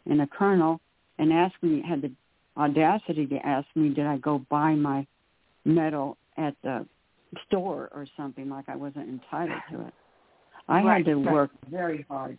and 0.06 0.22
a 0.22 0.26
colonel, 0.26 0.80
and 1.18 1.32
asked 1.32 1.62
me, 1.62 1.82
had 1.86 2.00
the 2.00 2.12
audacity 2.56 3.26
to 3.26 3.46
ask 3.46 3.66
me, 3.74 3.90
did 3.90 4.06
I 4.06 4.16
go 4.16 4.44
buy 4.48 4.74
my 4.74 5.06
medal 5.64 6.16
at 6.38 6.54
the 6.62 6.86
store 7.46 7.88
or 7.92 8.06
something 8.16 8.48
like 8.48 8.68
I 8.68 8.76
wasn't 8.76 9.08
entitled 9.08 9.60
to 9.70 9.86
it. 9.86 9.94
I 10.68 10.82
Right, 10.82 11.06
had 11.06 11.06
to 11.06 11.18
work 11.18 11.50
very 11.70 12.04
hard. 12.08 12.38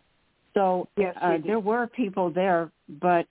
So 0.53 0.87
Yes, 0.97 1.15
uh, 1.21 1.37
there 1.45 1.59
were 1.59 1.87
people 1.87 2.29
there, 2.29 2.71
but 3.01 3.27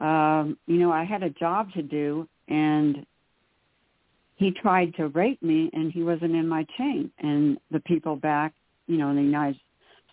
um, 0.00 0.58
you 0.66 0.76
know, 0.78 0.92
I 0.92 1.04
had 1.04 1.22
a 1.22 1.30
job 1.30 1.72
to 1.72 1.82
do, 1.82 2.28
and 2.48 3.06
he 4.36 4.50
tried 4.50 4.94
to 4.94 5.08
rape 5.08 5.42
me, 5.42 5.70
and 5.72 5.90
he 5.90 6.02
wasn't 6.02 6.36
in 6.36 6.46
my 6.46 6.64
chain. 6.76 7.10
And 7.18 7.58
the 7.70 7.80
people 7.80 8.16
back, 8.16 8.52
you 8.86 8.98
know, 8.98 9.10
in 9.10 9.16
the 9.16 9.22
United 9.22 9.58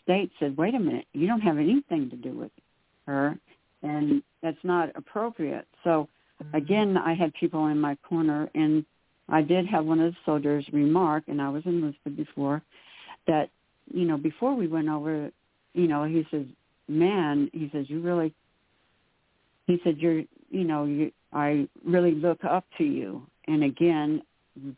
States 0.01 0.33
said, 0.39 0.57
"Wait 0.57 0.73
a 0.73 0.79
minute, 0.79 1.05
you 1.13 1.27
don't 1.27 1.41
have 1.41 1.57
anything 1.57 2.09
to 2.09 2.15
do 2.15 2.31
with 2.31 2.51
her, 3.05 3.37
and 3.83 4.23
that's 4.41 4.63
not 4.63 4.89
appropriate." 4.95 5.67
So 5.83 6.07
mm-hmm. 6.41 6.55
again, 6.55 6.97
I 6.97 7.13
had 7.13 7.33
people 7.33 7.67
in 7.67 7.79
my 7.79 7.95
corner, 7.95 8.49
and 8.55 8.85
I 9.27 9.41
did 9.41 9.67
have 9.67 9.85
one 9.85 9.99
of 9.99 10.13
the 10.13 10.17
soldiers 10.25 10.65
remark, 10.71 11.25
and 11.27 11.41
I 11.41 11.49
was 11.49 11.65
in 11.65 11.75
enlisted 11.75 12.15
before, 12.15 12.61
that 13.27 13.49
you 13.93 14.05
know, 14.05 14.17
before 14.17 14.55
we 14.55 14.67
went 14.67 14.87
over, 14.87 15.31
you 15.73 15.87
know, 15.87 16.05
he 16.05 16.25
says, 16.31 16.45
"Man," 16.87 17.49
he 17.51 17.69
says, 17.73 17.89
"you 17.89 17.99
really," 17.99 18.33
he 19.67 19.81
said, 19.83 19.97
"You're, 19.97 20.23
you 20.49 20.63
know, 20.63 20.85
you, 20.85 21.11
I 21.33 21.67
really 21.83 22.15
look 22.15 22.45
up 22.45 22.65
to 22.77 22.85
you." 22.85 23.27
And 23.47 23.63
again, 23.63 24.21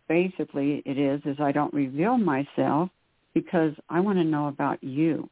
basically, 0.07 0.81
it 0.85 0.97
is 0.97 1.21
is 1.25 1.37
I 1.39 1.51
don't 1.51 1.73
reveal 1.73 2.17
myself 2.17 2.89
because 3.33 3.73
I 3.89 3.99
want 3.99 4.17
to 4.17 4.23
know 4.23 4.47
about 4.47 4.83
you. 4.83 5.29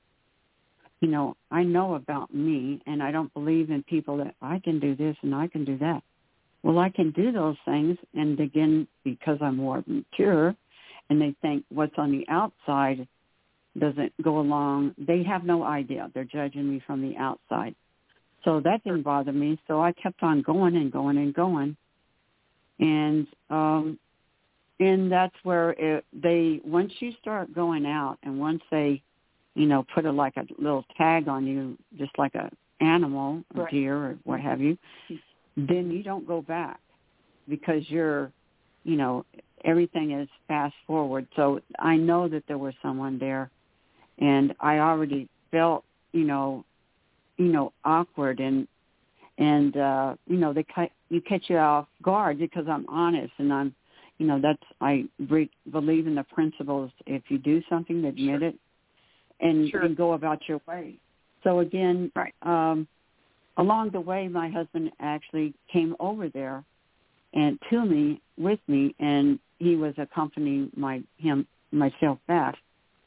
You 1.00 1.10
know, 1.10 1.36
I 1.52 1.64
know 1.64 1.96
about 1.96 2.34
me, 2.34 2.82
and 2.86 3.04
I 3.04 3.12
don't 3.12 3.34
believe 3.34 3.70
in 3.70 3.84
people 3.84 4.18
that 4.18 4.36
I 4.42 4.60
can 4.60 4.80
do 4.80 4.96
this 4.96 5.18
and 5.22 5.36
I 5.36 5.48
can 5.48 5.66
do 5.66 5.78
that. 5.80 6.02
Well, 6.64 6.80
I 6.80 6.90
can 6.90 7.12
do 7.12 7.32
those 7.34 7.58
things, 7.66 7.98
and 8.14 8.40
again, 8.40 8.88
because 9.04 9.38
I'm 9.42 9.58
more 9.58 9.84
mature, 9.86 10.56
and 11.10 11.22
they 11.22 11.36
think 11.42 11.66
what's 11.70 11.98
on 11.98 12.12
the 12.12 12.26
outside 12.30 13.06
doesn't 13.78 14.14
go 14.22 14.40
along. 14.40 14.96
They 14.98 15.24
have 15.24 15.44
no 15.44 15.64
idea. 15.64 16.10
They're 16.14 16.24
judging 16.24 16.70
me 16.70 16.82
from 16.86 17.02
the 17.02 17.18
outside. 17.18 17.76
So 18.46 18.62
that 18.62 18.84
didn't 18.84 19.04
bother 19.04 19.34
me. 19.34 19.60
So 19.68 19.82
I 19.82 19.94
kept 19.94 20.22
on 20.24 20.42
going 20.42 20.76
and 20.76 20.92
going 20.92 21.18
and 21.18 21.34
going. 21.34 21.76
And 22.84 23.28
um 23.50 23.98
and 24.80 25.12
that's 25.12 25.36
where 25.44 25.72
it, 25.72 26.06
they 26.14 26.60
once 26.66 26.92
you 27.00 27.14
start 27.22 27.54
going 27.54 27.86
out 27.86 28.18
and 28.24 28.40
once 28.40 28.62
they 28.72 29.02
you 29.56 29.66
know 29.66 29.86
put 29.94 30.06
a 30.06 30.12
like 30.12 30.36
a 30.38 30.46
little 30.58 30.84
tag 30.98 31.28
on 31.28 31.46
you 31.46 31.78
just 31.98 32.12
like 32.18 32.36
a 32.36 32.50
animal 32.82 33.44
a 33.56 33.62
Right. 33.62 33.72
deer 33.72 33.96
or 33.96 34.18
what 34.24 34.40
have 34.42 34.60
you 34.60 34.78
then 35.56 35.92
you 35.92 36.04
don't 36.04 36.28
go 36.28 36.42
back 36.42 36.80
because 37.48 37.84
you're 37.88 38.32
you 38.84 38.98
know 38.98 39.26
everything 39.64 40.12
is 40.12 40.28
fast 40.48 40.76
forward 40.86 41.28
so 41.36 41.60
i 41.80 41.96
know 41.96 42.28
that 42.28 42.44
there 42.48 42.58
was 42.58 42.74
someone 42.82 43.18
there 43.20 43.50
and 44.18 44.54
i 44.60 44.80
already 44.80 45.30
felt 45.52 45.86
you 46.12 46.26
know 46.26 46.66
you 47.38 47.46
know 47.46 47.72
awkward 47.86 48.40
and 48.40 48.68
and 49.38 49.78
uh 49.78 50.16
you 50.28 50.38
know 50.38 50.54
they 50.54 50.64
cut 50.76 50.90
you 51.10 51.22
catch 51.22 51.44
you 51.48 51.58
off 51.58 51.88
guard 52.04 52.38
because 52.40 52.66
i'm 52.70 52.86
honest 52.88 53.34
and 53.40 53.52
i'm 53.52 53.74
you 54.20 54.28
know 54.28 54.40
that's 54.40 54.62
i 54.82 55.04
re- 55.30 55.50
believe 55.72 56.06
in 56.08 56.16
the 56.16 56.24
principles 56.26 56.92
if 57.08 57.24
you 57.30 57.38
do 57.38 57.62
something 57.70 58.06
admit 58.06 58.44
it 58.44 58.56
and, 59.40 59.70
Sure. 59.70 59.82
and 59.82 59.98
go 59.98 60.14
about 60.14 60.40
your 60.48 60.62
way 60.68 60.96
so 61.44 61.60
again 61.60 62.12
Right. 62.16 62.34
um 62.44 62.88
along 63.58 63.90
the 63.92 64.00
way 64.02 64.28
my 64.28 64.50
husband 64.50 64.92
actually 65.00 65.54
came 65.72 65.96
over 66.00 66.30
there 66.30 66.64
and 67.34 67.60
to 67.72 67.84
me 67.86 68.22
with 68.38 68.60
me 68.68 68.94
and 69.00 69.40
he 69.58 69.76
was 69.76 69.94
accompanying 69.98 70.70
my 70.76 71.02
him 71.18 71.48
myself 71.72 72.20
back 72.28 72.56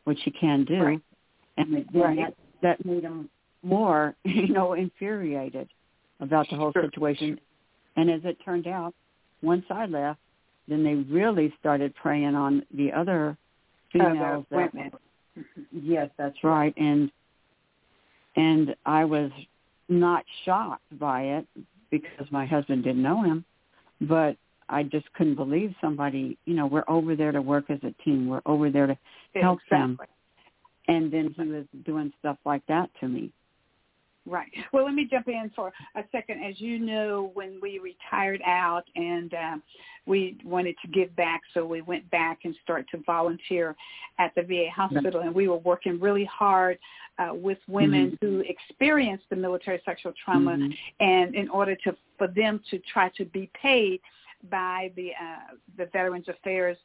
which 0.05 0.19
he 0.25 0.33
can 0.33 0.65
do 0.65 0.83
Right. 0.83 1.01
and 1.57 1.87
Right. 1.95 2.17
that 2.17 2.35
that 2.63 2.85
made 2.85 3.05
him 3.05 3.31
more 3.63 4.17
you 4.25 4.49
know 4.49 4.73
infuriated 4.73 5.69
about 6.21 6.49
the 6.51 6.57
whole 6.57 6.73
Sure. 6.73 6.85
situation 6.85 7.39
and 7.97 8.11
as 8.11 8.21
it 8.25 8.37
turned 8.45 8.67
out 8.67 8.95
once 9.43 9.65
i 9.71 9.87
left 9.87 10.21
then 10.69 10.83
they 10.83 10.95
really 10.95 11.53
started 11.61 11.95
preying 11.95 12.35
on 12.35 12.65
the 12.75 12.93
other 12.93 13.37
females 13.93 14.45
that 14.51 14.75
women. 14.75 14.93
Yes, 15.73 16.11
that's 16.17 16.43
right. 16.43 16.75
And 16.77 17.11
and 18.37 18.75
I 18.85 19.05
was 19.05 19.31
not 19.89 20.25
shocked 20.45 20.99
by 20.99 21.23
it 21.23 21.47
because 21.91 22.31
my 22.31 22.45
husband 22.45 22.85
didn't 22.85 23.03
know 23.03 23.23
him, 23.23 23.45
but 24.03 24.37
I 24.69 24.83
just 24.83 25.11
couldn't 25.15 25.37
believe 25.37 25.75
somebody, 25.81 26.37
you 26.45 26.55
know, 26.55 26.67
we're 26.67 26.85
over 26.89 27.15
there 27.15 27.33
to 27.33 27.41
work 27.41 27.71
as 27.71 27.79
a 27.83 27.95
team. 28.03 28.29
We're 28.29 28.43
over 28.45 28.69
there 28.69 28.89
to 28.89 28.99
help 29.35 29.61
them. 29.71 29.99
And 30.89 31.11
then 31.13 31.35
he 31.37 31.43
was 31.47 31.65
doing 31.85 32.13
stuff 32.19 32.37
like 32.45 32.63
that 32.67 32.91
to 33.01 33.09
me. 33.09 33.33
Right. 34.29 34.51
Well, 34.73 34.85
let 34.85 34.95
me 34.95 35.07
jump 35.09 35.29
in 35.29 35.53
for 35.55 35.73
a 35.95 36.03
second. 36.11 36.43
As 36.43 36.61
you 36.61 36.81
know, 36.81 37.31
when 37.35 37.61
we 37.63 37.79
retired 37.79 38.43
out 38.45 38.83
and 38.97 39.33
um, 39.35 39.63
we 40.05 40.37
wanted 40.45 40.75
to 40.83 40.89
give 40.89 41.15
back, 41.15 41.43
so 41.55 41.65
we 41.65 41.81
went 41.81 42.11
back 42.11 42.41
and 42.45 42.55
started 42.65 42.87
to 42.91 42.99
volunteer 43.07 43.77
at 44.19 44.35
the 44.35 44.43
VA 44.43 44.67
hospital, 44.75 45.21
and 45.21 45.33
we 45.33 45.47
were 45.47 45.59
working 45.59 46.01
really 46.01 46.25
hard 46.25 46.77
uh, 47.19 47.33
with 47.33 47.59
women 47.69 48.19
who 48.21 48.43
experienced 48.49 49.25
the 49.31 49.37
military 49.37 49.81
sexual 49.85 50.13
trauma, 50.25 50.57
Mhm. 50.57 50.77
and 51.01 51.35
in 51.37 51.49
order 51.49 51.77
to 51.77 51.97
for 52.19 52.27
them 52.29 52.61
to 52.71 52.79
try 52.81 53.09
to 53.11 53.25
be 53.27 53.49
paid 53.55 54.01
by 54.51 54.91
the 54.97 55.13
uh, 55.15 55.55
the 55.77 55.87
Veterans 55.87 56.29
Affairs 56.29 56.77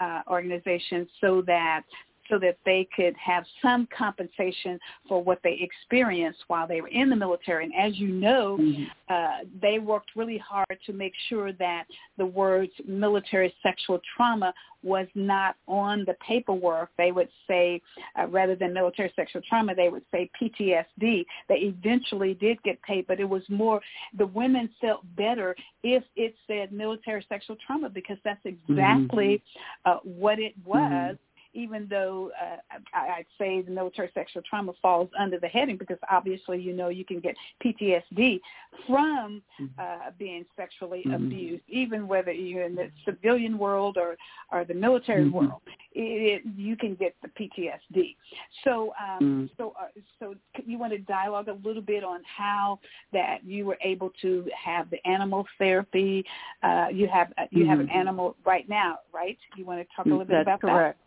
uh, 0.00 0.22
organization, 0.28 1.06
so 1.20 1.42
that 1.42 1.84
so 2.28 2.38
that 2.38 2.58
they 2.64 2.88
could 2.94 3.14
have 3.16 3.44
some 3.62 3.88
compensation 3.96 4.78
for 5.08 5.22
what 5.22 5.38
they 5.42 5.58
experienced 5.60 6.40
while 6.48 6.66
they 6.66 6.80
were 6.80 6.88
in 6.88 7.10
the 7.10 7.16
military. 7.16 7.64
And 7.64 7.74
as 7.74 7.98
you 7.98 8.08
know, 8.08 8.58
mm-hmm. 8.60 8.84
uh, 9.08 9.48
they 9.60 9.78
worked 9.78 10.10
really 10.16 10.38
hard 10.38 10.78
to 10.86 10.92
make 10.92 11.12
sure 11.28 11.52
that 11.54 11.84
the 12.18 12.26
words 12.26 12.72
military 12.86 13.54
sexual 13.62 14.00
trauma 14.16 14.52
was 14.82 15.08
not 15.14 15.56
on 15.66 16.04
the 16.06 16.14
paperwork. 16.26 16.90
They 16.96 17.10
would 17.10 17.28
say, 17.48 17.82
uh, 18.18 18.28
rather 18.28 18.54
than 18.54 18.72
military 18.72 19.12
sexual 19.16 19.42
trauma, 19.48 19.74
they 19.74 19.88
would 19.88 20.04
say 20.12 20.30
PTSD. 20.40 21.26
They 21.48 21.54
eventually 21.54 22.34
did 22.34 22.62
get 22.62 22.80
paid, 22.82 23.06
but 23.08 23.18
it 23.18 23.28
was 23.28 23.42
more, 23.48 23.80
the 24.16 24.26
women 24.26 24.70
felt 24.80 25.00
better 25.16 25.56
if 25.82 26.04
it 26.14 26.34
said 26.46 26.72
military 26.72 27.26
sexual 27.28 27.56
trauma 27.66 27.88
because 27.88 28.18
that's 28.24 28.44
exactly 28.44 29.42
mm-hmm. 29.86 29.90
uh, 29.90 29.98
what 30.04 30.38
it 30.38 30.54
was. 30.64 30.80
Mm-hmm 30.80 31.22
even 31.56 31.86
though 31.88 32.30
uh, 32.40 32.78
I, 32.92 33.18
I'd 33.18 33.26
say 33.38 33.62
the 33.62 33.70
military 33.70 34.10
sexual 34.14 34.42
trauma 34.48 34.72
falls 34.82 35.08
under 35.18 35.40
the 35.40 35.48
heading 35.48 35.76
because 35.76 35.98
obviously 36.10 36.60
you 36.60 36.72
know 36.72 36.88
you 36.88 37.04
can 37.04 37.20
get 37.20 37.34
PTSD 37.64 38.40
from 38.86 39.42
mm-hmm. 39.60 39.66
uh, 39.78 40.10
being 40.18 40.44
sexually 40.56 41.02
mm-hmm. 41.06 41.14
abused, 41.14 41.62
even 41.68 42.06
whether 42.06 42.30
you're 42.32 42.64
in 42.64 42.74
the 42.74 42.90
civilian 43.04 43.58
world 43.58 43.96
or 43.96 44.16
or 44.52 44.64
the 44.64 44.74
military 44.74 45.24
mm-hmm. 45.24 45.36
world, 45.36 45.62
it, 45.92 46.42
it, 46.44 46.52
you 46.56 46.76
can 46.76 46.94
get 46.94 47.16
the 47.22 47.28
PTSD. 47.28 48.16
So 48.64 48.92
um, 49.00 49.18
mm-hmm. 49.20 49.46
so 49.56 49.74
uh, 49.80 49.86
so 50.20 50.34
you 50.64 50.78
want 50.78 50.92
to 50.92 50.98
dialogue 50.98 51.48
a 51.48 51.56
little 51.66 51.82
bit 51.82 52.04
on 52.04 52.20
how 52.24 52.78
that 53.12 53.44
you 53.44 53.64
were 53.64 53.78
able 53.82 54.12
to 54.22 54.46
have 54.62 54.90
the 54.90 55.04
animal 55.06 55.46
therapy. 55.58 56.24
Uh, 56.62 56.86
you 56.92 57.08
have 57.08 57.32
uh, 57.38 57.46
you 57.50 57.66
have 57.66 57.80
an 57.80 57.86
mm-hmm. 57.86 57.98
animal 57.98 58.36
right 58.44 58.68
now, 58.68 58.98
right? 59.12 59.38
You 59.56 59.64
want 59.64 59.80
to 59.80 59.86
talk 59.96 60.06
a 60.06 60.08
little 60.08 60.24
bit 60.24 60.44
That's 60.44 60.58
about 60.58 60.60
correct. 60.60 60.98
that? 60.98 61.05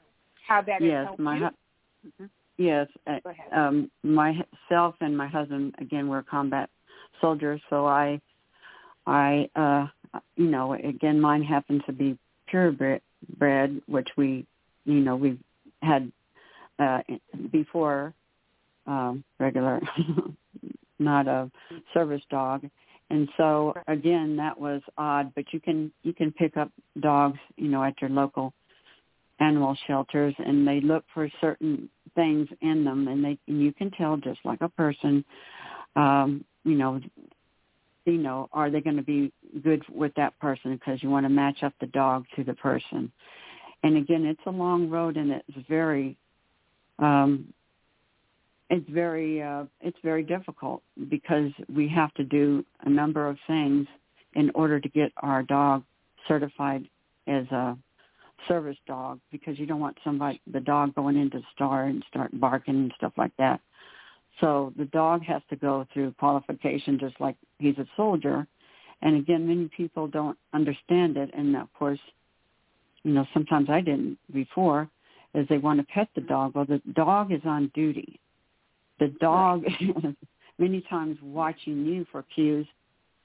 How 0.49 0.63
that 0.63 0.81
yes, 0.81 1.07
my 1.17 1.37
you? 1.37 1.49
Mm-hmm. 2.07 2.25
Yes, 2.57 2.87
uh, 3.07 3.19
um, 3.55 3.91
myself 4.03 4.95
and 4.99 5.15
my 5.15 5.27
husband 5.27 5.75
again 5.79 6.09
were 6.09 6.23
combat 6.23 6.69
soldiers, 7.21 7.61
so 7.69 7.85
I, 7.85 8.19
I, 9.05 9.49
uh, 9.55 9.87
you 10.35 10.47
know, 10.47 10.73
again, 10.73 11.21
mine 11.21 11.43
happened 11.43 11.83
to 11.85 11.93
be 11.93 12.17
purebred, 12.47 13.01
which 13.85 14.09
we, 14.17 14.45
you 14.85 14.95
know, 14.95 15.15
we've 15.15 15.39
had 15.81 16.11
uh, 16.79 16.99
before 17.51 18.13
um, 18.87 19.23
regular, 19.39 19.79
not 20.99 21.27
a 21.27 21.49
service 21.93 22.23
dog, 22.29 22.67
and 23.09 23.29
so 23.37 23.73
again, 23.87 24.35
that 24.37 24.59
was 24.59 24.81
odd. 24.97 25.33
But 25.33 25.53
you 25.53 25.59
can 25.59 25.91
you 26.03 26.13
can 26.13 26.31
pick 26.31 26.57
up 26.57 26.71
dogs, 26.99 27.39
you 27.55 27.69
know, 27.69 27.83
at 27.83 28.01
your 28.01 28.09
local 28.09 28.53
animal 29.39 29.77
shelters 29.87 30.33
and 30.39 30.67
they 30.67 30.81
look 30.81 31.03
for 31.13 31.29
certain 31.39 31.89
things 32.15 32.47
in 32.61 32.83
them 32.83 33.07
and 33.07 33.23
they 33.23 33.37
and 33.47 33.61
you 33.61 33.73
can 33.73 33.89
tell 33.91 34.17
just 34.17 34.39
like 34.43 34.61
a 34.61 34.69
person 34.69 35.23
um 35.95 36.43
you 36.63 36.75
know 36.75 36.99
you 38.05 38.17
know 38.17 38.49
are 38.51 38.69
they 38.69 38.81
going 38.81 38.95
to 38.95 39.03
be 39.03 39.31
good 39.63 39.83
with 39.89 40.13
that 40.15 40.37
person 40.39 40.73
because 40.73 41.01
you 41.01 41.09
want 41.09 41.25
to 41.25 41.29
match 41.29 41.63
up 41.63 41.73
the 41.79 41.87
dog 41.87 42.25
to 42.35 42.43
the 42.43 42.53
person. 42.55 43.11
And 43.83 43.97
again 43.97 44.25
it's 44.25 44.41
a 44.45 44.51
long 44.51 44.89
road 44.89 45.17
and 45.17 45.31
it's 45.31 45.67
very 45.67 46.17
um 46.99 47.53
it's 48.69 48.89
very 48.89 49.41
uh 49.41 49.65
it's 49.81 49.97
very 50.03 50.23
difficult 50.23 50.83
because 51.09 51.51
we 51.73 51.87
have 51.87 52.13
to 52.15 52.23
do 52.23 52.65
a 52.81 52.89
number 52.89 53.27
of 53.27 53.37
things 53.47 53.87
in 54.33 54.51
order 54.53 54.79
to 54.79 54.89
get 54.89 55.11
our 55.17 55.43
dog 55.43 55.83
certified 56.27 56.87
as 57.27 57.45
a 57.51 57.77
service 58.47 58.77
dog 58.87 59.19
because 59.31 59.59
you 59.59 59.65
don't 59.65 59.79
want 59.79 59.97
somebody 60.03 60.41
the 60.51 60.59
dog 60.59 60.95
going 60.95 61.17
into 61.17 61.39
the 61.39 61.45
store 61.55 61.83
and 61.83 62.03
start 62.07 62.31
barking 62.39 62.75
and 62.75 62.93
stuff 62.97 63.13
like 63.17 63.35
that. 63.37 63.59
So 64.39 64.73
the 64.77 64.85
dog 64.85 65.23
has 65.23 65.41
to 65.49 65.55
go 65.55 65.85
through 65.93 66.13
qualification 66.13 66.97
just 66.99 67.19
like 67.19 67.35
he's 67.57 67.77
a 67.77 67.85
soldier. 67.97 68.47
And 69.01 69.17
again, 69.17 69.47
many 69.47 69.69
people 69.75 70.07
don't 70.07 70.37
understand 70.53 71.17
it. 71.17 71.29
And 71.33 71.55
of 71.55 71.71
course, 71.73 71.99
you 73.03 73.13
know, 73.13 73.25
sometimes 73.33 73.69
I 73.69 73.81
didn't 73.81 74.17
before, 74.33 74.89
is 75.33 75.47
they 75.47 75.57
want 75.57 75.79
to 75.79 75.85
pet 75.87 76.09
the 76.15 76.21
mm-hmm. 76.21 76.29
dog. 76.29 76.55
Well, 76.55 76.65
the 76.65 76.81
dog 76.93 77.31
is 77.31 77.41
on 77.45 77.71
duty. 77.73 78.19
The 78.99 79.07
dog 79.21 79.63
is 79.65 80.15
many 80.57 80.81
times 80.89 81.17
watching 81.21 81.85
you 81.85 82.05
for 82.11 82.23
cues, 82.35 82.67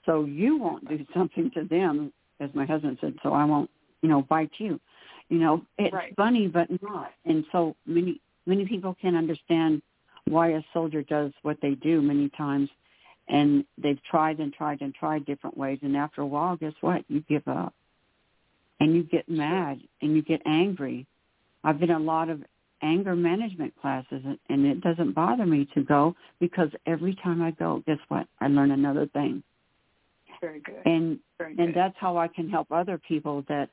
so 0.07 0.25
you 0.25 0.57
won't 0.59 0.89
do 0.89 1.05
something 1.15 1.51
to 1.53 1.65
them, 1.65 2.13
as 2.41 2.51
my 2.55 2.67
husband 2.67 2.99
said. 3.01 3.15
So 3.23 3.33
I 3.33 3.45
won't, 3.45 3.71
you 4.03 4.09
know, 4.09 4.23
bite 4.23 4.53
you. 4.59 4.81
You 5.29 5.39
know, 5.39 5.63
it's 5.79 5.95
right. 5.95 6.15
funny 6.17 6.49
but 6.49 6.69
not. 6.83 7.13
And 7.25 7.45
so 7.53 7.77
many 7.87 8.21
many 8.47 8.67
people 8.67 8.97
can't 9.01 9.17
understand 9.17 9.83
why 10.27 10.51
a 10.51 10.63
soldier 10.73 11.03
does 11.03 11.33
what 11.43 11.59
they 11.61 11.75
do 11.75 12.01
many 12.03 12.29
times 12.31 12.69
and 13.29 13.65
they've 13.79 14.03
tried 14.11 14.39
and 14.39 14.53
tried 14.53 14.81
and 14.81 14.95
tried 14.95 15.25
different 15.25 15.57
ways 15.57 15.79
and 15.83 15.97
after 15.97 16.21
a 16.21 16.27
while 16.27 16.57
guess 16.57 16.75
what? 16.81 17.05
You 17.09 17.21
give 17.29 17.47
up. 17.49 17.75
And 18.81 18.95
you 18.95 19.03
get 19.03 19.29
mad 19.29 19.81
and 20.03 20.15
you 20.15 20.23
get 20.23 20.43
angry. 20.45 21.07
I've 21.63 21.79
been 21.79 21.91
in 21.91 21.97
a 21.97 22.01
lot 22.01 22.29
of 22.29 22.43
anger 22.83 23.17
management 23.17 23.73
classes 23.81 24.23
and 24.49 24.67
it 24.67 24.81
doesn't 24.83 25.15
bother 25.15 25.47
me 25.47 25.67
to 25.75 25.83
go 25.83 26.15
because 26.39 26.69
every 26.87 27.15
time 27.15 27.41
I 27.41 27.53
go, 27.53 27.83
guess 27.87 27.99
what? 28.09 28.27
I 28.41 28.49
learn 28.49 28.73
another 28.73 29.07
thing. 29.07 29.43
Very 30.41 30.61
good. 30.61 30.83
And 30.85 31.19
Very 31.39 31.57
and 31.59 31.75
that's 31.75 31.95
how 31.99 32.19
I 32.19 32.29
can 32.29 32.51
help 32.51 32.71
other 32.71 32.99
people 32.99 33.45
that 33.49 33.71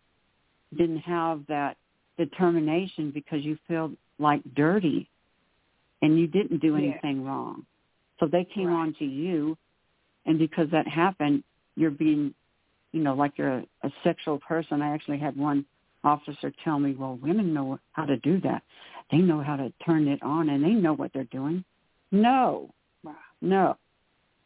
didn't 0.75 0.99
have 0.99 1.41
that 1.47 1.77
determination 2.17 3.11
because 3.11 3.43
you 3.43 3.57
feel 3.67 3.91
like 4.19 4.41
dirty 4.55 5.09
and 6.01 6.19
you 6.19 6.27
didn't 6.27 6.61
do 6.61 6.75
anything 6.75 7.21
yeah. 7.21 7.27
wrong. 7.27 7.65
So 8.19 8.27
they 8.27 8.45
came 8.53 8.67
right. 8.67 8.81
on 8.81 8.95
to 8.99 9.05
you 9.05 9.57
and 10.25 10.37
because 10.37 10.69
that 10.71 10.87
happened, 10.87 11.43
you're 11.75 11.91
being, 11.91 12.33
you 12.91 13.01
know, 13.01 13.13
like 13.13 13.33
you're 13.37 13.59
a, 13.59 13.65
a 13.83 13.91
sexual 14.03 14.39
person. 14.39 14.81
I 14.81 14.93
actually 14.93 15.17
had 15.17 15.35
one 15.35 15.65
officer 16.03 16.51
tell 16.63 16.79
me, 16.79 16.93
well, 16.93 17.17
women 17.21 17.53
know 17.53 17.79
how 17.93 18.05
to 18.05 18.17
do 18.17 18.39
that. 18.41 18.63
They 19.11 19.17
know 19.17 19.41
how 19.41 19.55
to 19.55 19.71
turn 19.85 20.07
it 20.07 20.21
on 20.23 20.49
and 20.49 20.63
they 20.63 20.69
know 20.69 20.93
what 20.93 21.11
they're 21.13 21.23
doing. 21.25 21.63
No, 22.11 22.69
wow. 23.03 23.15
no. 23.41 23.77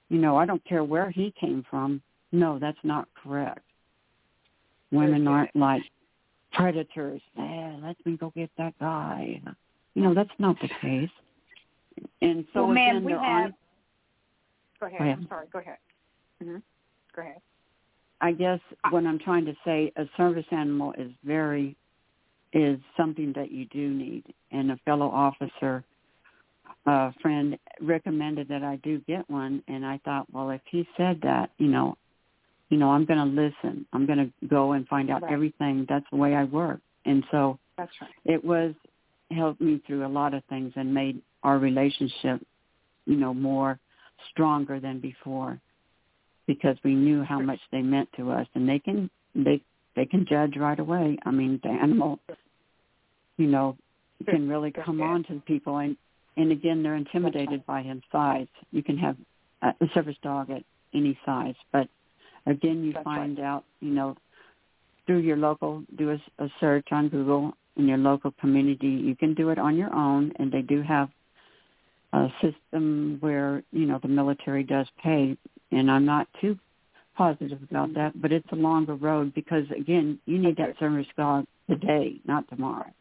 You 0.10 0.20
know, 0.20 0.38
I 0.38 0.46
don't 0.46 0.64
care 0.66 0.84
where 0.84 1.10
he 1.10 1.34
came 1.40 1.66
from. 1.70 2.02
No, 2.32 2.60
that's 2.60 2.78
not 2.84 3.08
correct. 3.22 3.62
Women 4.92 5.28
aren't 5.28 5.56
like 5.56 5.82
predators. 6.56 7.22
Eh, 7.38 7.72
let 7.84 7.96
me 8.06 8.18
go 8.18 8.32
get 8.36 8.50
that 8.58 8.74
guy. 8.80 9.42
You 9.94 10.02
know, 10.02 10.14
that's 10.14 10.30
not 10.40 10.58
the 10.62 10.70
case. 10.82 11.10
And 12.22 12.46
so 12.54 12.64
well, 12.64 12.72
again, 12.72 12.96
man, 12.96 13.04
we 13.04 13.12
have. 13.14 13.22
aren't. 13.22 13.56
Go 14.80 14.88
ahead. 14.88 15.00
Go 15.00 15.04
ahead. 15.06 15.18
I'm 15.20 15.28
sorry. 15.28 15.48
Go 15.52 15.60
ahead. 15.60 15.78
Mm-hmm. 16.44 16.58
Go 17.16 17.22
ahead. 17.22 17.42
I 18.22 18.32
guess 18.32 18.60
what 18.90 19.06
I'm 19.06 19.20
trying 19.20 19.46
to 19.46 19.56
say, 19.66 19.92
a 19.98 20.06
service 20.18 20.46
animal 20.52 20.94
is 20.98 21.12
very 21.24 21.76
is 22.54 22.80
something 22.96 23.34
that 23.36 23.52
you 23.52 23.66
do 23.66 23.90
need, 23.90 24.24
and 24.52 24.72
a 24.72 24.78
fellow 24.86 25.10
officer 25.10 25.84
uh, 26.86 27.12
friend 27.22 27.58
recommended 27.82 28.48
that 28.48 28.64
I 28.64 28.78
do 28.78 29.00
get 29.08 29.30
one, 29.30 29.62
and 29.68 29.86
I 29.86 30.00
thought, 30.06 30.28
well, 30.32 30.50
if 30.52 30.62
he 30.70 30.88
said 30.96 31.20
that, 31.24 31.50
you 31.58 31.68
know, 31.68 31.98
you 32.70 32.78
know, 32.78 32.92
I'm 32.92 33.06
going 33.06 33.20
to 33.20 33.42
listen. 33.42 33.86
I'm 33.94 34.06
going 34.06 34.20
to 34.20 34.48
go 34.48 34.74
and 34.74 34.88
find 34.88 35.10
out 35.10 35.24
right. 35.24 35.34
everything. 35.34 35.86
That's 35.88 36.06
the 36.12 36.18
way 36.18 36.36
I 36.36 36.46
work. 36.46 36.80
And 37.06 37.24
so 37.32 37.60
That's 37.78 37.92
right. 38.02 38.10
it 38.26 38.44
was 38.44 38.74
helped 39.32 39.62
me 39.62 39.82
through 39.86 40.06
a 40.06 40.10
lot 40.10 40.34
of 40.34 40.44
things 40.46 40.74
and 40.76 40.94
made 40.94 41.22
our 41.44 41.58
relationship, 41.60 42.42
you 43.06 43.18
know, 43.18 43.34
more 43.34 43.80
stronger 44.32 44.80
than 44.80 45.00
before 45.00 45.60
because 46.48 46.78
we 46.84 46.96
knew 46.96 47.24
how 47.24 47.40
much 47.40 47.60
they 47.72 47.82
meant 47.82 48.10
to 48.18 48.32
us 48.32 48.48
and 48.56 48.68
they 48.68 48.80
can 48.80 49.10
they 49.34 49.62
they 49.96 50.06
can 50.06 50.26
judge 50.26 50.56
right 50.58 50.80
away. 50.80 51.18
I 51.26 51.32
mean, 51.32 51.60
the 51.64 51.70
animal 51.70 52.20
you 53.38 53.48
know, 53.48 53.78
can 54.28 54.48
really 54.48 54.72
come 54.72 55.02
on 55.02 55.24
to 55.26 55.34
the 55.36 55.40
people 55.42 55.78
and 55.78 55.98
and 56.38 56.52
again 56.52 56.84
they're 56.84 56.96
intimidated 56.96 57.66
by 57.66 57.82
his 57.82 58.02
size. 58.12 58.48
You 58.72 58.84
can 58.84 58.98
have 58.98 59.18
a 59.62 59.88
service 59.94 60.18
dog 60.22 60.52
at 60.52 60.64
any 60.94 61.18
size, 61.26 61.56
but 61.72 61.88
Again, 62.46 62.84
you 62.84 62.94
That's 62.94 63.04
find 63.04 63.38
right. 63.38 63.46
out, 63.46 63.64
you 63.82 63.92
know, 63.92 64.16
through 65.06 65.20
your 65.20 65.38
local, 65.38 65.84
do 65.98 66.12
a, 66.12 66.44
a 66.44 66.50
search 66.60 66.88
on 66.92 67.10
Google 67.10 67.54
in 67.78 67.88
your 67.88 67.98
local 67.98 68.32
community. 68.40 68.88
You 68.88 69.16
can 69.16 69.34
do 69.34 69.50
it 69.50 69.60
on 69.60 69.76
your 69.76 69.94
own, 69.94 70.32
and 70.38 70.52
they 70.52 70.62
do 70.62 70.82
have 70.82 71.10
a 72.14 72.28
system 72.42 73.18
where, 73.20 73.64
you 73.72 73.86
know, 73.86 74.00
the 74.02 74.08
military 74.08 74.64
does 74.64 74.88
pay. 75.04 75.38
And 75.72 75.92
I'm 75.92 76.06
not 76.06 76.28
too 76.40 76.58
positive 77.18 77.62
about 77.64 77.90
mm-hmm. 77.90 78.00
that, 78.00 78.22
but 78.22 78.32
it's 78.32 78.48
a 78.52 78.56
longer 78.56 78.96
road 78.96 79.34
because, 79.34 79.66
again, 79.78 80.20
you 80.26 80.38
need 80.38 80.58
that 80.58 80.78
service 80.80 81.08
dog 81.18 81.46
today, 81.70 82.20
not 82.26 82.48
tomorrow. 82.50 82.92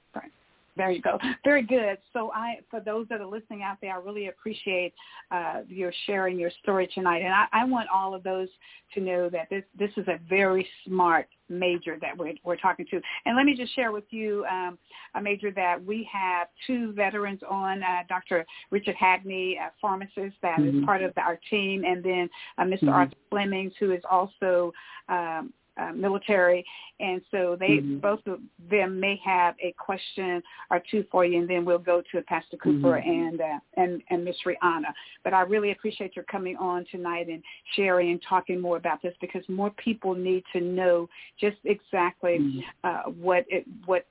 There 0.76 0.90
you 0.90 1.01
go. 1.01 1.18
Very 1.44 1.62
good. 1.62 1.98
So 2.12 2.32
I, 2.32 2.56
for 2.68 2.80
those 2.80 3.06
that 3.09 3.20
are 3.20 3.26
listening 3.26 3.62
out 3.62 3.78
there, 3.80 3.92
I 3.92 3.98
really 3.98 4.26
appreciate 4.26 4.92
uh, 5.30 5.60
your 5.68 5.92
sharing 6.06 6.38
your 6.38 6.51
story 6.62 6.88
tonight, 6.92 7.22
and 7.22 7.32
I, 7.32 7.46
I 7.52 7.64
want 7.64 7.88
all 7.94 8.14
of 8.14 8.24
those 8.24 8.48
to 8.94 9.01
know 9.01 9.28
that 9.30 9.48
this 9.51 9.62
this 9.78 9.90
is 9.96 10.09
a 10.09 10.18
very 10.28 10.66
smart 10.86 11.28
major 11.48 11.96
that 12.01 12.16
we're, 12.16 12.34
we're 12.42 12.56
talking 12.56 12.86
to. 12.90 13.01
And 13.26 13.36
let 13.36 13.44
me 13.44 13.55
just 13.55 13.74
share 13.76 13.92
with 13.92 14.05
you 14.10 14.44
um, 14.51 14.78
a 15.14 15.20
major 15.20 15.52
that 15.52 15.84
we 15.84 16.09
have 16.12 16.48
two 16.66 16.92
veterans 16.92 17.40
on, 17.48 17.82
uh, 17.82 18.02
Dr. 18.09 18.46
Richard 18.70 18.96
Hagney, 18.96 19.59
a 19.59 19.70
pharmacist 19.80 20.36
that 20.42 20.59
mm-hmm. 20.59 20.80
is 20.80 20.84
part 20.84 21.02
of 21.02 21.12
our 21.16 21.38
team, 21.51 21.84
and 21.84 22.02
then 22.02 22.28
uh, 22.59 22.64
mister 22.64 22.86
mm-hmm. 22.86 22.94
Arthur 22.94 23.16
Flemings, 23.30 23.72
who 23.78 23.92
is 23.92 24.02
also 24.10 24.72
um, 25.09 25.52
uh, 25.76 25.92
military, 25.92 26.64
and 27.01 27.20
so 27.30 27.56
they 27.59 27.78
mm-hmm. 27.78 27.98
both 27.98 28.20
of 28.26 28.40
them 28.70 29.01
may 29.01 29.20
have 29.24 29.55
a 29.62 29.74
question 29.78 30.42
or 30.70 30.82
two 30.90 31.05
for 31.10 31.24
you, 31.24 31.40
and 31.40 31.51
then 31.51 31.64
we'll 31.64 31.78
go 31.78 32.02
to 32.12 32.22
Pastor 32.22 32.56
Cooper 32.56 33.01
mm-hmm. 33.01 33.10
and 33.10 33.40
uh, 33.40 33.59
and 33.76 34.02
and 34.10 34.24
Miss 34.24 34.36
Rihanna. 34.46 34.92
But 35.22 35.34
I 35.34 35.42
really 35.42 35.72
appreciate 35.72 36.14
your 36.16 36.24
coming 36.26 36.56
on 36.56 36.84
tonight 36.90 37.28
and 37.28 37.42
sharing 37.74 38.10
and 38.10 38.22
talking 38.28 38.60
more 38.60 38.76
about 38.76 39.02
this 39.02 39.14
because 39.20 39.42
more 39.48 39.70
people 39.70 40.14
need 40.14 40.44
to 40.52 40.60
know 40.60 41.09
just 41.40 41.56
exactly 41.64 42.38
mm-hmm. 42.40 42.60
uh, 42.84 43.10
what 43.12 43.44
it 43.48 43.64
what 43.86 44.06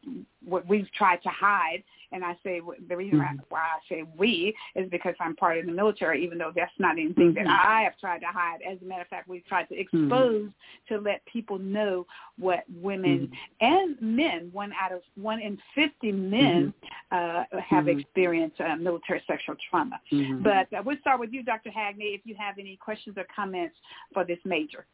what 0.45 0.67
we've 0.67 0.91
tried 0.93 1.21
to 1.23 1.29
hide 1.29 1.83
and 2.13 2.23
I 2.23 2.37
say 2.43 2.61
the 2.87 2.95
reason 2.95 3.19
mm-hmm. 3.19 3.37
why 3.49 3.59
I 3.59 3.79
say 3.89 4.03
we 4.17 4.55
is 4.75 4.89
because 4.89 5.15
I'm 5.19 5.35
part 5.35 5.57
of 5.57 5.65
the 5.65 5.71
military, 5.71 6.23
even 6.23 6.37
though 6.37 6.51
that's 6.55 6.71
not 6.79 6.93
anything 6.93 7.33
mm-hmm. 7.33 7.43
that 7.43 7.47
I 7.47 7.81
have 7.81 7.97
tried 7.99 8.19
to 8.19 8.27
hide. 8.27 8.59
As 8.69 8.77
a 8.81 8.85
matter 8.85 9.01
of 9.01 9.07
fact, 9.07 9.27
we've 9.27 9.45
tried 9.45 9.65
to 9.69 9.75
mm-hmm. 9.75 10.03
expose 10.05 10.41
mm-hmm. 10.41 10.95
to 10.95 11.01
let 11.01 11.25
people 11.25 11.57
know 11.57 12.05
what 12.37 12.63
women 12.81 13.31
mm-hmm. 13.61 13.65
and 13.65 14.01
men, 14.01 14.49
one 14.53 14.71
out 14.79 14.91
of 14.91 15.01
one 15.15 15.41
in 15.41 15.57
50 15.75 16.11
men, 16.11 16.73
mm-hmm. 17.11 17.57
uh, 17.57 17.61
have 17.67 17.87
experienced 17.87 18.61
uh, 18.61 18.75
military 18.75 19.23
sexual 19.27 19.55
trauma. 19.69 19.99
But 20.43 20.71
uh, 20.77 20.83
we'll 20.85 20.97
start 21.01 21.19
with 21.19 21.33
you, 21.33 21.43
Dr. 21.43 21.69
Hagney, 21.69 22.15
if 22.15 22.21
you 22.25 22.35
have 22.37 22.59
any 22.59 22.77
questions 22.77 23.17
or 23.17 23.25
comments 23.35 23.75
for 24.13 24.23
this 24.23 24.39
major. 24.45 24.85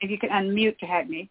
If 0.00 0.10
you 0.10 0.18
can 0.18 0.30
unmute 0.30 0.78
to 0.78 0.86
Hagney. 0.86 1.28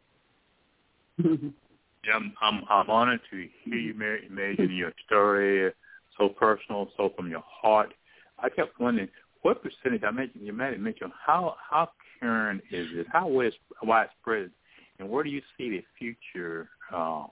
I'm, 2.14 2.34
I'm, 2.41 2.64
I'm 2.69 2.90
honored 2.90 3.22
to 3.32 3.48
hear 3.64 3.76
you, 3.76 3.94
Mary, 3.94 4.27
imagine 4.30 4.76
your 4.76 4.91
story, 5.06 5.72
so 6.18 6.30
personal, 6.30 6.90
so 6.98 7.11
from 7.15 7.30
your 7.30 7.44
heart. 7.45 7.94
I 8.40 8.49
kept 8.49 8.80
wondering, 8.80 9.10
what 9.41 9.61
percentage, 9.61 10.03
I 10.03 10.11
mentioned, 10.11 10.45
you 10.45 10.53
might 10.53 10.73
have 10.73 10.80
mentioned, 10.80 11.11
how, 11.26 11.56
how 11.69 11.90
current 12.19 12.61
is 12.72 12.88
it? 12.91 13.07
How 13.11 13.27
widespread, 13.27 14.52
and 14.99 15.10
where 15.10 15.23
do 15.23 15.30
you 15.30 15.41
see 15.57 15.69
the 15.69 15.84
future 15.98 16.69
uh, 16.94 17.26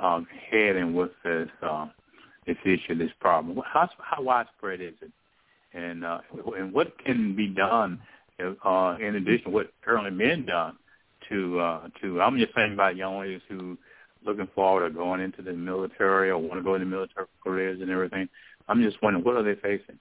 um, 0.00 0.26
heading 0.50 0.94
with 0.94 1.10
this, 1.24 1.48
uh, 1.62 1.88
this 2.46 2.56
issue, 2.64 2.96
this 2.96 3.10
problem? 3.20 3.60
How, 3.64 3.88
how 3.98 4.22
widespread 4.22 4.80
is 4.80 4.94
it? 5.00 5.12
And, 5.72 6.04
uh, 6.04 6.18
and 6.56 6.72
what 6.72 6.98
can 7.04 7.36
be 7.36 7.46
done 7.48 8.00
uh, 8.64 8.96
in 9.00 9.16
addition 9.16 9.44
to 9.44 9.50
what 9.50 9.72
currently 9.84 10.10
been 10.10 10.46
done 10.46 10.76
to 11.30 11.60
uh, 11.60 11.88
to 12.00 12.20
I'm 12.20 12.38
just 12.38 12.54
saying 12.54 12.74
about 12.74 12.96
young 12.96 13.20
ladies 13.20 13.40
who 13.48 13.78
looking 14.24 14.48
forward 14.54 14.88
to 14.88 14.94
going 14.94 15.20
into 15.20 15.42
the 15.42 15.52
military 15.52 16.30
or 16.30 16.38
want 16.38 16.54
to 16.54 16.62
go 16.62 16.74
into 16.74 16.86
military 16.86 17.26
careers 17.42 17.80
and 17.80 17.90
everything. 17.90 18.28
I'm 18.68 18.82
just 18.82 19.02
wondering 19.02 19.24
what 19.24 19.36
are 19.36 19.42
they 19.42 19.60
facing? 19.60 19.98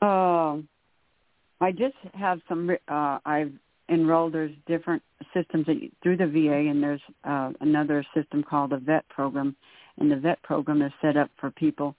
Uh, 0.00 0.58
I 1.60 1.72
just 1.72 1.96
have 2.14 2.40
some. 2.48 2.70
Uh, 2.86 3.18
I've 3.24 3.52
enrolled. 3.88 4.34
There's 4.34 4.52
different 4.66 5.02
systems 5.34 5.66
that, 5.66 5.76
through 6.02 6.18
the 6.18 6.26
VA, 6.26 6.70
and 6.70 6.82
there's 6.82 7.00
uh, 7.24 7.50
another 7.60 8.04
system 8.14 8.44
called 8.44 8.70
the 8.70 8.78
VET 8.78 9.08
program, 9.08 9.56
and 9.98 10.10
the 10.10 10.16
VET 10.16 10.42
program 10.42 10.82
is 10.82 10.92
set 11.02 11.16
up 11.16 11.30
for 11.40 11.50
people 11.50 11.96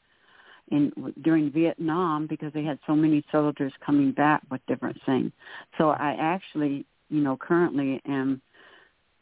in 0.69 1.13
during 1.21 1.51
Vietnam 1.51 2.27
because 2.27 2.53
they 2.53 2.63
had 2.63 2.79
so 2.87 2.95
many 2.95 3.23
soldiers 3.31 3.73
coming 3.85 4.11
back 4.11 4.41
with 4.49 4.61
different 4.67 4.97
things. 5.05 5.31
So 5.77 5.89
I 5.89 6.15
actually, 6.19 6.85
you 7.09 7.21
know, 7.21 7.37
currently 7.37 8.01
am 8.07 8.41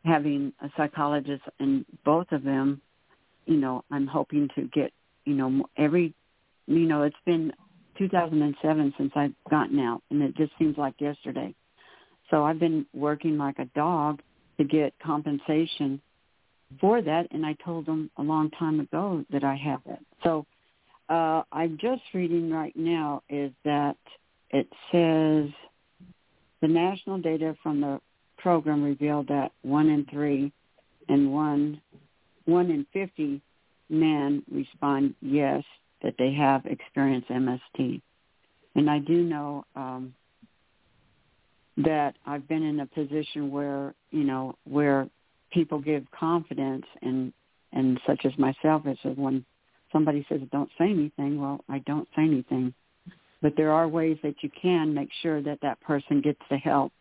having 0.05 0.53
a 0.61 0.69
psychologist 0.77 1.43
and 1.59 1.85
both 2.05 2.31
of 2.31 2.43
them. 2.43 2.81
You 3.45 3.57
know, 3.57 3.83
I'm 3.91 4.07
hoping 4.07 4.49
to 4.55 4.63
get, 4.73 4.91
you 5.25 5.33
know, 5.33 5.65
every, 5.77 6.13
you 6.67 6.85
know, 6.85 7.03
it's 7.03 7.15
been 7.25 7.53
2007 7.97 8.93
since 8.97 9.11
I've 9.15 9.33
gotten 9.49 9.79
out, 9.79 10.01
and 10.11 10.21
it 10.21 10.35
just 10.35 10.51
seems 10.59 10.77
like 10.77 10.99
yesterday. 10.99 11.55
So 12.29 12.43
I've 12.43 12.59
been 12.59 12.85
working 12.93 13.37
like 13.37 13.59
a 13.59 13.65
dog 13.73 14.21
to 14.57 14.63
get 14.63 14.93
compensation 14.99 16.01
for 16.79 17.01
that, 17.01 17.27
and 17.31 17.45
I 17.45 17.55
told 17.63 17.85
them 17.85 18.11
a 18.17 18.21
long 18.21 18.51
time 18.51 18.79
ago 18.79 19.23
that 19.31 19.43
I 19.43 19.55
have 19.55 19.81
it. 19.85 19.99
So 20.23 20.45
uh, 21.09 21.43
I'm 21.51 21.77
just 21.79 22.01
reading 22.13 22.51
right 22.51 22.75
now 22.75 23.23
is 23.29 23.51
that 23.63 23.97
it 24.49 24.67
says 24.91 25.49
the 26.61 26.67
national 26.67 27.19
data 27.19 27.55
from 27.63 27.81
the 27.81 27.99
program 28.37 28.83
revealed 28.83 29.27
that 29.29 29.51
one 29.61 29.89
in 29.89 30.05
three 30.05 30.51
and 31.09 31.31
one 31.31 31.81
one 32.45 32.69
in 32.71 32.85
fifty 32.93 33.41
men 33.89 34.43
respond 34.51 35.15
yes 35.21 35.63
that 36.03 36.15
they 36.19 36.33
have 36.33 36.65
experienced 36.65 37.29
MST, 37.29 38.01
and 38.75 38.89
I 38.89 38.99
do 38.99 39.23
know 39.23 39.65
um, 39.75 40.13
that 41.77 42.15
I've 42.25 42.47
been 42.47 42.63
in 42.63 42.79
a 42.81 42.85
position 42.85 43.49
where 43.51 43.93
you 44.11 44.23
know 44.23 44.55
where 44.65 45.09
people 45.51 45.79
give 45.79 46.05
confidence 46.11 46.85
and 47.01 47.33
and 47.73 47.99
such 48.05 48.25
as 48.25 48.37
myself 48.37 48.83
as 48.85 48.97
when 49.15 49.45
somebody 49.91 50.25
says 50.29 50.41
don't 50.51 50.69
say 50.77 50.89
anything, 50.89 51.39
well, 51.39 51.63
I 51.69 51.79
don't 51.79 52.07
say 52.15 52.23
anything. 52.23 52.73
But 53.41 53.53
there 53.55 53.71
are 53.71 53.87
ways 53.87 54.17
that 54.23 54.35
you 54.41 54.49
can 54.59 54.93
make 54.93 55.09
sure 55.21 55.41
that 55.43 55.59
that 55.61 55.79
person 55.81 56.21
gets 56.21 56.41
the 56.49 56.57
help, 56.57 56.91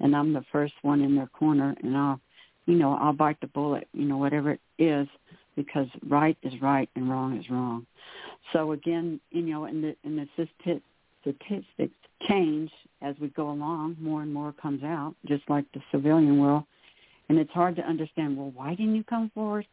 and 0.00 0.16
I'm 0.16 0.32
the 0.32 0.44
first 0.50 0.74
one 0.82 1.02
in 1.02 1.14
their 1.14 1.26
corner, 1.26 1.74
and 1.82 1.96
I'll, 1.96 2.20
you 2.66 2.76
know, 2.76 2.94
I'll 2.94 3.12
bite 3.12 3.40
the 3.40 3.46
bullet, 3.48 3.88
you 3.92 4.06
know, 4.06 4.16
whatever 4.16 4.52
it 4.52 4.60
is, 4.78 5.06
because 5.54 5.86
right 6.08 6.36
is 6.42 6.54
right 6.62 6.88
and 6.96 7.10
wrong 7.10 7.38
is 7.38 7.50
wrong. 7.50 7.86
So 8.52 8.72
again, 8.72 9.20
you 9.30 9.42
know, 9.42 9.64
and 9.64 9.84
the 9.84 9.96
and 10.04 10.18
the 10.18 10.26
statistics 11.22 11.94
change 12.28 12.70
as 13.02 13.14
we 13.20 13.28
go 13.28 13.50
along. 13.50 13.96
More 14.00 14.22
and 14.22 14.32
more 14.32 14.52
comes 14.52 14.82
out, 14.82 15.14
just 15.26 15.42
like 15.48 15.66
the 15.74 15.82
civilian 15.90 16.38
will, 16.40 16.66
and 17.28 17.38
it's 17.38 17.52
hard 17.52 17.76
to 17.76 17.82
understand. 17.82 18.36
Well, 18.36 18.52
why 18.54 18.70
didn't 18.70 18.96
you 18.96 19.04
come 19.04 19.30
forward 19.34 19.66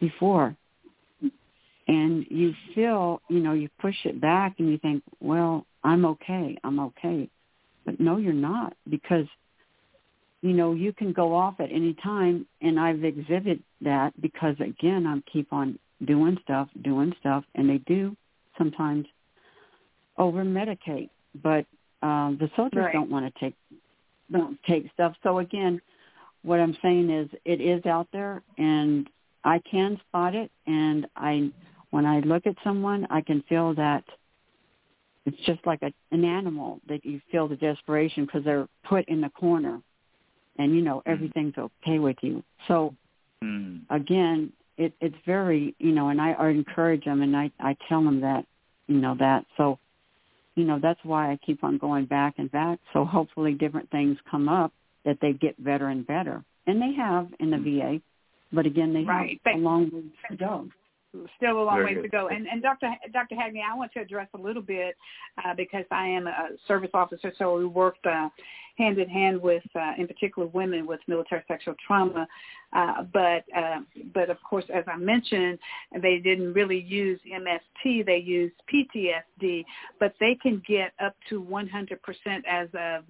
before? 0.00 0.56
And 1.88 2.26
you 2.28 2.52
feel, 2.74 3.20
you 3.28 3.40
know, 3.40 3.52
you 3.52 3.68
push 3.80 3.94
it 4.04 4.20
back 4.20 4.56
and 4.58 4.70
you 4.70 4.78
think, 4.78 5.02
well, 5.20 5.66
I'm 5.84 6.04
okay, 6.04 6.58
I'm 6.64 6.80
okay. 6.80 7.28
But 7.84 8.00
no, 8.00 8.16
you're 8.16 8.32
not 8.32 8.74
because, 8.88 9.26
you 10.42 10.52
know, 10.52 10.72
you 10.72 10.92
can 10.92 11.12
go 11.12 11.34
off 11.34 11.54
at 11.60 11.70
any 11.70 11.94
time 12.02 12.46
and 12.60 12.78
I've 12.80 13.04
exhibited 13.04 13.62
that 13.82 14.20
because 14.20 14.56
again, 14.60 15.06
I 15.06 15.20
keep 15.30 15.52
on 15.52 15.78
doing 16.04 16.38
stuff, 16.42 16.68
doing 16.82 17.14
stuff, 17.20 17.44
and 17.54 17.70
they 17.70 17.78
do 17.78 18.16
sometimes 18.58 19.06
over 20.18 20.44
medicate. 20.44 21.10
But 21.40 21.66
um, 22.02 22.36
the 22.40 22.50
soldiers 22.56 22.84
right. 22.84 22.92
don't 22.92 23.10
want 23.10 23.32
to 23.32 23.40
take 23.40 23.54
don't 24.32 24.58
take 24.68 24.90
stuff. 24.92 25.14
So 25.22 25.38
again, 25.38 25.80
what 26.42 26.58
I'm 26.58 26.76
saying 26.82 27.10
is 27.10 27.28
it 27.44 27.60
is 27.60 27.86
out 27.86 28.08
there 28.12 28.42
and 28.58 29.08
I 29.44 29.60
can 29.70 30.00
spot 30.08 30.34
it 30.34 30.50
and 30.66 31.06
I 31.16 31.52
when 31.90 32.06
I 32.06 32.20
look 32.20 32.46
at 32.46 32.56
someone, 32.64 33.06
I 33.10 33.20
can 33.20 33.42
feel 33.48 33.74
that 33.74 34.04
it's 35.24 35.36
just 35.44 35.60
like 35.66 35.82
a, 35.82 35.92
an 36.12 36.24
animal 36.24 36.80
that 36.88 37.04
you 37.04 37.20
feel 37.30 37.48
the 37.48 37.56
desperation 37.56 38.24
because 38.24 38.44
they're 38.44 38.68
put 38.88 39.06
in 39.08 39.20
the 39.20 39.30
corner 39.30 39.80
and 40.58 40.74
you 40.74 40.82
know 40.82 41.02
mm. 41.06 41.12
everything's 41.12 41.54
okay 41.58 41.98
with 41.98 42.16
you. 42.22 42.42
So 42.68 42.94
mm. 43.42 43.80
again, 43.90 44.52
it, 44.78 44.92
it's 45.00 45.16
very 45.26 45.74
you 45.78 45.92
know, 45.92 46.08
and 46.08 46.20
I, 46.20 46.32
I 46.32 46.48
encourage 46.50 47.04
them 47.04 47.22
and 47.22 47.36
I 47.36 47.50
I 47.60 47.76
tell 47.88 48.02
them 48.02 48.20
that 48.20 48.46
you 48.86 48.96
know 48.96 49.16
that 49.18 49.44
so 49.56 49.78
you 50.54 50.64
know 50.64 50.78
that's 50.80 51.00
why 51.02 51.32
I 51.32 51.38
keep 51.44 51.64
on 51.64 51.78
going 51.78 52.06
back 52.06 52.34
and 52.38 52.50
back. 52.50 52.78
So 52.92 53.04
hopefully 53.04 53.54
different 53.54 53.90
things 53.90 54.16
come 54.30 54.48
up 54.48 54.72
that 55.04 55.18
they 55.20 55.32
get 55.32 55.62
better 55.62 55.88
and 55.88 56.06
better, 56.06 56.44
and 56.66 56.80
they 56.80 56.94
have 56.94 57.28
in 57.40 57.50
the 57.50 57.56
mm. 57.56 57.98
VA. 57.98 58.02
But 58.52 58.64
again, 58.64 58.94
they 58.94 59.02
right. 59.02 59.40
have 59.44 59.56
a 59.56 59.58
long 59.58 59.90
way 59.92 60.04
to 60.30 60.36
go 60.36 60.68
still 61.36 61.62
a 61.62 61.64
long 61.64 61.76
Very 61.76 61.86
ways 61.86 61.96
good. 61.96 62.02
to 62.02 62.08
go. 62.08 62.28
And, 62.28 62.46
and 62.46 62.62
Dr. 62.62 62.88
Dr. 63.12 63.34
Hagney, 63.34 63.60
I 63.68 63.74
want 63.74 63.92
to 63.92 64.00
address 64.00 64.28
a 64.34 64.38
little 64.38 64.62
bit 64.62 64.96
uh, 65.44 65.54
because 65.54 65.84
I 65.90 66.06
am 66.06 66.26
a 66.26 66.48
service 66.66 66.90
officer, 66.94 67.32
so 67.38 67.56
we 67.56 67.66
worked 67.66 68.04
uh, 68.06 68.28
hand 68.76 68.98
in 68.98 69.08
hand 69.08 69.40
with, 69.40 69.62
uh, 69.74 69.92
in 69.98 70.06
particular, 70.06 70.48
women 70.48 70.86
with 70.86 71.00
military 71.06 71.42
sexual 71.48 71.74
trauma. 71.86 72.26
Uh, 72.72 73.04
but 73.12 73.44
uh, 73.56 73.80
but 74.12 74.28
of 74.28 74.36
course, 74.42 74.64
as 74.74 74.84
I 74.86 74.96
mentioned, 74.96 75.58
they 76.02 76.18
didn't 76.18 76.52
really 76.52 76.80
use 76.80 77.20
MST; 77.32 78.04
they 78.04 78.18
used 78.18 78.54
PTSD. 78.72 79.64
But 79.98 80.14
they 80.20 80.36
can 80.42 80.62
get 80.66 80.92
up 81.02 81.14
to 81.30 81.42
100% 81.42 81.98
as 82.48 82.68
of 82.74 83.04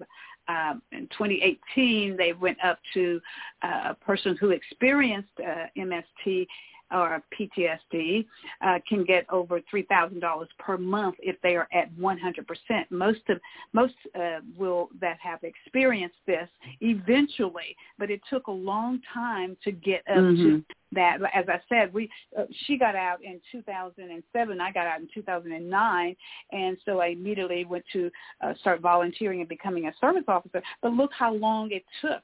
um, 0.47 0.81
in 0.91 1.07
2018, 1.07 2.15
they 2.15 2.33
went 2.33 2.57
up 2.63 2.79
to 2.93 3.19
uh, 3.63 3.89
a 3.89 3.93
person 3.95 4.37
who 4.39 4.51
experienced 4.51 5.31
uh, 5.39 5.65
MST 5.77 6.47
or 6.91 7.21
PTSD 7.37 8.25
uh, 8.61 8.79
can 8.87 9.03
get 9.03 9.25
over 9.29 9.59
three 9.69 9.83
thousand 9.83 10.19
dollars 10.19 10.49
per 10.59 10.77
month 10.77 11.15
if 11.19 11.39
they 11.41 11.55
are 11.55 11.67
at 11.73 11.91
one 11.97 12.17
hundred 12.17 12.47
percent. 12.47 12.89
Most 12.89 13.21
of 13.29 13.39
most 13.73 13.93
uh, 14.15 14.39
will 14.57 14.89
that 15.01 15.17
have 15.21 15.39
experienced 15.43 16.17
this 16.25 16.49
eventually, 16.81 17.75
but 17.97 18.09
it 18.09 18.21
took 18.29 18.47
a 18.47 18.51
long 18.51 19.01
time 19.13 19.57
to 19.63 19.71
get 19.71 20.01
up 20.09 20.17
mm-hmm. 20.17 20.43
to 20.43 20.63
that. 20.93 21.17
As 21.33 21.45
I 21.49 21.59
said, 21.69 21.93
we 21.93 22.09
uh, 22.37 22.43
she 22.65 22.77
got 22.77 22.95
out 22.95 23.23
in 23.23 23.39
2007. 23.51 24.61
I 24.61 24.71
got 24.71 24.87
out 24.87 25.01
in 25.01 25.07
2009, 25.13 26.15
and 26.51 26.77
so 26.85 26.99
I 26.99 27.07
immediately 27.07 27.65
went 27.65 27.85
to 27.93 28.09
uh, 28.41 28.53
start 28.61 28.81
volunteering 28.81 29.41
and 29.41 29.49
becoming 29.49 29.87
a 29.87 29.93
service 29.99 30.23
officer. 30.27 30.61
But 30.81 30.93
look 30.93 31.11
how 31.17 31.33
long 31.33 31.71
it 31.71 31.83
took 32.01 32.21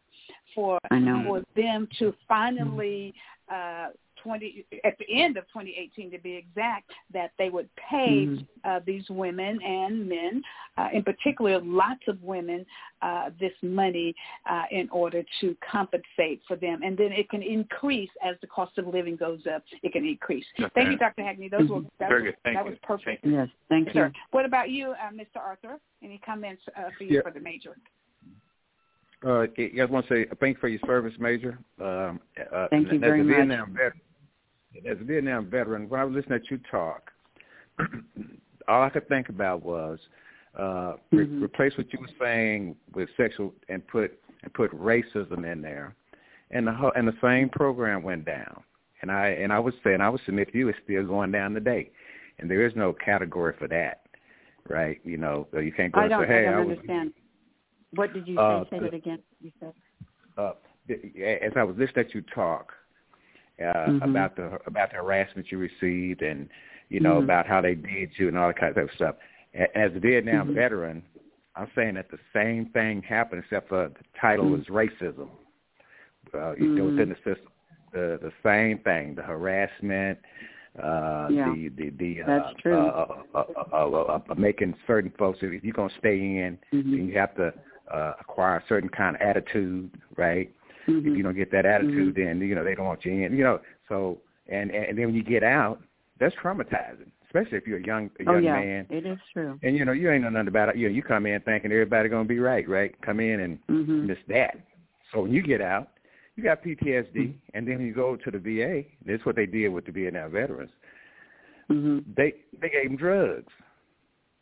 for 0.55 0.79
for 0.89 1.43
them 1.55 1.87
to 1.99 2.13
finally 2.27 3.13
uh, 3.51 3.87
20 4.23 4.65
at 4.83 4.97
the 4.97 5.05
end 5.21 5.37
of 5.37 5.43
2018 5.45 6.11
to 6.11 6.17
be 6.19 6.35
exact 6.35 6.91
that 7.13 7.31
they 7.37 7.49
would 7.49 7.69
pay 7.75 8.25
mm-hmm. 8.25 8.43
uh, 8.63 8.79
these 8.85 9.03
women 9.09 9.61
and 9.61 10.07
men, 10.07 10.41
uh, 10.77 10.87
in 10.93 11.03
particular, 11.03 11.59
lots 11.61 12.01
of 12.07 12.21
women, 12.23 12.65
uh, 13.01 13.29
this 13.39 13.51
money 13.61 14.15
uh, 14.49 14.63
in 14.71 14.89
order 14.89 15.23
to 15.41 15.55
compensate 15.69 16.41
for 16.47 16.55
them, 16.55 16.81
and 16.83 16.97
then 16.97 17.11
it 17.11 17.29
can 17.29 17.43
increase 17.43 18.09
as 18.23 18.35
the 18.41 18.47
cost 18.47 18.77
of 18.77 18.87
living 18.87 19.15
goes 19.15 19.41
up. 19.53 19.63
It 19.83 19.91
can 19.91 20.05
increase. 20.05 20.45
Okay. 20.59 20.69
Thank 20.73 20.91
you, 20.91 20.97
Dr. 20.97 21.23
Hackney. 21.23 21.49
Those 21.49 21.69
were 21.69 21.81
that, 21.99 22.09
Very 22.09 22.23
was, 22.23 22.31
good. 22.31 22.35
Thank 22.43 22.57
that 22.57 22.65
you. 22.65 22.71
was 22.71 22.79
perfect. 22.83 23.23
Thank 23.23 23.35
Yes, 23.35 23.47
thank 23.69 23.87
Yes, 23.87 23.95
you. 23.95 24.01
sir. 24.01 24.11
What 24.31 24.45
about 24.45 24.69
you, 24.69 24.91
uh, 24.91 25.11
Mr. 25.13 25.41
Arthur? 25.41 25.79
Any 26.01 26.19
comments 26.19 26.61
uh, 26.77 26.89
for 26.97 27.03
you 27.03 27.15
Yeah. 27.15 27.21
for 27.21 27.31
the 27.31 27.39
major? 27.39 27.75
Uh, 29.25 29.43
I 29.57 29.71
just 29.73 29.89
want 29.89 30.07
to 30.07 30.13
say 30.13 30.25
thank 30.39 30.57
you 30.57 30.59
for 30.59 30.67
your 30.67 30.81
service, 30.85 31.13
Major. 31.17 31.57
Um, 31.79 32.19
uh, 32.53 32.67
Thank 32.69 32.89
you 32.89 32.95
as 32.95 32.99
very 32.99 33.21
a 33.21 33.23
much. 33.23 33.35
Vietnam 33.37 33.77
as 34.89 34.97
a 34.99 35.03
Vietnam 35.03 35.49
veteran, 35.49 35.89
when 35.89 35.99
I 35.99 36.03
was 36.03 36.15
listening 36.15 36.39
to 36.39 36.45
you 36.55 36.59
talk, 36.69 37.11
all 38.67 38.83
I 38.83 38.89
could 38.89 39.07
think 39.07 39.29
about 39.29 39.63
was 39.63 39.99
uh, 40.57 40.93
re- 41.11 41.25
Mhm. 41.25 41.41
replace 41.43 41.75
what 41.77 41.91
you 41.91 41.99
were 41.99 42.09
saying 42.19 42.75
with 42.93 43.09
sexual 43.17 43.53
and 43.69 43.85
put 43.87 44.19
and 44.43 44.53
put 44.53 44.71
racism 44.71 45.51
in 45.51 45.61
there, 45.61 45.95
and 46.51 46.67
the 46.67 46.71
whole, 46.71 46.91
and 46.95 47.07
the 47.07 47.17
same 47.21 47.49
program 47.49 48.03
went 48.03 48.25
down. 48.25 48.61
And 49.01 49.11
I 49.11 49.29
and 49.29 49.51
I 49.51 49.59
would 49.59 49.73
say, 49.83 49.93
and 49.93 50.03
I 50.03 50.09
would 50.09 50.21
submit 50.25 50.51
to 50.51 50.57
you, 50.57 50.69
it's 50.69 50.77
still 50.83 51.05
going 51.07 51.31
down 51.31 51.53
today, 51.53 51.89
and 52.39 52.49
there 52.49 52.65
is 52.65 52.75
no 52.75 52.93
category 52.93 53.53
for 53.57 53.67
that, 53.69 54.01
right? 54.69 54.99
You 55.03 55.17
know, 55.17 55.47
so 55.51 55.59
you 55.59 55.71
can't 55.71 55.91
go 55.91 56.01
I 56.01 56.07
don't, 56.07 56.21
say, 56.21 56.27
hey, 56.27 56.47
I 56.47 56.51
don't 56.51 56.67
was 56.67 56.77
understand. 56.77 57.13
What 57.95 58.13
did 58.13 58.27
you 58.27 58.35
say? 58.35 58.41
Uh, 58.41 58.63
say 58.69 58.79
that 58.79 58.93
again. 58.93 59.19
You 59.41 59.51
said. 59.59 59.73
uh, 60.37 60.53
as 60.89 61.53
I 61.55 61.63
was 61.63 61.75
listening 61.77 62.05
to 62.09 62.15
you 62.15 62.23
talk 62.33 62.73
uh, 63.59 63.63
Mhm. 63.91 64.01
about 64.03 64.35
the 64.35 64.59
about 64.65 64.89
the 64.91 64.97
harassment 64.97 65.51
you 65.51 65.57
received, 65.57 66.21
and 66.21 66.49
you 66.89 66.99
know 66.99 67.19
Mhm. 67.19 67.23
about 67.23 67.45
how 67.47 67.61
they 67.61 67.75
did 67.75 68.17
you 68.17 68.27
and 68.27 68.37
all 68.37 68.47
that 68.47 68.57
kind 68.59 68.75
of 68.77 68.91
stuff. 68.95 69.15
As 69.75 69.95
a 69.95 69.99
Vietnam 69.99 70.47
Mhm. 70.47 70.53
veteran, 70.53 71.03
I'm 71.55 71.69
saying 71.75 71.95
that 71.95 72.09
the 72.09 72.19
same 72.33 72.67
thing 72.67 73.03
happened, 73.03 73.43
except 73.43 73.69
for 73.69 73.89
the 73.89 74.03
title 74.19 74.45
Mhm. 74.45 74.51
was 74.51 74.65
racism. 74.67 75.29
Uh, 76.33 76.55
you 76.55 76.69
know, 76.75 76.85
within 76.85 77.09
the 77.09 77.15
system, 77.17 77.51
the 77.91 78.17
the 78.21 78.31
same 78.41 78.79
thing, 78.79 79.13
the 79.13 79.21
harassment, 79.21 80.17
uh, 80.81 81.29
Yeah. 81.29 81.53
the 81.53 81.69
the 81.69 81.89
the 81.91 82.23
uh, 82.23 82.25
That's 82.27 82.53
true. 82.61 82.73
Uh, 82.73 83.23
uh, 83.35 83.43
uh, 83.73 83.77
uh, 83.77 84.21
uh, 84.29 84.35
making 84.35 84.73
certain 84.87 85.11
folks 85.11 85.39
if 85.43 85.63
you're 85.63 85.73
gonna 85.73 85.93
stay 85.99 86.17
in, 86.17 86.57
Mhm. 86.73 86.91
then 86.91 87.07
you 87.07 87.17
have 87.19 87.35
to 87.35 87.53
uh, 87.91 88.13
acquire 88.19 88.57
a 88.57 88.63
certain 88.67 88.89
kind 88.89 89.15
of 89.15 89.21
attitude, 89.21 89.91
right? 90.15 90.51
Mhm. 90.87 91.11
If 91.11 91.17
you 91.17 91.23
don't 91.23 91.35
get 91.35 91.51
that 91.51 91.65
attitude, 91.65 92.13
Mhm. 92.13 92.15
then 92.15 92.41
you 92.41 92.55
know 92.55 92.63
they 92.63 92.75
don't 92.75 92.85
want 92.85 93.05
you 93.05 93.11
in. 93.13 93.35
You 93.37 93.43
know, 93.43 93.61
so 93.87 94.19
and 94.47 94.71
and 94.71 94.97
then 94.97 95.05
when 95.07 95.15
you 95.15 95.23
get 95.23 95.43
out, 95.43 95.81
that's 96.19 96.35
traumatizing, 96.35 97.09
especially 97.25 97.57
if 97.57 97.65
you're 97.67 97.79
a 97.79 97.83
young 97.85 98.09
a 98.19 98.23
Oh 98.27 98.33
young 98.33 98.43
yeah, 98.43 98.59
man. 98.59 98.87
it 98.89 99.05
is 99.05 99.19
true. 99.31 99.57
And 99.63 99.77
you 99.77 99.85
know 99.85 99.91
you 99.93 100.09
ain't 100.11 100.23
know 100.23 100.29
nothing 100.29 100.49
about 100.49 100.69
it. 100.69 100.75
You 100.75 100.89
know, 100.89 100.93
you 100.95 101.01
come 101.03 101.25
in 101.25 101.39
thinking 101.41 101.71
everybody 101.71 102.09
gonna 102.09 102.25
be 102.27 102.39
right, 102.39 102.67
right? 102.67 102.93
Come 103.01 103.19
in 103.19 103.39
and 103.39 103.59
Mhm. 103.67 104.05
miss 104.07 104.19
that. 104.27 104.57
So 105.11 105.21
when 105.21 105.31
you 105.31 105.41
get 105.41 105.61
out, 105.61 105.89
you 106.35 106.43
got 106.43 106.63
PTSD, 106.63 107.27
Mhm. 107.27 107.33
and 107.53 107.67
then 107.67 107.77
when 107.77 107.85
you 107.87 107.93
go 107.93 108.15
to 108.15 108.31
the 108.31 108.39
VA. 108.39 108.85
This 109.05 109.23
what 109.25 109.35
they 109.35 109.45
did 109.45 109.69
with 109.69 109.85
the 109.85 109.91
Vietnam 109.91 110.31
veterans. 110.31 110.71
Mhm. 111.69 112.03
They 112.15 112.33
they 112.59 112.69
gave 112.69 112.85
them 112.85 112.97
drugs, 112.97 113.53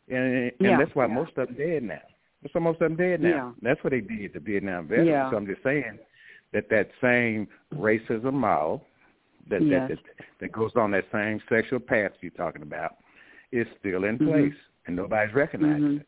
and 0.08 0.34
and 0.34 0.52
Yeah. 0.58 0.78
that's 0.78 0.94
why 0.94 1.06
Yeah. 1.06 1.14
most 1.14 1.36
of 1.38 1.48
them 1.48 1.56
dead 1.56 1.82
now. 1.84 2.00
That's 2.42 2.54
why 2.54 2.60
most 2.60 2.80
of 2.80 2.88
them 2.88 2.96
dead 2.96 3.20
now. 3.20 3.28
Yeah. 3.28 3.52
That's 3.62 3.84
what 3.84 3.90
they 3.92 4.00
did 4.00 4.32
to 4.32 4.40
Vietnam 4.40 4.88
veterans. 4.88 5.08
Yeah. 5.08 5.30
So 5.30 5.36
I'm 5.36 5.46
just 5.46 5.62
saying 5.62 5.98
that 6.52 6.68
that 6.70 6.88
same 7.00 7.48
racism 7.74 8.34
model 8.34 8.84
that 9.48 9.62
Yes. 9.62 9.88
that, 9.88 9.98
that 10.18 10.26
that 10.40 10.52
goes 10.52 10.72
on 10.76 10.90
that 10.92 11.04
same 11.12 11.40
sexual 11.48 11.80
path 11.80 12.12
you're 12.20 12.30
talking 12.32 12.62
about 12.62 12.96
is 13.50 13.66
still 13.78 14.04
in 14.04 14.18
Mhm. 14.18 14.26
place, 14.26 14.60
and 14.86 14.96
nobody's 14.96 15.34
recognizing 15.34 15.82
Mhm. 15.82 16.00
it. 16.00 16.06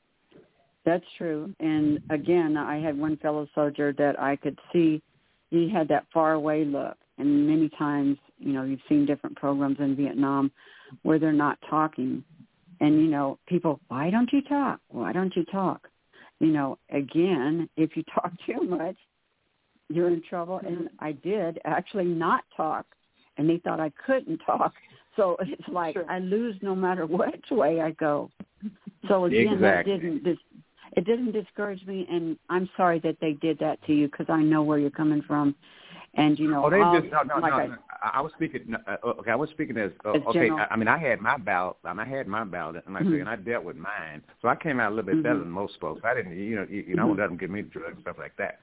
That's 0.85 1.11
true. 1.13 1.55
And 1.61 1.99
again, 2.11 2.57
I 2.57 2.79
had 2.79 2.99
one 2.99 3.17
fellow 3.17 3.47
soldier 3.55 3.93
that 3.95 4.21
I 4.21 4.37
could 4.37 4.59
see 4.73 5.03
he 5.51 5.69
had 5.69 5.89
that 5.89 6.07
far 6.13 6.33
away 6.33 6.65
look. 6.65 6.97
And 7.17 7.47
many 7.47 7.69
times, 7.71 8.19
you 8.39 8.53
know, 8.53 8.65
you've 8.65 8.83
seen 8.89 9.07
different 9.07 9.37
programs 9.37 9.79
in 9.79 9.95
Vietnam 9.95 10.51
where 11.03 11.19
they're 11.19 11.33
not 11.33 11.59
talking. 11.63 12.25
And, 12.81 13.01
you 13.01 13.07
know, 13.09 13.39
people, 13.47 13.81
why 13.89 14.11
don't 14.11 14.33
you 14.33 14.43
talk? 14.43 14.81
Why 14.89 15.13
don't 15.13 15.35
you 15.37 15.45
talk? 15.45 15.89
You 16.41 16.49
know, 16.49 16.79
again, 16.91 17.69
if 17.77 17.97
you 17.97 18.03
talk 18.15 18.33
too 18.45 18.63
much, 18.63 18.97
you're 19.89 20.09
in 20.09 20.23
trouble. 20.23 20.61
And 20.67 20.89
I 20.99 21.13
did 21.13 21.59
actually 21.65 22.05
not 22.07 22.45
talk. 22.57 22.87
And 23.37 23.49
they 23.49 23.59
thought 23.59 23.81
I 23.81 23.91
couldn't 24.07 24.39
talk. 24.39 24.73
So 25.17 25.37
it's 25.41 25.69
like 25.69 25.95
Sure. 25.95 26.11
I 26.11 26.19
lose 26.19 26.57
no 26.63 26.75
matter 26.75 27.07
which 27.07 27.51
way 27.51 27.81
I 27.81 27.93
go. 27.93 28.31
So 29.09 29.27
again, 29.27 29.61
that 29.61 29.85
didn't 29.85 30.25
dis- 30.25 30.39
it 30.97 31.05
didn't 31.05 31.33
discourage 31.33 31.85
me, 31.87 32.07
and 32.09 32.39
I'm 32.51 32.69
sorry 32.77 33.01
that 33.01 33.17
they 33.21 33.33
did 33.35 33.59
that 33.59 33.83
to 33.87 33.93
you 33.93 34.07
because 34.09 34.27
I 34.29 34.43
know 34.43 34.63
where 34.63 34.79
you're 34.79 34.91
coming 34.91 35.23
from, 35.23 35.55
and 36.15 36.39
you 36.39 36.49
know, 36.49 36.65
Oh, 36.65 36.71
they 36.71 36.81
I'll- 36.81 37.01
just 37.01 37.13
no, 37.13 37.23
no, 37.23 37.39
like 37.41 37.53
no. 37.53 37.59
I, 37.59 37.67
no. 37.67 37.77
I, 38.03 38.11
I 38.15 38.21
was 38.21 38.33
speaking. 38.37 38.63
no, 38.69 38.79
uh, 38.87 38.97
okay, 39.21 39.31
I 39.33 39.35
was 39.35 39.51
speaking 39.51 39.77
as 39.77 39.91
uh, 40.05 40.13
As 40.13 40.23
okay. 40.29 40.33
general. 40.49 40.61
I, 40.61 40.67
I 40.75 40.77
mean, 40.77 40.87
I 40.89 40.99
had 40.99 41.21
my 41.21 41.37
bout. 41.37 41.79
I, 41.85 41.93
mean, 41.93 42.01
I 42.01 42.09
had 42.09 42.29
my 42.29 42.45
bout, 42.45 42.77
and 42.85 42.95
like 42.95 43.03
I 43.03 43.07
Mhm. 43.07 43.13
say, 43.13 43.21
and 43.21 43.29
I 43.29 43.37
dealt 43.37 43.65
with 43.65 43.77
mine. 43.77 44.23
So 44.41 44.49
I 44.49 44.55
came 44.57 44.79
out 44.79 44.93
a 44.93 44.95
little 44.95 45.11
bit 45.11 45.23
better 45.23 45.37
Mhm. 45.37 45.41
than 45.45 45.51
most 45.51 45.81
folks. 45.81 46.03
I 46.05 46.15
didn't, 46.15 46.37
you 46.39 46.57
know, 46.57 46.67
you, 46.71 46.85
you 46.87 46.95
know, 46.97 47.03
I 47.03 47.07
Mhm. 47.07 47.09
wouldn't 47.11 47.19
let 47.21 47.27
them 47.29 47.37
give 47.39 47.51
me 47.51 47.63
drugs 47.63 47.95
and 47.95 48.03
stuff 48.03 48.19
like 48.19 48.37
that. 48.37 48.61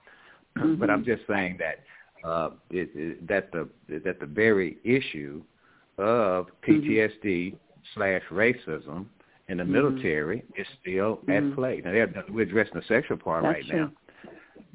Mhm. 0.57 0.80
But 0.80 0.90
I'm 0.90 1.03
just 1.06 1.23
saying 1.28 1.57
that 1.60 1.80
uh, 2.28 2.52
it, 2.69 2.90
it, 2.94 3.28
that 3.28 3.52
the 3.52 3.68
that 4.06 4.19
the 4.19 4.26
very 4.26 4.78
issue 4.84 5.41
of 5.98 6.48
Mm-hmm. 6.68 6.90
PTSD 6.90 7.56
slash 7.95 8.22
racism 8.32 9.06
in 9.49 9.57
the 9.57 9.64
Mhm. 9.64 9.69
military 9.69 10.44
is 10.56 10.68
still 10.82 11.19
at 11.28 11.53
play. 11.56 11.82
Now 11.84 11.91
they're, 11.91 12.23
we're 12.30 12.44
addressing 12.44 12.73
the 12.76 12.82
sexual 12.84 13.18
part 13.18 13.44
That's 13.44 13.56
right 13.56 13.65
true. 13.65 13.80
now. 13.80 13.91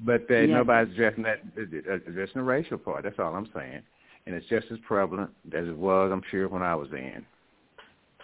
But 0.01 0.31
uh, 0.31 0.35
Yeah. 0.35 0.47
nobody's 0.59 0.93
addressing 0.95 1.23
that 1.25 1.41
uh, 1.57 1.95
addressing 1.95 2.41
the 2.41 2.43
racial 2.43 2.79
part. 2.79 3.05
That's 3.05 3.19
all 3.19 3.35
I'm 3.35 3.49
saying, 3.55 3.83
and 4.27 4.35
it's 4.35 4.47
just 4.49 4.67
as 4.71 4.79
prevalent 4.81 5.31
as 5.53 5.67
it 5.69 5.77
was, 5.77 6.11
I'm 6.13 6.23
sure, 6.31 6.49
when 6.49 6.63
I 6.63 6.75
was 6.75 6.93
in. 6.93 7.25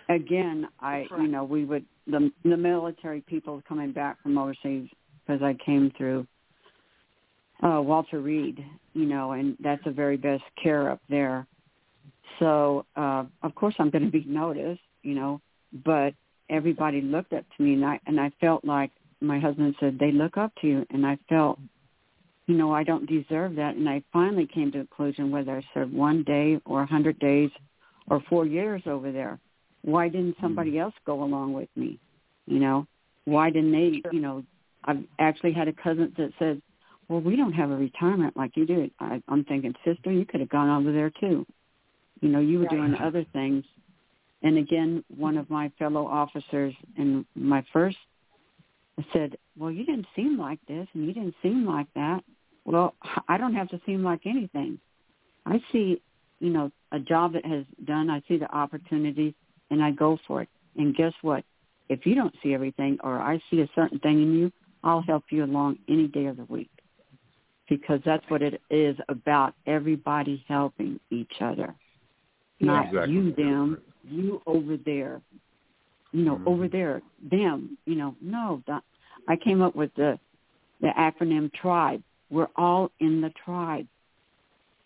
again, 0.08 0.68
I 0.80 1.06
you 1.18 1.28
know 1.28 1.44
we 1.44 1.64
would 1.64 1.84
the 2.06 2.30
the 2.44 2.56
military 2.56 3.20
people 3.22 3.62
coming 3.68 3.92
back 3.92 4.20
from 4.22 4.36
overseas 4.36 4.88
because 5.26 5.42
I 5.42 5.54
came 5.64 5.90
through 5.96 6.26
uh 7.62 7.80
Walter 7.80 8.20
Reed, 8.20 8.64
you 8.94 9.06
know, 9.06 9.32
and 9.32 9.56
that's 9.60 9.84
the 9.84 9.90
very 9.90 10.16
best 10.16 10.42
care 10.62 10.90
up 10.90 11.00
there. 11.08 11.46
So 12.38 12.84
uh 12.96 13.24
of 13.42 13.54
course 13.54 13.74
I'm 13.78 13.90
going 13.90 14.04
to 14.04 14.10
be 14.10 14.24
noticed, 14.26 14.80
you 15.02 15.14
know, 15.14 15.40
but 15.84 16.14
everybody 16.50 17.00
looked 17.00 17.32
up 17.32 17.44
to 17.56 17.62
me 17.62 17.74
and 17.74 17.84
I 17.84 18.00
and 18.06 18.20
I 18.20 18.30
felt 18.40 18.64
like 18.64 18.90
my 19.20 19.38
husband 19.38 19.74
said 19.78 19.98
they 19.98 20.12
look 20.12 20.36
up 20.36 20.52
to 20.60 20.66
you 20.66 20.86
and 20.90 21.06
I 21.06 21.18
felt 21.28 21.58
you 22.46 22.56
know 22.56 22.72
I 22.72 22.82
don't 22.82 23.06
deserve 23.08 23.56
that. 23.56 23.76
And 23.76 23.88
I 23.88 24.02
finally 24.12 24.46
came 24.46 24.72
to 24.72 24.78
the 24.78 24.84
conclusion 24.84 25.30
whether 25.30 25.56
I 25.56 25.62
served 25.74 25.92
one 25.92 26.22
day 26.24 26.60
or 26.64 26.82
a 26.82 26.86
hundred 26.86 27.18
days 27.18 27.50
or 28.08 28.22
four 28.28 28.46
years 28.46 28.82
over 28.86 29.12
there 29.12 29.38
why 29.84 30.08
didn't 30.08 30.36
somebody 30.40 30.78
else 30.78 30.94
go 31.04 31.24
along 31.24 31.54
with 31.54 31.68
me? 31.74 31.98
You 32.46 32.60
know 32.60 32.86
why 33.24 33.50
didn't 33.50 33.72
they 33.72 34.02
you 34.10 34.20
know 34.20 34.42
i've 34.84 35.02
actually 35.18 35.52
had 35.52 35.68
a 35.68 35.72
cousin 35.72 36.12
that 36.16 36.32
said 36.38 36.60
well 37.12 37.20
we 37.20 37.36
don't 37.36 37.52
have 37.52 37.70
a 37.70 37.76
retirement 37.76 38.34
like 38.38 38.56
you 38.56 38.66
do. 38.66 38.90
I, 38.98 39.22
i'm 39.28 39.44
thinking 39.44 39.74
sister 39.84 40.10
you 40.10 40.24
could 40.24 40.40
have 40.40 40.48
gone 40.48 40.70
over 40.70 40.92
there 40.92 41.10
too. 41.10 41.46
You 42.22 42.28
know 42.30 42.40
you 42.40 42.58
were 42.60 42.66
doing 42.66 42.94
other 42.94 43.26
things. 43.34 43.64
And 44.42 44.56
again 44.56 45.04
one 45.14 45.36
of 45.36 45.50
my 45.50 45.70
fellow 45.78 46.06
officers 46.06 46.74
in 46.96 47.26
my 47.34 47.62
first 47.70 47.98
said 49.12 49.36
well 49.58 49.70
you 49.70 49.84
didn't 49.84 50.06
seem 50.16 50.38
like 50.38 50.58
this 50.66 50.88
and 50.94 51.06
you 51.06 51.12
didn't 51.12 51.34
seem 51.42 51.66
like 51.66 51.88
that. 51.94 52.24
Well 52.64 52.94
i 53.28 53.36
don't 53.36 53.54
have 53.54 53.68
to 53.68 53.80
seem 53.84 54.02
like 54.02 54.22
anything. 54.24 54.78
I 55.44 55.60
see 55.70 56.00
you 56.40 56.50
know 56.50 56.72
a 56.92 56.98
job 56.98 57.34
that 57.34 57.44
has 57.44 57.64
done 57.84 58.08
i 58.08 58.22
see 58.26 58.38
the 58.38 58.50
opportunities 58.54 59.34
and 59.70 59.82
I 59.82 59.90
go 59.90 60.18
for 60.26 60.42
it. 60.42 60.48
And 60.76 60.94
guess 60.94 61.12
what? 61.22 61.44
If 61.88 62.06
you 62.06 62.14
don't 62.14 62.34
see 62.42 62.54
everything 62.54 62.98
or 63.02 63.18
I 63.18 63.42
see 63.50 63.60
a 63.60 63.68
certain 63.74 63.98
thing 63.98 64.22
in 64.22 64.34
you, 64.34 64.52
I'll 64.84 65.02
help 65.02 65.24
you 65.30 65.44
along 65.44 65.78
any 65.88 66.08
day 66.08 66.26
of 66.26 66.36
the 66.36 66.44
week 66.44 66.70
because 67.72 68.00
that's 68.04 68.24
what 68.28 68.42
it 68.42 68.60
is 68.68 68.94
about 69.08 69.54
everybody 69.66 70.44
helping 70.46 71.00
each 71.10 71.32
other. 71.40 71.74
Not 72.60 72.88
exactly. 72.88 73.14
you 73.14 73.32
them, 73.32 73.78
you 74.04 74.42
over 74.44 74.76
there. 74.76 75.22
You 76.12 76.22
know, 76.26 76.36
Mhm. 76.36 76.46
over 76.46 76.68
there, 76.68 77.00
them, 77.22 77.78
you 77.86 77.94
know, 77.94 78.14
no, 78.20 78.62
that, 78.66 78.84
I 79.26 79.36
came 79.36 79.62
up 79.62 79.74
with 79.74 79.94
the 79.94 80.18
the 80.82 80.88
acronym 80.88 81.50
tribe. 81.54 82.02
We're 82.28 82.50
all 82.56 82.90
in 82.98 83.22
the 83.22 83.30
tribe. 83.30 83.86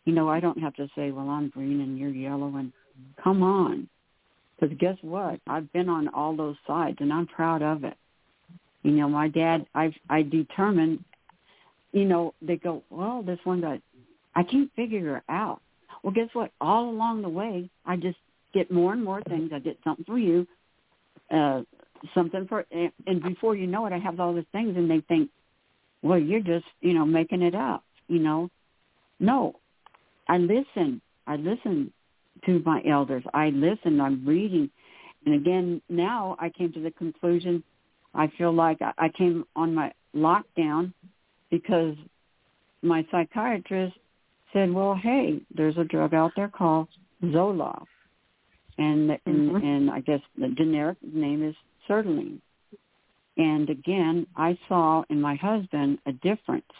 You 0.04 0.12
know, 0.12 0.28
I 0.28 0.38
don't 0.38 0.58
have 0.58 0.74
to 0.76 0.88
say, 0.94 1.10
well, 1.10 1.28
I'm 1.28 1.48
green 1.48 1.80
and 1.80 1.98
you're 1.98 2.10
yellow 2.10 2.54
and 2.54 2.72
come 3.16 3.42
on. 3.42 3.88
Because 4.54 4.76
guess 4.78 4.96
what? 5.02 5.40
I've 5.48 5.72
been 5.72 5.88
on 5.88 6.06
all 6.08 6.36
those 6.36 6.56
sides 6.66 6.98
and 7.00 7.12
I'm 7.12 7.26
proud 7.26 7.62
of 7.62 7.82
it. 7.82 7.96
You 8.84 8.92
know, 8.92 9.08
my 9.08 9.26
dad, 9.26 9.66
I 9.74 9.92
I 10.08 10.22
determined, 10.22 11.02
you 11.92 12.04
know, 12.04 12.34
they 12.42 12.56
go, 12.56 12.82
well, 12.90 13.22
this 13.22 13.38
one 13.44 13.60
guy, 13.60 13.80
I 14.34 14.42
can't 14.42 14.70
figure 14.76 15.04
her 15.04 15.22
out. 15.28 15.60
Well, 16.02 16.12
guess 16.12 16.28
what? 16.32 16.52
All 16.60 16.90
along 16.90 17.22
the 17.22 17.28
way, 17.28 17.70
I 17.84 17.96
just 17.96 18.18
get 18.52 18.70
more 18.70 18.92
and 18.92 19.04
more 19.04 19.22
things. 19.22 19.50
I 19.54 19.58
get 19.58 19.78
something 19.82 20.04
for 20.04 20.18
you, 20.18 20.46
uh, 21.30 21.62
something 22.14 22.46
for, 22.48 22.64
and, 22.70 22.92
and 23.06 23.22
before 23.22 23.56
you 23.56 23.66
know 23.66 23.86
it, 23.86 23.92
I 23.92 23.98
have 23.98 24.20
all 24.20 24.34
these 24.34 24.44
things, 24.52 24.76
and 24.76 24.90
they 24.90 25.00
think, 25.08 25.30
well, 26.02 26.18
you're 26.18 26.40
just, 26.40 26.66
you 26.80 26.92
know, 26.92 27.04
making 27.04 27.42
it 27.42 27.54
up. 27.54 27.82
You 28.08 28.20
know, 28.20 28.50
no, 29.18 29.56
I 30.28 30.38
listen. 30.38 31.00
I 31.26 31.36
listen 31.36 31.92
to 32.44 32.62
my 32.64 32.82
elders. 32.88 33.24
I 33.34 33.48
listen. 33.48 34.00
I'm 34.00 34.24
reading, 34.24 34.70
and 35.24 35.34
again, 35.34 35.82
now 35.88 36.36
I 36.38 36.50
came 36.50 36.72
to 36.74 36.80
the 36.80 36.92
conclusion. 36.92 37.64
I 38.14 38.30
feel 38.38 38.52
like 38.52 38.80
I, 38.80 38.92
I 38.96 39.08
came 39.08 39.44
on 39.56 39.74
my 39.74 39.92
lockdown 40.14 40.92
because 41.50 41.96
my 42.82 43.06
psychiatrist 43.10 43.96
said, 44.52 44.72
"Well, 44.72 44.94
hey, 44.94 45.40
there's 45.54 45.76
a 45.78 45.84
drug 45.84 46.14
out 46.14 46.32
there 46.36 46.48
called 46.48 46.88
Zoloft, 47.22 47.86
and 48.78 49.18
and, 49.26 49.50
Mhm. 49.50 49.62
and 49.62 49.90
I 49.90 50.00
guess 50.00 50.20
the 50.36 50.48
generic 50.48 50.98
name 51.02 51.42
is 51.42 51.56
Sertraline." 51.88 52.40
And 53.36 53.68
again, 53.68 54.26
I 54.36 54.56
saw 54.68 55.04
in 55.10 55.20
my 55.20 55.34
husband 55.34 55.98
a 56.06 56.12
difference, 56.12 56.72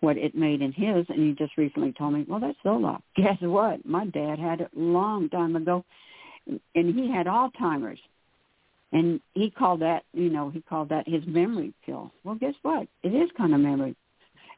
what 0.00 0.16
it 0.16 0.34
made 0.34 0.60
in 0.60 0.72
his, 0.72 1.08
and 1.08 1.18
he 1.18 1.32
just 1.32 1.56
recently 1.56 1.92
told 1.92 2.12
me, 2.12 2.24
"Well, 2.28 2.40
that's 2.40 2.58
Zoloft." 2.62 3.02
Guess 3.16 3.40
what? 3.40 3.84
My 3.86 4.06
dad 4.06 4.38
had 4.38 4.60
it 4.60 4.76
long 4.76 5.28
time 5.30 5.56
ago, 5.56 5.84
and 6.46 6.94
he 6.94 7.10
had 7.10 7.26
Alzheimer's, 7.26 8.00
and 8.94 9.20
he 9.34 9.50
called 9.50 9.80
that, 9.80 10.04
you 10.14 10.30
know, 10.30 10.48
he 10.50 10.62
called 10.62 10.88
that 10.88 11.06
his 11.06 11.22
memory 11.26 11.74
pill. 11.84 12.12
Well, 12.22 12.36
guess 12.36 12.54
what? 12.62 12.86
It 13.02 13.08
is 13.08 13.28
kind 13.36 13.52
of 13.52 13.60
memory, 13.60 13.94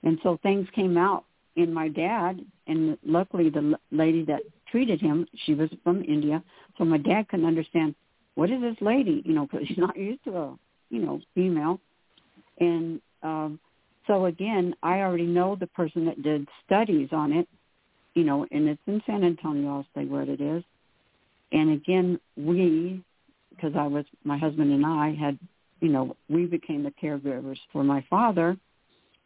and 0.05 0.19
so 0.23 0.39
things 0.43 0.69
came 0.75 0.97
out 0.97 1.25
in 1.57 1.73
my 1.73 1.89
dad, 1.89 2.41
and 2.67 2.99
luckily 3.05 3.49
the 3.49 3.77
lady 3.91 4.25
that 4.27 4.43
treated 4.71 5.01
him, 5.01 5.27
she 5.47 5.55
was 5.55 5.71
from 5.83 6.05
India, 6.05 6.45
so 6.77 6.85
my 6.85 6.99
dad 6.99 7.29
couldn't 7.29 7.47
understand 7.47 7.95
what 8.35 8.51
is 8.51 8.61
this 8.61 8.77
lady, 8.83 9.23
you 9.25 9.33
know, 9.33 9.47
because 9.51 9.67
he's 9.69 9.79
not 9.79 9.97
used 9.97 10.23
to 10.25 10.37
a, 10.37 10.59
you 10.91 11.01
know, 11.01 11.21
female, 11.35 11.81
and 12.61 13.01
um, 13.23 13.59
so 14.07 14.27
again, 14.27 14.75
I 14.83 15.01
already 15.01 15.27
know 15.27 15.57
the 15.59 15.67
person 15.69 16.05
that 16.05 16.23
did 16.23 16.47
studies 16.65 17.09
on 17.11 17.33
it, 17.33 17.49
you 18.15 18.23
know, 18.23 18.47
and 18.53 18.69
it's 18.69 18.81
in 18.87 19.03
San 19.07 19.25
Antonio. 19.25 19.69
I'll 19.69 19.87
say 19.95 20.05
where 20.07 20.23
it 20.23 20.43
is, 20.43 20.63
and 21.53 21.73
again, 21.73 22.21
we, 22.37 23.03
because 23.57 23.73
I 23.77 23.87
was 23.87 24.05
my 24.25 24.39
husband 24.39 24.73
and 24.73 24.85
I 24.85 25.15
had, 25.15 25.39
you 25.81 25.89
know, 25.89 26.17
we 26.29 26.47
became 26.47 26.83
the 26.83 26.93
caregivers 27.03 27.59
for 27.73 27.83
my 27.83 28.05
father, 28.09 28.57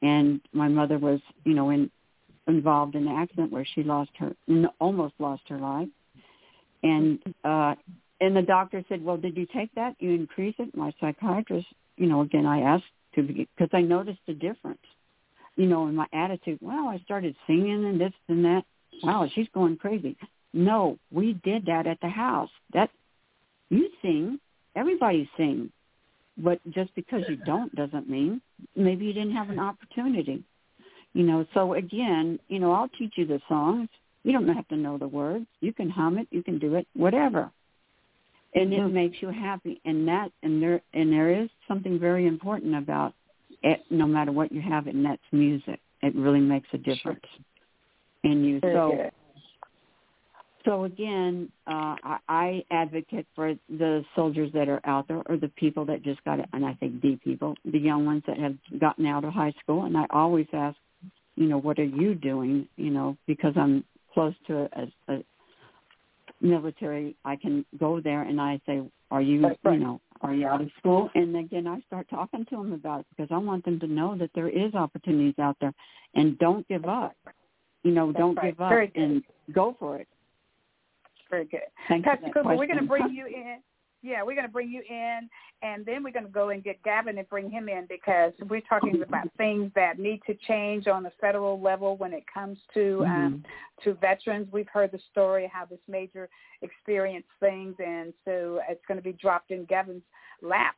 and 0.03 0.41
my 0.53 0.69
mother 0.69 0.99
was, 0.99 1.21
you 1.45 1.55
know, 1.55 1.71
in 1.71 1.91
involved 2.47 2.95
in 2.95 3.07
an 3.07 3.17
accident 3.17 3.53
where 3.53 3.67
she 3.75 3.83
lost 3.83 4.11
her 4.19 4.33
almost 4.79 5.15
lost 5.19 5.43
her 5.49 5.59
life. 5.59 5.89
And 6.83 7.19
uh 7.45 7.75
and 8.21 8.37
the 8.37 8.43
doctor 8.43 8.85
said 8.89 9.05
well 9.05 9.17
did 9.17 9.37
you 9.37 9.47
take 9.55 9.75
that? 9.75 9.95
You 9.99 10.11
increase 10.11 10.55
it? 10.59 10.77
My 10.77 10.93
psychiatrist 11.01 11.67
you 11.97 12.07
know 12.07 12.23
again 12.23 12.47
i 12.47 12.61
asked 12.61 12.85
to 13.15 13.23
because 13.23 13.71
i 13.73 13.81
noticed 13.81 14.21
a 14.29 14.35
difference 14.35 14.81
you 15.57 15.67
know 15.67 15.87
in 15.87 15.95
my 15.95 16.07
attitude. 16.13 16.59
Well 16.61 16.89
i 16.89 16.99
started 17.05 17.37
singing 17.47 17.85
and 17.85 18.01
this 18.01 18.13
and 18.29 18.45
that. 18.45 18.65
Wow 19.03 19.29
she's 19.35 19.49
going 19.55 19.77
crazy. 19.77 20.17
No 20.53 20.99
we 21.11 21.35
did 21.45 21.67
that 21.67 21.87
at 21.87 22.01
the 22.01 22.09
house. 22.09 22.51
That 22.73 22.91
you 23.71 23.89
sing 24.03 24.39
everybody 24.77 25.29
sings 25.37 25.71
but 26.37 26.59
just 26.71 26.95
because 26.95 27.23
you 27.29 27.37
don't 27.37 27.75
doesn't 27.75 28.09
mean 28.09 28.41
maybe 28.77 29.07
you 29.07 29.13
didn't 29.13 29.35
have 29.35 29.51
an 29.51 29.59
opportunity 29.59 30.45
you 31.13 31.25
know, 31.25 31.45
so 31.55 31.75
again, 31.75 32.39
you 32.49 32.59
know, 32.59 32.73
I'll 32.73 32.89
teach 32.89 33.15
you 33.17 33.27
the 33.27 33.41
songs. 33.49 33.89
You 34.23 34.33
don't 34.33 34.49
have 34.49 34.69
to 34.69 34.77
know 34.77 34.99
the 34.99 35.09
words. 35.09 35.47
You 35.61 35.73
can 35.73 35.91
hum 35.91 36.19
it, 36.19 36.29
you 36.31 36.43
can 36.43 36.59
do 36.59 36.75
it, 36.75 36.87
whatever. 36.95 37.51
And 38.55 38.73
it 38.73 38.89
makes 38.89 39.17
you 39.21 39.29
happy. 39.29 39.81
And 39.85 40.07
that 40.09 40.31
and 40.43 40.63
there 40.63 40.83
and 40.93 41.13
there 41.13 41.43
is 41.43 41.49
something 41.69 41.99
very 41.99 42.27
important 42.27 42.75
about 42.75 43.15
it 43.63 43.81
no 43.91 44.07
matter 44.07 44.33
what 44.33 44.53
you 44.53 44.61
have 44.61 44.89
and 44.89 45.05
that's 45.05 45.23
music. 45.33 45.81
It 46.03 46.15
really 46.15 46.41
makes 46.41 46.69
a 46.73 46.79
difference 46.79 47.25
in 48.25 48.45
you. 48.45 48.61
So. 48.61 49.11
So 50.65 50.85
again, 50.85 51.51
uh, 51.67 51.97
I, 52.03 52.19
I 52.29 52.65
advocate 52.71 53.27
for 53.35 53.55
the 53.69 54.05
soldiers 54.15 54.53
that 54.53 54.69
are 54.69 54.81
out 54.85 55.09
there, 55.09 55.23
or 55.27 55.37
the 55.37 55.49
people 55.49 55.85
that 55.87 56.03
just 56.03 56.23
got 56.25 56.39
it, 56.39 56.47
and 56.53 56.65
I 56.65 56.75
think 56.75 57.01
the 57.01 57.17
people, 57.17 57.55
the 57.65 57.79
young 57.79 58.05
ones 58.05 58.23
that 58.27 58.39
have 58.39 58.57
gotten 58.79 59.07
out 59.07 59.25
of 59.25 59.33
high 59.33 59.55
school. 59.63 59.85
And 59.85 59.97
I 59.97 60.07
always 60.11 60.47
ask, 60.53 60.77
you 61.37 61.47
know, 61.47 61.59
what 61.59 61.79
are 61.79 61.85
you 61.85 62.15
doing? 62.15 62.69
You 62.77 62.91
know, 62.91 63.17
because 63.27 63.55
I'm 63.57 63.85
close 64.13 64.35
to 64.49 64.69
a, 64.77 65.13
a 65.13 65.25
military, 66.41 67.17
I 67.25 67.37
can 67.37 67.65
go 67.79 68.01
there 68.01 68.23
and 68.23 68.41
I 68.41 68.61
say, 68.67 68.83
are 69.11 69.23
you, 69.23 69.43
right. 69.43 69.59
you 69.65 69.79
know, 69.79 70.01
are 70.21 70.35
you 70.35 70.47
out 70.47 70.61
of 70.61 70.71
school? 70.79 71.11
And 71.15 71.37
again, 71.37 71.67
I 71.67 71.81
start 71.87 72.09
talking 72.11 72.45
to 72.47 72.57
them 72.57 72.73
about 72.73 73.01
it 73.01 73.07
because 73.17 73.29
I 73.33 73.39
want 73.39 73.65
them 73.65 73.81
to 73.81 73.87
know 73.87 74.17
that 74.19 74.31
there 74.35 74.49
is 74.49 74.75
opportunities 74.75 75.39
out 75.39 75.57
there, 75.61 75.73
and 76.15 76.39
don't 76.39 76.67
give 76.69 76.85
up. 76.85 77.17
You 77.83 77.93
know, 77.93 78.09
That's 78.09 78.19
don't 78.19 78.35
right. 78.37 78.55
give 78.55 78.61
up 78.61 78.73
and 78.95 79.23
go 79.53 79.75
for 79.79 79.97
it. 79.97 80.09
Very 81.31 81.45
good. 81.45 81.61
Thank 81.89 82.05
Pastor 82.05 82.27
that 82.27 82.35
Cooper, 82.35 82.57
we're 82.57 82.67
going 82.67 82.81
to 82.81 82.85
bring 82.85 83.11
you 83.15 83.27
in. 83.27 83.59
Yeah, 84.03 84.23
we're 84.23 84.35
going 84.35 84.47
to 84.47 84.53
bring 84.53 84.71
you 84.71 84.83
in, 84.89 85.29
and 85.63 85.85
then 85.85 86.03
we're 86.03 86.13
going 86.13 86.25
to 86.25 86.31
go 86.31 86.49
and 86.49 86.65
get 86.65 86.83
Gavin 86.83 87.19
and 87.19 87.29
bring 87.29 87.51
him 87.51 87.69
in 87.69 87.87
because 87.87 88.33
we're 88.49 88.63
talking 88.63 89.03
about 89.07 89.29
things 89.37 89.71
that 89.75 89.99
need 89.99 90.23
to 90.27 90.35
change 90.49 90.87
on 90.87 91.03
the 91.03 91.13
federal 91.21 91.61
level 91.61 91.99
when 91.99 92.15
it 92.15 92.25
comes 92.33 92.59
to 92.73 93.05
um, 93.07 93.45
to 93.85 93.93
veterans. 93.95 94.49
We've 94.51 94.69
heard 94.73 94.91
the 94.91 95.01
story 95.13 95.51
how 95.53 95.67
this 95.67 95.81
major 95.87 96.31
experienced 96.63 97.29
things, 97.41 97.75
and 97.79 98.15
so 98.25 98.61
it's 98.71 98.81
going 98.89 98.97
to 98.97 99.05
be 99.05 99.13
dropped 99.13 99.51
in 99.51 99.67
Gavin's 99.67 100.03
lap 100.41 100.77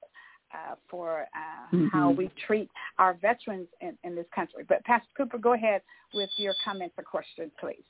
uh, 0.52 0.74
for 0.90 1.22
uh, 1.34 1.88
how 1.92 2.12
Mhm. 2.12 2.16
we 2.16 2.28
treat 2.46 2.70
our 2.98 3.14
veterans 3.14 3.68
in, 3.80 3.96
in 4.02 4.16
this 4.16 4.26
country. 4.34 4.64
But 4.68 4.84
Pastor 4.84 5.08
Cooper, 5.16 5.38
go 5.38 5.52
ahead 5.52 5.82
with 6.12 6.30
your 6.38 6.54
comments 6.64 6.96
or 6.98 7.04
questions, 7.04 7.52
please. 7.60 7.84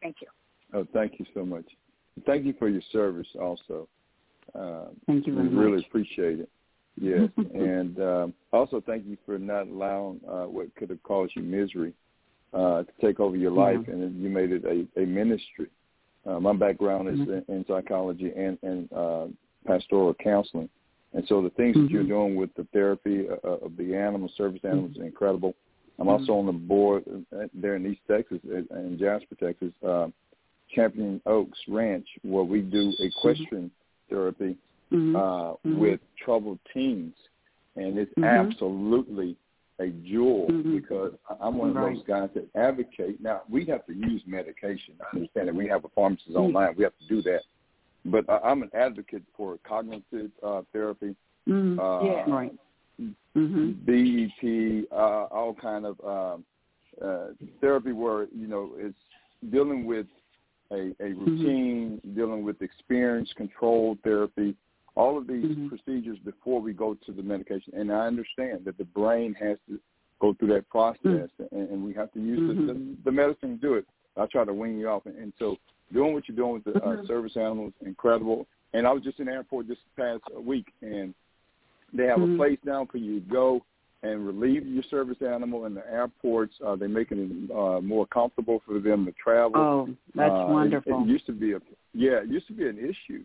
Thank 0.00 0.16
you. 0.22 0.28
Oh, 0.72 0.86
thank 0.92 1.18
you 1.18 1.26
so 1.34 1.44
much. 1.44 1.66
Thank 2.26 2.44
you 2.44 2.54
for 2.58 2.68
your 2.68 2.82
service 2.92 3.26
also. 3.40 3.88
Um, 4.54 4.96
Thank 5.06 5.26
you 5.26 5.34
we 5.34 5.48
very 5.48 5.54
really 5.56 5.84
appreciate 5.86 6.40
it. 6.40 6.48
Yes, 7.00 7.30
and 7.54 8.00
um, 8.00 8.34
also 8.52 8.82
thank 8.84 9.06
you 9.06 9.16
for 9.24 9.38
not 9.38 9.68
allowing 9.68 10.20
uh, 10.28 10.44
what 10.44 10.74
could 10.74 10.90
have 10.90 11.02
caused 11.02 11.32
you 11.36 11.42
misery 11.42 11.92
uh, 12.52 12.82
to 12.82 12.92
take 13.00 13.20
over 13.20 13.36
your 13.36 13.52
life, 13.52 13.78
and 13.86 14.20
you 14.20 14.28
made 14.28 14.50
it 14.50 14.64
a, 14.64 15.00
a 15.00 15.06
ministry. 15.06 15.68
Uh, 16.26 16.38
my 16.40 16.52
background 16.52 17.08
is 17.08 17.18
Mhm. 17.20 17.44
in, 17.48 17.54
in 17.54 17.64
psychology 17.66 18.32
and, 18.36 18.58
and 18.62 18.92
uh, 18.92 19.26
pastoral 19.66 20.12
counseling, 20.14 20.68
and 21.14 21.24
so 21.28 21.40
the 21.40 21.50
things 21.50 21.76
that 21.76 21.90
you're 21.90 22.02
Mhm. 22.04 22.08
doing 22.08 22.36
with 22.36 22.52
the 22.54 22.64
therapy 22.72 23.28
uh, 23.28 23.34
of 23.66 23.76
the 23.76 23.94
animal 23.94 24.28
service 24.36 24.64
animals, 24.64 24.92
is 24.96 25.02
incredible. 25.02 25.54
I'm 25.98 26.06
Mhm. 26.08 26.12
also 26.12 26.34
on 26.34 26.46
the 26.46 26.52
board 26.52 27.04
uh, 27.32 27.46
there 27.54 27.76
in 27.76 27.86
East 27.86 28.02
Texas, 28.08 28.40
uh, 28.50 28.74
in 28.76 28.98
Jasper, 28.98 29.36
Texas, 29.36 29.72
uh, 29.82 30.08
Champion 30.74 31.20
Oaks 31.26 31.58
Ranch, 31.68 32.06
where 32.22 32.44
we 32.44 32.60
do 32.60 32.92
equestrian 33.00 33.70
therapy 34.08 34.56
Mhm. 34.92 35.14
uh, 35.16 35.56
Mhm. 35.64 35.78
with 35.78 36.00
troubled 36.16 36.58
teens, 36.72 37.14
and 37.76 37.98
it's 37.98 38.12
Mhm. 38.14 38.24
absolutely 38.24 39.36
a 39.78 39.88
jewel 39.88 40.46
Mhm. 40.48 40.72
because 40.80 41.14
I'm 41.40 41.56
one 41.56 41.70
of 41.70 41.76
Right. 41.76 41.94
those 41.94 42.04
guys 42.04 42.30
that 42.34 42.48
advocate. 42.54 43.20
Now 43.20 43.42
we 43.48 43.64
have 43.66 43.86
to 43.86 43.94
use 43.94 44.26
medication. 44.26 44.94
I 45.00 45.16
understand 45.16 45.48
that 45.48 45.54
we 45.54 45.66
have 45.68 45.84
a 45.84 45.88
pharmacist 45.90 46.36
online. 46.36 46.74
We 46.76 46.84
have 46.84 46.98
to 46.98 47.06
do 47.06 47.22
that, 47.22 47.44
but 48.04 48.28
I- 48.28 48.40
I'm 48.50 48.62
an 48.62 48.70
advocate 48.74 49.22
for 49.36 49.58
cognitive 49.58 50.30
uh, 50.42 50.62
therapy, 50.72 51.14
uh, 51.48 52.00
Yeah. 52.02 52.30
Right. 52.30 52.52
BET, 53.34 54.86
uh, 54.92 55.24
all 55.30 55.54
kind 55.54 55.86
of 55.86 56.00
um, 56.04 56.44
uh, 57.00 57.28
therapy 57.60 57.92
where 57.92 58.24
you 58.34 58.46
know 58.46 58.74
it's 58.76 58.98
dealing 59.50 59.86
with 59.86 60.06
a, 60.70 60.94
a 61.00 61.12
routine, 61.14 62.00
dealing 62.14 62.44
with 62.44 62.62
experience 62.62 63.32
controlled 63.36 63.98
therapy, 64.02 64.54
all 64.96 65.16
of 65.16 65.26
these 65.26 65.44
Mhm. 65.44 65.68
procedures 65.68 66.18
before 66.20 66.60
we 66.60 66.72
go 66.72 66.94
to 66.94 67.12
the 67.12 67.22
medication. 67.22 67.72
And 67.74 67.92
I 67.92 68.06
understand 68.06 68.64
that 68.64 68.78
the 68.78 68.84
brain 68.84 69.34
has 69.34 69.58
to 69.68 69.80
go 70.20 70.34
through 70.34 70.48
that 70.48 70.68
process, 70.68 71.30
and, 71.52 71.70
and 71.70 71.84
we 71.84 71.92
have 71.94 72.12
to 72.12 72.20
use 72.20 72.40
the, 72.46 72.54
the, 72.72 72.96
the 73.04 73.12
medicine 73.12 73.56
to 73.56 73.60
do 73.60 73.74
it. 73.74 73.86
I 74.16 74.26
try 74.26 74.44
to 74.44 74.52
wing 74.52 74.78
you 74.78 74.88
off, 74.88 75.06
and, 75.06 75.16
and 75.16 75.32
so 75.38 75.56
doing 75.92 76.12
what 76.14 76.28
you're 76.28 76.36
doing 76.36 76.54
with 76.54 76.64
the 76.64 76.82
uh, 76.82 76.96
Mhm. 76.96 77.06
service 77.06 77.36
animals, 77.36 77.72
incredible. 77.80 78.46
And 78.72 78.86
I 78.86 78.92
was 78.92 79.02
just 79.02 79.18
in 79.18 79.26
the 79.26 79.32
airport 79.32 79.66
this 79.66 79.78
past 79.96 80.22
week, 80.36 80.72
and 80.82 81.14
they 81.92 82.06
have 82.06 82.22
a 82.22 82.36
place 82.36 82.58
now 82.64 82.84
for 82.84 82.98
you 82.98 83.20
to 83.20 83.26
go 83.26 83.64
and 84.02 84.26
relieve 84.26 84.66
your 84.66 84.82
service 84.84 85.18
animal 85.20 85.66
in 85.66 85.74
the 85.74 85.86
airports. 85.90 86.54
Uh, 86.64 86.74
they're 86.76 86.88
making 86.88 87.18
it 87.50 87.50
uh, 87.54 87.80
more 87.80 88.06
comfortable 88.06 88.62
for 88.66 88.78
them 88.78 89.04
to 89.04 89.12
travel. 89.12 89.60
Oh, 89.60 89.88
that's 90.14 90.34
Uh, 90.34 90.46
wonderful. 90.48 91.02
It, 91.02 91.08
used 91.08 91.26
to 91.26 91.32
be 91.32 91.52
a 91.52 91.60
yeah, 91.92 92.22
it 92.22 92.28
used 92.28 92.46
to 92.46 92.52
be 92.54 92.66
an 92.66 92.78
issue. 92.78 93.22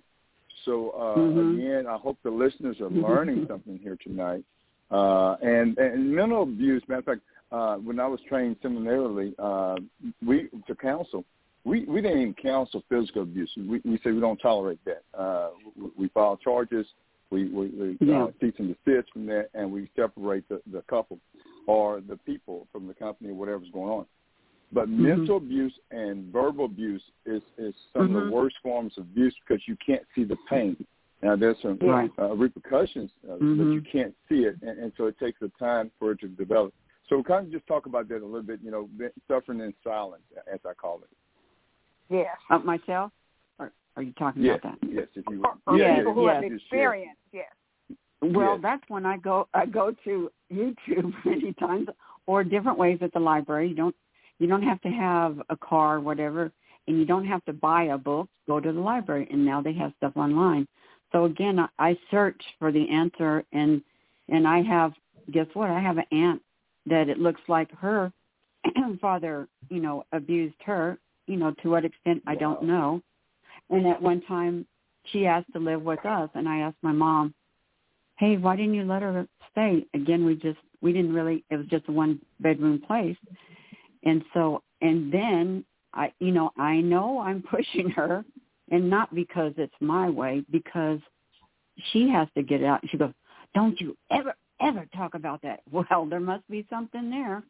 So 0.65 0.89
uh, 0.91 1.17
Mhm. 1.19 1.53
again, 1.53 1.87
I 1.87 1.97
hope 1.97 2.17
the 2.23 2.31
listeners 2.31 2.81
are 2.81 2.89
Mhm. 2.89 3.03
learning 3.03 3.45
something 3.47 3.77
here 3.77 3.97
tonight. 3.97 4.43
Uh, 4.91 5.35
and 5.41 5.77
and 5.77 6.11
mental 6.11 6.43
abuse. 6.43 6.87
Matter 6.87 6.99
of 6.99 7.05
fact, 7.05 7.21
uh, 7.51 7.77
when 7.77 7.99
I 7.99 8.07
was 8.07 8.19
trained 8.21 8.57
seminarily, 8.61 9.33
uh, 9.39 9.77
we 10.25 10.49
to 10.67 10.75
counsel. 10.75 11.23
We 11.63 11.85
we 11.85 12.01
didn't 12.01 12.19
even 12.21 12.33
counsel 12.33 12.83
physical 12.89 13.23
abuse. 13.23 13.51
We 13.55 13.81
we 13.85 13.97
say 13.99 14.11
we 14.11 14.19
don't 14.19 14.39
tolerate 14.39 14.83
that. 14.85 15.03
Uh, 15.13 15.51
we, 15.75 15.89
we 15.97 16.07
file 16.09 16.37
charges. 16.37 16.87
We 17.35 17.49
we, 17.49 17.67
we 17.67 17.97
Yeah. 17.99 18.23
uh, 18.23 18.31
cease 18.39 18.53
and 18.59 18.73
desist 18.85 19.11
from 19.11 19.25
that, 19.25 19.49
and 19.53 19.69
we 19.69 19.89
separate 19.95 20.47
the, 20.47 20.61
the 20.71 20.81
couple 20.83 21.19
or 21.67 21.99
the 21.99 22.15
people 22.17 22.67
from 22.71 22.87
the 22.87 22.93
company, 22.93 23.33
whatever's 23.33 23.69
going 23.71 23.89
on. 23.89 24.05
But 24.71 24.87
Mhm. 24.87 24.99
mental 24.99 25.37
abuse 25.37 25.77
and 25.91 26.31
verbal 26.31 26.65
abuse 26.65 27.03
is 27.25 27.43
is 27.57 27.75
some 27.91 28.03
of 28.03 28.09
Mhm. 28.11 28.27
the 28.27 28.31
worst 28.31 28.57
forms 28.59 28.97
of 28.97 29.03
abuse 29.03 29.35
because 29.39 29.67
you 29.67 29.75
can't 29.85 30.05
see 30.15 30.23
the 30.23 30.37
pain. 30.49 30.77
Now 31.21 31.35
there's 31.35 31.59
some 31.59 31.77
Right. 31.81 32.11
uh, 32.17 32.35
repercussions, 32.35 33.11
uh, 33.25 33.37
but 33.37 33.67
Mhm. 33.67 33.73
you 33.73 33.81
can't 33.81 34.15
see 34.29 34.45
it, 34.45 34.55
and, 34.61 34.79
and 34.79 34.93
so 34.95 35.07
it 35.07 35.17
takes 35.17 35.39
the 35.39 35.49
time 35.59 35.91
for 35.99 36.11
it 36.11 36.19
to 36.19 36.29
develop. 36.29 36.73
So 37.09 37.21
kind 37.21 37.45
of 37.47 37.51
just 37.51 37.67
talk 37.67 37.85
about 37.85 38.07
that 38.07 38.21
a 38.21 38.25
little 38.25 38.43
bit. 38.51 38.61
You 38.61 38.71
know, 38.71 38.89
suffering 39.27 39.59
in 39.59 39.73
silence, 39.83 40.23
as 40.47 40.65
I 40.65 40.73
call 40.73 41.03
it. 41.03 41.09
Yes. 42.09 42.37
Uh, 42.49 42.59
myself? 42.59 43.11
Or 43.95 44.01
are 44.01 44.03
you 44.03 44.13
talking 44.13 44.43
Yes, 44.43 44.59
about 44.61 44.79
that? 44.81 44.89
yes. 44.89 45.07
If 45.15 45.25
you 45.29 45.43
Or, 45.43 45.57
or 45.67 45.77
yeah, 45.77 45.97
people 45.97 46.11
yeah, 46.11 46.13
who 46.13 46.27
yeah, 46.27 46.33
have 46.35 46.43
experience, 46.43 47.17
yes. 47.31 47.51
Well, 48.21 48.53
Yes. 48.53 48.59
that's 48.61 48.89
when 48.89 49.05
I 49.05 49.17
go 49.17 49.47
I 49.53 49.65
go 49.65 49.91
to 50.03 50.31
YouTube 50.51 51.13
many 51.25 51.53
times 51.53 51.87
or 52.27 52.43
different 52.43 52.77
ways 52.77 52.99
at 53.01 53.13
the 53.13 53.19
library. 53.19 53.69
You 53.69 53.75
don't 53.75 53.95
you 54.39 54.47
don't 54.47 54.63
have 54.63 54.81
to 54.81 54.89
have 54.89 55.41
a 55.49 55.57
car 55.57 55.97
or 55.97 56.01
whatever 56.01 56.51
and 56.87 56.99
you 56.99 57.05
don't 57.05 57.25
have 57.25 57.43
to 57.45 57.53
buy 57.53 57.83
a 57.83 57.97
book. 57.97 58.29
Go 58.47 58.59
to 58.59 58.71
the 58.71 58.79
library 58.79 59.27
and 59.31 59.45
now 59.45 59.61
they 59.61 59.73
have 59.73 59.93
stuff 59.97 60.13
online. 60.15 60.67
So 61.11 61.25
again, 61.25 61.59
I, 61.59 61.67
I 61.79 61.97
search 62.11 62.41
for 62.59 62.71
the 62.71 62.89
answer 62.89 63.43
and 63.51 63.81
and 64.29 64.47
I 64.47 64.61
have 64.61 64.93
guess 65.31 65.47
what? 65.53 65.69
I 65.69 65.79
have 65.79 65.97
an 65.97 66.05
aunt 66.11 66.41
that 66.87 67.09
it 67.09 67.19
looks 67.19 67.41
like 67.47 67.71
her 67.77 68.11
father, 69.01 69.47
you 69.69 69.79
know, 69.79 70.03
abused 70.11 70.61
her, 70.65 70.97
you 71.27 71.37
know, 71.37 71.53
to 71.61 71.69
what 71.69 71.85
extent 71.85 72.23
I 72.27 72.35
don't 72.35 72.63
know. 72.63 73.01
And 73.69 73.87
at 73.87 74.01
one 74.01 74.21
time 74.21 74.65
she 75.11 75.25
asked 75.25 75.51
to 75.53 75.59
live 75.59 75.81
with 75.81 76.05
us 76.05 76.29
and 76.35 76.47
I 76.47 76.59
asked 76.59 76.77
my 76.81 76.91
mom, 76.91 77.33
hey, 78.17 78.37
why 78.37 78.55
didn't 78.55 78.73
you 78.73 78.83
let 78.83 79.01
her 79.01 79.27
stay? 79.51 79.85
Again, 79.93 80.25
we 80.25 80.35
just 80.35 80.59
we 80.81 80.93
didn't 80.93 81.13
really. 81.13 81.43
It 81.49 81.57
was 81.57 81.65
just 81.67 81.85
a 81.87 81.91
one 81.91 82.19
bedroom 82.39 82.81
place, 82.85 83.17
and 84.03 84.23
so 84.33 84.61
and 84.81 85.11
then 85.11 85.65
I, 85.93 86.11
you 86.19 86.31
know, 86.31 86.51
I 86.57 86.77
know 86.77 87.19
I'm 87.19 87.41
pushing 87.49 87.89
her, 87.91 88.23
and 88.71 88.89
not 88.89 89.13
because 89.13 89.53
it's 89.57 89.73
my 89.79 90.09
way, 90.09 90.43
because 90.51 90.99
she 91.91 92.09
has 92.09 92.27
to 92.35 92.43
get 92.43 92.63
out. 92.63 92.81
She 92.89 92.97
goes, 92.97 93.13
don't 93.53 93.79
you 93.79 93.97
ever 94.11 94.35
ever 94.61 94.85
talk 94.95 95.15
about 95.15 95.41
that. 95.41 95.61
Well, 95.71 96.05
there 96.09 96.19
must 96.19 96.47
be 96.49 96.65
something 96.69 97.09
there, 97.09 97.43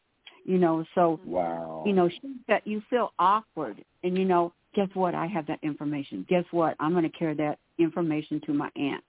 you 0.46 0.58
know. 0.58 0.86
So 0.96 1.20
Wow. 1.26 1.84
you 1.86 1.94
know, 1.94 2.10
she, 2.10 2.22
that 2.48 2.66
you 2.66 2.82
feel 2.90 3.12
awkward, 3.20 3.84
and 4.04 4.18
you 4.18 4.26
know, 4.26 4.54
guess 4.76 4.90
what? 4.94 5.16
I 5.16 5.26
have 5.28 5.48
that 5.48 5.60
information. 5.64 6.26
Guess 6.30 6.46
what? 6.52 6.76
I'm 6.80 6.92
going 6.92 7.10
to 7.10 7.18
carry 7.18 7.34
that 7.36 7.60
information 7.80 8.42
to 8.46 8.54
my 8.54 8.70
aunt 8.76 9.04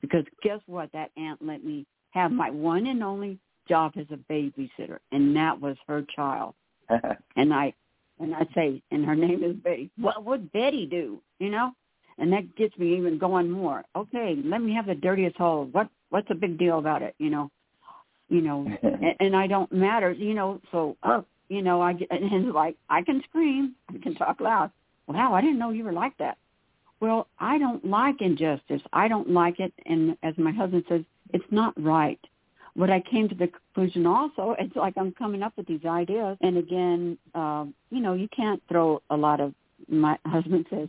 because 0.00 0.24
guess 0.42 0.60
what? 0.66 0.90
That 0.92 1.10
aunt 1.16 1.40
let 1.40 1.64
me 1.64 1.86
have 2.10 2.30
my 2.30 2.50
one 2.50 2.86
and 2.86 3.02
only 3.02 3.38
job 3.68 3.92
as 3.98 4.06
a 4.10 4.32
babysitter, 4.32 4.98
and 5.12 5.34
that 5.36 5.60
was 5.60 5.76
her 5.86 6.04
child. 6.14 6.54
And 7.36 7.52
I, 7.52 7.74
and 8.20 8.32
I 8.32 8.46
say, 8.54 8.80
and 8.92 9.04
her 9.04 9.16
name 9.16 9.42
is 9.42 9.56
Betty. 9.56 9.90
What 9.98 10.24
would 10.24 10.52
Betty 10.52 10.86
do? 10.86 11.20
You 11.40 11.50
know, 11.50 11.72
and 12.18 12.32
that 12.32 12.54
gets 12.54 12.76
me 12.78 12.96
even 12.96 13.18
going 13.18 13.50
more. 13.50 13.82
Okay, 13.96 14.36
let 14.44 14.62
me 14.62 14.72
have 14.74 14.86
the 14.86 14.94
dirtiest 14.94 15.36
hole. 15.36 15.68
What 15.72 15.88
what's 16.10 16.28
the 16.28 16.36
big 16.36 16.56
deal 16.58 16.78
about 16.78 17.02
it? 17.02 17.16
You 17.18 17.30
know, 17.30 17.50
you 18.28 18.40
know, 18.40 18.68
and, 18.82 19.14
and 19.18 19.36
I 19.36 19.48
don't 19.48 19.72
matter. 19.72 20.12
You 20.12 20.34
know, 20.34 20.60
so 20.70 20.96
oh, 21.02 21.24
you 21.48 21.62
know, 21.62 21.80
I 21.80 21.94
get, 21.94 22.10
and 22.12 22.32
it's 22.32 22.54
like 22.54 22.76
I 22.88 23.02
can 23.02 23.20
scream, 23.28 23.74
I 23.88 23.98
can 23.98 24.14
talk 24.14 24.40
loud. 24.40 24.70
Wow, 25.06 25.34
I 25.34 25.40
didn't 25.40 25.58
know 25.58 25.70
you 25.70 25.84
were 25.84 25.92
like 25.92 26.16
that. 26.18 26.38
Well, 27.00 27.28
I 27.38 27.58
don't 27.58 27.84
like 27.84 28.20
injustice. 28.20 28.80
I 28.92 29.08
don't 29.08 29.30
like 29.30 29.60
it, 29.60 29.72
and 29.84 30.16
as 30.22 30.34
my 30.38 30.52
husband 30.52 30.84
says, 30.88 31.02
it's 31.32 31.44
not 31.50 31.74
right. 31.82 32.20
But 32.76 32.90
I 32.90 33.00
came 33.00 33.28
to 33.28 33.34
the 33.34 33.48
conclusion 33.48 34.06
also, 34.06 34.56
it's 34.58 34.74
like 34.76 34.94
I'm 34.96 35.12
coming 35.12 35.42
up 35.42 35.52
with 35.56 35.66
these 35.66 35.84
ideas, 35.84 36.38
and 36.40 36.56
again, 36.56 37.18
um, 37.34 37.74
you 37.90 38.00
know, 38.00 38.14
you 38.14 38.28
can't 38.28 38.62
throw 38.68 39.02
a 39.10 39.16
lot 39.16 39.40
of. 39.40 39.54
My 39.88 40.16
husband 40.26 40.66
says, 40.70 40.88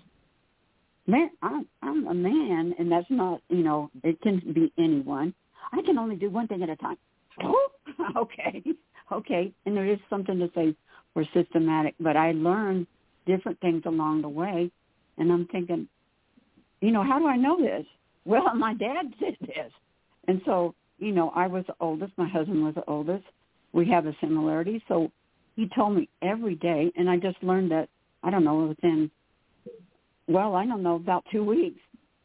"Man, 1.05 1.31
I'm 1.41 1.67
I'm 1.81 2.07
a 2.07 2.13
man, 2.13 2.75
and 2.79 2.91
that's 2.91 3.09
not, 3.09 3.41
you 3.49 3.63
know, 3.63 3.89
it 4.03 4.21
can 4.21 4.39
be 4.53 4.71
anyone. 4.77 5.33
I 5.73 5.81
can 5.81 5.97
only 5.97 6.15
do 6.15 6.29
one 6.29 6.47
thing 6.47 6.63
at 6.63 6.69
a 6.69 6.75
time." 6.75 6.97
Okay, 8.17 8.63
okay, 9.11 9.51
and 9.65 9.75
there 9.75 9.85
is 9.85 9.99
something 10.09 10.37
to 10.39 10.49
say 10.53 10.75
for 11.13 11.25
systematic, 11.33 11.95
but 11.99 12.15
I 12.17 12.31
learned 12.33 12.87
different 13.25 13.59
things 13.59 13.83
along 13.85 14.21
the 14.21 14.29
way, 14.29 14.71
and 15.17 15.31
I'm 15.31 15.47
thinking, 15.47 15.87
you 16.81 16.91
know, 16.91 17.03
how 17.03 17.19
do 17.19 17.27
I 17.27 17.37
know 17.37 17.57
this? 17.61 17.85
Well, 18.27 18.55
my 18.55 18.73
dad 18.73 19.13
did 19.19 19.37
this. 19.41 19.71
And 20.27 20.41
so, 20.45 20.73
you 20.97 21.11
know, 21.11 21.31
I 21.35 21.45
was 21.45 21.63
the 21.67 21.75
oldest. 21.79 22.13
My 22.17 22.27
husband 22.27 22.65
was 22.65 22.73
the 22.73 22.83
oldest. 22.87 23.23
We 23.71 23.87
have 23.89 24.07
a 24.07 24.15
similarity. 24.19 24.83
So 24.87 25.11
he 25.55 25.69
told 25.75 25.95
me 25.95 26.09
every 26.23 26.55
day, 26.55 26.91
and 26.95 27.07
I 27.07 27.17
just 27.17 27.37
learned 27.43 27.69
that, 27.69 27.87
I 28.23 28.31
don't 28.31 28.43
know, 28.43 28.65
within, 28.65 29.11
well, 30.27 30.55
I 30.55 30.65
don't 30.65 30.81
know, 30.81 30.95
about 30.95 31.23
two 31.31 31.43
weeks, 31.43 31.79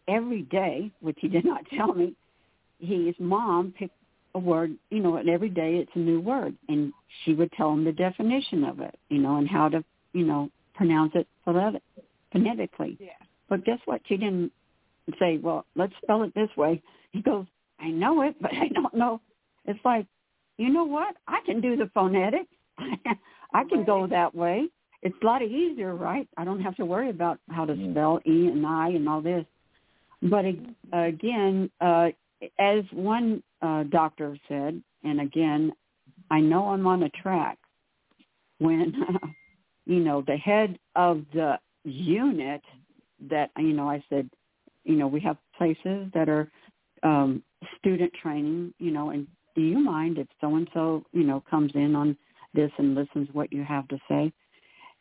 every 0.09 0.41
day, 0.43 0.91
which 1.01 1.19
he 1.21 1.29
did 1.37 1.45
not 1.45 1.67
tell 1.77 1.93
me, 1.93 2.15
his 2.79 3.15
mom 3.19 3.75
picked 3.79 3.95
a 4.35 4.39
word, 4.39 4.75
you 4.91 5.01
know, 5.01 5.17
and 5.17 5.29
every 5.29 5.51
day 5.51 5.77
it's 5.77 5.93
a 5.95 5.99
new 5.99 6.21
word. 6.21 6.57
And 6.69 6.95
she 7.25 7.35
would 7.35 7.53
tell 7.53 7.73
him 7.73 7.85
the 7.85 7.93
definition 7.93 8.65
of 8.65 8.81
it, 8.81 8.99
you 9.11 9.19
know, 9.19 9.37
and 9.37 9.49
how 9.49 9.69
to, 9.69 9.85
you 10.15 10.25
know, 10.25 10.51
pronounce 10.81 11.13
it 11.15 11.29
phonetic- 11.45 11.83
phonetically. 12.33 12.97
Yeah. 12.99 13.11
But 13.51 13.67
guess 13.67 13.81
what? 13.85 14.01
She 14.07 14.17
didn't 14.17 14.51
say, 15.19 15.37
well, 15.37 15.67
let's 15.77 15.93
spell 16.03 16.23
it 16.23 16.35
this 16.35 16.49
way. 16.57 16.81
He 17.13 17.21
goes, 17.21 17.45
I 17.79 17.89
know 17.89 18.23
it, 18.23 18.35
but 18.41 18.51
I 18.55 18.69
don't 18.69 18.95
know. 18.95 19.21
It's 19.67 19.85
like, 19.85 20.07
you 20.57 20.71
know 20.71 20.85
what? 20.85 21.15
I 21.29 21.41
can 21.45 21.61
do 21.61 21.77
the 21.77 21.91
phonetics. 21.93 22.49
I 23.53 23.65
can 23.65 23.85
go 23.85 24.07
that 24.07 24.35
way. 24.35 24.69
It's 25.03 25.15
a 25.23 25.27
lot 25.27 25.43
easier, 25.43 25.95
right? 25.95 26.27
I 26.39 26.45
don't 26.45 26.63
have 26.63 26.77
to 26.77 26.87
worry 26.87 27.11
about 27.11 27.39
how 27.51 27.67
to 27.67 27.91
spell 27.91 28.21
E 28.27 28.47
and 28.47 28.67
I 28.67 28.89
and 28.89 29.07
all 29.07 29.21
this. 29.21 29.45
But 30.23 30.47
again, 30.95 31.71
uh, 31.83 32.09
as 32.59 32.85
one 32.93 33.43
uh, 33.61 33.83
doctor 33.85 34.39
said, 34.49 34.83
and 35.05 35.21
again, 35.21 35.73
I 36.31 36.41
know 36.41 36.69
I'm 36.69 36.87
on 36.87 37.03
a 37.03 37.11
track 37.11 37.59
when, 38.59 38.95
you 39.87 40.01
know, 40.01 40.23
the 40.27 40.37
head 40.37 40.79
of 40.95 41.25
the 41.33 41.59
unit 41.85 42.63
that, 43.29 43.51
you 43.57 43.73
know, 43.73 43.89
I 43.89 44.03
said, 44.09 44.29
you 44.85 44.97
know, 44.97 45.07
we 45.07 45.21
have 45.21 45.37
places 45.57 46.11
that 46.15 46.29
are 46.29 46.51
um, 47.03 47.43
student 47.79 48.13
training, 48.21 48.75
you 48.79 48.91
know, 48.91 49.11
and 49.11 49.27
do 49.55 49.63
you 49.63 49.79
mind 49.79 50.19
if 50.19 50.27
so-and-so, 50.41 51.05
you 51.13 51.25
know, 51.25 51.43
comes 51.51 51.73
in 51.75 51.95
on 51.95 52.17
this 52.55 52.71
and 52.79 52.95
listens 52.95 53.29
what 53.33 53.53
you 53.53 53.65
have 53.65 53.89
to 53.89 53.99
say? 54.09 54.33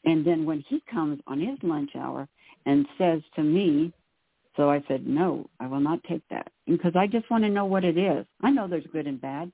And 0.06 0.26
then 0.26 0.46
when 0.46 0.64
he 0.68 0.82
comes 0.92 1.20
on 1.28 1.40
his 1.40 1.58
lunch 1.62 1.92
hour 1.96 2.28
and 2.66 2.86
says 2.98 3.22
to 3.36 3.44
me, 3.44 3.94
so 4.56 4.70
I 4.70 4.84
said, 4.88 5.08
no, 5.08 5.50
I 5.60 5.68
will 5.68 5.80
not 5.80 6.04
take 6.04 6.24
that 6.30 6.52
because 6.68 6.94
I 6.96 7.08
just 7.08 7.30
want 7.30 7.44
to 7.44 7.50
know 7.50 7.66
what 7.66 7.84
it 7.84 7.98
is. 7.98 8.26
I 8.42 8.50
know 8.52 8.68
there's 8.68 8.86
good 8.92 9.08
and 9.08 9.22
bad. 9.22 9.52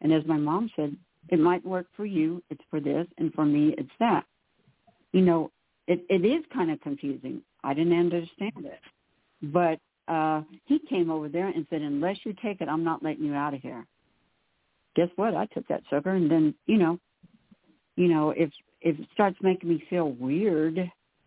And 0.00 0.12
as 0.12 0.24
my 0.26 0.36
mom 0.36 0.70
said, 0.76 0.96
it 1.30 1.38
might 1.38 1.64
work 1.64 1.86
for 1.96 2.04
you. 2.04 2.42
It's 2.50 2.60
for 2.70 2.80
this. 2.80 3.06
And 3.18 3.32
for 3.34 3.44
me, 3.44 3.74
it's 3.78 3.90
that. 3.98 4.24
You 5.14 5.20
know, 5.20 5.52
it, 5.86 6.04
it 6.10 6.24
is 6.24 6.44
kind 6.52 6.72
of 6.72 6.80
confusing. 6.80 7.40
I 7.62 7.72
didn't 7.72 7.96
understand 7.96 8.66
it. 8.66 8.80
But 9.40 9.78
uh, 10.12 10.42
he 10.64 10.80
came 10.90 11.08
over 11.08 11.28
there 11.28 11.46
and 11.46 11.64
said, 11.70 11.82
unless 11.82 12.16
you 12.24 12.34
take 12.42 12.60
it, 12.60 12.68
I'm 12.68 12.82
not 12.82 13.04
letting 13.04 13.24
you 13.24 13.32
out 13.32 13.54
of 13.54 13.60
here. 13.60 13.86
Guess 14.96 15.10
what? 15.14 15.36
I 15.36 15.46
took 15.46 15.68
that 15.68 15.84
sucker. 15.88 16.10
And 16.10 16.28
then, 16.28 16.52
you 16.66 16.78
know, 16.78 16.98
you 17.94 18.08
know, 18.08 18.30
if 18.30 18.50
if 18.80 18.98
it 18.98 19.06
starts 19.12 19.38
making 19.40 19.68
me 19.68 19.84
feel 19.88 20.10
weird, 20.10 20.78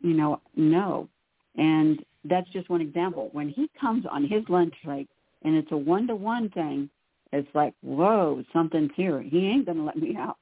you 0.01 0.13
know, 0.13 0.41
no. 0.57 1.07
And 1.55 2.03
that's 2.25 2.49
just 2.49 2.69
one 2.69 2.81
example. 2.81 3.29
When 3.31 3.47
he 3.47 3.69
comes 3.79 4.05
on 4.11 4.25
his 4.27 4.43
lunch 4.49 4.73
break 4.83 5.07
and 5.43 5.55
it's 5.55 5.71
a 5.71 5.77
one-to-one 5.77 6.49
thing, 6.49 6.89
it's 7.31 7.47
like, 7.55 7.73
whoa, 7.81 8.43
something's 8.51 8.91
here. 8.97 9.21
He 9.21 9.47
ain't 9.47 9.65
going 9.65 9.77
to 9.77 9.83
let 9.85 9.97
me 9.97 10.17
out. 10.17 10.37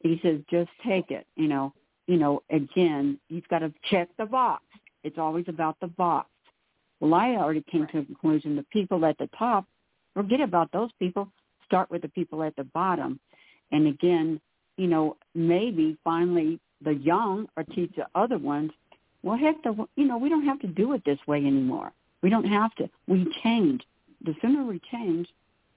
He 0.00 0.18
says, 0.24 0.40
just 0.50 0.70
take 0.84 1.12
it. 1.12 1.24
You 1.36 1.46
know, 1.46 1.72
you 2.06 2.16
know, 2.16 2.42
again, 2.50 3.18
you've 3.28 3.48
got 3.48 3.60
to 3.60 3.72
check 3.90 4.08
the 4.18 4.26
box. 4.26 4.62
It's 5.02 5.18
always 5.18 5.44
about 5.48 5.76
the 5.80 5.86
box. 5.86 6.28
Well, 7.00 7.14
I 7.14 7.30
already 7.36 7.64
came 7.70 7.86
to 7.88 7.98
a 7.98 8.04
conclusion. 8.04 8.56
The 8.56 8.64
people 8.72 9.04
at 9.04 9.18
the 9.18 9.28
top, 9.38 9.66
forget 10.14 10.40
about 10.40 10.70
those 10.72 10.90
people. 10.98 11.28
Start 11.64 11.90
with 11.90 12.02
the 12.02 12.08
people 12.08 12.42
at 12.42 12.56
the 12.56 12.64
bottom. 12.64 13.20
And 13.72 13.86
again, 13.86 14.40
you 14.76 14.86
know, 14.86 15.16
maybe 15.34 15.96
finally 16.04 16.60
the 16.82 16.94
young 16.94 17.48
or 17.56 17.64
teach 17.64 17.92
the 17.96 18.06
other 18.14 18.38
ones, 18.38 18.70
well, 19.22 19.38
heck, 19.38 19.62
the, 19.62 19.86
you 19.96 20.04
know, 20.04 20.18
we 20.18 20.28
don't 20.28 20.44
have 20.44 20.60
to 20.60 20.66
do 20.66 20.92
it 20.92 21.02
this 21.04 21.18
way 21.26 21.38
anymore. 21.38 21.92
We 22.22 22.30
don't 22.30 22.44
have 22.44 22.74
to. 22.76 22.88
We 23.06 23.26
change. 23.42 23.82
The 24.24 24.34
sooner 24.40 24.64
we 24.64 24.80
change, 24.90 25.28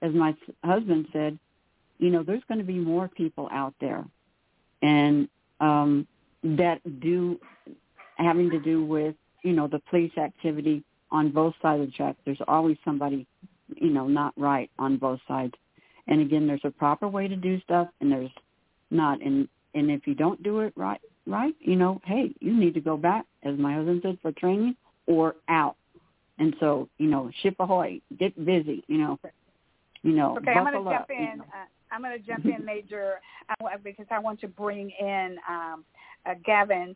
as 0.02 0.12
my 0.14 0.34
husband 0.64 1.08
said, 1.12 1.38
you 1.98 2.10
know, 2.10 2.22
there's 2.22 2.42
going 2.48 2.58
to 2.58 2.64
be 2.64 2.78
more 2.78 3.08
people 3.08 3.48
out 3.50 3.74
there, 3.80 4.04
and 4.82 5.28
um, 5.60 6.06
that 6.42 6.80
do 7.00 7.38
having 8.16 8.50
to 8.50 8.58
do 8.58 8.84
with 8.84 9.14
you 9.42 9.52
know 9.52 9.66
the 9.66 9.80
police 9.90 10.16
activity 10.18 10.82
on 11.10 11.30
both 11.30 11.54
sides 11.62 11.82
of 11.82 11.86
the 11.88 11.92
track. 11.92 12.16
There's 12.24 12.40
always 12.46 12.76
somebody, 12.84 13.26
you 13.76 13.90
know, 13.90 14.06
not 14.06 14.34
right 14.36 14.70
on 14.78 14.98
both 14.98 15.20
sides. 15.26 15.54
And 16.06 16.20
again, 16.20 16.46
there's 16.46 16.60
a 16.64 16.70
proper 16.70 17.08
way 17.08 17.28
to 17.28 17.36
do 17.36 17.60
stuff, 17.60 17.88
and 18.00 18.10
there's 18.10 18.30
not. 18.90 19.20
And 19.22 19.48
and 19.74 19.90
if 19.90 20.06
you 20.06 20.14
don't 20.14 20.42
do 20.42 20.60
it 20.60 20.72
right, 20.76 21.00
right, 21.26 21.54
you 21.60 21.76
know, 21.76 22.00
hey, 22.04 22.34
you 22.40 22.58
need 22.58 22.74
to 22.74 22.80
go 22.80 22.96
back, 22.96 23.26
as 23.42 23.58
my 23.58 23.74
husband 23.74 24.00
said, 24.02 24.18
for 24.22 24.32
training 24.32 24.74
or 25.06 25.36
out. 25.48 25.76
And 26.38 26.54
so, 26.60 26.88
you 26.98 27.08
know, 27.08 27.30
ship 27.42 27.56
ahoy, 27.58 28.00
get 28.18 28.34
busy, 28.44 28.84
you 28.86 28.98
know, 28.98 29.18
you 30.02 30.12
know. 30.12 30.36
Okay, 30.38 30.52
I'm 30.52 30.64
going 30.64 30.84
to 30.84 30.90
jump 30.90 31.02
up, 31.02 31.10
in. 31.10 31.16
You 31.16 31.36
know. 31.38 31.44
uh, 31.44 31.66
I'm 31.90 32.02
going 32.02 32.18
to 32.18 32.26
jump 32.26 32.44
in, 32.44 32.64
Major, 32.64 33.14
uh, 33.50 33.68
because 33.82 34.06
I 34.10 34.18
want 34.18 34.40
to 34.40 34.48
bring 34.48 34.90
in 35.00 35.36
um, 35.48 35.84
uh, 36.28 36.34
Gavin. 36.44 36.94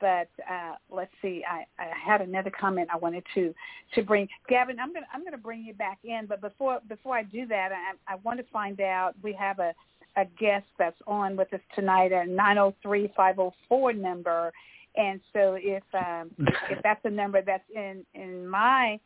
But 0.00 0.28
uh, 0.50 0.74
let's 0.90 1.12
see. 1.22 1.42
I, 1.48 1.64
I 1.82 1.86
had 1.96 2.20
another 2.20 2.50
comment 2.50 2.88
I 2.92 2.96
wanted 2.96 3.24
to 3.34 3.54
to 3.94 4.02
bring. 4.02 4.28
Gavin, 4.48 4.78
I'm 4.78 4.92
to 4.92 5.00
I'm 5.14 5.24
to 5.24 5.38
bring 5.38 5.64
you 5.64 5.72
back 5.72 5.98
in. 6.04 6.26
But 6.28 6.40
before 6.40 6.80
before 6.88 7.16
I 7.16 7.22
do 7.22 7.46
that, 7.46 7.70
I, 7.72 8.12
I 8.12 8.16
want 8.24 8.38
to 8.38 8.46
find 8.52 8.80
out. 8.80 9.14
We 9.22 9.32
have 9.34 9.60
a 9.60 9.72
a 10.16 10.24
guest 10.38 10.66
that's 10.78 11.00
on 11.06 11.36
with 11.36 11.52
us 11.54 11.60
tonight 11.74 12.12
at 12.12 12.28
903-504 12.28 13.96
number. 13.96 14.52
And 14.96 15.20
so 15.32 15.56
if 15.58 15.84
um, 15.94 16.30
if 16.70 16.82
that's 16.82 17.00
a 17.04 17.10
number 17.10 17.40
that's 17.40 17.68
in 17.74 18.04
in 18.14 18.46
my 18.46 18.98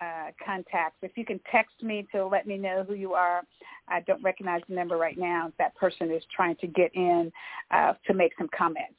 uh, 0.00 0.30
contacts, 0.44 0.98
if 1.02 1.12
you 1.16 1.24
can 1.24 1.40
text 1.50 1.82
me 1.82 2.06
to 2.12 2.26
let 2.26 2.46
me 2.46 2.56
know 2.56 2.84
who 2.86 2.94
you 2.94 3.14
are. 3.14 3.42
I 3.88 4.00
don't 4.00 4.22
recognize 4.22 4.62
the 4.68 4.74
number 4.74 4.96
right 4.96 5.16
now. 5.16 5.52
That 5.58 5.74
person 5.76 6.10
is 6.10 6.22
trying 6.34 6.56
to 6.56 6.66
get 6.66 6.94
in 6.94 7.32
uh, 7.70 7.94
to 8.06 8.14
make 8.14 8.32
some 8.36 8.48
comments. 8.56 8.98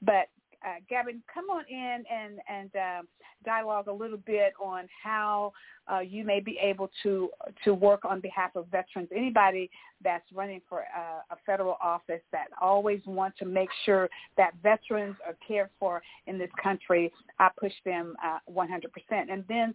But 0.00 0.28
uh, 0.64 0.80
Gavin, 0.88 1.22
come 1.32 1.50
on 1.50 1.64
in 1.68 2.04
and 2.10 2.40
and 2.48 2.70
uh, 2.74 3.02
dialogue 3.44 3.86
a 3.86 3.92
little 3.92 4.18
bit 4.18 4.52
on 4.60 4.88
how 5.02 5.52
uh, 5.92 6.00
you 6.00 6.24
may 6.24 6.40
be 6.40 6.58
able 6.60 6.90
to 7.02 7.30
to 7.64 7.74
work 7.74 8.04
on 8.04 8.20
behalf 8.20 8.56
of 8.56 8.66
veterans. 8.68 9.08
Anybody 9.14 9.70
that's 10.02 10.24
running 10.32 10.60
for 10.68 10.80
uh, 10.80 11.20
a 11.30 11.36
federal 11.46 11.76
office 11.82 12.22
that 12.32 12.48
always 12.60 13.00
want 13.06 13.36
to 13.38 13.44
make 13.44 13.68
sure 13.84 14.08
that 14.36 14.52
veterans 14.62 15.16
are 15.26 15.36
cared 15.46 15.70
for 15.78 16.02
in 16.26 16.38
this 16.38 16.50
country, 16.62 17.12
I 17.38 17.50
push 17.58 17.72
them 17.84 18.16
uh, 18.24 18.38
100%. 18.50 18.84
And 19.30 19.44
then 19.48 19.74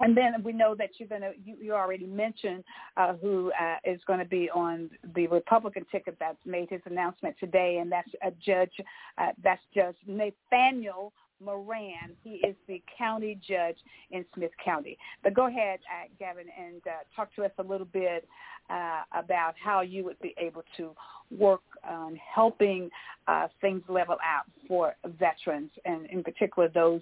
and 0.00 0.16
then 0.16 0.42
we 0.42 0.52
know 0.52 0.74
that 0.74 0.90
you're 0.98 1.08
going 1.08 1.20
to, 1.20 1.32
you, 1.44 1.56
you 1.60 1.72
already 1.72 2.06
mentioned 2.06 2.64
uh, 2.96 3.14
who 3.14 3.52
uh, 3.52 3.76
is 3.84 4.00
going 4.06 4.18
to 4.18 4.24
be 4.24 4.50
on 4.50 4.90
the 5.14 5.26
Republican 5.28 5.86
ticket 5.90 6.16
that's 6.18 6.38
made 6.44 6.70
his 6.70 6.80
announcement 6.86 7.36
today, 7.38 7.78
and 7.80 7.90
that's 7.90 8.10
a 8.22 8.30
judge, 8.44 8.72
uh, 9.18 9.28
that's 9.42 9.62
Judge 9.74 9.96
Nathaniel 10.06 11.12
Moran. 11.44 12.16
He 12.22 12.36
is 12.46 12.56
the 12.68 12.82
county 12.96 13.38
judge 13.46 13.76
in 14.10 14.24
Smith 14.34 14.52
County. 14.64 14.96
But 15.22 15.34
go 15.34 15.46
ahead, 15.46 15.80
uh, 15.90 16.08
Gavin, 16.18 16.46
and 16.58 16.80
uh, 16.86 16.90
talk 17.14 17.34
to 17.36 17.44
us 17.44 17.50
a 17.58 17.62
little 17.62 17.86
bit 17.86 18.26
uh, 18.70 19.02
about 19.12 19.54
how 19.62 19.82
you 19.82 20.04
would 20.04 20.18
be 20.20 20.34
able 20.38 20.62
to 20.76 20.94
work 21.30 21.62
on 21.88 22.18
helping 22.34 22.90
uh, 23.28 23.48
things 23.60 23.82
level 23.88 24.16
out 24.24 24.44
for 24.68 24.94
veterans, 25.18 25.70
and 25.84 26.06
in 26.06 26.22
particular 26.22 26.68
those 26.68 27.00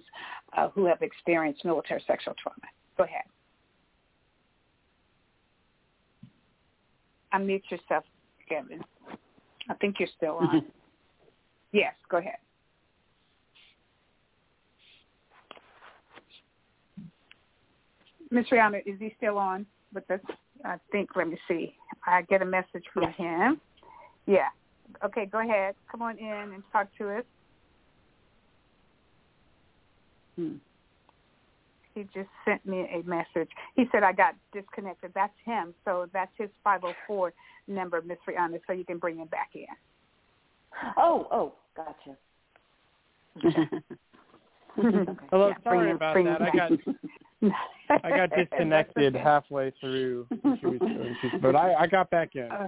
uh, 0.57 0.69
who 0.69 0.85
have 0.85 1.01
experienced 1.01 1.63
military 1.65 2.03
sexual 2.07 2.33
trauma. 2.41 2.57
Go 2.97 3.03
ahead. 3.03 3.23
Unmute 7.33 7.63
yourself, 7.71 8.03
Gavin. 8.49 8.83
I 9.69 9.73
think 9.75 9.95
you're 9.99 10.09
still 10.15 10.37
on. 10.37 10.65
yes, 11.71 11.93
go 12.09 12.17
ahead. 12.17 12.37
Miss 18.33 18.47
Rihanna, 18.49 18.79
is 18.87 18.95
he 18.99 19.13
still 19.17 19.37
on 19.37 19.65
with 19.93 20.09
us? 20.09 20.19
I 20.65 20.77
think, 20.91 21.11
let 21.15 21.27
me 21.29 21.37
see. 21.47 21.75
I 22.07 22.23
get 22.23 22.41
a 22.41 22.45
message 22.45 22.83
from 22.91 23.03
Yes. 23.03 23.15
him. 23.15 23.61
Yeah. 24.25 24.49
Okay, 25.03 25.27
go 25.27 25.39
ahead. 25.39 25.75
Come 25.89 26.01
on 26.01 26.17
in 26.17 26.27
and 26.53 26.63
talk 26.71 26.87
to 26.97 27.17
us. 27.19 27.25
Hmm. 30.35 30.55
He 31.93 32.03
just 32.05 32.29
sent 32.43 32.65
me 32.65 32.87
a 32.91 33.03
message. 33.07 33.49
He 33.75 33.85
said 33.91 34.01
I 34.01 34.13
got 34.13 34.33
disconnected. 34.51 35.11
That's 35.13 35.37
him. 35.45 35.75
So 35.85 36.07
that's 36.11 36.31
his 36.39 36.49
504 36.63 37.33
number, 37.67 38.01
Miss 38.01 38.17
Rihanna, 38.27 38.61
so 38.65 38.73
you 38.73 38.83
can 38.83 38.97
bring 38.97 39.17
him 39.17 39.27
back 39.27 39.51
in. 39.53 39.67
Oh, 40.97 41.27
oh, 41.31 41.53
gotcha. 41.75 42.17
Okay. 44.75 45.25
Hello, 45.29 45.49
Yeah, 45.49 45.53
sorry 45.63 45.77
bring 45.77 45.89
him- 45.89 45.95
about 45.97 46.13
bring 46.13 46.25
that. 46.25 46.41
I 46.41 46.45
got 46.49 46.69
back. 46.71 46.95
I 48.03 48.09
got 48.09 48.29
disconnected 48.35 49.15
halfway 49.15 49.71
through, 49.79 50.27
when 50.41 50.57
she 50.59 50.65
was 50.65 50.79
doing 50.79 51.15
she- 51.21 51.37
but 51.41 51.55
I 51.55 51.73
I 51.73 51.87
got 51.87 52.09
back 52.09 52.35
in. 52.35 52.49
Uh, 52.51 52.67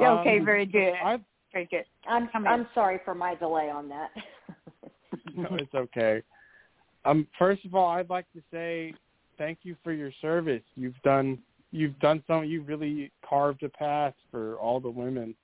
okay, 0.00 0.38
Um, 0.38 0.44
very 0.44 0.66
good. 0.66 0.94
I 1.02 1.18
Very 1.52 1.66
good. 1.66 1.84
I'm 2.06 2.28
Come 2.28 2.46
in. 2.46 2.52
I'm 2.52 2.68
sorry 2.74 3.00
for 3.04 3.14
my 3.14 3.34
delay 3.34 3.70
on 3.70 3.88
that. 3.88 4.10
no, 5.34 5.48
it's 5.54 5.74
okay. 5.74 6.22
Um, 7.04 7.26
first 7.38 7.64
of 7.64 7.74
all, 7.74 7.88
I'd 7.88 8.10
like 8.10 8.30
to 8.32 8.42
say 8.50 8.94
thank 9.38 9.60
you 9.62 9.76
for 9.82 9.92
your 9.92 10.12
service. 10.20 10.62
You've 10.74 11.00
done 11.04 11.38
you've 11.70 11.98
done 12.00 12.22
something. 12.26 12.48
You 12.48 12.62
really 12.62 13.10
carved 13.28 13.62
a 13.62 13.68
path 13.68 14.14
for 14.30 14.56
all 14.56 14.80
the 14.80 14.90
women 14.90 15.34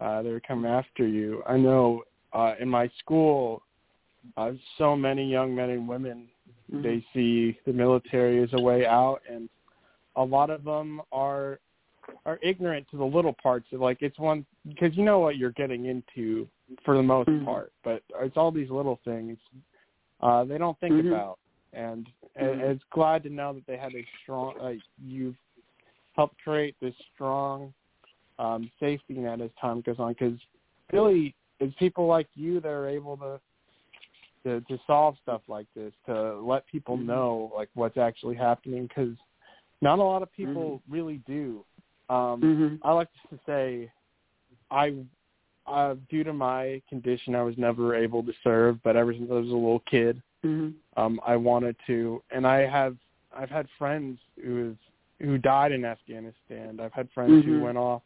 uh, 0.00 0.22
that 0.22 0.30
are 0.30 0.40
coming 0.40 0.70
after 0.70 1.06
you. 1.06 1.42
I 1.46 1.56
know 1.56 2.02
uh, 2.32 2.54
in 2.60 2.68
my 2.68 2.90
school, 2.98 3.62
uh, 4.36 4.52
so 4.78 4.96
many 4.96 5.30
young 5.30 5.54
men 5.54 5.70
and 5.70 5.88
women 5.88 6.28
they 6.70 7.04
see 7.12 7.58
the 7.66 7.72
military 7.72 8.42
as 8.42 8.48
a 8.52 8.60
way 8.60 8.86
out, 8.86 9.20
and 9.30 9.48
a 10.16 10.22
lot 10.22 10.50
of 10.50 10.64
them 10.64 11.00
are 11.12 11.58
are 12.26 12.38
ignorant 12.42 12.86
to 12.90 12.96
the 12.96 13.04
little 13.04 13.34
parts 13.42 13.66
of 13.72 13.80
like 13.80 13.98
it's 14.00 14.18
one 14.18 14.44
because 14.68 14.96
you 14.96 15.04
know 15.04 15.18
what 15.18 15.36
you're 15.36 15.52
getting 15.52 15.86
into 15.86 16.46
for 16.84 16.96
the 16.96 17.02
most 17.02 17.28
Mhm. 17.28 17.44
part, 17.44 17.72
but 17.82 18.02
it's 18.20 18.36
all 18.36 18.50
these 18.50 18.70
little 18.70 18.96
things 19.04 19.38
uh, 20.20 20.44
they 20.44 20.58
don't 20.58 20.78
think 20.80 20.94
Mhm. 20.94 21.10
about, 21.10 21.38
and, 21.72 22.08
and 22.36 22.60
it's 22.60 22.82
glad 22.90 23.22
to 23.24 23.28
know 23.28 23.52
that 23.52 23.66
they 23.66 23.76
had 23.76 23.94
a 23.94 24.06
strong 24.22 24.58
uh, 24.58 24.74
you've 24.98 25.36
helped 26.12 26.40
create 26.42 26.76
this 26.80 26.94
strong 27.12 27.74
um, 28.38 28.70
safety 28.80 29.14
net 29.14 29.40
as 29.40 29.50
time 29.60 29.80
goes 29.82 29.98
on 29.98 30.12
because 30.12 30.38
really 30.92 31.34
it's 31.60 31.74
people 31.76 32.06
like 32.06 32.28
you 32.34 32.60
that 32.60 32.68
are 32.68 32.88
able 32.88 33.16
to 33.16 33.40
to 34.44 34.60
to 34.62 34.78
solve 34.86 35.16
stuff 35.22 35.42
like 35.48 35.66
this 35.74 35.92
to 36.06 36.38
let 36.40 36.66
people 36.66 36.96
Mhm. 36.96 37.06
know 37.06 37.52
like 37.56 37.68
what's 37.74 37.96
actually 37.96 38.36
happening 38.36 38.86
because 38.86 39.16
not 39.80 39.98
a 39.98 40.02
lot 40.02 40.22
of 40.22 40.32
people 40.32 40.80
really 40.88 41.18
do 41.26 41.64
um 42.08 42.40
Mhm. 42.42 42.78
i 42.82 42.92
like 42.92 43.08
to 43.30 43.38
say 43.46 43.90
i 44.70 44.94
uh 45.66 45.94
due 46.10 46.22
to 46.24 46.32
my 46.32 46.80
condition 46.88 47.34
i 47.34 47.42
was 47.42 47.56
never 47.58 47.94
able 47.94 48.22
to 48.22 48.32
serve 48.42 48.82
but 48.82 48.96
ever 48.96 49.12
since 49.12 49.30
i 49.30 49.34
was 49.34 49.48
a 49.48 49.54
little 49.54 49.80
kid 49.80 50.22
Mhm. 50.44 50.74
um 50.96 51.20
i 51.26 51.34
wanted 51.36 51.76
to 51.86 52.22
and 52.30 52.46
i 52.46 52.66
have 52.66 52.96
i've 53.34 53.50
had 53.50 53.68
friends 53.78 54.20
who 54.42 54.70
is 54.70 54.76
who 55.26 55.38
died 55.38 55.72
in 55.72 55.84
afghanistan 55.84 56.78
i've 56.80 56.92
had 56.92 57.10
friends 57.12 57.44
who 57.44 57.52
Mhm. 57.52 57.60
went 57.62 57.78
off 57.78 58.02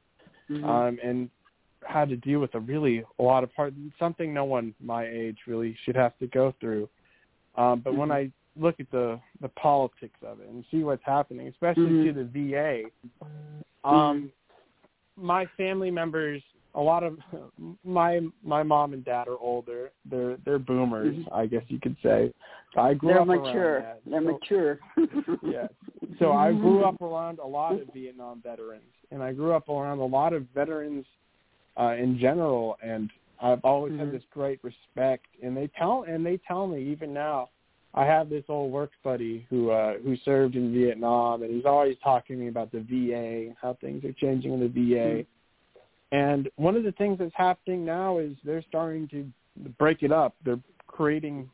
Mhm. 0.50 0.64
um, 0.64 0.98
and 1.02 1.30
had 1.86 2.08
to 2.08 2.16
deal 2.16 2.40
with 2.40 2.54
a 2.54 2.60
really 2.60 3.04
a 3.18 3.22
lot 3.22 3.44
of 3.44 3.50
hard 3.54 3.74
something 3.98 4.32
no 4.34 4.44
one 4.44 4.74
my 4.80 5.06
age 5.06 5.38
really 5.46 5.76
should 5.84 5.96
have 5.96 6.16
to 6.18 6.26
go 6.28 6.54
through. 6.60 6.88
Um, 7.56 7.80
but 7.80 7.94
when 7.94 8.08
Mhm. 8.08 8.12
I 8.14 8.32
look 8.56 8.80
at 8.80 8.90
the 8.90 9.20
the 9.40 9.48
politics 9.50 10.18
of 10.22 10.40
it 10.40 10.48
and 10.48 10.64
see 10.70 10.82
what's 10.82 11.04
happening, 11.04 11.48
especially 11.48 11.90
Mhm. 11.90 12.04
to 12.04 12.12
the 12.12 12.24
VA, 12.24 12.90
um, 13.84 14.32
my 15.16 15.46
family 15.56 15.90
members, 15.90 16.42
a 16.74 16.80
lot 16.80 17.02
of 17.02 17.18
my 17.84 18.20
my 18.42 18.62
mom 18.62 18.92
and 18.92 19.04
dad 19.04 19.28
are 19.28 19.38
older. 19.38 19.90
They're 20.04 20.36
they're 20.44 20.58
boomers, 20.58 21.16
Mhm. 21.16 21.28
I 21.32 21.46
guess 21.46 21.64
you 21.68 21.80
could 21.80 21.96
say. 22.02 22.32
So 22.74 22.80
I 22.80 22.94
grew 22.94 23.10
They're 23.10 23.20
up 23.20 23.26
mature. 23.26 23.74
around 23.78 23.82
that. 23.82 24.00
They're 24.04 24.20
so, 24.20 24.32
mature. 24.32 24.80
yes. 25.42 25.70
So 26.18 26.32
I 26.32 26.52
grew 26.52 26.84
up 26.84 27.00
around 27.00 27.38
a 27.38 27.46
lot 27.46 27.80
of 27.80 27.88
Vietnam 27.92 28.40
veterans, 28.42 28.92
and 29.10 29.22
I 29.22 29.32
grew 29.32 29.52
up 29.52 29.68
around 29.68 29.98
a 29.98 30.04
lot 30.04 30.32
of 30.32 30.46
veterans 30.54 31.06
uh, 31.78 31.94
in 31.98 32.18
general, 32.18 32.76
and 32.82 33.10
I've 33.40 33.64
always 33.64 33.92
Mhm. 33.92 33.98
had 33.98 34.12
this 34.12 34.24
great 34.30 34.62
respect. 34.64 35.26
And 35.42 35.56
they 35.56 35.68
tell 35.68 36.02
and 36.02 36.24
they 36.24 36.38
tell 36.38 36.66
me 36.66 36.82
even 36.82 37.12
now. 37.12 37.50
I 37.94 38.04
have 38.04 38.28
this 38.28 38.44
old 38.48 38.70
work 38.70 38.92
buddy 39.02 39.46
who 39.48 39.70
uh, 39.70 39.98
who 39.98 40.16
served 40.16 40.56
in 40.56 40.72
Vietnam, 40.72 41.42
and 41.42 41.52
he's 41.52 41.64
always 41.64 41.96
talking 41.98 42.36
to 42.36 42.42
me 42.42 42.48
about 42.48 42.70
the 42.70 42.80
VA 42.80 43.48
and 43.48 43.56
how 43.60 43.74
things 43.74 44.04
are 44.04 44.12
changing 44.12 44.52
in 44.52 44.60
the 44.60 44.68
VA. 44.68 45.24
And 46.10 46.50
one 46.56 46.76
of 46.76 46.84
the 46.84 46.92
things 46.92 47.18
that's 47.18 47.34
happening 47.34 47.84
now 47.84 48.18
is 48.18 48.36
they're 48.44 48.62
starting 48.62 49.08
to 49.08 49.30
break 49.78 50.02
it 50.02 50.12
up. 50.12 50.34
They're 50.44 50.60
creating, 50.86 51.50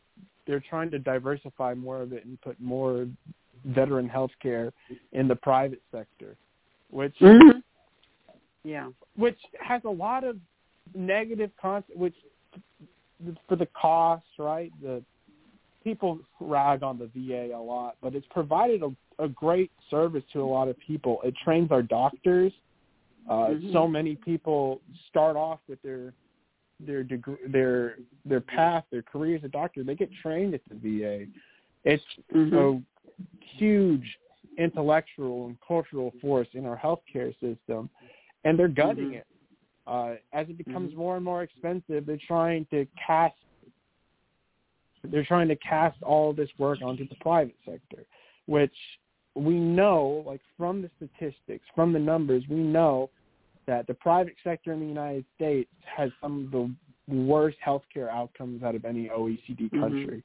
they're 0.46 0.60
trying 0.60 0.90
to 0.92 0.98
diversify 0.98 1.74
more 1.74 2.02
of 2.02 2.12
it 2.12 2.24
and 2.24 2.40
put 2.40 2.60
more 2.60 3.06
veteran 3.64 4.08
health 4.08 4.30
care 4.40 4.72
in 5.12 5.26
the 5.26 5.36
private 5.36 5.82
sector, 5.90 6.36
which 6.90 7.16
Mhm. 7.18 7.62
Yeah. 8.64 8.88
which 9.16 9.38
has 9.60 9.82
a 9.84 9.90
lot 9.90 10.24
of 10.24 10.36
negative 10.94 11.50
con 11.60 11.84
which 11.94 12.14
for 13.48 13.56
the 13.56 13.68
cost, 13.80 14.24
right? 14.38 14.72
The 14.82 15.02
people 15.82 16.18
rag 16.40 16.82
on 16.82 16.98
the 16.98 17.06
VA 17.14 17.54
a 17.54 17.60
lot, 17.60 17.96
but 18.02 18.14
it's 18.14 18.26
provided 18.30 18.82
a, 18.82 18.90
a 19.22 19.28
great 19.28 19.70
service 19.90 20.24
to 20.32 20.40
a 20.40 20.44
lot 20.44 20.68
of 20.68 20.76
people. 20.78 21.20
It 21.24 21.34
trains 21.44 21.70
our 21.70 21.82
doctors. 21.82 22.52
Uh, 23.28 23.48
Mhm. 23.50 23.72
So 23.72 23.86
many 23.86 24.16
people 24.16 24.80
start 25.08 25.36
off 25.36 25.60
with 25.68 25.80
their 25.82 26.12
their 26.80 27.04
degree, 27.04 27.36
their 27.46 27.98
their 28.24 28.40
path, 28.40 28.84
their 28.90 29.02
career 29.02 29.36
as 29.36 29.44
a 29.44 29.48
doctor. 29.48 29.84
They 29.84 29.94
get 29.94 30.10
trained 30.22 30.54
at 30.54 30.60
the 30.68 30.74
VA. 30.74 31.26
It's 31.84 32.04
Mhm. 32.32 32.82
a 32.82 32.82
huge 33.56 34.18
intellectual 34.58 35.46
and 35.46 35.56
cultural 35.60 36.10
force 36.20 36.48
in 36.54 36.66
our 36.66 36.76
healthcare 36.76 37.32
system, 37.40 37.88
and 38.44 38.58
they're 38.58 38.68
gutting 38.68 39.10
Mhm. 39.10 39.14
it. 39.14 39.26
Uh, 39.86 40.16
as 40.32 40.48
it 40.48 40.56
becomes 40.56 40.92
Mhm. 40.92 40.96
more 40.96 41.16
and 41.16 41.24
more 41.24 41.42
expensive, 41.42 42.06
they're 42.06 42.16
trying 42.16 42.66
to 42.66 42.86
cast 42.96 43.36
they're 45.10 45.24
trying 45.24 45.48
to 45.48 45.56
cast 45.56 46.02
all 46.02 46.32
this 46.32 46.48
work 46.58 46.80
onto 46.80 47.06
the 47.06 47.14
private 47.16 47.56
sector, 47.64 48.06
which 48.46 48.74
we 49.34 49.58
know, 49.58 50.22
like 50.26 50.40
from 50.56 50.80
the 50.80 50.90
statistics, 50.96 51.66
from 51.74 51.92
the 51.92 51.98
numbers, 51.98 52.42
we 52.48 52.62
know 52.62 53.10
that 53.66 53.86
the 53.86 53.92
private 53.94 54.34
sector 54.42 54.72
in 54.72 54.80
the 54.80 54.86
United 54.86 55.26
States 55.34 55.70
has 55.84 56.10
some 56.22 56.44
of 56.44 56.50
the 56.50 57.14
worst 57.14 57.58
healthcare 57.64 58.08
outcomes 58.08 58.62
out 58.62 58.74
of 58.74 58.86
any 58.86 59.08
OECD 59.10 59.68
Mhm. 59.68 59.80
country. 59.80 60.24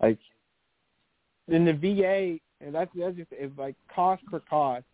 Like 0.00 0.18
in 1.48 1.64
the 1.64 1.72
VA, 1.72 2.40
and 2.60 2.74
that's 2.74 2.92
that's 2.94 3.16
just 3.16 3.32
like 3.56 3.76
cost 3.88 4.24
per 4.26 4.40
cost. 4.40 4.86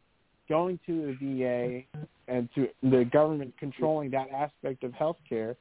Going 0.52 0.78
to 0.84 1.16
the 1.18 1.40
VA 1.40 2.00
and 2.28 2.46
to 2.54 2.68
the 2.82 3.06
government 3.10 3.54
controlling 3.58 4.10
that 4.10 4.28
aspect 4.30 4.84
of 4.84 4.92
healthcare 4.92 5.56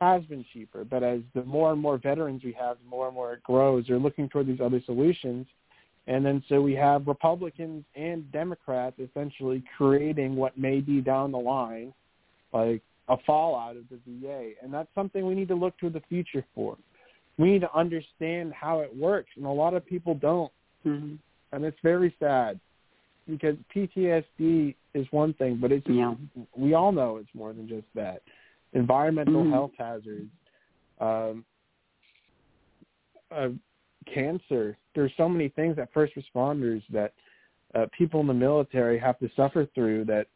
has 0.00 0.22
been 0.26 0.44
cheaper. 0.52 0.84
But 0.84 1.02
as 1.02 1.22
the 1.34 1.42
more 1.42 1.72
and 1.72 1.82
more 1.82 1.98
veterans 1.98 2.44
we 2.44 2.52
have, 2.52 2.76
the 2.80 2.88
more 2.88 3.06
and 3.08 3.16
more 3.16 3.32
it 3.32 3.42
grows. 3.42 3.86
They're 3.88 3.98
looking 3.98 4.28
toward 4.28 4.46
these 4.46 4.60
other 4.60 4.80
solutions. 4.86 5.48
And 6.06 6.24
then 6.24 6.44
so 6.48 6.62
we 6.62 6.74
have 6.74 7.08
Republicans 7.08 7.84
and 7.96 8.30
Democrats 8.30 9.00
essentially 9.00 9.64
creating 9.76 10.36
what 10.36 10.56
may 10.56 10.78
be 10.78 11.00
down 11.00 11.32
the 11.32 11.38
line, 11.38 11.92
like 12.52 12.80
a 13.08 13.16
fallout 13.26 13.74
of 13.76 13.82
the 13.90 13.98
VA. 14.06 14.52
And 14.62 14.72
that's 14.72 14.88
something 14.94 15.26
we 15.26 15.34
need 15.34 15.48
to 15.48 15.56
look 15.56 15.76
to 15.78 15.90
the 15.90 16.02
future 16.08 16.44
for. 16.54 16.76
We 17.38 17.50
need 17.50 17.62
to 17.62 17.76
understand 17.76 18.52
how 18.52 18.82
it 18.82 18.96
works, 18.96 19.30
and 19.34 19.46
a 19.46 19.50
lot 19.50 19.74
of 19.74 19.84
people 19.84 20.14
don't. 20.14 20.52
Mhm. 20.86 21.18
And 21.50 21.64
it's 21.64 21.80
very 21.80 22.14
sad 22.20 22.60
because 23.28 23.56
PTSD 23.74 24.74
is 24.94 25.06
one 25.12 25.34
thing, 25.34 25.56
but 25.56 25.70
it's 25.72 25.86
Yeah. 25.86 26.14
we 26.56 26.74
all 26.74 26.92
know 26.92 27.18
it's 27.18 27.34
more 27.34 27.52
than 27.52 27.68
just 27.68 27.86
that. 27.94 28.22
Environmental 28.72 29.44
Mhm. 29.44 29.50
health 29.50 29.74
hazards, 29.76 30.30
um, 30.98 31.44
uh, 33.30 33.50
cancer. 34.06 34.76
There's 34.94 35.14
so 35.16 35.28
many 35.28 35.48
things 35.48 35.76
that 35.76 35.92
first 35.92 36.14
responders 36.14 36.86
that 36.88 37.12
uh, 37.74 37.86
people 37.92 38.20
in 38.20 38.26
the 38.26 38.34
military 38.34 38.98
have 38.98 39.18
to 39.18 39.28
suffer 39.30 39.66
through 39.66 40.02
that 40.06 40.26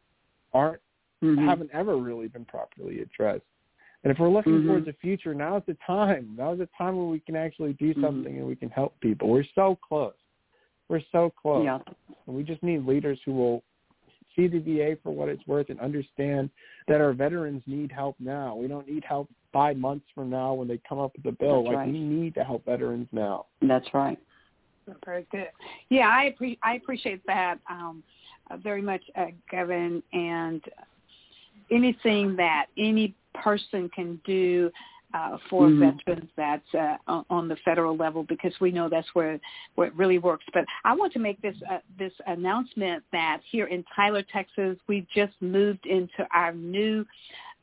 aren't 0.52 0.82
Mhm. 1.22 1.46
haven't 1.46 1.70
ever 1.72 1.96
really 1.96 2.28
been 2.28 2.44
properly 2.44 3.00
addressed. 3.00 3.46
And 4.04 4.10
if 4.10 4.18
we're 4.18 4.28
looking 4.28 4.60
Mhm. 4.60 4.66
towards 4.66 4.86
the 4.86 4.92
future, 4.94 5.32
now's 5.34 5.64
the 5.64 5.74
time. 5.74 6.34
Now's 6.36 6.58
the 6.58 6.66
time 6.76 6.96
where 6.96 7.06
we 7.06 7.20
can 7.20 7.36
actually 7.36 7.72
do 7.74 7.94
Mhm. 7.94 8.00
something 8.02 8.36
and 8.38 8.46
we 8.46 8.56
can 8.56 8.68
help 8.68 8.98
people. 9.00 9.28
We're 9.28 9.44
so 9.44 9.76
close. 9.76 10.14
We're 10.88 11.00
so 11.10 11.32
close. 11.40 11.64
Yeah. 11.64 11.78
And 12.26 12.36
we 12.36 12.42
just 12.42 12.62
need 12.62 12.86
leaders 12.86 13.18
who 13.24 13.32
will 13.32 13.62
see 14.36 14.46
the 14.46 14.58
VA 14.58 14.96
for 15.02 15.10
what 15.10 15.28
it's 15.28 15.46
worth 15.46 15.68
and 15.70 15.78
understand 15.80 16.50
that 16.88 17.00
our 17.00 17.12
veterans 17.12 17.62
need 17.66 17.92
help 17.92 18.16
now. 18.18 18.54
We 18.54 18.68
don't 18.68 18.88
need 18.88 19.04
help 19.04 19.28
five 19.52 19.76
months 19.76 20.06
from 20.14 20.30
now 20.30 20.54
when 20.54 20.68
they 20.68 20.80
come 20.88 20.98
up 20.98 21.12
with 21.16 21.26
a 21.26 21.36
bill. 21.36 21.62
That's 21.62 21.68
like 21.68 21.76
right. 21.76 21.92
we 21.92 21.98
need 21.98 22.34
to 22.34 22.44
help 22.44 22.64
veterans 22.64 23.08
now. 23.12 23.46
That's 23.60 23.86
right. 23.92 24.18
Very 25.04 25.26
good. 25.30 25.48
Yeah, 25.90 26.08
I 26.08 26.34
appre- 26.34 26.58
I 26.62 26.74
appreciate 26.74 27.24
that 27.26 27.58
um, 27.70 28.02
uh, 28.50 28.56
very 28.56 28.82
much, 28.82 29.02
uh, 29.16 29.26
Gavin. 29.50 30.02
And 30.12 30.62
anything 31.70 32.36
that 32.36 32.66
any 32.76 33.14
person 33.34 33.88
can 33.94 34.20
do 34.24 34.70
uh, 35.14 35.36
for 35.48 35.68
Mhm. 35.68 35.78
veterans 35.78 36.30
that's 36.36 36.74
uh, 36.74 36.96
on, 37.06 37.24
on 37.30 37.48
the 37.48 37.56
federal 37.64 37.96
level, 37.96 38.22
because 38.24 38.54
we 38.60 38.70
know 38.70 38.88
that's 38.88 39.14
where 39.14 39.38
where 39.74 39.88
it 39.88 39.94
really 39.94 40.18
works. 40.18 40.44
But 40.52 40.64
I 40.84 40.94
want 40.94 41.12
to 41.14 41.18
make 41.18 41.40
this 41.40 41.56
uh, 41.70 41.78
this 41.98 42.12
announcement 42.26 43.02
that 43.12 43.40
here 43.50 43.66
in 43.66 43.84
Tyler, 43.94 44.22
Texas, 44.22 44.76
we 44.88 45.06
just 45.14 45.34
moved 45.40 45.86
into 45.86 46.26
our 46.32 46.52
new. 46.52 47.04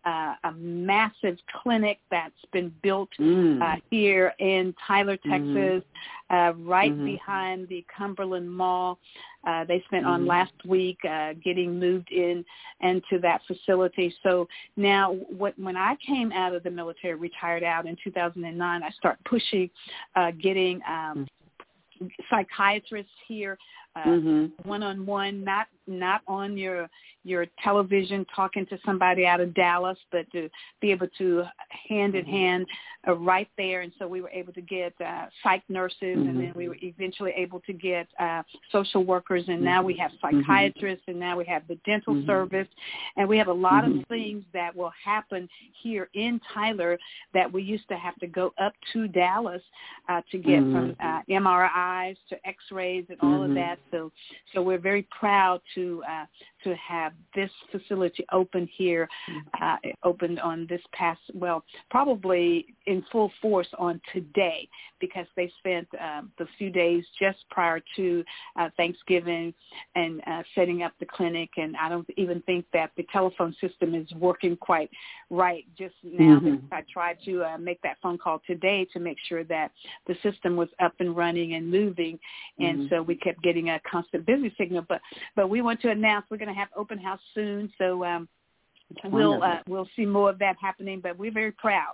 Uh, 0.05 0.33
a 0.45 0.51
massive 0.53 1.37
clinic 1.61 1.99
that's 2.09 2.45
been 2.53 2.73
built 2.81 3.09
Mm. 3.19 3.61
uh, 3.61 3.75
here 3.91 4.33
in 4.39 4.73
Tyler, 4.87 5.17
Mhm. 5.17 5.29
Texas, 5.29 5.83
uh, 6.29 6.53
right 6.59 6.93
Mhm. 6.93 7.05
behind 7.05 7.67
the 7.67 7.83
Cumberland 7.89 8.49
Mall. 8.49 8.97
Uh, 9.43 9.65
they 9.65 9.81
spent 9.81 10.05
on 10.05 10.23
Mhm. 10.23 10.27
last 10.27 10.53
week 10.65 11.03
uh, 11.03 11.33
getting 11.43 11.77
moved 11.77 12.11
in 12.13 12.45
into 12.79 13.19
that 13.19 13.43
facility. 13.43 14.15
So 14.23 14.47
now, 14.77 15.13
what, 15.13 15.59
when 15.59 15.75
I 15.75 15.97
came 15.97 16.31
out 16.31 16.53
of 16.53 16.63
the 16.63 16.71
military, 16.71 17.15
retired 17.15 17.63
out 17.63 17.85
in 17.85 17.97
2009, 17.97 18.81
I 18.83 18.89
started 18.91 19.21
pushing, 19.25 19.69
uh, 20.15 20.31
getting 20.31 20.81
um, 20.87 21.27
psychiatrists 22.29 23.11
here 23.27 23.57
uh, 23.95 24.03
Mhm. 24.03 24.51
one-on-one, 24.65 25.43
not 25.43 25.67
not 25.89 26.21
on 26.27 26.57
your 26.57 26.89
your 27.25 27.45
television 27.63 28.25
talking 28.33 28.65
to 28.67 28.77
somebody 28.85 29.25
out 29.25 29.41
of 29.41 29.53
Dallas, 29.53 29.97
but 30.11 30.29
to 30.31 30.49
be 30.79 30.91
able 30.91 31.07
to 31.17 31.43
hand 31.87 32.15
in 32.15 32.25
hand 32.25 32.65
uh, 33.07 33.13
right 33.13 33.49
there. 33.57 33.81
And 33.81 33.91
so 33.99 34.07
we 34.07 34.21
were 34.21 34.29
able 34.29 34.53
to 34.53 34.61
get 34.61 34.93
uh, 35.05 35.25
psych 35.43 35.63
nurses, 35.69 35.95
and 36.01 36.39
then 36.39 36.53
we 36.55 36.69
were 36.69 36.77
eventually 36.81 37.31
able 37.35 37.59
to 37.61 37.73
get 37.73 38.07
uh, 38.19 38.43
social 38.71 39.03
workers, 39.03 39.43
and 39.47 39.61
now 39.61 39.83
we 39.83 39.95
have 39.97 40.11
psychiatrists, 40.21 41.03
and 41.07 41.19
now 41.19 41.37
we 41.37 41.45
have 41.45 41.63
the 41.67 41.77
dental 41.85 42.23
service, 42.25 42.67
and 43.17 43.27
we 43.27 43.37
have 43.37 43.47
a 43.47 43.53
lot 43.53 43.85
of 43.85 43.91
things 44.07 44.43
that 44.53 44.75
will 44.75 44.93
happen 45.03 45.47
here 45.83 46.09
in 46.13 46.39
Tyler 46.53 46.97
that 47.33 47.51
we 47.51 47.61
used 47.61 47.87
to 47.89 47.97
have 47.97 48.15
to 48.17 48.27
go 48.27 48.53
up 48.61 48.73
to 48.93 49.07
Dallas 49.07 49.61
uh, 50.07 50.21
to 50.31 50.37
get 50.37 50.59
from 50.59 50.95
uh, 51.03 51.21
MRIs 51.29 52.17
to 52.29 52.47
X-rays 52.47 53.05
and 53.09 53.17
all 53.21 53.43
of 53.43 53.53
that. 53.55 53.79
So, 53.91 54.11
so 54.53 54.61
we're 54.61 54.79
very 54.79 55.07
proud 55.17 55.61
to 55.75 55.78
uh, 56.09 56.25
to 56.63 56.75
have 56.75 57.13
this 57.35 57.51
facility 57.71 58.25
open 58.31 58.67
here. 58.81 59.07
Uh, 59.61 59.77
opened 60.03 60.39
on 60.39 60.65
this 60.69 60.81
past, 60.93 61.19
well, 61.33 61.63
probably 61.89 62.65
in 62.85 63.03
full 63.11 63.31
force 63.41 63.67
on 63.77 63.99
today 64.13 64.67
because 64.99 65.25
they 65.35 65.51
spent 65.59 65.87
um, 65.99 66.31
the 66.37 66.45
few 66.57 66.69
days 66.69 67.03
just 67.19 67.37
prior 67.49 67.79
to 67.95 68.23
uh, 68.57 68.69
Thanksgiving 68.77 69.53
and 69.95 70.21
uh, 70.27 70.43
setting 70.55 70.83
up 70.83 70.93
the 70.99 71.05
clinic. 71.05 71.49
And 71.57 71.75
I 71.77 71.89
don't 71.89 72.07
even 72.17 72.41
think 72.41 72.65
that 72.73 72.91
the 72.97 73.05
telephone 73.11 73.55
system 73.59 73.95
is 73.95 74.07
working 74.13 74.55
quite 74.57 74.89
right 75.29 75.65
just 75.77 75.95
now. 76.03 76.39
Mhm. 76.39 76.61
I 76.71 76.83
tried 76.91 77.17
to 77.25 77.43
uh, 77.43 77.57
make 77.57 77.81
that 77.81 77.97
phone 78.01 78.17
call 78.17 78.41
today 78.47 78.85
to 78.93 78.99
make 78.99 79.17
sure 79.27 79.43
that 79.45 79.71
the 80.07 80.15
system 80.23 80.55
was 80.55 80.69
up 80.79 80.93
and 80.99 81.15
running 81.15 81.53
and 81.53 81.69
moving, 81.69 82.19
and 82.59 82.79
Mhm. 82.79 82.89
so 82.89 83.01
we 83.01 83.15
kept 83.15 83.41
getting 83.41 83.69
a 83.69 83.79
constant 83.81 84.25
busy 84.25 84.53
signal. 84.57 84.85
But 84.87 85.01
but 85.35 85.49
we 85.49 85.61
want 85.69 85.81
to 85.81 85.89
announce 85.91 86.25
we're 86.31 86.37
going 86.37 86.53
to 86.53 86.59
have 86.59 86.69
open 86.75 86.97
house 86.97 87.19
soon, 87.35 87.71
so 87.77 88.03
um, 88.03 88.27
we'll 89.05 89.43
uh, 89.43 89.59
we'll 89.67 89.87
see 89.95 90.05
more 90.05 90.29
of 90.31 90.39
that 90.39 90.55
happening. 90.59 90.99
But 90.99 91.17
we're 91.17 91.31
very 91.31 91.51
proud. 91.51 91.93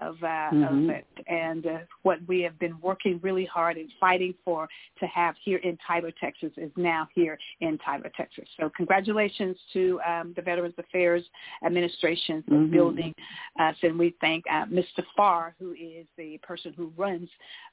Uh, 0.00 0.06
of, 0.08 0.22
uh, 0.22 0.50
Mhm. 0.52 0.84
of 0.84 0.90
it 0.90 1.06
and 1.26 1.66
uh, 1.66 1.78
what 2.02 2.18
we 2.28 2.40
have 2.40 2.56
been 2.58 2.76
working 2.80 3.18
really 3.22 3.44
hard 3.44 3.76
and 3.76 3.90
fighting 3.98 4.32
for 4.44 4.68
to 5.00 5.06
have 5.08 5.34
here 5.44 5.58
in 5.58 5.76
Tyler, 5.86 6.12
Texas 6.12 6.52
is 6.56 6.70
now 6.76 7.08
here 7.12 7.36
in 7.60 7.76
Tyler, 7.78 8.10
Texas. 8.16 8.48
So 8.58 8.70
congratulations 8.70 9.56
to 9.72 10.00
um, 10.06 10.32
the 10.36 10.42
Veterans 10.42 10.76
Affairs 10.78 11.24
Administration 11.66 12.42
for 12.44 12.54
Mhm. 12.54 12.70
building 12.70 13.12
us, 13.58 13.76
and 13.82 13.98
we 13.98 14.10
thank 14.20 14.44
uh, 14.48 14.66
Mr. 14.66 15.04
Farr, 15.16 15.54
who 15.58 15.72
is 15.72 16.06
the 16.16 16.38
person 16.38 16.72
who 16.72 16.86
runs 16.96 17.28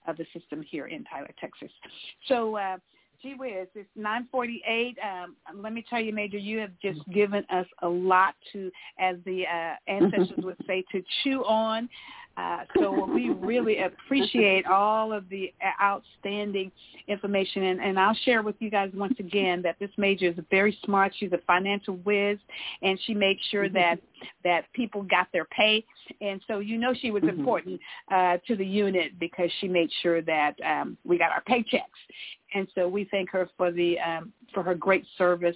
uh, 0.07 0.14
the 0.14 0.26
system 0.34 0.61
here 0.64 0.88
in 0.88 1.03
Tyler, 1.05 1.34
Texas. 1.39 1.72
So. 2.26 2.38
Uh, 3.18 3.27
Gee 3.27 3.35
whiz, 3.35 3.68
it's 3.76 3.89
948. 3.95 4.98
Um, 5.03 5.35
let 5.61 5.73
me 5.73 5.84
tell 5.89 5.99
you, 5.99 6.14
Major, 6.14 6.38
you 6.38 6.60
have 6.60 6.72
just 6.81 6.99
given 7.10 7.44
us 7.49 7.65
a 7.81 7.88
lot 7.88 8.35
to, 8.53 8.72
as 8.99 9.18
the 9.26 9.44
uh, 9.45 9.91
ancestors 9.91 10.44
would 10.44 10.57
say, 10.65 10.84
to 10.91 11.02
chew 11.23 11.44
on. 11.44 11.89
Uh, 12.38 12.60
so 12.77 13.06
we 13.11 13.30
really 13.30 13.80
appreciate 13.80 14.68
all 14.68 15.11
of 15.11 15.27
the 15.30 15.52
outstanding 15.81 16.72
information. 17.07 17.64
And, 17.64 17.81
and 17.81 17.99
I'll 17.99 18.18
share 18.26 18.44
with 18.44 18.56
you 18.60 18.69
guys 18.69 18.91
once 18.94 19.15
again 19.18 19.64
that 19.64 19.77
this 19.80 19.89
major 19.98 20.27
is 20.27 20.35
very 20.52 20.77
smart. 20.85 21.14
She's 21.18 21.31
a 21.31 21.39
financial 21.48 21.95
whiz, 21.98 22.38
and 22.84 22.99
she 23.06 23.15
made 23.15 23.39
sure 23.49 23.69
that 23.69 23.99
that 24.44 24.72
people 24.73 25.02
got 25.02 25.27
their 25.34 25.45
pay. 25.45 25.84
And 26.22 26.39
so 26.48 26.60
you 26.60 26.77
know 26.77 26.94
she 26.94 27.10
was 27.10 27.23
Mhm. 27.23 27.30
important 27.39 27.81
uh, 28.11 28.38
to 28.48 28.56
the 28.56 28.65
unit 28.65 29.18
because 29.19 29.52
she 29.60 29.68
made 29.68 29.91
sure 30.03 30.22
that 30.22 30.53
um, 30.64 30.95
we 31.03 31.18
got 31.18 31.31
our 31.31 31.41
paychecks. 31.41 31.81
And 32.53 32.68
so 32.76 32.88
we 32.88 33.06
thank 33.11 33.30
her 33.32 33.49
for 33.57 33.72
the 33.72 33.99
um, 33.99 34.32
for 34.53 34.64
her 34.64 34.76
great 34.76 35.06
service 35.18 35.56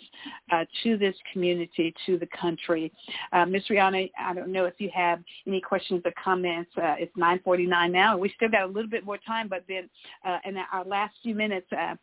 uh, 0.52 0.66
to 0.84 0.98
this 0.98 1.16
community, 1.32 1.94
to 2.06 2.18
the 2.18 2.28
country. 2.28 2.92
Uh, 3.32 3.46
Ms. 3.46 3.64
Rihanna, 3.70 4.12
I 4.20 4.34
don't 4.34 4.52
know 4.52 4.66
if 4.66 4.76
you 4.80 4.90
have 4.94 5.20
any 5.48 5.62
questions 5.62 6.02
or 6.06 6.12
comments. 6.22 6.72
Uh, 6.78 6.96
it's 7.00 7.16
9:49 7.16 7.92
now, 7.92 8.14
and 8.14 8.22
we 8.22 8.32
still 8.36 8.50
got 8.50 8.64
a 8.64 8.68
little 8.68 8.90
bit 8.90 9.06
more 9.06 9.18
time. 9.26 9.48
But 9.48 9.64
then, 9.68 9.90
uh, 10.26 10.40
in 10.46 10.58
our 10.72 10.84
last 10.86 11.16
few 11.24 11.36
minutes, 11.36 11.68
uh, 11.72 11.96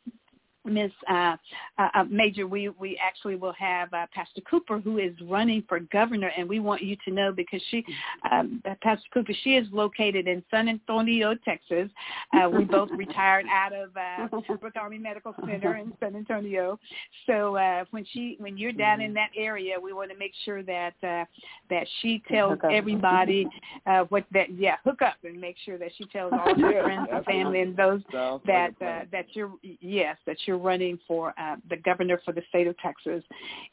Ms. 0.65 0.91
Uh, 1.09 1.37
uh, 1.79 1.89
uh, 1.95 2.05
Major, 2.11 2.47
we, 2.47 2.69
we 2.69 2.99
actually 3.03 3.37
will 3.37 3.55
have 3.59 3.93
uh, 3.93 4.07
Pastor 4.15 4.41
Cooper, 4.49 4.79
who 4.79 4.99
is 4.99 5.13
running 5.29 5.63
for 5.69 5.81
governor, 5.81 6.31
and 6.37 6.49
we 6.49 6.61
want 6.61 6.83
you 6.83 6.97
to 7.07 7.13
know 7.13 7.33
because 7.33 7.63
she, 7.71 7.85
um, 8.31 8.63
Pastor 8.83 9.09
Cooper, 9.13 9.33
she 9.45 9.57
is 9.57 9.67
located 9.73 10.27
in 10.27 10.43
San 10.51 10.69
Antonio, 10.69 11.35
Texas. 11.45 11.89
Uh, 12.35 12.49
we 12.49 12.65
both 12.65 12.91
retired 12.91 13.47
out 13.51 13.73
of 13.73 13.91
uh, 13.97 14.57
Brooke 14.57 14.77
Army 14.77 14.99
Medical 14.99 15.35
Center 15.47 15.77
in 15.77 15.93
San 16.01 16.17
Antonio. 16.17 16.79
So 17.27 17.57
uh, 17.57 17.85
when 17.91 18.05
she, 18.13 18.37
when 18.39 18.57
you're 18.57 18.73
down 18.73 19.01
in 19.01 19.15
that 19.15 19.31
area, 19.37 19.77
we 19.81 19.93
want 19.93 20.11
to 20.11 20.17
make 20.19 20.33
sure 20.45 20.63
that 20.63 20.95
uh, 21.03 21.25
that 21.71 21.87
she 22.01 22.23
tells 22.31 22.59
everybody 22.71 23.47
uh, 23.87 24.01
what 24.09 24.25
that, 24.33 24.53
yeah, 24.57 24.77
hook 24.85 25.03
up 25.03 25.17
and 25.25 25.41
make 25.41 25.57
sure 25.65 25.79
that 25.79 25.91
she 25.97 26.05
tells 26.07 26.33
all 26.33 26.55
her 26.61 26.83
friends 26.83 27.09
and 27.13 27.25
family 27.25 27.61
and 27.61 27.77
those 27.77 28.01
Sounds 28.13 28.43
that 28.47 28.73
like 28.81 28.89
uh, 28.89 29.05
that 29.13 29.27
you're 29.33 29.53
yes 29.81 30.17
that 30.27 30.37
you're 30.49 30.59
running 30.59 30.99
for 31.07 31.35
uh, 31.39 31.57
the 31.71 31.77
governor 31.77 32.21
for 32.25 32.33
the 32.33 32.43
state 32.49 32.67
of 32.67 32.77
Texas, 32.79 33.23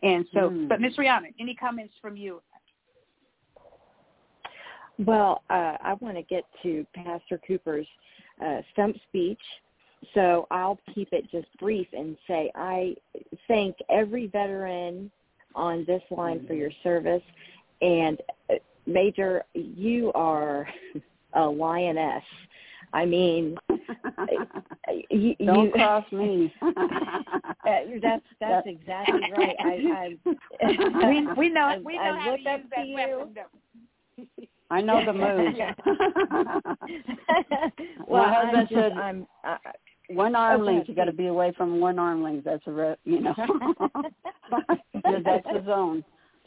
and 0.04 0.26
so. 0.34 0.50
Mm. 0.50 0.70
But 0.70 0.82
Miss 0.82 0.96
Rihanna, 0.98 1.34
any 1.40 1.56
comments 1.56 1.94
from 2.02 2.16
you? 2.18 2.42
Well, 5.00 5.44
uh, 5.50 5.78
I 5.82 5.96
want 6.00 6.16
to 6.16 6.24
get 6.24 6.44
to 6.64 6.86
Pastor 6.94 7.40
Cooper's 7.46 7.88
uh, 8.46 8.62
stump 8.74 8.96
speech, 9.10 9.42
so 10.14 10.48
I'll 10.52 10.80
keep 10.94 11.10
it 11.12 11.30
just 11.32 11.48
brief 11.60 11.88
and 11.94 12.16
say 12.28 12.52
I 12.56 12.96
thank 13.48 13.76
every 13.90 14.28
veteran 14.28 15.12
on 15.56 15.86
this 15.86 16.02
line 16.12 16.46
for 16.48 16.54
your 16.54 16.72
service. 16.84 17.24
And 17.82 18.22
uh, 18.50 18.56
Major, 18.86 19.44
you 19.54 20.12
are 20.14 20.68
a 21.34 21.44
lioness. 21.44 22.24
I 22.94 23.06
mean, 23.06 23.58
you, 25.10 25.36
Don't 25.46 25.66
you, 25.66 25.72
cross 25.72 26.06
me. 26.12 26.54
That's 28.02 28.22
that's 28.40 28.68
exactly 28.68 29.22
right. 29.36 29.56
I, 29.60 30.16
I 30.24 31.08
we 31.08 31.28
we 31.36 31.50
know 31.50 31.62
I- 31.62 31.80
we 31.84 31.98
I 31.98 32.12
know 32.12 32.20
how 32.20 32.32
look 32.32 32.44
to 32.44 32.52
use 32.52 32.62
that 32.76 32.88
you. 32.88 32.94
weapon. 32.96 33.36
though. 33.36 34.46
I 34.72 34.82
know 34.82 35.04
the 35.06 35.14
moves. 35.26 35.60
well, 38.08 38.24
My 38.24 38.34
husband 38.34 38.58
I'm 38.58 38.68
just, 38.68 38.72
said- 38.74 38.92
I'm. 38.94 39.28
I, 39.44 39.58
one 40.10 40.36
arm 40.36 40.62
Oh, 40.62 40.66
length. 40.66 40.86
go 40.88 40.92
You 40.92 40.96
got 40.96 41.06
to 41.06 41.14
be 41.14 41.28
away 41.28 41.52
from 41.58 41.80
one 41.80 41.98
arm 41.98 42.22
length. 42.22 42.46
That's 42.46 42.62
a 42.68 42.72
re- 42.72 42.96
you 43.06 43.22
know. 43.22 43.34
Yeah, 43.38 45.20
that's 45.24 45.46
the 45.52 45.64
zone. 45.66 46.04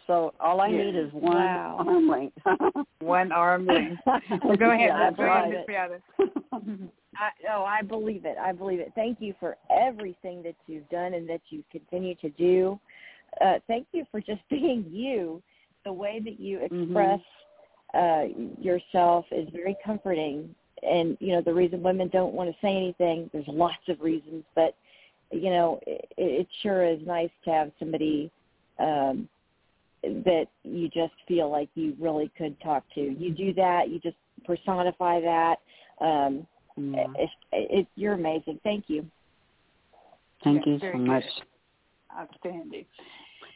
So 0.09 0.33
all 0.41 0.61
I 0.61 0.71
need 0.73 0.97
is 0.97 1.13
one 1.13 1.37
Wow. 1.37 1.77
arm 1.87 2.09
length. 2.09 2.39
One 3.01 3.31
arm 3.31 3.67
length. 3.67 4.01
Well, 4.45 4.57
go 4.57 4.71
ahead, 4.73 4.91
Yeah, 4.91 5.11
Miss- 5.11 5.17
go 5.19 5.25
ahead, 5.25 5.45
right. 5.45 5.51
Miss 5.53 5.67
Rihanna. 5.69 6.89
I, 7.17 7.31
oh, 7.53 7.63
I 7.63 7.83
believe 7.83 8.25
it. 8.25 8.37
I 8.39 8.53
believe 8.53 8.81
it. 8.81 8.93
Thank 8.95 9.21
you 9.21 9.35
for 9.39 9.57
everything 9.71 10.43
that 10.43 10.57
you've 10.67 10.89
done 10.89 11.15
and 11.15 11.29
that 11.29 11.41
you 11.51 11.63
continue 11.71 12.15
to 12.17 12.31
do. 12.31 12.79
Uh, 13.41 13.59
thank 13.69 13.87
you 13.93 14.05
for 14.11 14.21
just 14.21 14.41
being 14.51 14.85
you. 14.91 15.41
The 15.85 15.93
way 15.93 16.21
that 16.25 16.41
you 16.41 16.59
Mhm. 16.59 16.83
express 16.83 17.21
uh, 17.95 18.25
yourself 18.61 19.27
is 19.31 19.49
very 19.51 19.77
comforting. 19.85 20.55
And 20.83 21.17
you 21.21 21.33
know 21.33 21.41
the 21.41 21.55
reason 21.55 21.83
women 21.83 22.09
don't 22.09 22.35
want 22.35 22.51
to 22.51 22.57
say 22.61 22.77
anything. 22.77 23.29
There's 23.33 23.49
lots 23.49 23.89
of 23.89 24.01
reasons, 24.01 24.45
but 24.55 24.75
you 25.31 25.51
know 25.51 25.79
it, 25.87 26.05
it 26.17 26.49
sure 26.63 26.85
is 26.85 27.01
nice 27.07 27.31
to 27.45 27.51
have 27.51 27.73
somebody 27.79 28.31
um, 28.79 29.29
that 30.03 30.47
you 30.65 30.89
just 30.89 31.13
feel 31.27 31.51
like 31.51 31.69
you 31.75 31.97
really 31.99 32.31
could 32.37 32.59
talk 32.61 32.85
to. 32.95 33.01
You 33.01 33.33
do 33.33 33.53
that. 33.55 33.89
You 33.91 33.99
just 34.01 34.17
personify 34.45 35.21
that. 35.21 35.57
Um, 36.01 36.47
Yeah. 36.77 37.07
it, 37.17 37.31
it, 37.53 37.87
you're 37.97 38.15
amazing. 38.15 38.61
Thank 38.63 38.85
you. 38.89 39.05
Thank 40.45 40.65
Yeah, 40.65 40.73
you 40.75 40.79
so 40.79 40.93
good. 40.93 41.01
much. 41.01 41.25
Outstanding. 42.17 42.85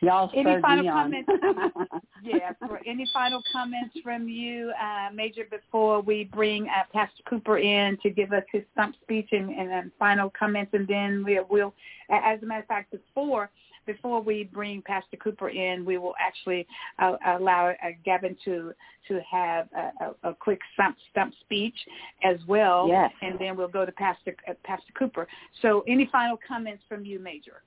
Y'all 0.00 0.28
Any 0.34 0.42
spurred 0.42 0.62
final 0.62 0.88
on. 0.88 0.94
comments? 0.94 1.30
Yeah. 2.24 2.52
For 2.68 2.80
any 2.86 3.08
final 3.12 3.42
comments 3.52 3.96
from 4.02 4.28
you, 4.28 4.72
uh, 4.80 5.12
Major, 5.12 5.44
before 5.50 6.00
we 6.00 6.24
bring 6.24 6.68
uh, 6.68 6.84
Pastor 6.92 7.22
Cooper 7.28 7.58
in 7.58 7.98
to 8.02 8.10
give 8.10 8.32
us 8.32 8.44
his 8.52 8.62
stump 8.72 8.94
speech 9.02 9.28
and, 9.32 9.50
and 9.50 9.68
then 9.68 9.92
final 9.98 10.30
comments, 10.30 10.72
and 10.72 10.86
then 10.86 11.24
we 11.24 11.40
will, 11.50 11.74
as 12.10 12.40
a 12.42 12.46
matter 12.46 12.62
of 12.62 12.68
fact, 12.68 12.92
before 12.92 13.50
before 13.86 14.20
we 14.20 14.44
bring 14.44 14.82
Pastor 14.82 15.16
Cooper 15.16 15.48
in, 15.48 15.84
we 15.84 15.98
will 15.98 16.14
actually 16.20 16.66
uh, 16.98 17.16
allow 17.38 17.70
uh, 17.70 17.74
Gavin 18.04 18.36
to 18.44 18.72
to 19.08 19.20
have 19.30 19.68
a, 19.76 20.04
a, 20.04 20.30
a 20.30 20.34
quick 20.34 20.60
stump 20.74 20.96
stump 21.10 21.34
speech 21.40 21.74
as 22.22 22.36
well, 22.46 22.86
Yes. 22.88 23.10
and 23.22 23.38
then 23.38 23.56
we'll 23.56 23.68
go 23.68 23.84
to 23.84 23.92
Pastor 23.92 24.36
uh, 24.48 24.54
Pastor 24.64 24.92
Cooper. 24.98 25.26
So, 25.60 25.82
any 25.88 26.08
final 26.12 26.38
comments 26.46 26.82
from 26.88 27.04
you, 27.04 27.18
Major? 27.18 27.62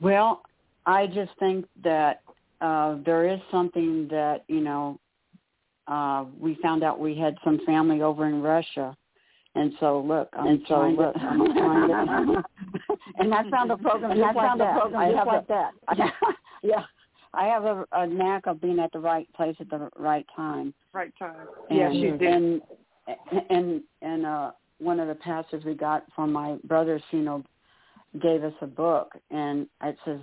Well, 0.00 0.42
I 0.86 1.06
just 1.06 1.32
think 1.38 1.66
that 1.82 2.22
uh 2.60 2.96
there 3.04 3.28
is 3.28 3.40
something 3.50 4.08
that, 4.10 4.44
you 4.48 4.60
know, 4.60 4.98
uh 5.86 6.24
we 6.38 6.56
found 6.62 6.82
out 6.82 6.98
we 6.98 7.16
had 7.16 7.36
some 7.44 7.60
family 7.64 8.02
over 8.02 8.26
in 8.26 8.42
Russia. 8.42 8.96
And 9.58 9.72
so 9.80 10.00
look, 10.00 10.28
I'm 10.34 10.46
And 10.46 10.60
so, 10.68 10.74
trying 10.76 10.96
look, 10.96 11.14
to, 11.14 11.20
I'm 11.20 11.52
trying 11.52 12.26
to- 12.34 12.44
and 13.18 13.34
I 13.34 13.50
found 13.50 13.70
a 13.72 13.76
program 13.76 14.10
And 14.12 14.20
just 14.20 14.30
I 14.30 14.32
like 14.32 14.46
found 14.48 14.60
a 14.60 14.64
that. 14.64 14.80
program 14.80 15.00
I 15.02 15.06
just 15.10 15.18
have 15.18 15.26
like 15.26 15.44
a- 15.44 15.46
that. 15.96 16.12
yeah. 16.62 16.82
I 17.34 17.44
have 17.46 17.64
a, 17.64 17.84
a 17.92 18.06
knack 18.06 18.46
of 18.46 18.60
being 18.60 18.78
at 18.78 18.90
the 18.92 18.98
right 19.00 19.30
place 19.34 19.56
at 19.60 19.68
the 19.68 19.90
right 19.98 20.26
time. 20.34 20.72
Right 20.92 21.12
time. 21.18 21.46
And, 21.70 21.78
yes, 21.78 21.90
you 21.94 22.16
do. 22.16 22.26
And 22.26 22.62
and 23.50 23.82
and 24.02 24.26
uh 24.26 24.50
one 24.78 25.00
of 25.00 25.08
the 25.08 25.14
pastors 25.14 25.64
we 25.64 25.74
got 25.74 26.04
from 26.14 26.32
my 26.32 26.56
brother's 26.64 27.02
funeral 27.10 27.42
gave 28.22 28.44
us 28.44 28.52
a 28.62 28.66
book 28.66 29.12
and 29.30 29.66
it 29.82 29.96
says 30.04 30.20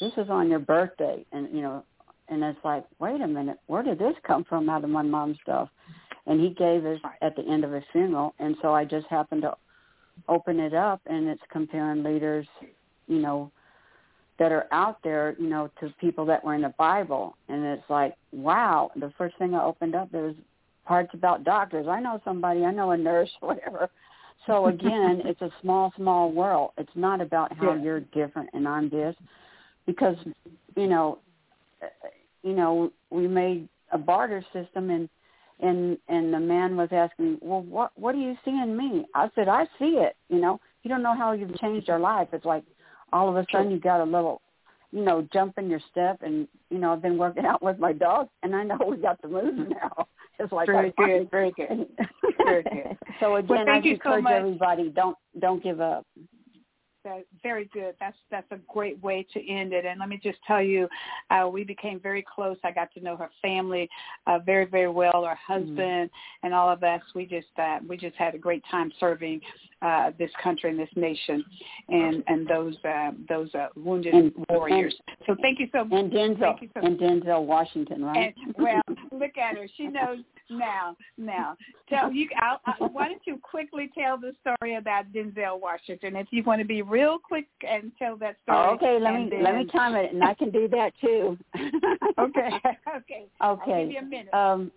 this 0.00 0.12
is 0.16 0.28
on 0.30 0.48
your 0.50 0.58
birthday 0.58 1.24
and 1.32 1.48
you 1.54 1.62
know 1.62 1.82
and 2.28 2.42
it's 2.44 2.58
like 2.64 2.84
wait 2.98 3.20
a 3.20 3.26
minute 3.26 3.58
where 3.66 3.82
did 3.82 3.98
this 3.98 4.14
come 4.26 4.44
from 4.44 4.68
out 4.68 4.84
of 4.84 4.90
my 4.90 5.02
mom's 5.02 5.38
stuff 5.42 5.68
and 6.28 6.40
he 6.40 6.50
gave 6.50 6.84
us 6.86 7.00
at 7.22 7.34
the 7.34 7.42
end 7.42 7.64
of 7.64 7.72
his 7.72 7.82
funeral. 7.90 8.34
And 8.38 8.54
so 8.62 8.72
i 8.74 8.84
just 8.84 9.06
happened 9.08 9.42
to 9.42 9.54
open 10.28 10.60
it 10.60 10.74
up 10.74 11.00
and 11.06 11.28
it's 11.28 11.42
comparing 11.50 12.02
leaders 12.02 12.46
you 13.06 13.18
know 13.18 13.50
that 14.38 14.52
are 14.52 14.66
out 14.72 14.98
there 15.02 15.34
you 15.38 15.48
know 15.48 15.70
to 15.80 15.92
people 16.00 16.24
that 16.26 16.44
were 16.44 16.54
in 16.54 16.62
the 16.62 16.74
bible. 16.78 17.36
And 17.48 17.64
it's 17.64 17.88
like 17.90 18.14
wow 18.32 18.90
the 18.94 19.12
first 19.18 19.36
thing 19.38 19.54
i 19.54 19.64
opened 19.64 19.94
up 19.96 20.12
there 20.12 20.22
was 20.22 20.36
parts 20.86 21.10
about 21.14 21.44
doctors. 21.44 21.86
I 21.88 22.00
know 22.00 22.20
somebody 22.24 22.64
i 22.64 22.70
know 22.70 22.92
a 22.92 22.96
nurse 22.96 23.30
whatever. 23.40 23.88
So 24.46 24.68
again, 24.68 25.22
it's 25.24 25.42
a 25.42 25.50
small, 25.60 25.92
small 25.96 26.30
world. 26.32 26.70
It's 26.78 26.90
not 26.94 27.20
about 27.20 27.52
how 27.52 27.74
Yeah. 27.74 27.82
you're 27.82 28.00
different 28.00 28.50
and 28.54 28.66
I'm 28.68 28.88
this, 28.88 29.14
because 29.86 30.16
you 30.76 30.86
know, 30.86 31.18
you 32.42 32.54
know, 32.54 32.92
we 33.10 33.26
made 33.26 33.68
a 33.92 33.98
barter 33.98 34.44
system, 34.52 34.90
and 34.90 35.08
and 35.60 35.98
and 36.08 36.32
the 36.32 36.40
man 36.40 36.76
was 36.76 36.88
asking, 36.92 37.32
me, 37.32 37.38
well, 37.40 37.62
what 37.62 37.92
what 37.96 38.12
do 38.12 38.18
you 38.18 38.36
see 38.44 38.50
in 38.50 38.76
me? 38.76 39.06
I 39.14 39.28
said, 39.34 39.48
I 39.48 39.64
see 39.78 39.98
it. 39.98 40.16
You 40.28 40.40
know, 40.40 40.60
you 40.82 40.90
don't 40.90 41.02
know 41.02 41.14
how 41.14 41.32
you've 41.32 41.58
changed 41.58 41.88
your 41.88 41.98
life. 41.98 42.28
It's 42.32 42.44
like 42.44 42.64
all 43.12 43.28
of 43.28 43.36
a 43.36 43.46
sudden 43.50 43.70
you 43.70 43.80
got 43.80 44.00
a 44.00 44.04
little 44.04 44.40
you 44.92 45.04
know, 45.04 45.26
jump 45.32 45.58
in 45.58 45.68
your 45.68 45.80
step. 45.90 46.22
And 46.22 46.48
you 46.70 46.78
know, 46.78 46.92
I've 46.92 47.02
been 47.02 47.18
working 47.18 47.44
out 47.46 47.62
with 47.62 47.78
my 47.78 47.92
dog, 47.92 48.28
and 48.42 48.54
I 48.54 48.64
know 48.64 48.78
we 48.88 48.96
got 48.96 49.20
the 49.22 49.28
moves 49.28 49.58
mm-hmm. 49.58 49.72
now. 49.72 50.06
It's 50.40 50.52
like 50.52 50.68
very 50.68 50.94
I 50.96 51.04
good, 51.04 51.30
very 51.32 51.50
good, 51.56 51.88
very 52.44 52.62
good. 52.62 52.96
so 53.18 53.34
again, 53.34 53.48
well, 53.48 53.64
thank 53.66 53.84
I 53.84 53.88
you 53.88 53.94
encourage 53.94 54.18
so 54.18 54.22
much. 54.22 54.32
everybody 54.34 54.88
don't 54.90 55.16
don't 55.40 55.60
give 55.60 55.80
up. 55.80 56.06
That, 57.08 57.24
very 57.42 57.70
good. 57.72 57.94
That's 57.98 58.16
that's 58.30 58.50
a 58.50 58.58
great 58.68 59.02
way 59.02 59.26
to 59.32 59.50
end 59.50 59.72
it. 59.72 59.86
And 59.86 59.98
let 59.98 60.10
me 60.10 60.20
just 60.22 60.38
tell 60.46 60.62
you, 60.62 60.88
uh, 61.30 61.48
we 61.50 61.64
became 61.64 61.98
very 62.00 62.22
close. 62.34 62.58
I 62.64 62.70
got 62.70 62.92
to 62.94 63.00
know 63.00 63.16
her 63.16 63.30
family 63.40 63.88
uh, 64.26 64.40
very 64.44 64.66
very 64.66 64.90
well. 64.90 65.24
Her 65.24 65.38
husband 65.46 66.10
mm-hmm. 66.10 66.44
and 66.46 66.54
all 66.54 66.68
of 66.70 66.82
us. 66.82 67.00
We 67.14 67.24
just 67.24 67.46
uh, 67.56 67.78
we 67.88 67.96
just 67.96 68.16
had 68.16 68.34
a 68.34 68.38
great 68.38 68.62
time 68.70 68.92
serving 69.00 69.40
uh, 69.80 70.10
this 70.18 70.30
country 70.42 70.70
and 70.70 70.78
this 70.78 70.90
nation, 70.96 71.42
and 71.88 72.22
and 72.26 72.46
those 72.46 72.76
uh, 72.84 73.12
those 73.26 73.54
uh, 73.54 73.68
wounded 73.74 74.12
and, 74.12 74.32
warriors. 74.50 74.94
And, 75.06 75.16
so 75.26 75.36
thank 75.40 75.60
you 75.60 75.68
so 75.72 75.84
much. 75.84 75.98
And 75.98 76.12
Denzel 76.12 76.58
so 76.60 76.80
and 76.82 76.98
Denzel 76.98 77.46
Washington, 77.46 78.04
right? 78.04 78.34
And, 78.44 78.54
well, 78.58 78.82
look 79.12 79.38
at 79.38 79.56
her. 79.56 79.66
She 79.76 79.86
knows 79.86 80.18
now. 80.50 80.96
Now, 81.16 81.56
tell 81.88 82.12
you. 82.12 82.28
I'll, 82.40 82.60
I, 82.66 82.72
why 82.84 83.08
don't 83.08 83.22
you 83.26 83.38
quickly 83.38 83.90
tell 83.96 84.18
the 84.18 84.32
story 84.40 84.76
about 84.76 85.12
Denzel 85.12 85.60
Washington, 85.60 86.16
if 86.16 86.28
you 86.30 86.42
want 86.42 86.60
to 86.60 86.66
be 86.66 86.82
real 86.82 87.18
quick 87.18 87.46
and 87.68 87.92
tell 87.98 88.16
that 88.18 88.36
story. 88.42 88.58
Oh, 88.58 88.74
okay, 88.74 88.98
let 89.00 89.14
me 89.14 89.28
then... 89.30 89.42
let 89.42 89.56
me 89.56 89.66
time 89.66 89.94
it, 89.94 90.12
and 90.12 90.22
I 90.22 90.34
can 90.34 90.50
do 90.50 90.68
that 90.68 90.92
too. 91.00 91.38
okay, 92.18 92.50
okay, 92.96 93.26
okay. 93.44 93.84
Give 93.84 93.92
you 93.92 93.98
a 93.98 94.02
minute. 94.02 94.34
Um, 94.34 94.70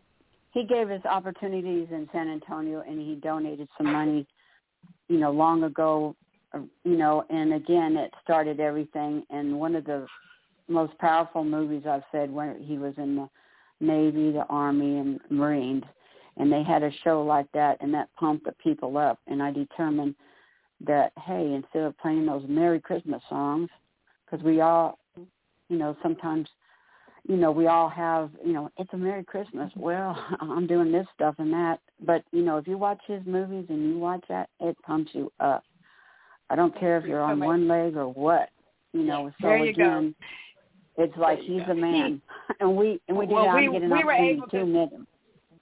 he 0.53 0.65
gave 0.65 0.89
us 0.91 1.01
opportunities 1.05 1.87
in 1.91 2.09
San 2.11 2.27
Antonio, 2.27 2.83
and 2.87 2.99
he 2.99 3.15
donated 3.15 3.67
some 3.77 3.91
money, 3.91 4.27
you 5.07 5.17
know, 5.17 5.31
long 5.31 5.63
ago. 5.63 6.15
You 6.83 6.97
know, 6.97 7.23
and 7.29 7.53
again, 7.53 7.95
it 7.95 8.11
started 8.21 8.59
everything. 8.59 9.23
And 9.29 9.57
one 9.57 9.73
of 9.73 9.85
the 9.85 10.05
most 10.67 10.97
powerful 10.97 11.45
movies 11.45 11.83
I've 11.89 12.03
said 12.11 12.29
when 12.29 12.61
he 12.61 12.77
was 12.77 12.93
in 12.97 13.15
the 13.15 13.29
Navy, 13.81 14.31
the 14.31 14.45
Army, 14.49 14.99
and 14.99 15.19
Marines, 15.29 15.83
and 16.37 16.51
they 16.51 16.63
had 16.63 16.83
a 16.83 16.91
show 17.03 17.23
like 17.23 17.51
that, 17.53 17.77
and 17.81 17.93
that 17.93 18.09
pumped 18.17 18.45
the 18.45 18.53
people 18.53 18.97
up. 18.97 19.19
And 19.27 19.41
I 19.41 19.51
determined 19.51 20.15
that 20.85 21.11
hey, 21.25 21.53
instead 21.53 21.83
of 21.83 21.97
playing 21.99 22.25
those 22.25 22.43
Merry 22.47 22.79
Christmas 22.79 23.21
songs, 23.29 23.69
because 24.25 24.43
we 24.43 24.61
all, 24.61 24.97
you 25.69 25.77
know, 25.77 25.95
sometimes, 26.01 26.47
you 27.27 27.35
know, 27.35 27.51
we 27.51 27.67
all 27.67 27.89
have, 27.89 28.31
you 28.43 28.53
know, 28.53 28.69
it's 28.77 28.91
a 28.93 28.97
Merry 28.97 29.23
Christmas. 29.23 29.71
Well, 29.75 30.17
I'm 30.41 30.67
doing 30.67 30.91
this 30.91 31.05
stuff 31.13 31.35
and 31.37 31.51
that, 31.53 31.79
but 32.05 32.23
you 32.31 32.41
know, 32.41 32.57
if 32.57 32.67
you 32.67 32.77
watch 32.77 33.01
his 33.07 33.21
movies 33.25 33.65
and 33.69 33.89
you 33.89 33.99
watch 33.99 34.23
that, 34.29 34.49
it 34.59 34.77
pumps 34.83 35.11
you 35.13 35.31
up. 35.39 35.63
I 36.49 36.55
don't 36.55 36.77
care 36.77 36.97
if 36.97 37.05
you're 37.05 37.21
on 37.21 37.39
one 37.39 37.67
leg 37.67 37.95
or 37.95 38.09
what, 38.09 38.49
you 38.91 39.03
know. 39.03 39.31
So 39.41 39.47
there 39.47 39.57
you 39.63 39.69
again, 39.69 40.15
go. 40.19 40.25
It's 41.01 41.17
like 41.17 41.39
he's 41.39 41.61
a 41.69 41.73
man, 41.73 42.21
and 42.59 42.75
we 42.75 43.01
and 43.07 43.17
we 43.17 43.25
did 43.25 43.33
well, 43.33 43.45
not 43.45 43.55
we, 43.55 43.71
get 43.71 43.81
an 43.81 43.89
we 43.89 44.03
were 44.03 44.13
opportunity 44.13 44.31
able 44.31 44.47
to 44.47 44.59
to 44.59 44.65
meet 44.65 44.91
him. 44.91 45.07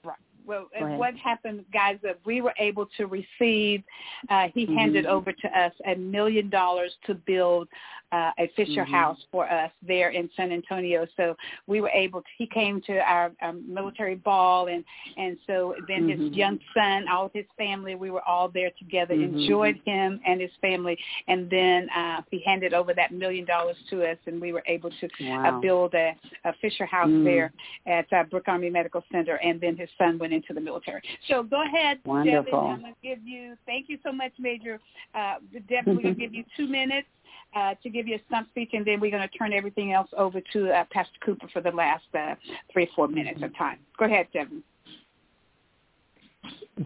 Right. 0.04 0.18
Well, 0.46 0.70
and 0.78 0.98
what 0.98 1.16
happened, 1.16 1.66
guys, 1.72 1.98
that 2.04 2.20
we 2.26 2.42
were 2.42 2.54
able 2.60 2.88
to 2.98 3.06
receive, 3.06 3.84
uh, 4.30 4.48
he 4.54 4.66
mm-hmm. 4.66 4.76
handed 4.76 5.06
over 5.06 5.32
to 5.32 5.60
us 5.60 5.74
a 5.86 5.96
million 5.96 6.50
dollars 6.50 6.92
to 7.06 7.14
build 7.14 7.68
uh, 8.12 8.32
a 8.40 8.52
Fisher 8.56 8.84
mm-hmm. 8.84 8.94
House 8.94 9.18
for 9.32 9.50
us 9.50 9.72
there 9.86 10.10
in 10.10 10.30
San 10.36 10.52
Antonio. 10.52 11.06
So 11.18 11.36
we 11.68 11.82
were 11.82 11.90
able 11.90 12.22
to, 12.22 12.28
he 12.38 12.48
came 12.48 12.82
to 12.88 12.98
our, 13.00 13.32
our 13.42 13.54
military 13.54 14.16
ball 14.16 14.68
and, 14.68 14.84
and 15.18 15.38
so 15.46 15.76
then 15.88 16.08
mm-hmm. 16.08 16.24
his 16.28 16.34
young 16.34 16.60
son, 16.74 17.06
all 17.12 17.26
of 17.28 17.32
his 17.34 17.46
family, 17.58 17.96
we 17.96 18.12
were 18.12 18.28
all 18.28 18.50
there 18.50 18.72
together, 18.78 19.16
Mm-hmm. 19.20 19.40
enjoyed 19.40 19.82
him 19.86 20.20
and 20.26 20.40
his 20.40 20.52
family. 20.62 20.98
And 21.28 21.50
then 21.50 21.90
uh, 21.90 22.22
he 22.30 22.42
handed 22.46 22.74
over 22.74 22.94
that 22.94 23.12
million 23.12 23.44
dollars 23.46 23.76
to 23.90 24.04
us 24.04 24.18
and 24.28 24.40
we 24.40 24.54
were 24.54 24.64
able 24.68 24.92
to 24.92 25.10
wow. 25.22 25.58
uh, 25.58 25.60
build 25.60 25.94
a, 25.96 26.16
a 26.46 26.54
Fisher 26.62 26.86
House 26.86 27.10
Mm. 27.10 27.24
there 27.24 27.52
at 27.88 28.12
uh, 28.14 28.24
Brooke 28.30 28.48
Army 28.48 28.70
Medical 28.70 29.04
Center. 29.12 29.36
And 29.38 29.60
then 29.60 29.76
his 29.76 29.90
son 29.98 30.18
went 30.20 30.34
into 30.34 30.54
the 30.54 30.62
military. 30.62 31.02
So 31.28 31.44
go 31.44 31.64
ahead, 31.64 32.00
Wonderful. 32.06 32.44
Devin. 32.44 32.72
I'm 32.72 32.82
going 32.82 32.94
to 32.94 33.08
give 33.08 33.20
you, 33.26 33.56
thank 33.66 33.90
you 33.90 33.98
so 34.04 34.12
much, 34.12 34.32
Major. 34.38 34.80
Uh, 35.16 35.36
Devin, 35.68 35.96
we're 35.96 36.04
going 36.04 36.16
to 36.16 36.20
give 36.20 36.34
you 36.34 36.44
two 36.58 36.68
minutes 36.68 37.08
uh, 37.56 37.74
to 37.82 37.90
give 37.90 38.08
you 38.08 38.16
a 38.16 38.20
stump 38.28 38.50
speech, 38.50 38.72
and 38.74 38.86
then 38.86 39.00
we're 39.00 39.12
going 39.12 39.28
to 39.28 39.38
turn 39.38 39.54
everything 39.54 39.92
else 39.92 40.10
over 40.18 40.40
to 40.54 40.70
uh, 40.72 40.84
Pastor 40.92 41.18
Cooper 41.26 41.48
for 41.52 41.62
the 41.62 41.72
last 41.72 42.04
uh, 42.18 42.36
three 42.72 42.84
or 42.84 42.90
four 42.96 43.08
minutes 43.08 43.42
of 43.42 43.56
time. 43.58 43.80
Go 43.98 44.06
ahead, 44.06 44.28
Devin. 44.34 44.64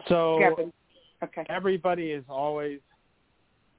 So 0.07 0.39
Devin. 0.39 0.73
Okay. 1.23 1.45
everybody 1.49 2.11
is 2.11 2.23
always, 2.27 2.79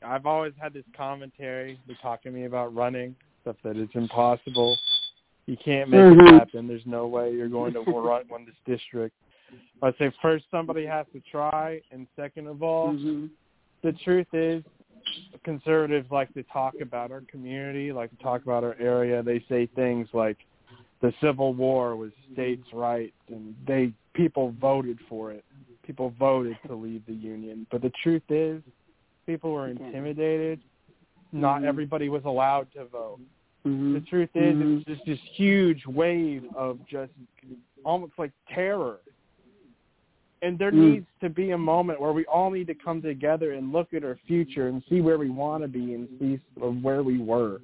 I've 0.04 0.26
always 0.26 0.52
had 0.58 0.72
this 0.72 0.84
commentary. 0.96 1.78
They're 1.86 1.96
talking 2.02 2.32
to 2.32 2.38
me 2.38 2.46
about 2.46 2.74
running, 2.74 3.14
stuff 3.42 3.56
that 3.64 3.76
is 3.76 3.88
impossible. 3.94 4.78
You 5.46 5.56
can't 5.62 5.90
make 5.90 6.00
Mhm. 6.00 6.26
it 6.26 6.32
happen. 6.32 6.66
There's 6.66 6.86
no 6.86 7.06
way 7.06 7.32
you're 7.32 7.48
going 7.48 7.74
to 7.74 7.80
run 7.82 8.24
win 8.30 8.46
this 8.46 8.54
district. 8.64 9.14
I 9.82 9.92
say 9.98 10.10
first 10.22 10.46
somebody 10.50 10.86
has 10.86 11.06
to 11.12 11.20
try, 11.20 11.80
and 11.90 12.06
second 12.16 12.46
of 12.46 12.62
all, 12.62 12.94
Mhm. 12.94 13.30
the 13.82 13.92
truth 13.92 14.32
is 14.32 14.64
conservatives 15.44 16.10
like 16.10 16.32
to 16.34 16.42
talk 16.44 16.74
about 16.80 17.10
our 17.10 17.22
community, 17.30 17.92
like 17.92 18.10
to 18.10 18.22
talk 18.22 18.42
about 18.42 18.64
our 18.64 18.76
area. 18.80 19.22
They 19.22 19.44
say 19.48 19.66
things 19.74 20.08
like 20.12 20.38
the 21.00 21.12
Civil 21.20 21.54
War 21.54 21.96
was 21.96 22.12
states' 22.32 22.72
rights 22.72 23.16
and 23.28 23.54
they 23.66 23.92
people 24.14 24.54
voted 24.60 24.98
for 25.08 25.32
it. 25.32 25.44
People 25.84 26.14
voted 26.18 26.56
to 26.66 26.74
leave 26.74 27.02
the 27.06 27.12
union. 27.12 27.66
But 27.70 27.82
the 27.82 27.92
truth 28.02 28.22
is 28.30 28.62
people 29.26 29.52
were 29.52 29.68
intimidated. 29.68 30.60
Not 31.32 31.62
Mhm. 31.62 31.66
everybody 31.66 32.08
was 32.08 32.24
allowed 32.24 32.72
to 32.72 32.84
vote. 32.86 33.20
Mhm. 33.66 33.94
The 33.94 34.00
truth 34.02 34.30
is 34.34 34.56
Mhm. 34.56 34.78
it's 34.78 34.86
just 34.86 35.04
this 35.04 35.20
huge 35.20 35.86
wave 35.86 36.44
of 36.54 36.84
just 36.86 37.12
almost 37.84 38.18
like 38.18 38.32
terror 38.48 39.00
and 40.44 40.58
there 40.58 40.70
Mm. 40.70 40.92
needs 40.92 41.06
to 41.20 41.30
be 41.30 41.52
a 41.52 41.58
moment 41.58 41.98
where 42.00 42.12
we 42.12 42.26
all 42.26 42.50
need 42.50 42.66
to 42.66 42.74
come 42.74 43.00
together 43.00 43.52
and 43.52 43.72
look 43.72 43.94
at 43.94 44.04
our 44.04 44.16
future 44.26 44.68
and 44.68 44.84
see 44.84 45.00
where 45.00 45.16
we 45.18 45.30
want 45.30 45.62
to 45.62 45.68
be 45.68 45.94
and 45.94 46.06
see 46.18 46.38
where 46.56 47.02
we 47.02 47.18
were. 47.18 47.62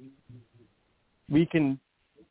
We 1.29 1.45
can 1.45 1.79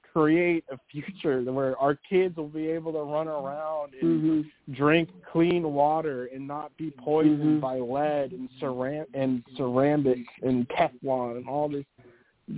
create 0.02 0.64
a 0.70 0.78
future 0.90 1.40
where 1.52 1.78
our 1.78 1.94
kids 1.94 2.36
will 2.36 2.48
be 2.48 2.66
able 2.66 2.92
to 2.92 3.02
run 3.02 3.28
around 3.28 3.94
and 3.94 4.20
Mhm. 4.20 4.50
drink 4.72 5.08
clean 5.22 5.72
water 5.72 6.26
and 6.26 6.46
not 6.48 6.76
be 6.76 6.90
poisoned 6.90 7.58
Mhm. 7.58 7.60
by 7.60 7.78
lead 7.78 8.32
and 8.32 8.50
ceram 8.58 9.06
and 9.14 9.44
ceramic 9.56 10.26
and 10.42 10.68
Teflon 10.68 11.36
and 11.36 11.48
all 11.48 11.68
this 11.68 11.86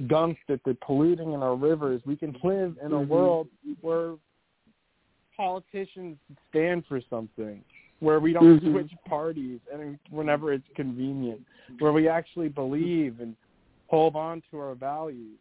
gunk 0.06 0.39
that 0.48 0.64
they're 0.64 0.74
polluting 0.81 1.32
in 1.32 1.43
our 1.43 1.55
rivers. 1.55 2.01
We 2.06 2.16
can 2.16 2.35
live 2.43 2.78
in 2.78 2.93
a 2.93 3.01
Mhm. 3.01 3.09
world 3.09 3.48
where 3.82 4.16
politicians 5.36 6.19
stand 6.48 6.86
for 6.86 7.01
something, 7.01 7.64
where 8.03 8.19
we 8.19 8.33
don't 8.33 8.61
Mhm. 8.61 8.73
switch 8.73 8.93
parties 9.07 9.61
and 9.73 9.97
whenever 10.11 10.53
it's 10.53 10.66
convenient, 10.74 11.41
where 11.79 11.93
we 11.93 12.09
actually 12.09 12.49
believe 12.49 13.20
and 13.20 13.37
hold 13.87 14.16
on 14.16 14.43
to 14.51 14.59
our 14.59 14.74
values. 14.74 15.39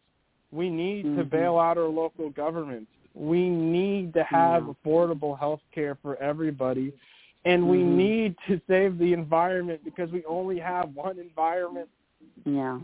We 0.52 0.70
need 0.70 1.02
to 1.16 1.24
Mhm. 1.24 1.30
bail 1.30 1.58
out 1.58 1.76
our 1.76 1.88
local 1.88 2.30
governments. 2.30 2.92
We 3.14 3.48
need 3.48 4.14
to 4.14 4.22
have 4.22 4.66
Yeah. 4.66 4.72
affordable 4.74 5.36
health 5.36 5.62
care 5.72 5.96
for 5.96 6.16
everybody. 6.18 6.92
And 7.44 7.68
we 7.68 7.78
Mhm. 7.78 7.96
need 7.96 8.38
to 8.46 8.60
save 8.68 8.96
the 8.96 9.12
environment 9.12 9.82
because 9.82 10.12
we 10.12 10.24
only 10.26 10.60
have 10.60 10.94
one 10.94 11.18
environment. 11.18 11.88
Yeah. 12.44 12.78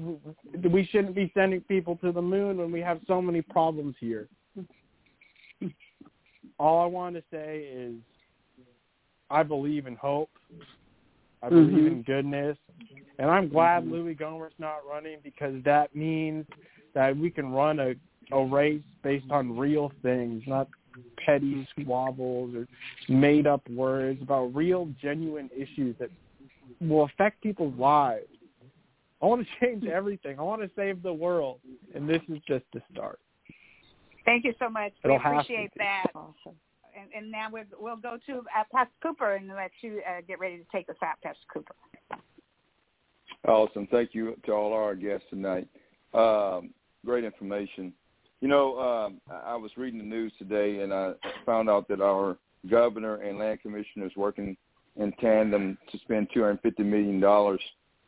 We 0.72 0.82
shouldn't 0.86 1.14
be 1.14 1.30
sending 1.34 1.60
people 1.60 1.94
to 1.98 2.10
the 2.10 2.22
moon 2.22 2.56
when 2.56 2.72
we 2.72 2.80
have 2.80 3.00
so 3.06 3.22
many 3.22 3.42
problems 3.42 3.96
here. 4.00 4.28
All 6.58 6.82
I 6.82 6.86
want 6.86 7.14
to 7.14 7.22
say 7.30 7.60
is 7.60 7.94
I 9.30 9.42
believe 9.42 9.86
in 9.86 9.96
hope. 9.96 10.30
I 11.42 11.50
believe 11.50 11.84
Mhm. 11.84 11.86
in 11.86 12.02
goodness. 12.02 12.58
And 13.18 13.30
I'm 13.30 13.48
glad 13.48 13.84
Mhm. 13.84 13.90
Louie 13.90 14.14
Gohmert's 14.14 14.58
not 14.58 14.86
running 14.86 15.20
because 15.20 15.62
that 15.64 15.94
means 15.94 16.46
that 16.94 17.16
we 17.16 17.30
can 17.30 17.52
run 17.52 17.80
a, 17.80 17.94
a 18.32 18.44
race 18.44 18.82
based 19.02 19.30
on 19.30 19.56
real 19.56 19.92
things, 20.02 20.46
not 20.46 20.68
petty 21.16 21.66
squabbles 21.78 22.54
or 22.54 22.66
made 23.08 23.46
up 23.46 23.68
words 23.70 24.20
about 24.22 24.54
real 24.54 24.86
genuine 25.00 25.50
issues 25.54 25.96
that 25.98 26.10
will 26.80 27.04
affect 27.04 27.40
people's 27.42 27.76
lives. 27.76 28.28
I 29.20 29.26
want 29.26 29.46
to 29.46 29.48
change 29.60 29.84
everything. 29.86 30.38
I 30.38 30.42
want 30.42 30.62
to 30.62 30.70
save 30.76 31.02
the 31.02 31.12
world. 31.12 31.60
And 31.94 32.08
this 32.08 32.22
is 32.28 32.38
just 32.46 32.64
the 32.72 32.82
start. 32.92 33.18
Thank 34.24 34.44
you 34.44 34.54
so 34.58 34.68
much. 34.68 34.92
We 35.04 35.10
It'll 35.10 35.18
have 35.18 35.46
to 35.46 35.54
appreciate 35.54 35.70
that. 35.78 36.06
Awesome. 36.14 36.54
And, 36.98 37.08
and 37.14 37.30
now 37.30 37.48
we'll, 37.52 37.64
we'll 37.78 37.96
go 37.96 38.18
to 38.26 38.38
uh, 38.38 38.64
Pastor 38.72 38.92
Cooper 39.02 39.34
and 39.34 39.48
let 39.48 39.70
you 39.80 40.00
uh, 40.08 40.20
get 40.26 40.40
ready 40.40 40.58
to 40.58 40.64
take 40.72 40.88
us 40.88 40.96
out, 41.02 41.20
Pastor 41.22 41.40
Cooper. 41.52 41.74
Awesome. 43.46 43.86
Thank 43.90 44.14
you 44.14 44.36
to 44.46 44.52
all 44.52 44.72
our 44.72 44.94
guests 44.94 45.26
tonight. 45.30 45.68
Um, 46.12 46.70
great 47.04 47.24
information. 47.24 47.92
You 48.40 48.48
know, 48.48 48.78
um, 48.78 49.20
I 49.30 49.56
was 49.56 49.70
reading 49.76 49.98
the 49.98 50.04
news 50.04 50.32
today, 50.38 50.80
and 50.80 50.92
I 50.92 51.12
found 51.46 51.70
out 51.70 51.88
that 51.88 52.00
our 52.00 52.36
governor 52.68 53.16
and 53.16 53.38
land 53.38 53.60
commissioner 53.62 54.06
is 54.06 54.16
working 54.16 54.56
in 54.96 55.12
tandem 55.12 55.78
to 55.92 55.98
spend 55.98 56.28
$250 56.34 56.78
million 56.80 57.20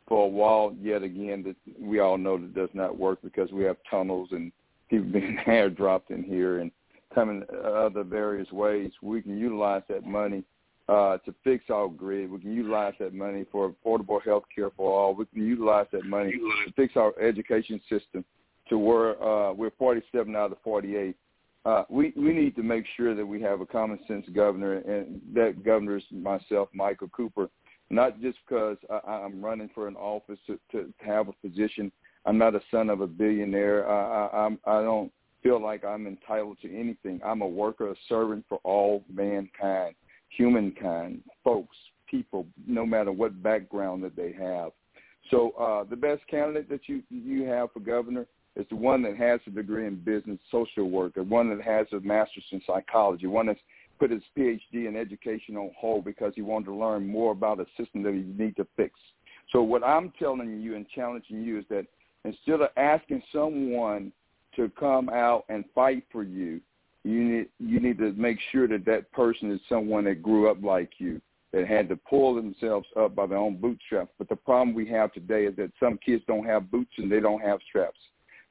for 0.07 0.25
a 0.25 0.27
wall 0.27 0.75
yet 0.81 1.03
again 1.03 1.43
that 1.43 1.55
we 1.79 1.99
all 1.99 2.17
know 2.17 2.37
that 2.37 2.53
does 2.53 2.69
not 2.73 2.97
work 2.97 3.19
because 3.23 3.51
we 3.51 3.63
have 3.63 3.77
tunnels 3.89 4.29
and 4.31 4.51
people 4.89 5.09
being 5.11 5.37
airdropped 5.47 6.09
in 6.11 6.23
here 6.23 6.59
and 6.59 6.71
coming 7.13 7.43
other 7.63 8.03
various 8.03 8.51
ways. 8.51 8.91
We 9.01 9.21
can 9.21 9.37
utilize 9.37 9.83
that 9.89 10.05
money 10.05 10.43
uh, 10.89 11.17
to 11.19 11.33
fix 11.43 11.65
our 11.69 11.87
grid. 11.87 12.31
We 12.31 12.39
can 12.39 12.53
utilize 12.53 12.93
that 12.99 13.13
money 13.13 13.45
for 13.51 13.73
affordable 13.73 14.21
health 14.23 14.43
care 14.53 14.71
for 14.75 14.91
all. 14.91 15.15
We 15.15 15.25
can 15.25 15.45
utilize 15.45 15.87
that 15.91 16.05
money 16.05 16.33
to 16.33 16.73
fix 16.75 16.95
our 16.95 17.17
education 17.19 17.79
system 17.89 18.25
to 18.69 18.77
where 18.77 19.21
uh, 19.23 19.53
we're 19.53 19.71
47 19.77 20.35
out 20.35 20.51
of 20.51 20.57
48. 20.63 21.15
Uh, 21.63 21.83
we 21.89 22.11
we 22.17 22.33
need 22.33 22.55
to 22.55 22.63
make 22.63 22.85
sure 22.97 23.13
that 23.13 23.25
we 23.25 23.39
have 23.39 23.61
a 23.61 23.65
common 23.65 23.99
sense 24.07 24.25
governor, 24.33 24.77
and 24.77 25.21
that 25.33 25.63
governor 25.63 25.97
is 25.97 26.03
myself, 26.11 26.69
Michael 26.73 27.09
Cooper. 27.09 27.49
Not 27.91 28.19
just 28.19 28.39
because 28.47 28.77
I, 28.89 29.11
I'm 29.11 29.43
running 29.43 29.69
for 29.75 29.87
an 29.87 29.95
office 29.95 30.39
to, 30.47 30.57
to 30.71 30.91
have 31.05 31.27
a 31.27 31.33
position. 31.47 31.91
I'm 32.25 32.37
not 32.37 32.55
a 32.55 32.61
son 32.71 32.89
of 32.89 33.01
a 33.01 33.07
billionaire. 33.07 33.87
I, 33.87 34.47
I, 34.47 34.79
I 34.79 34.81
don't 34.81 35.11
feel 35.43 35.61
like 35.61 35.83
I'm 35.83 36.07
entitled 36.07 36.57
to 36.61 36.75
anything. 36.75 37.19
I'm 37.25 37.41
a 37.41 37.47
worker, 37.47 37.91
a 37.91 37.95
servant 38.07 38.45
for 38.47 38.59
all 38.63 39.03
mankind, 39.11 39.95
humankind, 40.29 41.21
folks, 41.43 41.75
people, 42.09 42.45
no 42.67 42.85
matter 42.85 43.11
what 43.11 43.41
background 43.41 44.03
that 44.03 44.15
they 44.15 44.33
have. 44.33 44.71
So 45.29 45.51
uh, 45.51 45.83
the 45.89 45.95
best 45.95 46.21
candidate 46.27 46.69
that 46.69 46.87
you 46.87 47.03
you 47.09 47.43
have 47.45 47.71
for 47.71 47.79
governor 47.79 48.25
is 48.55 48.65
the 48.69 48.75
one 48.75 49.01
that 49.03 49.15
has 49.17 49.39
a 49.47 49.49
degree 49.49 49.87
in 49.87 49.95
business 49.95 50.39
social 50.51 50.89
work, 50.89 51.13
the 51.13 51.23
one 51.23 51.49
that 51.55 51.65
has 51.65 51.87
a 51.93 51.99
master's 52.01 52.43
in 52.51 52.61
psychology, 52.67 53.27
one 53.27 53.45
that's 53.45 53.59
put 53.97 54.11
his 54.11 54.23
PhD 54.37 54.87
in 54.87 54.97
education 54.97 55.55
on 55.55 55.71
hold 55.79 56.03
because 56.03 56.33
he 56.35 56.41
wanted 56.41 56.65
to 56.65 56.73
learn 56.73 57.07
more 57.07 57.31
about 57.31 57.59
a 57.59 57.65
system 57.77 58.03
that 58.03 58.13
he 58.13 58.23
need 58.37 58.55
to 58.57 58.67
fix. 58.75 58.99
So 59.51 59.61
what 59.61 59.83
I'm 59.83 60.11
telling 60.17 60.59
you 60.59 60.75
and 60.75 60.87
challenging 60.89 61.43
you 61.43 61.59
is 61.59 61.65
that 61.69 61.85
instead 62.25 62.61
of 62.61 62.69
asking 62.77 63.21
someone 63.31 64.11
to 64.55 64.69
come 64.79 65.09
out 65.09 65.45
and 65.49 65.65
fight 65.73 66.03
for 66.11 66.23
you, 66.23 66.61
you 67.03 67.23
need 67.23 67.49
you 67.59 67.79
need 67.79 67.97
to 67.97 68.11
make 68.13 68.37
sure 68.51 68.67
that 68.67 68.85
that 68.85 69.11
person 69.11 69.51
is 69.51 69.59
someone 69.67 70.03
that 70.05 70.21
grew 70.21 70.49
up 70.49 70.61
like 70.63 70.91
you, 70.99 71.19
that 71.51 71.67
had 71.67 71.89
to 71.89 71.95
pull 71.95 72.35
themselves 72.35 72.87
up 72.97 73.15
by 73.15 73.25
their 73.25 73.37
own 73.37 73.57
bootstraps. 73.57 74.11
But 74.17 74.29
the 74.29 74.35
problem 74.35 74.75
we 74.75 74.87
have 74.89 75.11
today 75.13 75.45
is 75.45 75.55
that 75.55 75.71
some 75.79 75.97
kids 75.97 76.23
don't 76.27 76.45
have 76.45 76.71
boots 76.71 76.91
and 76.97 77.11
they 77.11 77.19
don't 77.19 77.41
have 77.41 77.59
straps. 77.67 77.99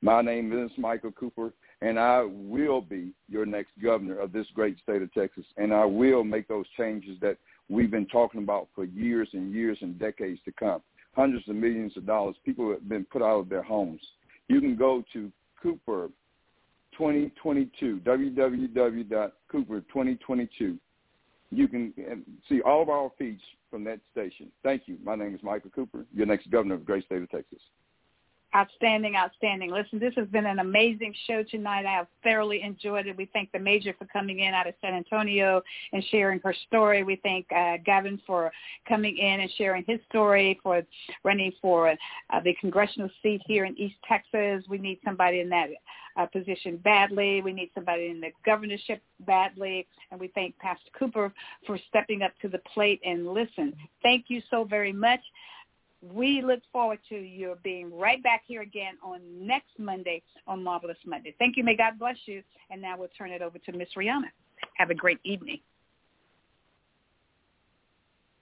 My 0.03 0.23
name 0.23 0.53
is 0.53 0.71
Michael 0.79 1.13
Cooper, 1.13 1.53
and 1.83 1.99
I 1.99 2.23
will 2.23 2.81
be 2.81 3.13
your 3.29 3.47
next 3.47 3.73
governor 3.83 4.19
of 4.19 4.33
this 4.33 4.47
great 4.55 4.79
state 4.83 5.03
of 5.03 5.13
Texas, 5.13 5.45
and 5.57 5.73
I 5.73 5.85
will 5.85 6.25
make 6.25 6.49
those 6.49 6.67
changes 6.77 7.19
that 7.21 7.37
we've 7.69 7.91
been 7.91 8.07
talking 8.07 8.43
about 8.43 8.69
for 8.75 8.85
years 8.85 9.29
and 9.33 9.53
years 9.53 9.79
and 9.81 9.99
decades 9.99 10.41
to 10.47 10.53
come. 10.53 10.81
Hundreds 11.15 11.49
of 11.49 11.57
millions 11.57 11.97
of 11.97 12.07
dollars. 12.07 12.37
People 12.45 12.71
have 12.71 12.89
been 12.89 13.05
put 13.05 13.23
out 13.23 13.41
of 13.41 13.49
their 13.49 13.63
homes. 13.63 14.01
You 14.49 14.61
can 14.61 14.77
go 14.77 15.05
to 15.13 15.31
Cooper 15.63 16.11
2022, 16.93 18.01
www.cooper 18.05 19.81
2022. 19.81 20.79
You 21.53 21.69
can 21.69 21.93
see 22.49 22.61
all 22.63 22.83
of 22.83 22.89
our 22.89 23.11
feeds 23.19 23.43
from 23.71 23.85
that 23.85 24.01
station. 24.13 24.51
Thank 24.63 24.83
you. 24.87 24.99
My 25.03 25.15
name 25.17 25.35
is 25.35 25.43
Michael 25.43 25.71
Cooper, 25.71 26.05
your 26.15 26.27
next 26.27 26.51
governor 26.51 26.75
of 26.75 26.81
the 26.81 26.87
great 26.87 27.05
state 27.05 27.23
of 27.23 27.31
Texas. 27.31 27.61
Outstanding, 28.55 29.15
outstanding. 29.15 29.71
Listen, 29.71 30.01
this 30.01 30.13
has 30.17 30.27
been 30.27 30.47
an 30.47 30.59
amazing 30.59 31.15
show 31.29 31.45
tonight. 31.45 31.87
I 31.87 31.93
have 31.93 32.09
thoroughly 32.25 32.63
enjoyed 32.63 33.07
it. 33.07 33.17
We 33.17 33.31
thank 33.33 33.53
the 33.53 33.61
major 33.61 33.95
for 33.97 34.07
coming 34.07 34.41
in 34.41 34.55
out 34.55 34.67
of 34.67 34.75
San 34.81 34.93
Antonio 34.93 35.63
and 35.93 36.03
sharing 36.11 36.41
her 36.41 36.53
story. 36.67 37.05
We 37.05 37.15
thank 37.23 37.47
uh, 37.57 37.77
Gavin 37.85 38.21
for 38.27 38.51
coming 38.89 39.19
in 39.19 39.41
and 39.41 39.51
sharing 39.57 39.85
his 39.87 40.01
story, 40.09 40.59
for 40.65 40.83
running 41.23 41.53
for 41.63 41.91
uh, 41.91 42.41
the 42.43 42.53
congressional 42.61 43.09
seat 43.23 43.41
here 43.47 43.67
in 43.67 43.79
East 43.79 43.95
Texas. 44.09 44.65
We 44.69 44.79
need 44.79 44.99
somebody 45.05 45.39
in 45.39 45.49
that 45.51 45.69
uh, 46.17 46.27
position 46.27 46.77
badly. 46.79 47.43
We 47.43 47.53
need 47.53 47.71
somebody 47.73 48.09
in 48.09 48.21
the 48.21 48.33
governorship 48.45 49.01
badly. 49.21 49.87
And 50.11 50.19
we 50.19 50.27
thank 50.35 50.59
Pastor 50.59 50.91
Cooper 50.99 51.33
for 51.67 51.79
stepping 51.89 52.23
up 52.23 52.33
to 52.43 52.49
the 52.49 52.61
plate 52.75 53.01
and 53.05 53.29
listen. 53.33 53.75
Thank 54.03 54.25
you 54.27 54.43
so 54.51 54.65
very 54.65 54.93
much 54.93 55.21
we 56.03 56.43
look 56.43 56.61
forward 56.73 56.99
to 57.09 57.15
your 57.15 57.57
being 57.57 57.97
right 57.97 58.23
back 58.23 58.43
here 58.47 58.63
again 58.63 58.95
on 59.03 59.21
next 59.35 59.79
Monday 59.79 60.23
on 60.47 60.63
Marvelous 60.63 60.97
Monday. 61.07 61.35
Thank 61.39 61.57
you. 61.57 61.65
May 61.65 61.77
God 61.77 61.99
bless 61.99 62.17
you. 62.25 62.43
And 62.71 62.81
now 62.81 62.97
we'll 62.99 63.09
turn 63.17 63.31
it 63.31 63.43
over 63.43 63.59
to 63.59 63.73
Miss 63.73 63.89
Rihanna. 63.97 64.31
Have 64.77 64.91
a 64.91 64.95
great 64.95 65.19
evening. 65.25 65.61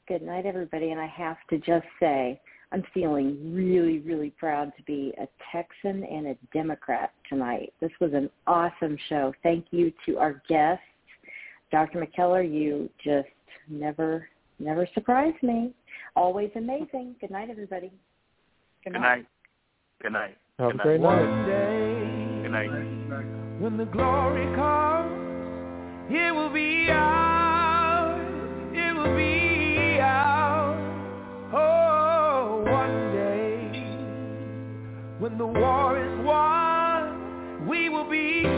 Good 0.06 0.22
night, 0.22 0.47
everybody. 0.47 0.93
And 0.93 1.01
I 1.01 1.06
have 1.06 1.36
to 1.51 1.59
just 1.59 1.86
say, 2.01 2.40
I'm 2.70 2.85
feeling 2.94 3.55
really, 3.55 3.98
really 4.01 4.30
proud 4.30 4.72
to 4.76 4.82
be 4.85 5.12
a 5.20 5.26
Texan 5.52 6.05
and 6.05 6.28
a 6.28 6.36
Democrat 6.52 7.12
tonight. 7.28 7.72
This 7.80 7.90
was 8.01 8.12
an 8.12 8.30
awesome 8.47 8.97
show. 9.09 9.32
Thank 9.43 9.66
you 9.70 9.93
to 10.06 10.18
our 10.18 10.43
guests. 10.48 10.82
Dr. 11.72 12.06
McKellar, 12.06 12.51
you 12.51 12.89
just 13.02 13.28
never, 13.68 14.28
never 14.59 14.89
surprise 14.94 15.35
me. 15.43 15.72
Always 16.16 16.51
amazing. 16.57 17.16
Good 17.20 17.31
night, 17.31 17.51
everybody. 17.51 17.93
Good 18.85 18.95
night. 18.95 19.27
Good 20.03 20.12
night. 20.12 20.37
Have 20.59 20.70
a 20.70 20.79
great 20.79 21.01
night. 21.01 22.43
Good 22.43 22.51
night. 22.51 22.70
When 23.61 23.77
the 23.77 23.87
glory 23.87 24.47
comes, 24.57 26.11
it 26.11 26.35
will 26.35 26.51
be 26.51 26.89
ours. 26.91 28.20
It 28.73 28.97
will 28.97 29.16
be 29.16 29.99
ours. 30.01 30.79
Oh, 31.53 32.62
one 32.65 33.12
day 33.12 33.59
when 35.19 35.37
the 35.39 35.47
war 35.47 35.99
is 35.99 36.25
won, 36.25 37.66
we 37.69 37.89
will 37.89 38.09
be 38.09 38.57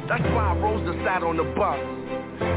That's 0.11 0.27
why 0.35 0.53
Rosa 0.59 0.91
sat 1.05 1.23
on 1.23 1.37
the 1.37 1.47
bus. 1.55 1.79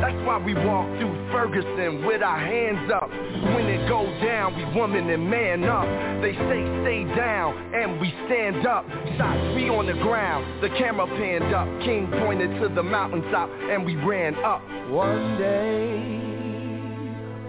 That's 0.02 0.18
why 0.26 0.42
we 0.42 0.54
walk 0.54 0.90
through 0.98 1.14
Ferguson 1.30 2.04
with 2.04 2.20
our 2.20 2.40
hands 2.40 2.90
up. 2.90 3.08
When 3.08 3.70
it 3.70 3.88
goes 3.88 4.10
down, 4.20 4.56
we 4.56 4.64
woman 4.74 5.08
and 5.08 5.30
man 5.30 5.62
up. 5.62 5.86
They 6.20 6.34
say 6.34 6.66
stay 6.82 7.04
down, 7.14 7.54
and 7.72 8.00
we 8.00 8.12
stand 8.26 8.66
up. 8.66 8.84
Shots 9.16 9.54
we 9.54 9.70
on 9.70 9.86
the 9.86 9.92
ground, 10.02 10.64
the 10.64 10.68
camera 10.70 11.06
panned 11.06 11.54
up. 11.54 11.68
King 11.86 12.10
pointed 12.26 12.50
to 12.60 12.74
the 12.74 12.82
mountaintop, 12.82 13.48
and 13.70 13.86
we 13.86 13.94
ran 14.02 14.34
up. 14.42 14.60
One 14.90 15.38
day, 15.38 15.94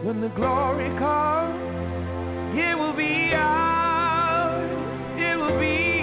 when 0.05 0.21
the 0.21 0.29
glory 0.37 0.89
comes, 0.99 1.57
it 2.53 2.77
will 2.77 2.93
be 2.93 3.33
ours. 3.33 4.69
It 5.17 5.35
will 5.35 5.59
be 5.59 5.94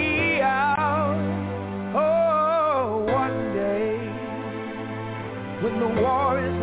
when 5.63 5.79
the 5.79 5.87
war 5.87 6.45
is 6.45 6.62